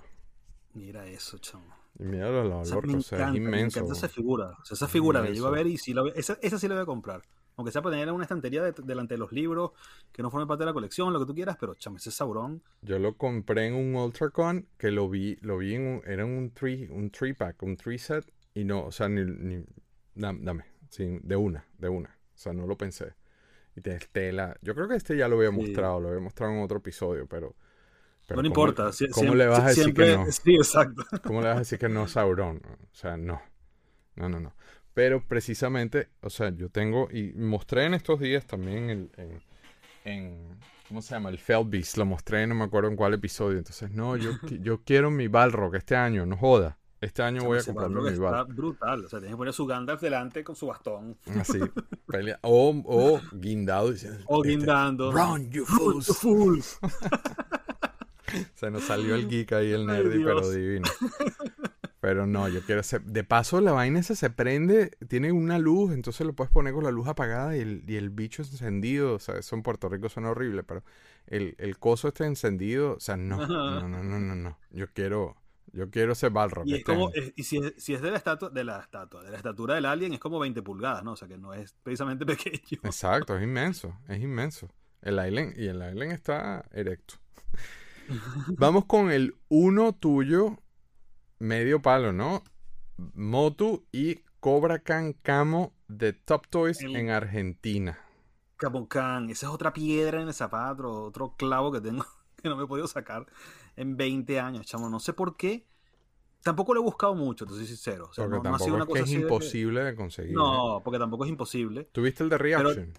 Mira 0.74 1.06
eso, 1.06 1.38
chamo. 1.38 1.76
Y 2.00 2.06
míralo 2.06 2.44
la 2.44 2.56
o 2.56 2.66
sea, 2.66 2.80
es 2.80 3.36
inmenso. 3.36 3.52
Me 3.52 3.62
encanta 3.62 3.94
esa 3.94 4.10
figura. 4.10 4.58
O 4.60 4.66
sea, 4.66 4.74
esa 4.74 4.88
figura 4.88 5.22
la 5.22 5.30
llevo 5.30 5.46
a 5.46 5.52
ver 5.52 5.68
y 5.68 5.78
si 5.78 5.94
lo 5.94 6.08
esa, 6.08 6.40
esa 6.42 6.58
sí 6.58 6.68
la 6.68 6.74
voy 6.74 6.82
a 6.82 6.86
comprar. 6.88 7.22
Aunque 7.60 7.74
sea 7.74 7.82
para 7.82 7.92
tenerla 7.92 8.12
en 8.12 8.16
una 8.16 8.24
estantería 8.24 8.64
delante 8.72 9.16
de 9.16 9.18
los 9.18 9.34
libros, 9.34 9.72
que 10.14 10.24
no 10.24 10.32
forme 10.32 10.48
parte 10.48 10.62
de 10.62 10.68
la 10.68 10.74
colección, 10.74 11.12
lo 11.12 11.20
que 11.20 11.26
tú 11.26 11.36
quieras, 11.36 11.58
pero 11.60 11.76
chame, 11.76 11.98
ese 11.98 12.10
sabrón. 12.10 12.64
Yo 12.82 13.00
lo 13.00 13.18
compré 13.18 13.68
en 13.68 13.74
un 13.74 13.98
Ultracon 13.98 14.66
que 14.78 14.92
lo 14.92 15.10
vi, 15.10 15.36
lo 15.42 15.58
vi 15.58 15.76
en 15.76 15.86
un, 15.86 16.02
era 16.06 16.24
un 16.24 16.52
tree, 16.52 16.88
un 16.90 17.12
tree 17.12 17.34
pack, 17.34 17.62
un 17.64 17.76
tree 17.76 17.98
set, 17.98 18.32
y 18.54 18.64
no, 18.64 18.86
o 18.86 18.94
sea, 18.94 19.10
ni, 19.10 19.26
ni 19.26 19.62
dame, 20.16 20.64
de 20.98 21.36
una, 21.36 21.66
de 21.78 21.90
una. 21.90 22.18
O 22.34 22.38
sea, 22.38 22.54
no 22.54 22.66
lo 22.66 22.78
pensé. 22.78 23.14
Y 23.76 23.82
te 23.82 24.00
tela. 24.10 24.56
Yo 24.62 24.74
creo 24.74 24.88
que 24.88 24.96
este 24.96 25.18
ya 25.18 25.28
lo 25.28 25.36
había 25.36 25.52
mostrado, 25.52 26.00
lo 26.00 26.08
había 26.08 26.22
mostrado 26.22 26.54
en 26.54 26.64
otro 26.64 26.78
episodio, 26.78 27.28
pero. 27.28 27.58
no 28.30 28.46
importa. 28.46 28.90
¿Cómo 29.12 29.36
le 29.36 29.48
vas 29.48 29.60
a 29.60 29.68
decir 29.68 29.94
que 29.94 30.16
no? 30.16 30.26
Sí, 30.32 30.56
exacto. 30.56 31.04
¿Cómo 31.24 31.42
le 31.42 31.48
vas 31.48 31.58
a 31.58 31.60
decir 31.60 31.78
que 31.78 31.90
no 31.90 32.08
Sauron? 32.08 32.62
O 32.66 32.96
sea, 32.96 33.18
no. 33.18 33.42
No, 34.16 34.30
no, 34.30 34.40
no. 34.40 34.54
Pero 34.94 35.24
precisamente, 35.26 36.10
o 36.22 36.30
sea, 36.30 36.50
yo 36.50 36.70
tengo, 36.70 37.10
y 37.12 37.32
mostré 37.34 37.86
en 37.86 37.94
estos 37.94 38.20
días 38.20 38.46
también 38.46 38.90
el, 38.90 39.12
en, 39.18 39.42
en, 40.04 40.60
¿cómo 40.88 41.02
se 41.02 41.14
llama? 41.14 41.30
El 41.30 41.40
Beast, 41.66 41.98
lo 41.98 42.06
mostré, 42.06 42.46
no 42.48 42.56
me 42.56 42.66
acuerdo 42.66 42.90
en 42.90 42.96
cuál 42.96 43.14
episodio. 43.14 43.58
Entonces, 43.58 43.92
no, 43.92 44.18
yo, 44.18 44.32
yo 44.62 44.82
quiero 44.84 45.12
mi 45.12 45.28
Balrog 45.28 45.76
este 45.76 45.96
año, 45.96 46.26
no 46.26 46.38
joda. 46.38 46.78
Este 47.02 47.24
año 47.24 47.44
voy 47.44 47.60
a 47.60 47.64
comprarme 47.64 48.12
mi 48.12 48.18
Balrog. 48.18 48.50
Está 48.50 48.54
brutal, 48.54 49.06
o 49.06 49.10
sea, 49.10 49.20
tienes 49.20 49.36
que 49.36 49.38
poner 49.38 49.54
su 49.54 49.66
Gandalf 49.66 50.02
delante 50.02 50.44
con 50.44 50.56
su 50.56 50.68
bastón. 50.68 51.18
Así, 51.40 51.60
pelea. 52.08 52.40
O, 52.42 52.76
o 52.86 53.22
guindado 53.32 53.92
diciendo. 53.92 54.20
O 54.28 54.44
este, 54.44 54.58
guindando. 54.58 55.12
Run, 55.12 55.50
you 55.50 55.66
fools. 55.66 56.08
fools. 56.08 56.78
se 58.56 58.70
nos 58.70 58.84
salió 58.84 59.16
el 59.16 59.30
geek 59.30 59.54
ahí, 59.54 59.72
el 59.72 59.86
nerdy, 59.86 60.24
pero 60.24 60.50
divino. 60.50 60.88
Pero 62.10 62.26
no, 62.26 62.50
yo 62.50 62.62
quiero 62.62 62.82
hacer. 62.82 63.04
De 63.04 63.24
paso, 63.24 63.62
la 63.62 63.72
vaina 63.72 64.00
esa 64.00 64.16
se 64.16 64.32
prende, 64.32 64.98
tiene 65.08 65.32
una 65.32 65.60
luz, 65.60 65.94
entonces 65.94 66.26
lo 66.26 66.34
puedes 66.34 66.52
poner 66.52 66.74
con 66.74 66.84
la 66.84 66.90
luz 66.90 67.08
apagada 67.08 67.56
y 67.56 67.60
el, 67.60 67.84
y 67.88 67.98
el 67.98 68.10
bicho 68.10 68.42
encendido. 68.42 69.14
O 69.14 69.20
sea, 69.20 69.36
eso 69.36 69.56
en 69.56 69.62
Puerto 69.62 69.90
Rico 69.90 70.10
suena 70.10 70.32
horrible, 70.32 70.64
pero 70.64 70.84
el, 71.28 71.54
el 71.60 71.78
coso 71.78 72.08
está 72.08 72.26
encendido. 72.26 72.94
O 72.96 73.00
sea, 73.00 73.16
no, 73.16 73.46
no, 73.46 73.88
no, 73.88 74.04
no, 74.04 74.20
no, 74.20 74.36
no. 74.36 74.58
Yo 74.72 74.88
quiero. 74.92 75.38
Yo 75.72 75.92
quiero 75.92 76.14
ese 76.14 76.30
Balrog. 76.30 76.68
Y, 76.68 76.78
es 76.78 76.84
como, 76.84 77.12
y 77.36 77.44
si, 77.44 77.58
es, 77.58 77.76
si 77.78 77.94
es 77.94 78.02
de 78.02 78.10
la 78.10 78.18
estatua, 78.18 78.50
de 78.50 78.64
la 78.64 78.80
estatua, 78.80 79.22
de 79.22 79.30
la 79.30 79.38
estatura 79.38 79.76
del 79.76 79.86
alien, 79.86 80.14
es 80.14 80.20
como 80.20 80.40
20 80.40 80.64
pulgadas, 80.64 81.04
¿no? 81.04 81.12
O 81.12 81.16
sea 81.16 81.28
que 81.28 81.38
no 81.38 81.54
es 81.54 81.76
precisamente 81.84 82.26
pequeño. 82.26 82.82
Exacto, 82.82 83.38
es 83.38 83.44
inmenso, 83.44 83.96
es 84.08 84.20
inmenso. 84.20 84.68
El 85.04 85.20
alien, 85.20 85.54
y 85.56 85.68
el 85.68 85.84
alien 85.84 86.10
está 86.10 86.66
erecto. 86.72 87.20
Vamos 88.58 88.86
con 88.86 89.12
el 89.12 89.36
uno 89.48 89.94
tuyo 89.94 90.58
medio 91.40 91.82
palo, 91.82 92.14
¿no? 92.14 92.44
Motu 92.98 93.86
y 93.92 94.22
Cobra 94.40 94.80
Can 94.80 95.14
Camo 95.14 95.74
de 95.88 96.14
Top 96.14 96.48
Toys 96.48 96.82
en 96.82 97.10
Argentina. 97.10 98.00
Camo 98.58 98.88
Can, 98.88 99.30
esa 99.30 99.48
es 99.48 99.52
otra 99.52 99.74
piedra 99.74 100.22
en 100.22 100.28
el 100.28 100.34
zapato, 100.34 101.06
otro 101.06 101.36
clavo 101.38 101.72
que 101.72 101.82
tengo 101.82 102.06
que 102.42 102.50
no 102.50 102.56
me 102.56 102.66
he 102.66 102.68
podido 102.68 102.88
sacar 102.88 103.26
en 103.76 103.98
20 103.98 104.40
años, 104.40 104.66
chamo. 104.66 104.90
No 104.90 105.00
sé 105.00 105.14
por 105.14 105.38
qué. 105.38 105.66
Tampoco 106.44 106.74
lo 106.74 106.80
he 106.80 106.84
buscado 106.84 107.16
mucho, 107.16 107.46
te 107.46 107.54
soy 107.54 107.66
sincero. 107.66 108.06
O 108.06 108.16
porque 108.16 108.40
tampoco 108.40 108.96
es 108.96 109.04
que 109.04 109.10
es 109.10 109.12
imposible 109.12 109.84
de... 109.84 109.96
conseguir. 109.96 110.34
No, 110.34 110.82
porque 110.84 110.98
tampoco 110.98 111.26
es 111.26 111.30
imposible. 111.30 111.90
¿Tuviste 111.92 112.24
el 112.24 112.30
de 112.30 112.38
Reaction? 112.38 112.94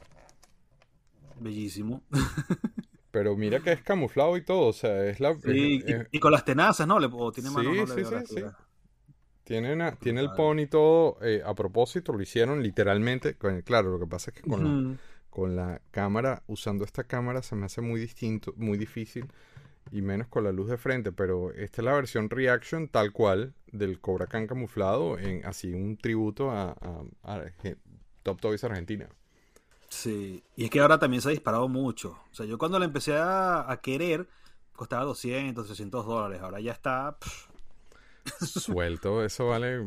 Bellísimo. 1.41 2.03
Pero 3.11 3.36
mira 3.36 3.61
que 3.61 3.72
es 3.72 3.82
camuflado 3.82 4.36
y 4.36 4.42
todo, 4.42 4.68
o 4.68 4.72
sea, 4.72 5.06
es 5.06 5.18
la... 5.20 5.34
Sí, 5.34 5.82
y, 6.12 6.18
con 6.20 6.30
las 6.32 6.44
tenazas, 6.44 6.86
¿no? 6.86 6.96
O 6.96 7.32
tiene 7.32 7.50
manos, 7.50 7.90
sí, 7.90 8.04
sí, 8.04 8.14
sí, 8.26 8.42
Tiene, 9.42 9.92
tiene 10.00 10.20
el 10.20 10.30
pony 10.32 10.66
todo 10.70 11.18
eh, 11.22 11.42
a 11.44 11.54
propósito, 11.54 12.12
lo 12.12 12.22
hicieron 12.22 12.62
literalmente. 12.62 13.36
claro, 13.64 13.90
lo 13.90 13.98
que 13.98 14.06
pasa 14.06 14.30
es 14.30 14.40
que 14.40 14.48
con, 14.48 14.64
la, 14.64 14.96
con 15.28 15.56
la 15.56 15.80
cámara, 15.90 16.44
usando 16.46 16.84
esta 16.84 17.04
cámara, 17.04 17.42
se 17.42 17.56
me 17.56 17.66
hace 17.66 17.80
muy 17.80 18.00
distinto, 18.00 18.54
muy 18.56 18.78
difícil 18.78 19.26
y 19.90 20.02
menos 20.02 20.28
con 20.28 20.44
la 20.44 20.52
luz 20.52 20.68
de 20.68 20.78
frente. 20.78 21.11
Pero 21.11 21.52
esta 21.52 21.82
es 21.82 21.84
la 21.84 21.94
versión 21.94 22.30
reaction 22.30 22.88
tal 22.88 23.12
cual 23.12 23.54
del 23.72 24.00
Cobra 24.00 24.28
Khan 24.28 24.46
camuflado, 24.46 25.18
en 25.18 25.44
así 25.44 25.72
un 25.72 25.96
tributo 25.96 26.50
a, 26.50 26.76
a 27.24 27.44
Top 28.22 28.40
Toys 28.40 28.62
Argentina. 28.62 29.08
Sí, 29.91 30.45
y 30.57 30.64
es 30.64 30.70
que 30.70 30.80
ahora 30.80 30.99
también 30.99 31.20
se 31.20 31.28
ha 31.28 31.32
disparado 31.32 31.68
mucho. 31.68 32.16
O 32.30 32.34
sea, 32.34 32.47
yo 32.47 32.57
cuando 32.57 32.78
la 32.78 32.84
empecé 32.84 33.16
a, 33.18 33.78
querer, 33.82 34.28
costaba 34.72 35.05
200, 35.05 35.66
300 35.66 36.07
dólares. 36.07 36.41
Ahora 36.41 36.61
ya 36.61 36.72
está... 36.72 37.18
Suelto, 38.41 39.24
eso 39.24 39.49
vale 39.49 39.84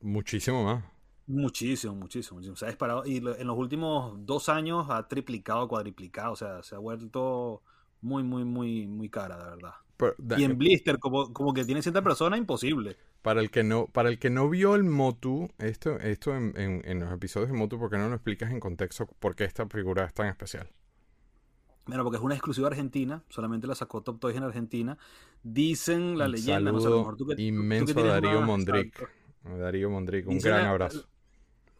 muchísimo 0.00 0.62
más. 0.62 0.84
Muchísimo, 1.26 1.94
muchísimo, 1.94 2.36
muchísimo. 2.36 2.56
Se 2.56 2.66
ha 2.66 2.68
disparado 2.68 3.06
y 3.06 3.16
en 3.16 3.46
los 3.46 3.56
últimos 3.56 4.14
dos 4.26 4.48
años 4.50 4.86
ha 4.90 5.08
triplicado, 5.08 5.66
cuadriplicado. 5.68 6.32
O 6.32 6.36
sea, 6.36 6.62
se 6.62 6.74
ha 6.74 6.78
vuelto 6.78 7.62
muy, 8.02 8.22
muy, 8.22 8.44
muy, 8.44 8.86
muy 8.86 9.08
cara, 9.08 9.38
de 9.38 9.50
verdad. 9.50 9.74
Y 10.36 10.44
en 10.44 10.58
blister, 10.58 10.98
como, 10.98 11.32
como 11.32 11.52
que 11.52 11.64
tiene 11.64 11.82
cierta 11.82 12.02
persona, 12.02 12.36
imposible. 12.36 12.96
Para 13.22 13.40
el 13.40 13.50
que 13.50 13.62
no, 13.62 13.86
para 13.86 14.08
el 14.08 14.18
que 14.18 14.30
no 14.30 14.48
vio 14.48 14.74
el 14.74 14.84
Motu, 14.84 15.50
esto, 15.58 15.98
esto 15.98 16.36
en, 16.36 16.54
en, 16.56 17.00
los 17.00 17.12
episodios 17.12 17.50
de 17.50 17.56
Motu, 17.56 17.78
¿por 17.78 17.90
qué 17.90 17.98
no 17.98 18.08
lo 18.08 18.14
explicas 18.14 18.50
en 18.50 18.60
contexto 18.60 19.06
por 19.18 19.34
qué 19.34 19.44
esta 19.44 19.66
figura 19.68 20.04
es 20.04 20.14
tan 20.14 20.28
especial? 20.28 20.70
Bueno, 21.86 22.04
porque 22.04 22.18
es 22.18 22.22
una 22.22 22.34
exclusiva 22.34 22.68
argentina, 22.68 23.24
solamente 23.28 23.66
la 23.66 23.74
sacó 23.74 24.02
Top 24.02 24.20
Toys 24.20 24.36
en 24.36 24.44
Argentina. 24.44 24.96
Dicen 25.42 26.16
la 26.16 26.28
leyenda, 26.28 26.72
no 26.72 26.80
sé, 26.80 26.88
mejor 26.88 27.16
tú 27.16 27.26
que, 27.26 27.42
inmenso 27.42 28.02
Darío 28.02 28.42
Mondrick. 28.42 29.10
Darío 29.42 29.90
Mondrick, 29.90 30.28
un 30.28 30.38
gran 30.38 30.66
abrazo 30.66 31.08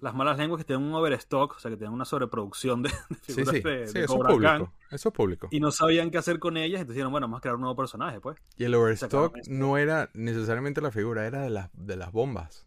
las 0.01 0.15
malas 0.15 0.39
lenguas 0.39 0.59
que 0.59 0.65
tienen 0.65 0.87
un 0.87 0.95
overstock, 0.95 1.57
o 1.57 1.59
sea, 1.59 1.71
que 1.71 1.77
tienen 1.77 1.93
una 1.93 2.05
sobreproducción 2.05 2.83
de, 2.83 2.91
figuras 3.23 3.55
sí, 3.55 3.63
sí. 3.63 3.69
de, 3.69 3.87
sí, 3.87 3.99
eso 3.99 4.15
es 4.15 4.35
público. 4.35 4.73
Eso 4.91 5.09
es 5.09 5.15
público. 5.15 5.49
Y 5.51 5.61
no 5.61 5.71
sabían 5.71 6.11
qué 6.11 6.19
hacer 6.19 6.39
con 6.39 6.57
ellas, 6.57 6.81
entonces 6.81 6.97
dijeron, 6.97 7.13
bueno, 7.13 7.27
vamos 7.27 7.39
a 7.39 7.41
crear 7.43 7.55
un 7.55 7.63
nuevo 7.63 7.77
personaje, 7.77 8.21
pues. 8.21 8.39
Y 8.57 8.65
el 8.65 8.75
overstock 8.75 9.37
no 9.49 9.79
era 9.79 10.11
necesariamente 10.15 10.81
la 10.81 10.91
figura, 10.91 11.27
era 11.27 11.43
de 11.43 11.51
las, 11.51 11.71
de 11.73 11.97
las 11.97 12.13
bombas. 12.13 12.67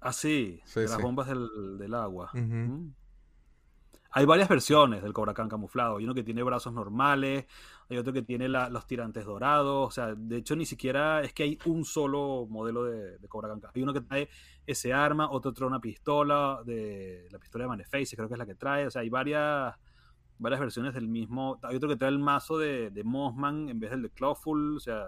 Ah, 0.00 0.12
sí, 0.12 0.60
de 0.74 0.88
las 0.88 1.00
bombas 1.00 1.28
del, 1.28 1.78
del 1.78 1.94
agua. 1.94 2.30
Hay 4.14 4.26
varias 4.26 4.48
versiones 4.48 5.02
del 5.02 5.14
Cobra 5.14 5.32
Khan 5.32 5.48
camuflado. 5.48 5.96
Hay 5.96 6.04
uno 6.04 6.12
que 6.12 6.22
tiene 6.22 6.42
brazos 6.42 6.74
normales, 6.74 7.46
hay 7.88 7.96
otro 7.96 8.12
que 8.12 8.20
tiene 8.20 8.46
los 8.46 8.86
tirantes 8.86 9.24
dorados. 9.24 9.88
O 9.88 9.90
sea, 9.90 10.14
de 10.14 10.36
hecho, 10.36 10.54
ni 10.54 10.66
siquiera 10.66 11.22
es 11.22 11.32
que 11.32 11.44
hay 11.44 11.58
un 11.64 11.86
solo 11.86 12.46
modelo 12.48 12.84
de, 12.84 13.16
Cobra 13.28 13.48
Khan. 13.48 13.62
Hay 13.74 13.82
uno 13.82 13.94
que 13.94 14.02
trae 14.02 14.28
ese 14.66 14.92
arma, 14.92 15.30
otro 15.30 15.54
trae 15.54 15.66
una 15.66 15.80
pistola, 15.80 16.60
de 16.64 17.26
la 17.30 17.38
pistola 17.38 17.64
de 17.64 17.68
Maneface, 17.68 18.14
creo 18.14 18.28
que 18.28 18.34
es 18.34 18.38
la 18.38 18.46
que 18.46 18.54
trae. 18.54 18.86
O 18.86 18.90
sea, 18.90 19.00
hay 19.00 19.08
varias, 19.08 19.74
varias 20.38 20.60
versiones 20.60 20.92
del 20.92 21.08
mismo. 21.08 21.58
Hay 21.62 21.76
otro 21.76 21.88
que 21.88 21.96
trae 21.96 22.10
el 22.10 22.18
mazo 22.18 22.58
de, 22.58 22.90
de 22.90 23.04
Mossman 23.04 23.70
en 23.70 23.80
vez 23.80 23.92
del 23.92 24.02
de 24.02 24.10
Clawful. 24.10 24.76
O 24.76 24.80
sea, 24.80 25.06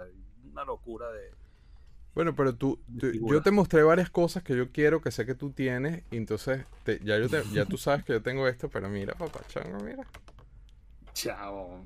una 0.51 0.65
locura 0.65 1.11
de 1.11 1.44
bueno, 2.15 2.35
pero 2.37 2.55
tú, 2.55 2.79
yo 2.89 3.43
te 3.43 3.51
mostré 3.51 3.83
varias 3.83 4.11
cosas 4.11 4.43
que 4.43 4.57
yo 4.57 4.71
quiero, 4.71 5.01
que 5.01 5.11
sé 5.11 5.27
que 5.27 5.35
tú 5.35 5.51
tienes, 5.51 6.05
y 6.11 6.17
entonces 6.17 6.65
ya, 7.03 7.19
yo 7.19 7.29
te, 7.29 7.43
ya 7.53 7.65
tú 7.65 7.77
sabes 7.77 8.05
que 8.05 8.13
yo 8.13 8.23
tengo 8.23 8.47
esto, 8.47 8.69
pero 8.69 8.89
mira, 8.89 9.15
papá 9.15 9.41
chango, 9.49 9.83
mira. 9.83 10.05
Chao. 11.13 11.85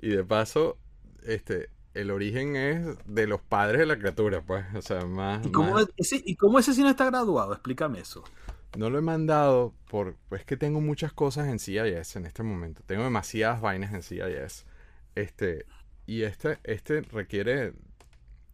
y 0.00 0.08
de 0.08 0.24
paso, 0.24 0.78
este, 1.24 1.70
el 1.94 2.10
origen 2.10 2.56
es 2.56 2.96
de 3.06 3.26
los 3.26 3.40
padres 3.40 3.80
de 3.80 3.86
la 3.86 3.98
criatura, 3.98 4.42
pues, 4.42 4.64
o 4.74 4.82
sea, 4.82 5.04
más... 5.04 5.46
¿Y 5.46 5.52
cómo, 5.52 5.78
Ese, 5.96 6.22
¿y 6.24 6.36
cómo 6.36 6.58
ese 6.58 6.74
sí 6.74 6.82
no 6.82 6.88
está 6.88 7.06
graduado? 7.06 7.52
Explícame 7.52 8.00
eso. 8.00 8.24
No 8.76 8.90
lo 8.90 8.98
he 8.98 9.02
mandado 9.02 9.72
por, 9.88 10.16
pues 10.28 10.44
que 10.44 10.56
tengo 10.56 10.80
muchas 10.80 11.12
cosas 11.12 11.48
en 11.48 11.58
CIS 11.58 12.16
en 12.16 12.26
este 12.26 12.42
momento. 12.42 12.82
Tengo 12.86 13.04
demasiadas 13.04 13.60
vainas 13.60 13.94
en 13.94 14.02
CIS. 14.02 14.66
Este, 15.14 15.66
y 16.06 16.22
este, 16.22 16.58
este 16.64 17.02
requiere 17.02 17.72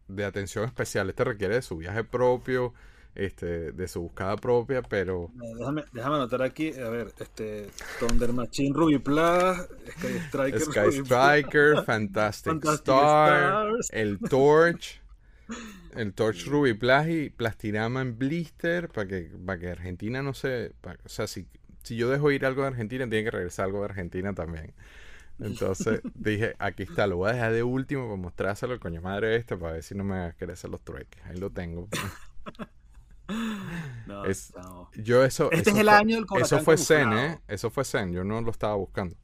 de 0.09 0.25
atención 0.25 0.65
especial. 0.65 1.09
Este 1.09 1.25
requiere 1.25 1.57
de 1.57 1.63
su 1.63 1.77
viaje 1.77 2.05
propio, 2.05 2.75
este, 3.15 3.73
de 3.73 3.89
su 3.89 4.03
buscada 4.03 4.37
propia, 4.37 4.83
pero. 4.83 5.31
Déjame, 5.35 5.85
déjame 5.93 6.17
anotar 6.17 6.43
aquí, 6.43 6.73
a 6.75 6.89
ver, 6.89 7.13
este 7.19 7.69
Thunder 7.99 8.33
Machine, 8.33 8.73
Ruby 8.75 8.99
Plus, 8.99 9.59
Sky 9.99 10.19
Striker, 10.29 10.61
Sky 10.61 10.99
Striker, 11.05 11.83
Fantastic, 11.87 12.65
Star, 12.65 13.73
el 13.91 14.19
Torch, 14.19 15.01
el 15.97 16.13
Torch 16.13 16.47
Ruby 16.47 16.75
Plus 16.75 17.07
y 17.09 17.31
Plastirama 17.31 18.03
en 18.03 18.19
blister, 18.19 18.89
para 18.89 19.09
que, 19.09 19.31
para 19.45 19.59
que 19.59 19.71
Argentina 19.71 20.23
no 20.23 20.35
se. 20.35 20.73
o 21.05 21.09
sea, 21.09 21.27
si, 21.27 21.47
si 21.83 21.97
yo 21.97 22.09
dejo 22.09 22.31
ir 22.31 22.47
algo 22.47 22.63
de 22.63 22.69
Argentina, 22.69 23.09
tiene 23.09 23.25
que 23.25 23.31
regresar 23.31 23.67
algo 23.67 23.81
de 23.81 23.87
Argentina 23.87 24.35
también. 24.35 24.73
Entonces 25.41 26.01
dije, 26.15 26.55
aquí 26.59 26.85
está, 26.85 27.07
lo 27.07 27.19
voy 27.19 27.31
a 27.31 27.35
dejar 27.35 27.53
de 27.53 27.63
último 27.63 28.05
para 28.05 28.17
mostrárselo 28.17 28.73
al 28.73 28.81
coño 28.81 29.01
madre 29.01 29.37
este 29.37 29.57
para 29.57 29.75
ver 29.75 29.83
si 29.83 29.95
no 29.95 30.05
me 30.05 30.35
querer 30.37 30.55
hacer 30.55 30.71
los 30.71 30.83
trueques. 30.83 31.23
Ahí 31.25 31.39
lo 31.39 31.51
tengo. 31.51 31.89
no, 34.07 34.25
Yo 34.97 35.25
eso, 35.25 35.51
este 35.53 35.71
es 35.71 35.77
el 35.77 35.89
año 35.89 36.17
del 36.17 36.27
Eso 36.41 36.61
fue 36.61 36.77
Zen, 36.77 37.13
¿eh? 37.13 37.41
Eso 37.49 37.71
fue 37.71 37.85
Zen, 37.85 38.13
yo 38.13 38.25
no 38.25 38.41
lo 38.41 38.51
estaba 38.51 38.75
buscando. 38.75 39.17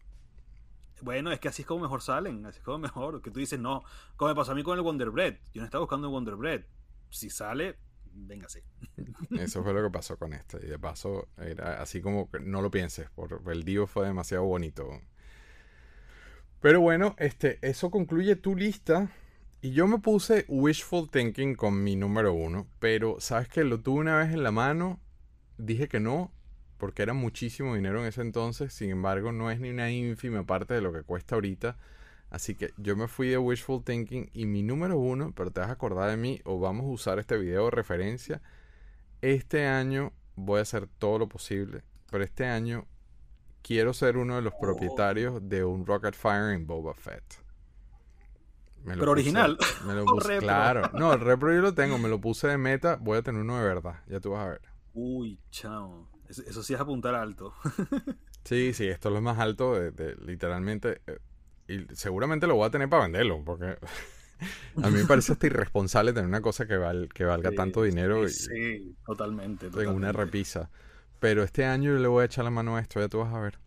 Bueno, 1.02 1.30
es 1.30 1.38
que 1.38 1.48
así 1.48 1.62
es 1.62 1.68
como 1.68 1.82
mejor 1.82 2.00
salen, 2.00 2.44
así 2.46 2.58
es 2.58 2.64
como 2.64 2.78
mejor. 2.78 3.20
Que 3.20 3.30
tú 3.30 3.40
dices, 3.40 3.60
no, 3.60 3.82
como 4.16 4.30
me 4.30 4.34
pasó 4.34 4.52
a 4.52 4.54
mí 4.54 4.62
con 4.62 4.78
el 4.78 4.82
Wonder 4.82 5.10
Bread. 5.10 5.36
Yo 5.52 5.60
no 5.60 5.66
estaba 5.66 5.82
buscando 5.82 6.08
el 6.08 6.12
Wonder 6.12 6.36
Bread. 6.36 6.62
Si 7.10 7.30
sale, 7.30 7.78
véngase. 8.12 8.64
Eso 9.38 9.62
fue 9.62 9.74
lo 9.74 9.82
que 9.82 9.90
pasó 9.90 10.18
con 10.18 10.32
este. 10.32 10.58
Y 10.64 10.68
de 10.68 10.78
paso, 10.78 11.28
era 11.36 11.82
así 11.82 12.00
como 12.00 12.30
que 12.30 12.40
no 12.40 12.62
lo 12.62 12.70
pienses, 12.70 13.10
porque 13.14 13.36
el 13.52 13.64
Dio 13.64 13.86
fue 13.86 14.06
demasiado 14.06 14.44
bonito. 14.44 14.88
Pero 16.66 16.80
bueno, 16.80 17.14
este, 17.18 17.60
eso 17.62 17.92
concluye 17.92 18.34
tu 18.34 18.56
lista. 18.56 19.08
Y 19.62 19.70
yo 19.70 19.86
me 19.86 20.00
puse 20.00 20.46
wishful 20.48 21.08
thinking 21.08 21.54
con 21.54 21.84
mi 21.84 21.94
número 21.94 22.32
uno. 22.32 22.66
Pero, 22.80 23.20
¿sabes 23.20 23.46
que 23.46 23.62
Lo 23.62 23.78
tuve 23.78 24.00
una 24.00 24.16
vez 24.16 24.32
en 24.32 24.42
la 24.42 24.50
mano. 24.50 24.98
Dije 25.58 25.86
que 25.86 26.00
no, 26.00 26.32
porque 26.76 27.04
era 27.04 27.12
muchísimo 27.12 27.76
dinero 27.76 28.00
en 28.00 28.06
ese 28.06 28.20
entonces. 28.20 28.72
Sin 28.72 28.90
embargo, 28.90 29.30
no 29.30 29.48
es 29.48 29.60
ni 29.60 29.70
una 29.70 29.92
ínfima 29.92 30.44
parte 30.44 30.74
de 30.74 30.80
lo 30.80 30.92
que 30.92 31.04
cuesta 31.04 31.36
ahorita. 31.36 31.76
Así 32.30 32.56
que 32.56 32.72
yo 32.78 32.96
me 32.96 33.06
fui 33.06 33.28
de 33.28 33.38
wishful 33.38 33.84
thinking 33.84 34.30
y 34.32 34.46
mi 34.46 34.64
número 34.64 34.98
uno, 34.98 35.32
pero 35.36 35.52
te 35.52 35.60
vas 35.60 35.68
a 35.68 35.74
acordar 35.74 36.10
de 36.10 36.16
mí 36.16 36.40
o 36.42 36.58
vamos 36.58 36.86
a 36.86 36.88
usar 36.88 37.20
este 37.20 37.36
video 37.36 37.66
de 37.66 37.70
referencia. 37.70 38.42
Este 39.22 39.68
año 39.68 40.12
voy 40.34 40.58
a 40.58 40.62
hacer 40.62 40.88
todo 40.98 41.20
lo 41.20 41.28
posible, 41.28 41.84
pero 42.10 42.24
este 42.24 42.44
año 42.44 42.88
quiero 43.66 43.92
ser 43.92 44.16
uno 44.16 44.36
de 44.36 44.42
los 44.42 44.54
propietarios 44.54 45.48
de 45.48 45.64
un 45.64 45.84
Rocket 45.84 46.14
Fire 46.14 46.54
en 46.54 46.68
Boba 46.68 46.94
Fett. 46.94 47.24
pero 48.84 49.10
original. 49.10 49.58
Me 49.84 49.94
lo 49.94 50.04
puse, 50.06 50.38
claro. 50.38 50.88
No, 50.94 51.12
el 51.12 51.20
repro 51.20 51.52
yo 51.52 51.60
lo 51.60 51.74
tengo, 51.74 51.98
me 51.98 52.08
lo 52.08 52.20
puse 52.20 52.46
de 52.46 52.58
meta, 52.58 52.96
voy 53.00 53.18
a 53.18 53.22
tener 53.22 53.40
uno 53.40 53.58
de 53.58 53.64
verdad, 53.64 54.04
ya 54.06 54.20
tú 54.20 54.30
vas 54.30 54.46
a 54.46 54.50
ver. 54.50 54.60
Uy, 54.94 55.40
chao. 55.50 56.08
Eso, 56.28 56.62
sí 56.62 56.74
es 56.74 56.80
apuntar 56.80 57.16
alto. 57.16 57.54
sí, 58.44 58.72
sí, 58.72 58.86
esto 58.86 59.08
es 59.08 59.14
lo 59.14 59.20
más 59.20 59.38
alto 59.40 59.74
de, 59.74 60.16
literalmente. 60.24 61.00
Eh, 61.08 61.18
y 61.68 61.96
seguramente 61.96 62.46
lo 62.46 62.54
voy 62.54 62.68
a 62.68 62.70
tener 62.70 62.88
para 62.88 63.02
venderlo, 63.02 63.42
porque 63.44 63.76
a 64.82 64.90
mí 64.90 64.98
me 64.98 65.06
parece 65.06 65.32
hasta 65.32 65.46
irresponsable 65.46 66.12
tener 66.12 66.28
una 66.28 66.40
cosa 66.40 66.68
que, 66.68 66.76
val, 66.76 67.08
que 67.12 67.24
valga 67.24 67.50
tanto 67.50 67.82
dinero. 67.82 68.28
Sí, 68.28 68.94
totalmente, 69.04 69.66
En 69.66 69.88
una 69.88 70.12
repisa. 70.12 70.70
Pero 71.18 71.42
este 71.42 71.64
año 71.64 71.92
yo 71.92 71.98
le 71.98 72.08
voy 72.08 72.22
a 72.22 72.26
echar 72.26 72.44
la 72.44 72.50
mano 72.50 72.76
a 72.76 72.80
esto, 72.80 73.00
ya 73.00 73.08
tú 73.08 73.18
vas 73.18 73.32
a 73.32 73.40
ver. 73.40 73.58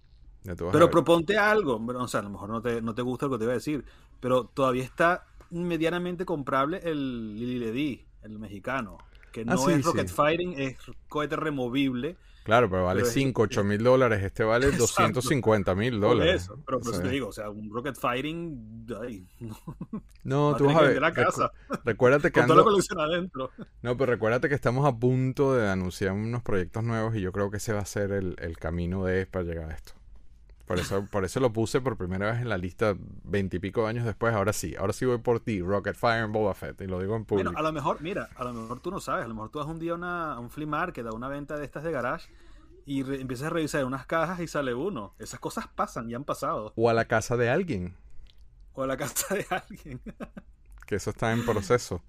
pero 0.72 0.90
proponte 0.90 1.38
algo, 1.38 1.76
o 1.76 2.08
sea, 2.08 2.22
a 2.22 2.24
lo 2.24 2.30
mejor 2.30 2.50
no 2.50 2.62
te, 2.62 2.82
no 2.82 2.94
te 2.94 3.02
gusta 3.02 3.26
lo 3.26 3.34
que 3.34 3.40
te 3.40 3.46
voy 3.46 3.52
a 3.52 3.56
decir, 3.56 3.86
pero 4.20 4.46
todavía 4.46 4.84
está 4.84 5.26
medianamente 5.50 6.26
comprable 6.26 6.80
el 6.84 7.36
Lili 7.36 7.60
Ledi, 7.60 8.06
el 8.22 8.38
mexicano, 8.40 8.98
que 9.32 9.42
ah, 9.42 9.56
no 9.56 9.70
es 9.70 9.84
rocket 9.84 10.10
firing, 10.10 10.54
es 10.60 10.78
cohete 11.08 11.36
removible 11.36 12.18
Claro, 12.50 12.68
pero 12.68 12.86
vale 12.86 13.06
5, 13.06 13.44
8 13.44 13.64
mil 13.64 13.84
dólares. 13.84 14.24
Este 14.24 14.44
vale 14.44 14.72
250 14.78 15.76
mil 15.76 16.00
dólares. 16.00 16.44
Eso. 16.44 16.58
Pero, 16.66 16.80
pero 16.80 17.00
te 17.00 17.10
digo, 17.10 17.28
o 17.28 17.32
sea, 17.32 17.52
un 17.52 17.72
rocket 17.72 17.96
firing. 17.96 18.88
no, 20.24 20.56
tú 20.58 20.66
vas 20.66 20.76
a 20.78 20.82
ver. 20.82 21.02
recuérdate 21.86 22.32
que. 22.32 22.40
Con 22.40 22.48
todo 22.48 22.72
lo 22.72 23.02
adentro. 23.04 23.52
No, 23.84 23.96
pero 23.98 24.14
recuérdate 24.14 24.50
que 24.50 24.56
estamos 24.56 24.88
a 24.88 24.98
punto 24.98 25.54
de 25.54 25.70
anunciar 25.70 26.14
unos 26.14 26.42
proyectos 26.42 26.84
nuevos 26.84 27.16
y 27.16 27.22
yo 27.22 27.32
creo 27.32 27.52
que 27.52 27.58
ese 27.58 27.74
va 27.74 27.82
a 27.82 27.86
ser 27.86 28.12
el, 28.12 28.36
el 28.40 28.58
camino 28.58 29.06
de 29.06 29.28
para 29.28 29.46
llegar 29.46 29.70
a 29.70 29.76
esto. 29.76 29.99
Por 30.70 30.78
eso, 30.78 31.08
por 31.08 31.26
eso 31.26 31.40
lo 31.40 31.52
puse 31.52 31.82
por 31.82 31.98
primera 31.98 32.32
vez 32.32 32.42
en 32.42 32.48
la 32.48 32.56
lista 32.56 32.96
veintipico 33.24 33.88
años 33.88 34.06
después. 34.06 34.36
Ahora 34.36 34.54
sí, 34.54 34.76
ahora 34.78 34.94
sí 34.94 35.04
voy 35.04 35.18
por 35.18 35.40
ti, 35.40 35.64
Rocket 35.64 35.96
Fire 35.96 36.24
en 36.24 36.32
Boba 36.32 36.54
Fett, 36.54 36.80
y 36.82 36.86
lo 36.86 37.00
digo 37.00 37.16
en 37.16 37.26
público. 37.26 37.50
Bueno, 37.50 37.58
a 37.58 37.64
lo 37.64 37.74
mejor, 37.74 38.02
mira, 38.02 38.30
a 38.36 38.44
lo 38.44 38.54
mejor 38.54 38.80
tú 38.80 38.92
no 38.92 39.00
sabes, 39.00 39.26
a 39.26 39.28
lo 39.28 39.34
mejor 39.34 39.50
tú 39.50 39.58
vas 39.58 39.68
un 39.68 39.80
día 39.80 39.94
a, 39.94 40.40
un 40.40 40.52
flea 40.52 40.68
market, 40.68 41.08
a 41.08 41.12
una 41.12 41.28
venta 41.28 41.58
de 41.58 41.66
estas 41.66 41.84
de 41.84 41.92
garage, 41.92 42.30
y 42.86 43.00
empiezas 43.00 43.48
a 43.48 43.50
revisar 43.50 43.84
unas 43.84 44.06
cajas 44.06 44.42
y 44.42 44.48
sale 44.48 44.76
uno. 44.76 45.16
Esas 45.18 45.40
cosas 45.40 45.66
pasan 45.66 46.08
y 46.08 46.14
han 46.14 46.24
pasado. 46.24 46.72
O 46.76 46.88
a 46.88 46.94
la 46.94 47.06
casa 47.06 47.36
de 47.36 47.50
alguien. 47.50 47.96
O 48.74 48.84
a 48.84 48.86
la 48.86 48.96
casa 48.96 49.34
de 49.34 49.48
alguien. 49.50 50.00
que 50.86 50.98
eso 50.98 51.10
está 51.10 51.32
en 51.32 51.48
proceso. 51.48 52.04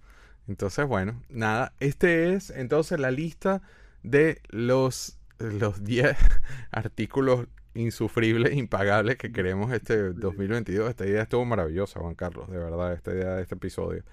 Entonces, 0.48 0.86
bueno, 0.86 1.22
nada. 1.30 1.72
Este 1.80 2.34
es 2.34 2.50
entonces 2.50 3.00
la 3.00 3.10
lista 3.10 3.62
de 4.02 4.42
los 4.50 5.16
los 5.38 5.82
10 5.82 6.14
artículos 6.70 7.46
insufribles, 7.81 8.55
impagables 8.57 9.16
que 9.16 9.32
queremos 9.32 9.73
este 9.73 10.12
2022. 10.12 10.90
Esta 10.90 11.07
idea 11.07 11.23
estuvo 11.23 11.44
maravillosa, 11.44 12.01
Juan 12.01 12.15
Carlos, 12.15 12.48
de 12.51 12.59
verdad, 12.59 12.93
esta 12.93 13.12
idea 13.12 13.35
de 13.35 13.43
este 13.43 13.55
episodio. 13.55 14.05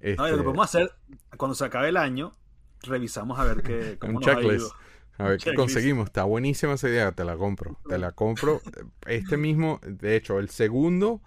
Este... 0.00 0.30
lo 0.30 0.36
que 0.36 0.42
podemos 0.42 0.66
hacer, 0.66 0.92
cuando 1.36 1.54
se 1.54 1.64
acabe 1.64 1.88
el 1.88 1.96
año, 1.96 2.36
revisamos 2.82 3.38
a 3.38 3.44
ver 3.44 3.62
qué... 3.62 3.98
un 4.06 4.20
checklist. 4.20 4.72
A 5.18 5.28
ver 5.28 5.38
qué 5.38 5.54
conseguimos. 5.54 6.06
Está 6.06 6.24
buenísima 6.24 6.74
esa 6.74 6.88
idea. 6.88 7.12
Te 7.12 7.24
la 7.24 7.36
compro. 7.36 7.78
Te 7.88 7.98
la 7.98 8.12
compro. 8.12 8.60
Este 9.06 9.36
mismo, 9.36 9.80
de 9.84 10.16
hecho, 10.16 10.38
el 10.38 10.48
segundo, 10.48 11.20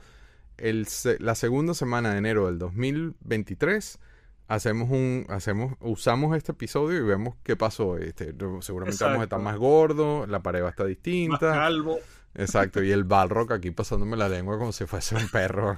el, 0.58 0.88
la 1.20 1.36
segunda 1.36 1.74
semana 1.74 2.12
de 2.12 2.18
enero 2.18 2.48
del 2.48 2.60
2023, 2.60 4.00
hacemos 4.48 4.90
un, 4.90 5.26
hacemos, 5.30 5.76
usamos 5.80 6.36
este 6.36 6.52
episodio 6.52 7.00
y 7.00 7.04
vemos 7.04 7.36
qué 7.44 7.56
pasó. 7.56 7.98
Este, 7.98 8.34
seguramente 8.62 9.04
vamos 9.04 9.20
a 9.20 9.24
estar 9.24 9.40
más 9.40 9.58
gordos, 9.58 10.28
la 10.30 10.42
pared 10.42 10.62
va 10.62 10.68
a 10.68 10.72
estar 10.72 10.88
distinta. 10.88 11.50
Más 11.50 11.58
calvo. 11.58 11.98
Exacto, 12.36 12.84
y 12.84 12.92
el 12.92 13.04
Balrock 13.06 13.52
aquí 13.52 13.72
pasándome 13.72 14.18
la 14.18 14.30
lengua 14.30 14.58
como 14.58 14.72
si 14.72 14.86
fuese 14.86 15.16
un 15.16 15.28
perro. 15.30 15.76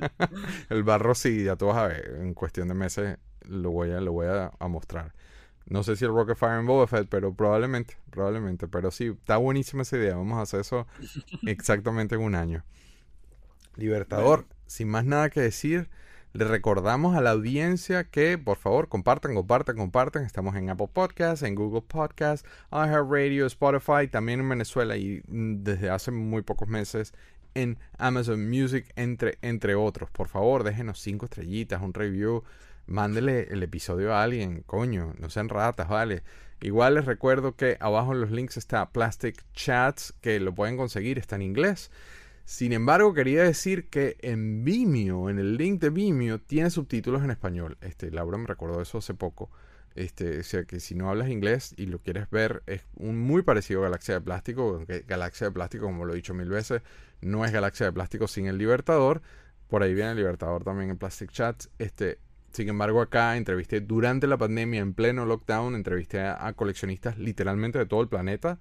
el 0.70 0.82
barro 0.82 1.14
sí, 1.14 1.44
ya 1.44 1.56
tú 1.56 1.66
vas 1.66 1.76
a 1.76 1.86
ver, 1.88 2.18
en 2.20 2.34
cuestión 2.34 2.68
de 2.68 2.74
meses 2.74 3.18
lo 3.48 3.70
voy 3.70 3.90
a, 3.90 4.00
lo 4.00 4.12
voy 4.12 4.26
a 4.28 4.68
mostrar. 4.68 5.12
No 5.66 5.82
sé 5.82 5.96
si 5.96 6.04
el 6.04 6.10
Rocket 6.10 6.36
Fire 6.36 6.58
en 6.58 6.66
Boba 6.66 6.86
Fett, 6.86 7.08
pero 7.08 7.34
probablemente, 7.34 7.96
probablemente. 8.10 8.68
Pero 8.68 8.90
sí, 8.90 9.06
está 9.06 9.36
buenísima 9.36 9.82
esa 9.82 9.96
idea. 9.96 10.16
Vamos 10.16 10.38
a 10.38 10.42
hacer 10.42 10.60
eso 10.60 10.86
exactamente 11.46 12.14
en 12.14 12.22
un 12.22 12.34
año. 12.34 12.64
Libertador, 13.76 14.46
sin 14.66 14.88
más 14.88 15.04
nada 15.04 15.30
que 15.30 15.40
decir, 15.40 15.88
le 16.32 16.44
recordamos 16.44 17.16
a 17.16 17.20
la 17.20 17.30
audiencia 17.30 18.04
que 18.04 18.38
por 18.38 18.56
favor 18.56 18.88
compartan, 18.88 19.34
compartan, 19.34 19.76
compartan. 19.76 20.24
Estamos 20.24 20.56
en 20.56 20.70
Apple 20.70 20.88
Podcasts, 20.92 21.42
en 21.42 21.54
Google 21.54 21.82
Podcasts, 21.82 22.48
iHeartRadio, 22.70 23.46
Spotify, 23.46 24.08
también 24.10 24.40
en 24.40 24.48
Venezuela 24.48 24.96
y 24.96 25.22
mm, 25.28 25.62
desde 25.62 25.90
hace 25.90 26.10
muy 26.10 26.42
pocos 26.42 26.68
meses 26.68 27.12
en 27.54 27.78
Amazon 27.98 28.48
Music, 28.48 28.90
entre, 28.96 29.38
entre 29.42 29.74
otros. 29.74 30.10
Por 30.10 30.28
favor, 30.28 30.64
déjenos 30.64 31.00
cinco 31.00 31.26
estrellitas, 31.26 31.82
un 31.82 31.92
review 31.92 32.42
mándele 32.86 33.48
el 33.50 33.62
episodio 33.62 34.14
a 34.14 34.22
alguien, 34.22 34.62
coño, 34.66 35.14
no 35.18 35.30
sean 35.30 35.48
ratas, 35.48 35.88
vale. 35.88 36.22
Igual 36.60 36.94
les 36.94 37.06
recuerdo 37.06 37.56
que 37.56 37.76
abajo 37.80 38.12
en 38.12 38.20
los 38.20 38.30
links 38.30 38.56
está 38.56 38.90
Plastic 38.90 39.44
Chats, 39.52 40.14
que 40.20 40.38
lo 40.38 40.54
pueden 40.54 40.76
conseguir, 40.76 41.18
está 41.18 41.36
en 41.36 41.42
inglés. 41.42 41.90
Sin 42.44 42.72
embargo, 42.72 43.14
quería 43.14 43.42
decir 43.44 43.88
que 43.88 44.16
en 44.20 44.64
Vimeo, 44.64 45.30
en 45.30 45.38
el 45.38 45.56
link 45.56 45.80
de 45.80 45.90
Vimeo, 45.90 46.40
tiene 46.40 46.70
subtítulos 46.70 47.22
en 47.22 47.30
español. 47.30 47.78
Este, 47.80 48.10
Laura 48.10 48.38
me 48.38 48.46
recordó 48.46 48.80
eso 48.82 48.98
hace 48.98 49.14
poco. 49.14 49.50
Este, 49.94 50.40
o 50.40 50.42
sea 50.42 50.64
que 50.64 50.80
si 50.80 50.94
no 50.94 51.10
hablas 51.10 51.28
inglés 51.28 51.74
y 51.76 51.86
lo 51.86 51.98
quieres 51.98 52.30
ver, 52.30 52.62
es 52.66 52.82
un 52.96 53.18
muy 53.18 53.42
parecido 53.42 53.80
a 53.80 53.84
Galaxia 53.84 54.14
de 54.14 54.20
Plástico. 54.20 54.84
Galaxia 55.06 55.48
de 55.48 55.52
Plástico, 55.52 55.84
como 55.84 56.04
lo 56.04 56.12
he 56.12 56.16
dicho 56.16 56.34
mil 56.34 56.48
veces, 56.48 56.82
no 57.20 57.44
es 57.44 57.52
Galaxia 57.52 57.86
de 57.86 57.92
Plástico 57.92 58.26
sin 58.26 58.46
el 58.46 58.58
Libertador. 58.58 59.22
Por 59.68 59.82
ahí 59.82 59.94
viene 59.94 60.10
el 60.10 60.16
Libertador 60.16 60.64
también 60.64 60.90
en 60.90 60.98
Plastic 60.98 61.30
Chats. 61.30 61.70
Este, 61.78 62.18
sin 62.52 62.68
embargo, 62.68 63.00
acá 63.00 63.36
entrevisté 63.36 63.80
durante 63.80 64.26
la 64.26 64.36
pandemia, 64.36 64.80
en 64.80 64.92
pleno 64.92 65.24
lockdown, 65.24 65.74
entrevisté 65.74 66.20
a, 66.20 66.52
coleccionistas 66.52 67.18
literalmente 67.18 67.78
de 67.78 67.86
todo 67.86 68.02
el 68.02 68.08
planeta, 68.08 68.58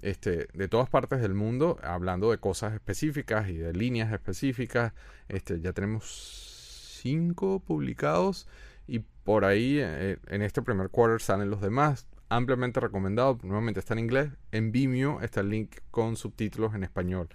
este, 0.00 0.48
de 0.52 0.68
todas 0.68 0.88
partes 0.88 1.20
del 1.20 1.34
mundo, 1.34 1.78
hablando 1.82 2.30
de 2.30 2.38
cosas 2.38 2.74
específicas 2.74 3.48
y 3.48 3.56
de 3.56 3.72
líneas 3.72 4.12
específicas. 4.12 4.92
Este, 5.28 5.60
ya 5.60 5.72
tenemos 5.72 6.98
cinco 7.02 7.60
publicados 7.60 8.48
y 8.86 9.00
por 9.00 9.44
ahí 9.44 9.78
eh, 9.80 10.18
en 10.26 10.42
este 10.42 10.62
primer 10.62 10.90
quarter 10.90 11.20
salen 11.20 11.50
los 11.50 11.60
demás. 11.60 12.06
Ampliamente 12.28 12.80
recomendado, 12.80 13.38
nuevamente 13.42 13.80
está 13.80 13.94
en 13.94 14.00
inglés. 14.00 14.30
En 14.52 14.72
Vimeo 14.72 15.20
está 15.20 15.40
el 15.40 15.50
link 15.50 15.76
con 15.90 16.16
subtítulos 16.16 16.74
en 16.74 16.84
español. 16.84 17.28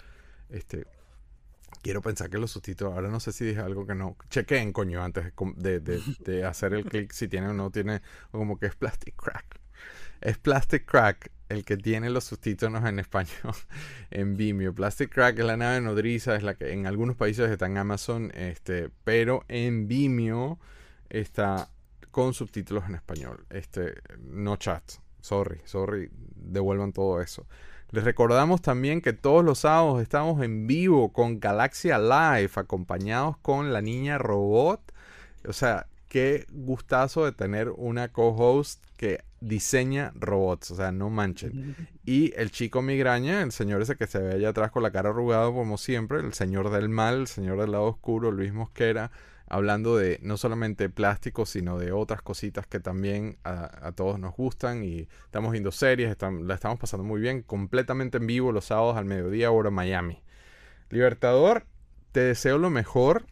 Este, 0.49 0.85
Quiero 1.81 2.01
pensar 2.01 2.29
que 2.29 2.37
los 2.37 2.51
subtítulos, 2.51 2.93
ahora 2.93 3.09
no 3.09 3.19
sé 3.19 3.31
si 3.33 3.43
dije 3.43 3.59
algo 3.59 3.85
que 3.85 3.95
no. 3.95 4.15
Chequen, 4.29 4.71
coño, 4.71 5.03
antes 5.03 5.33
de, 5.57 5.79
de, 5.79 6.01
de 6.19 6.45
hacer 6.45 6.73
el 6.73 6.85
clic 6.85 7.11
si 7.11 7.27
tiene 7.27 7.47
o 7.49 7.53
no 7.53 7.71
tiene, 7.71 8.01
como 8.31 8.57
que 8.57 8.67
es 8.67 8.75
Plastic 8.75 9.15
Crack. 9.15 9.59
Es 10.21 10.37
Plastic 10.37 10.85
Crack 10.85 11.31
el 11.53 11.63
que 11.63 11.77
tiene 11.77 12.09
los 12.09 12.25
subtítulos 12.25 12.83
en 12.85 12.99
español 12.99 13.55
en 14.11 14.35
Vimeo. 14.35 14.73
Plastic 14.73 15.13
Crack 15.13 15.39
es 15.39 15.45
la 15.45 15.57
nave 15.57 15.81
nodriza, 15.81 16.35
es 16.35 16.43
la 16.43 16.55
que 16.55 16.73
en 16.73 16.87
algunos 16.87 17.15
países 17.15 17.49
está 17.49 17.67
en 17.67 17.77
Amazon, 17.77 18.31
este, 18.35 18.89
pero 19.03 19.45
en 19.47 19.87
Vimeo 19.87 20.59
está 21.09 21.69
con 22.11 22.33
subtítulos 22.33 22.85
en 22.85 22.95
español. 22.95 23.45
Este, 23.49 23.95
no 24.19 24.57
chat. 24.57 24.83
Sorry, 25.21 25.61
sorry, 25.63 26.09
devuelvan 26.35 26.91
todo 26.91 27.21
eso. 27.21 27.47
Les 27.91 28.03
recordamos 28.03 28.61
también 28.61 29.01
que 29.01 29.13
todos 29.13 29.45
los 29.45 29.59
sábados 29.59 30.01
estamos 30.01 30.41
en 30.43 30.65
vivo 30.67 31.13
con 31.13 31.39
Galaxia 31.39 31.99
Live, 31.99 32.51
acompañados 32.55 33.37
con 33.37 33.71
la 33.71 33.81
niña 33.81 34.17
robot. 34.17 34.81
O 35.47 35.53
sea, 35.53 35.87
qué 36.13 36.45
gustazo 36.51 37.25
de 37.25 37.31
tener 37.31 37.71
una 37.71 38.09
co-host 38.09 38.85
que 38.97 39.23
diseña 39.39 40.11
robots, 40.13 40.69
o 40.69 40.75
sea, 40.75 40.91
no 40.91 41.09
manchen. 41.09 41.75
Y 42.05 42.31
el 42.35 42.51
chico 42.51 42.83
migraña, 42.83 43.41
el 43.41 43.51
señor 43.51 43.81
ese 43.81 43.95
que 43.95 44.05
se 44.05 44.19
ve 44.19 44.33
allá 44.33 44.49
atrás 44.49 44.69
con 44.69 44.83
la 44.83 44.91
cara 44.91 45.09
arrugada 45.09 45.51
como 45.51 45.79
siempre, 45.79 46.19
el 46.19 46.35
señor 46.35 46.69
del 46.69 46.87
mal, 46.87 47.21
el 47.21 47.27
señor 47.27 47.59
del 47.59 47.71
lado 47.71 47.85
oscuro, 47.85 48.29
Luis 48.29 48.53
Mosquera, 48.53 49.09
hablando 49.47 49.97
de 49.97 50.19
no 50.21 50.37
solamente 50.37 50.87
plástico, 50.87 51.47
sino 51.47 51.79
de 51.79 51.91
otras 51.91 52.21
cositas 52.21 52.67
que 52.67 52.79
también 52.79 53.39
a, 53.43 53.91
todos 53.93 54.19
nos 54.19 54.35
gustan 54.35 54.83
y 54.83 55.07
estamos 55.25 55.51
viendo 55.51 55.71
series, 55.71 56.15
la 56.21 56.53
estamos 56.53 56.77
pasando 56.77 57.03
muy 57.03 57.21
bien, 57.21 57.41
completamente 57.41 58.19
en 58.19 58.27
vivo 58.27 58.51
los 58.51 58.65
sábados 58.65 58.97
al 58.97 59.05
mediodía, 59.05 59.49
hora 59.49 59.71
Miami. 59.71 60.21
Libertador, 60.91 61.65
te 62.11 62.19
deseo 62.19 62.59
lo 62.59 62.69
mejor. 62.69 63.25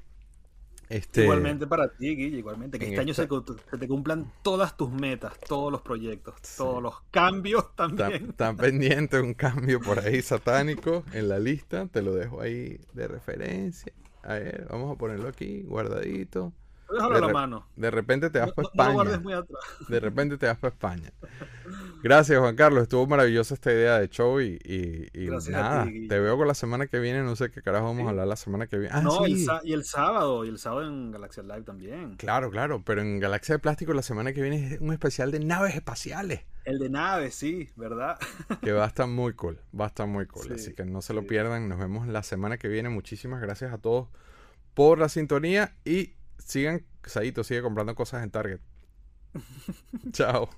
Este, 0.92 1.24
igualmente 1.24 1.68
para 1.68 1.88
ti, 1.88 2.18
Guille, 2.18 2.38
igualmente. 2.38 2.78
Que 2.78 2.90
este 2.90 3.00
año 3.00 3.14
se, 3.14 3.26
te 3.26 3.88
cumplan 3.88 4.30
todas 4.44 4.76
tus 4.76 4.92
metas, 4.92 5.40
todos 5.48 5.72
los 5.72 5.82
proyectos, 5.82 6.36
todos 6.58 6.84
los 6.84 6.96
cambios 7.12 7.74
también. 7.78 8.34
Tan, 8.34 8.58
pendiente 8.58 9.22
un 9.22 9.34
cambio 9.34 9.80
por 9.80 10.00
ahí 10.00 10.22
satánico 10.22 11.06
en 11.14 11.30
la 11.30 11.40
lista, 11.40 11.88
te 11.88 12.02
lo 12.02 12.14
dejo 12.14 12.42
ahí 12.42 12.78
de 12.92 13.08
referencia. 13.08 13.94
A 14.24 14.34
ver, 14.34 14.68
vamos 14.70 14.94
a 14.94 14.98
ponerlo 14.98 15.30
aquí, 15.30 15.62
guardadito. 15.62 16.52
Déjalo 16.92 17.16
a 17.16 17.22
la 17.22 17.28
mano. 17.30 17.68
De 17.76 17.92
repente 17.92 18.30
te 18.30 18.40
vas 18.40 18.52
para 18.52 18.68
España. 18.68 19.20
muy 19.20 19.34
atrás. 19.34 19.62
De 19.88 20.00
repente 20.00 20.38
te 20.38 20.46
vas 20.48 20.58
para 20.58 20.74
España. 20.74 21.12
Gracias, 22.04 22.40
Juan 22.40 22.56
Carlos. 22.56 22.84
Estuvo 22.84 23.06
maravillosa 23.08 23.54
esta 23.54 23.72
idea 23.72 24.00
de 24.00 24.10
show 24.10 24.42
y, 24.42 24.60
y, 24.64 25.28
nada. 25.50 25.86
te 25.86 26.20
veo 26.20 26.38
con 26.38 26.48
la 26.48 26.54
semana 26.54 26.88
que 26.88 27.00
viene. 27.00 27.22
No 27.24 27.36
sé 27.36 27.52
qué 27.52 27.62
carajo 27.62 27.86
vamos 27.86 28.08
a 28.08 28.10
hablar 28.10 28.28
la 28.28 28.36
semana 28.36 28.68
que 28.68 28.78
viene. 28.78 28.94
Ah, 28.96 29.02
no, 29.02 29.28
y 29.28 29.74
el 29.74 29.86
sábado. 29.86 30.44
Y 30.46 30.50
el 30.50 30.58
sábado 30.58 30.88
en 30.88 31.12
Galaxia 31.12 31.44
Live 31.44 31.64
también. 31.64 32.16
Claro, 32.16 32.50
claro. 32.50 32.82
Pero 32.84 33.02
en 33.02 33.20
Galaxia 33.20 33.56
de 33.56 33.60
Plástico 33.60 33.94
la 33.94 34.02
semana 34.02 34.34
que 34.34 34.42
viene 34.42 34.74
es 34.76 34.82
un 34.82 34.92
especial 34.92 35.32
de 35.32 35.40
naves 35.40 35.76
espaciales. 35.76 36.42
El 36.66 36.80
de 36.80 36.90
naves, 36.90 37.36
sí, 37.36 37.70
¿verdad? 37.76 38.20
que 38.62 38.72
va 38.72 38.86
a 38.86 38.88
estar 38.88 39.08
muy 39.08 39.34
cool. 39.34 39.60
Va 39.78 39.86
a 39.86 39.88
estar 39.88 40.08
muy 40.08 40.26
cool. 40.28 40.52
así 40.54 40.74
que 40.74 40.86
no 40.86 41.02
se 41.02 41.14
lo 41.14 41.26
pierdan. 41.26 41.70
Nos 41.70 41.80
vemos 41.80 42.08
la 42.08 42.24
semana 42.24 42.58
que 42.58 42.68
viene. 42.68 42.90
Muchísimas 42.90 43.42
gracias 43.42 43.74
a 43.74 43.78
todos 43.78 44.10
por 44.74 45.00
la 45.00 45.10
sintonía 45.10 45.76
y 45.86 46.14
sigan, 46.52 46.86
Saito 47.06 47.44
sigue 47.44 47.62
comprando 47.62 47.96
cosas 47.96 48.24
en 48.24 48.32
Target. 48.32 48.60
Chao. 50.12 50.50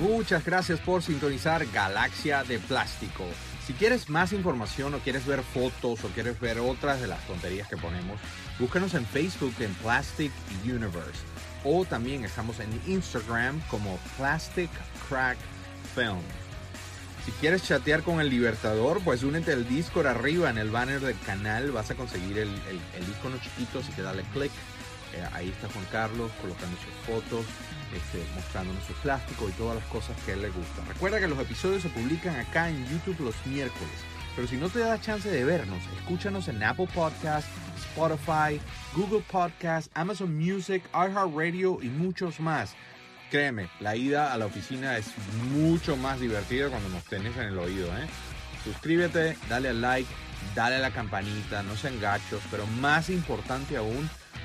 Muchas 0.00 0.44
gracias 0.44 0.80
por 0.80 1.02
sintonizar 1.02 1.64
Galaxia 1.72 2.42
de 2.44 2.58
Plástico. 2.58 3.24
Si 3.66 3.74
quieres 3.74 4.08
más 4.08 4.32
información 4.32 4.94
o 4.94 4.98
quieres 4.98 5.26
ver 5.26 5.42
fotos 5.42 6.02
o 6.04 6.08
quieres 6.08 6.40
ver 6.40 6.58
otras 6.58 7.00
de 7.00 7.06
las 7.06 7.24
tonterías 7.26 7.68
que 7.68 7.76
ponemos, 7.76 8.18
búscanos 8.58 8.94
en 8.94 9.04
Facebook 9.06 9.54
en 9.60 9.72
Plastic 9.74 10.32
Universe. 10.64 11.22
O 11.64 11.84
también 11.84 12.24
estamos 12.24 12.58
en 12.60 12.68
Instagram 12.86 13.60
como 13.68 13.98
Plastic 14.16 14.70
Crack 15.08 15.38
Film. 15.94 16.22
Si 17.24 17.32
quieres 17.32 17.62
chatear 17.62 18.02
con 18.02 18.20
el 18.20 18.30
Libertador, 18.30 19.00
pues 19.04 19.22
únete 19.22 19.52
al 19.52 19.68
Discord 19.68 20.06
arriba 20.06 20.48
en 20.48 20.58
el 20.58 20.70
banner 20.70 21.00
del 21.00 21.18
canal. 21.20 21.72
Vas 21.72 21.90
a 21.90 21.94
conseguir 21.94 22.38
el, 22.38 22.48
icono 22.48 23.36
chiquito, 23.38 23.80
así 23.80 23.92
que 23.92 24.02
dale 24.02 24.22
click. 24.32 24.50
Eh, 25.18 25.28
ahí 25.32 25.48
está 25.48 25.68
Juan 25.68 25.84
Carlos 25.90 26.30
colocando 26.40 26.76
sus 26.76 26.94
fotos, 27.06 27.44
este, 27.94 28.24
mostrándonos 28.34 28.84
su 28.84 28.92
plástico 28.94 29.48
y 29.48 29.52
todas 29.52 29.76
las 29.76 29.84
cosas 29.86 30.16
que 30.24 30.32
él 30.32 30.42
le 30.42 30.50
gustan. 30.50 30.86
Recuerda 30.86 31.18
que 31.18 31.26
los 31.26 31.38
episodios 31.38 31.82
se 31.82 31.88
publican 31.88 32.36
acá 32.36 32.68
en 32.68 32.86
YouTube 32.86 33.20
los 33.20 33.34
miércoles. 33.46 34.04
Pero 34.36 34.46
si 34.46 34.56
no 34.56 34.68
te 34.68 34.78
da 34.78 35.00
chance 35.00 35.28
de 35.28 35.44
vernos, 35.44 35.82
escúchanos 35.98 36.46
en 36.46 36.62
Apple 36.62 36.88
Podcasts, 36.94 37.50
Spotify, 37.76 38.60
Google 38.94 39.24
Podcasts, 39.28 39.90
Amazon 39.94 40.36
Music, 40.36 40.84
iHeartRadio 40.94 41.80
y 41.82 41.88
muchos 41.88 42.38
más. 42.38 42.76
Créeme, 43.32 43.68
la 43.80 43.96
ida 43.96 44.32
a 44.32 44.38
la 44.38 44.46
oficina 44.46 44.96
es 44.96 45.12
mucho 45.52 45.96
más 45.96 46.20
divertida 46.20 46.68
cuando 46.68 46.88
nos 46.90 47.02
tenés 47.04 47.36
en 47.36 47.48
el 47.48 47.58
oído. 47.58 47.88
¿eh? 47.98 48.06
Suscríbete, 48.62 49.36
dale 49.48 49.70
al 49.70 49.80
like, 49.80 50.08
dale 50.54 50.76
a 50.76 50.78
la 50.78 50.92
campanita, 50.92 51.64
no 51.64 51.76
sean 51.76 52.00
gachos, 52.00 52.40
pero 52.48 52.64
más 52.80 53.10
importante 53.10 53.76
aún, 53.76 54.08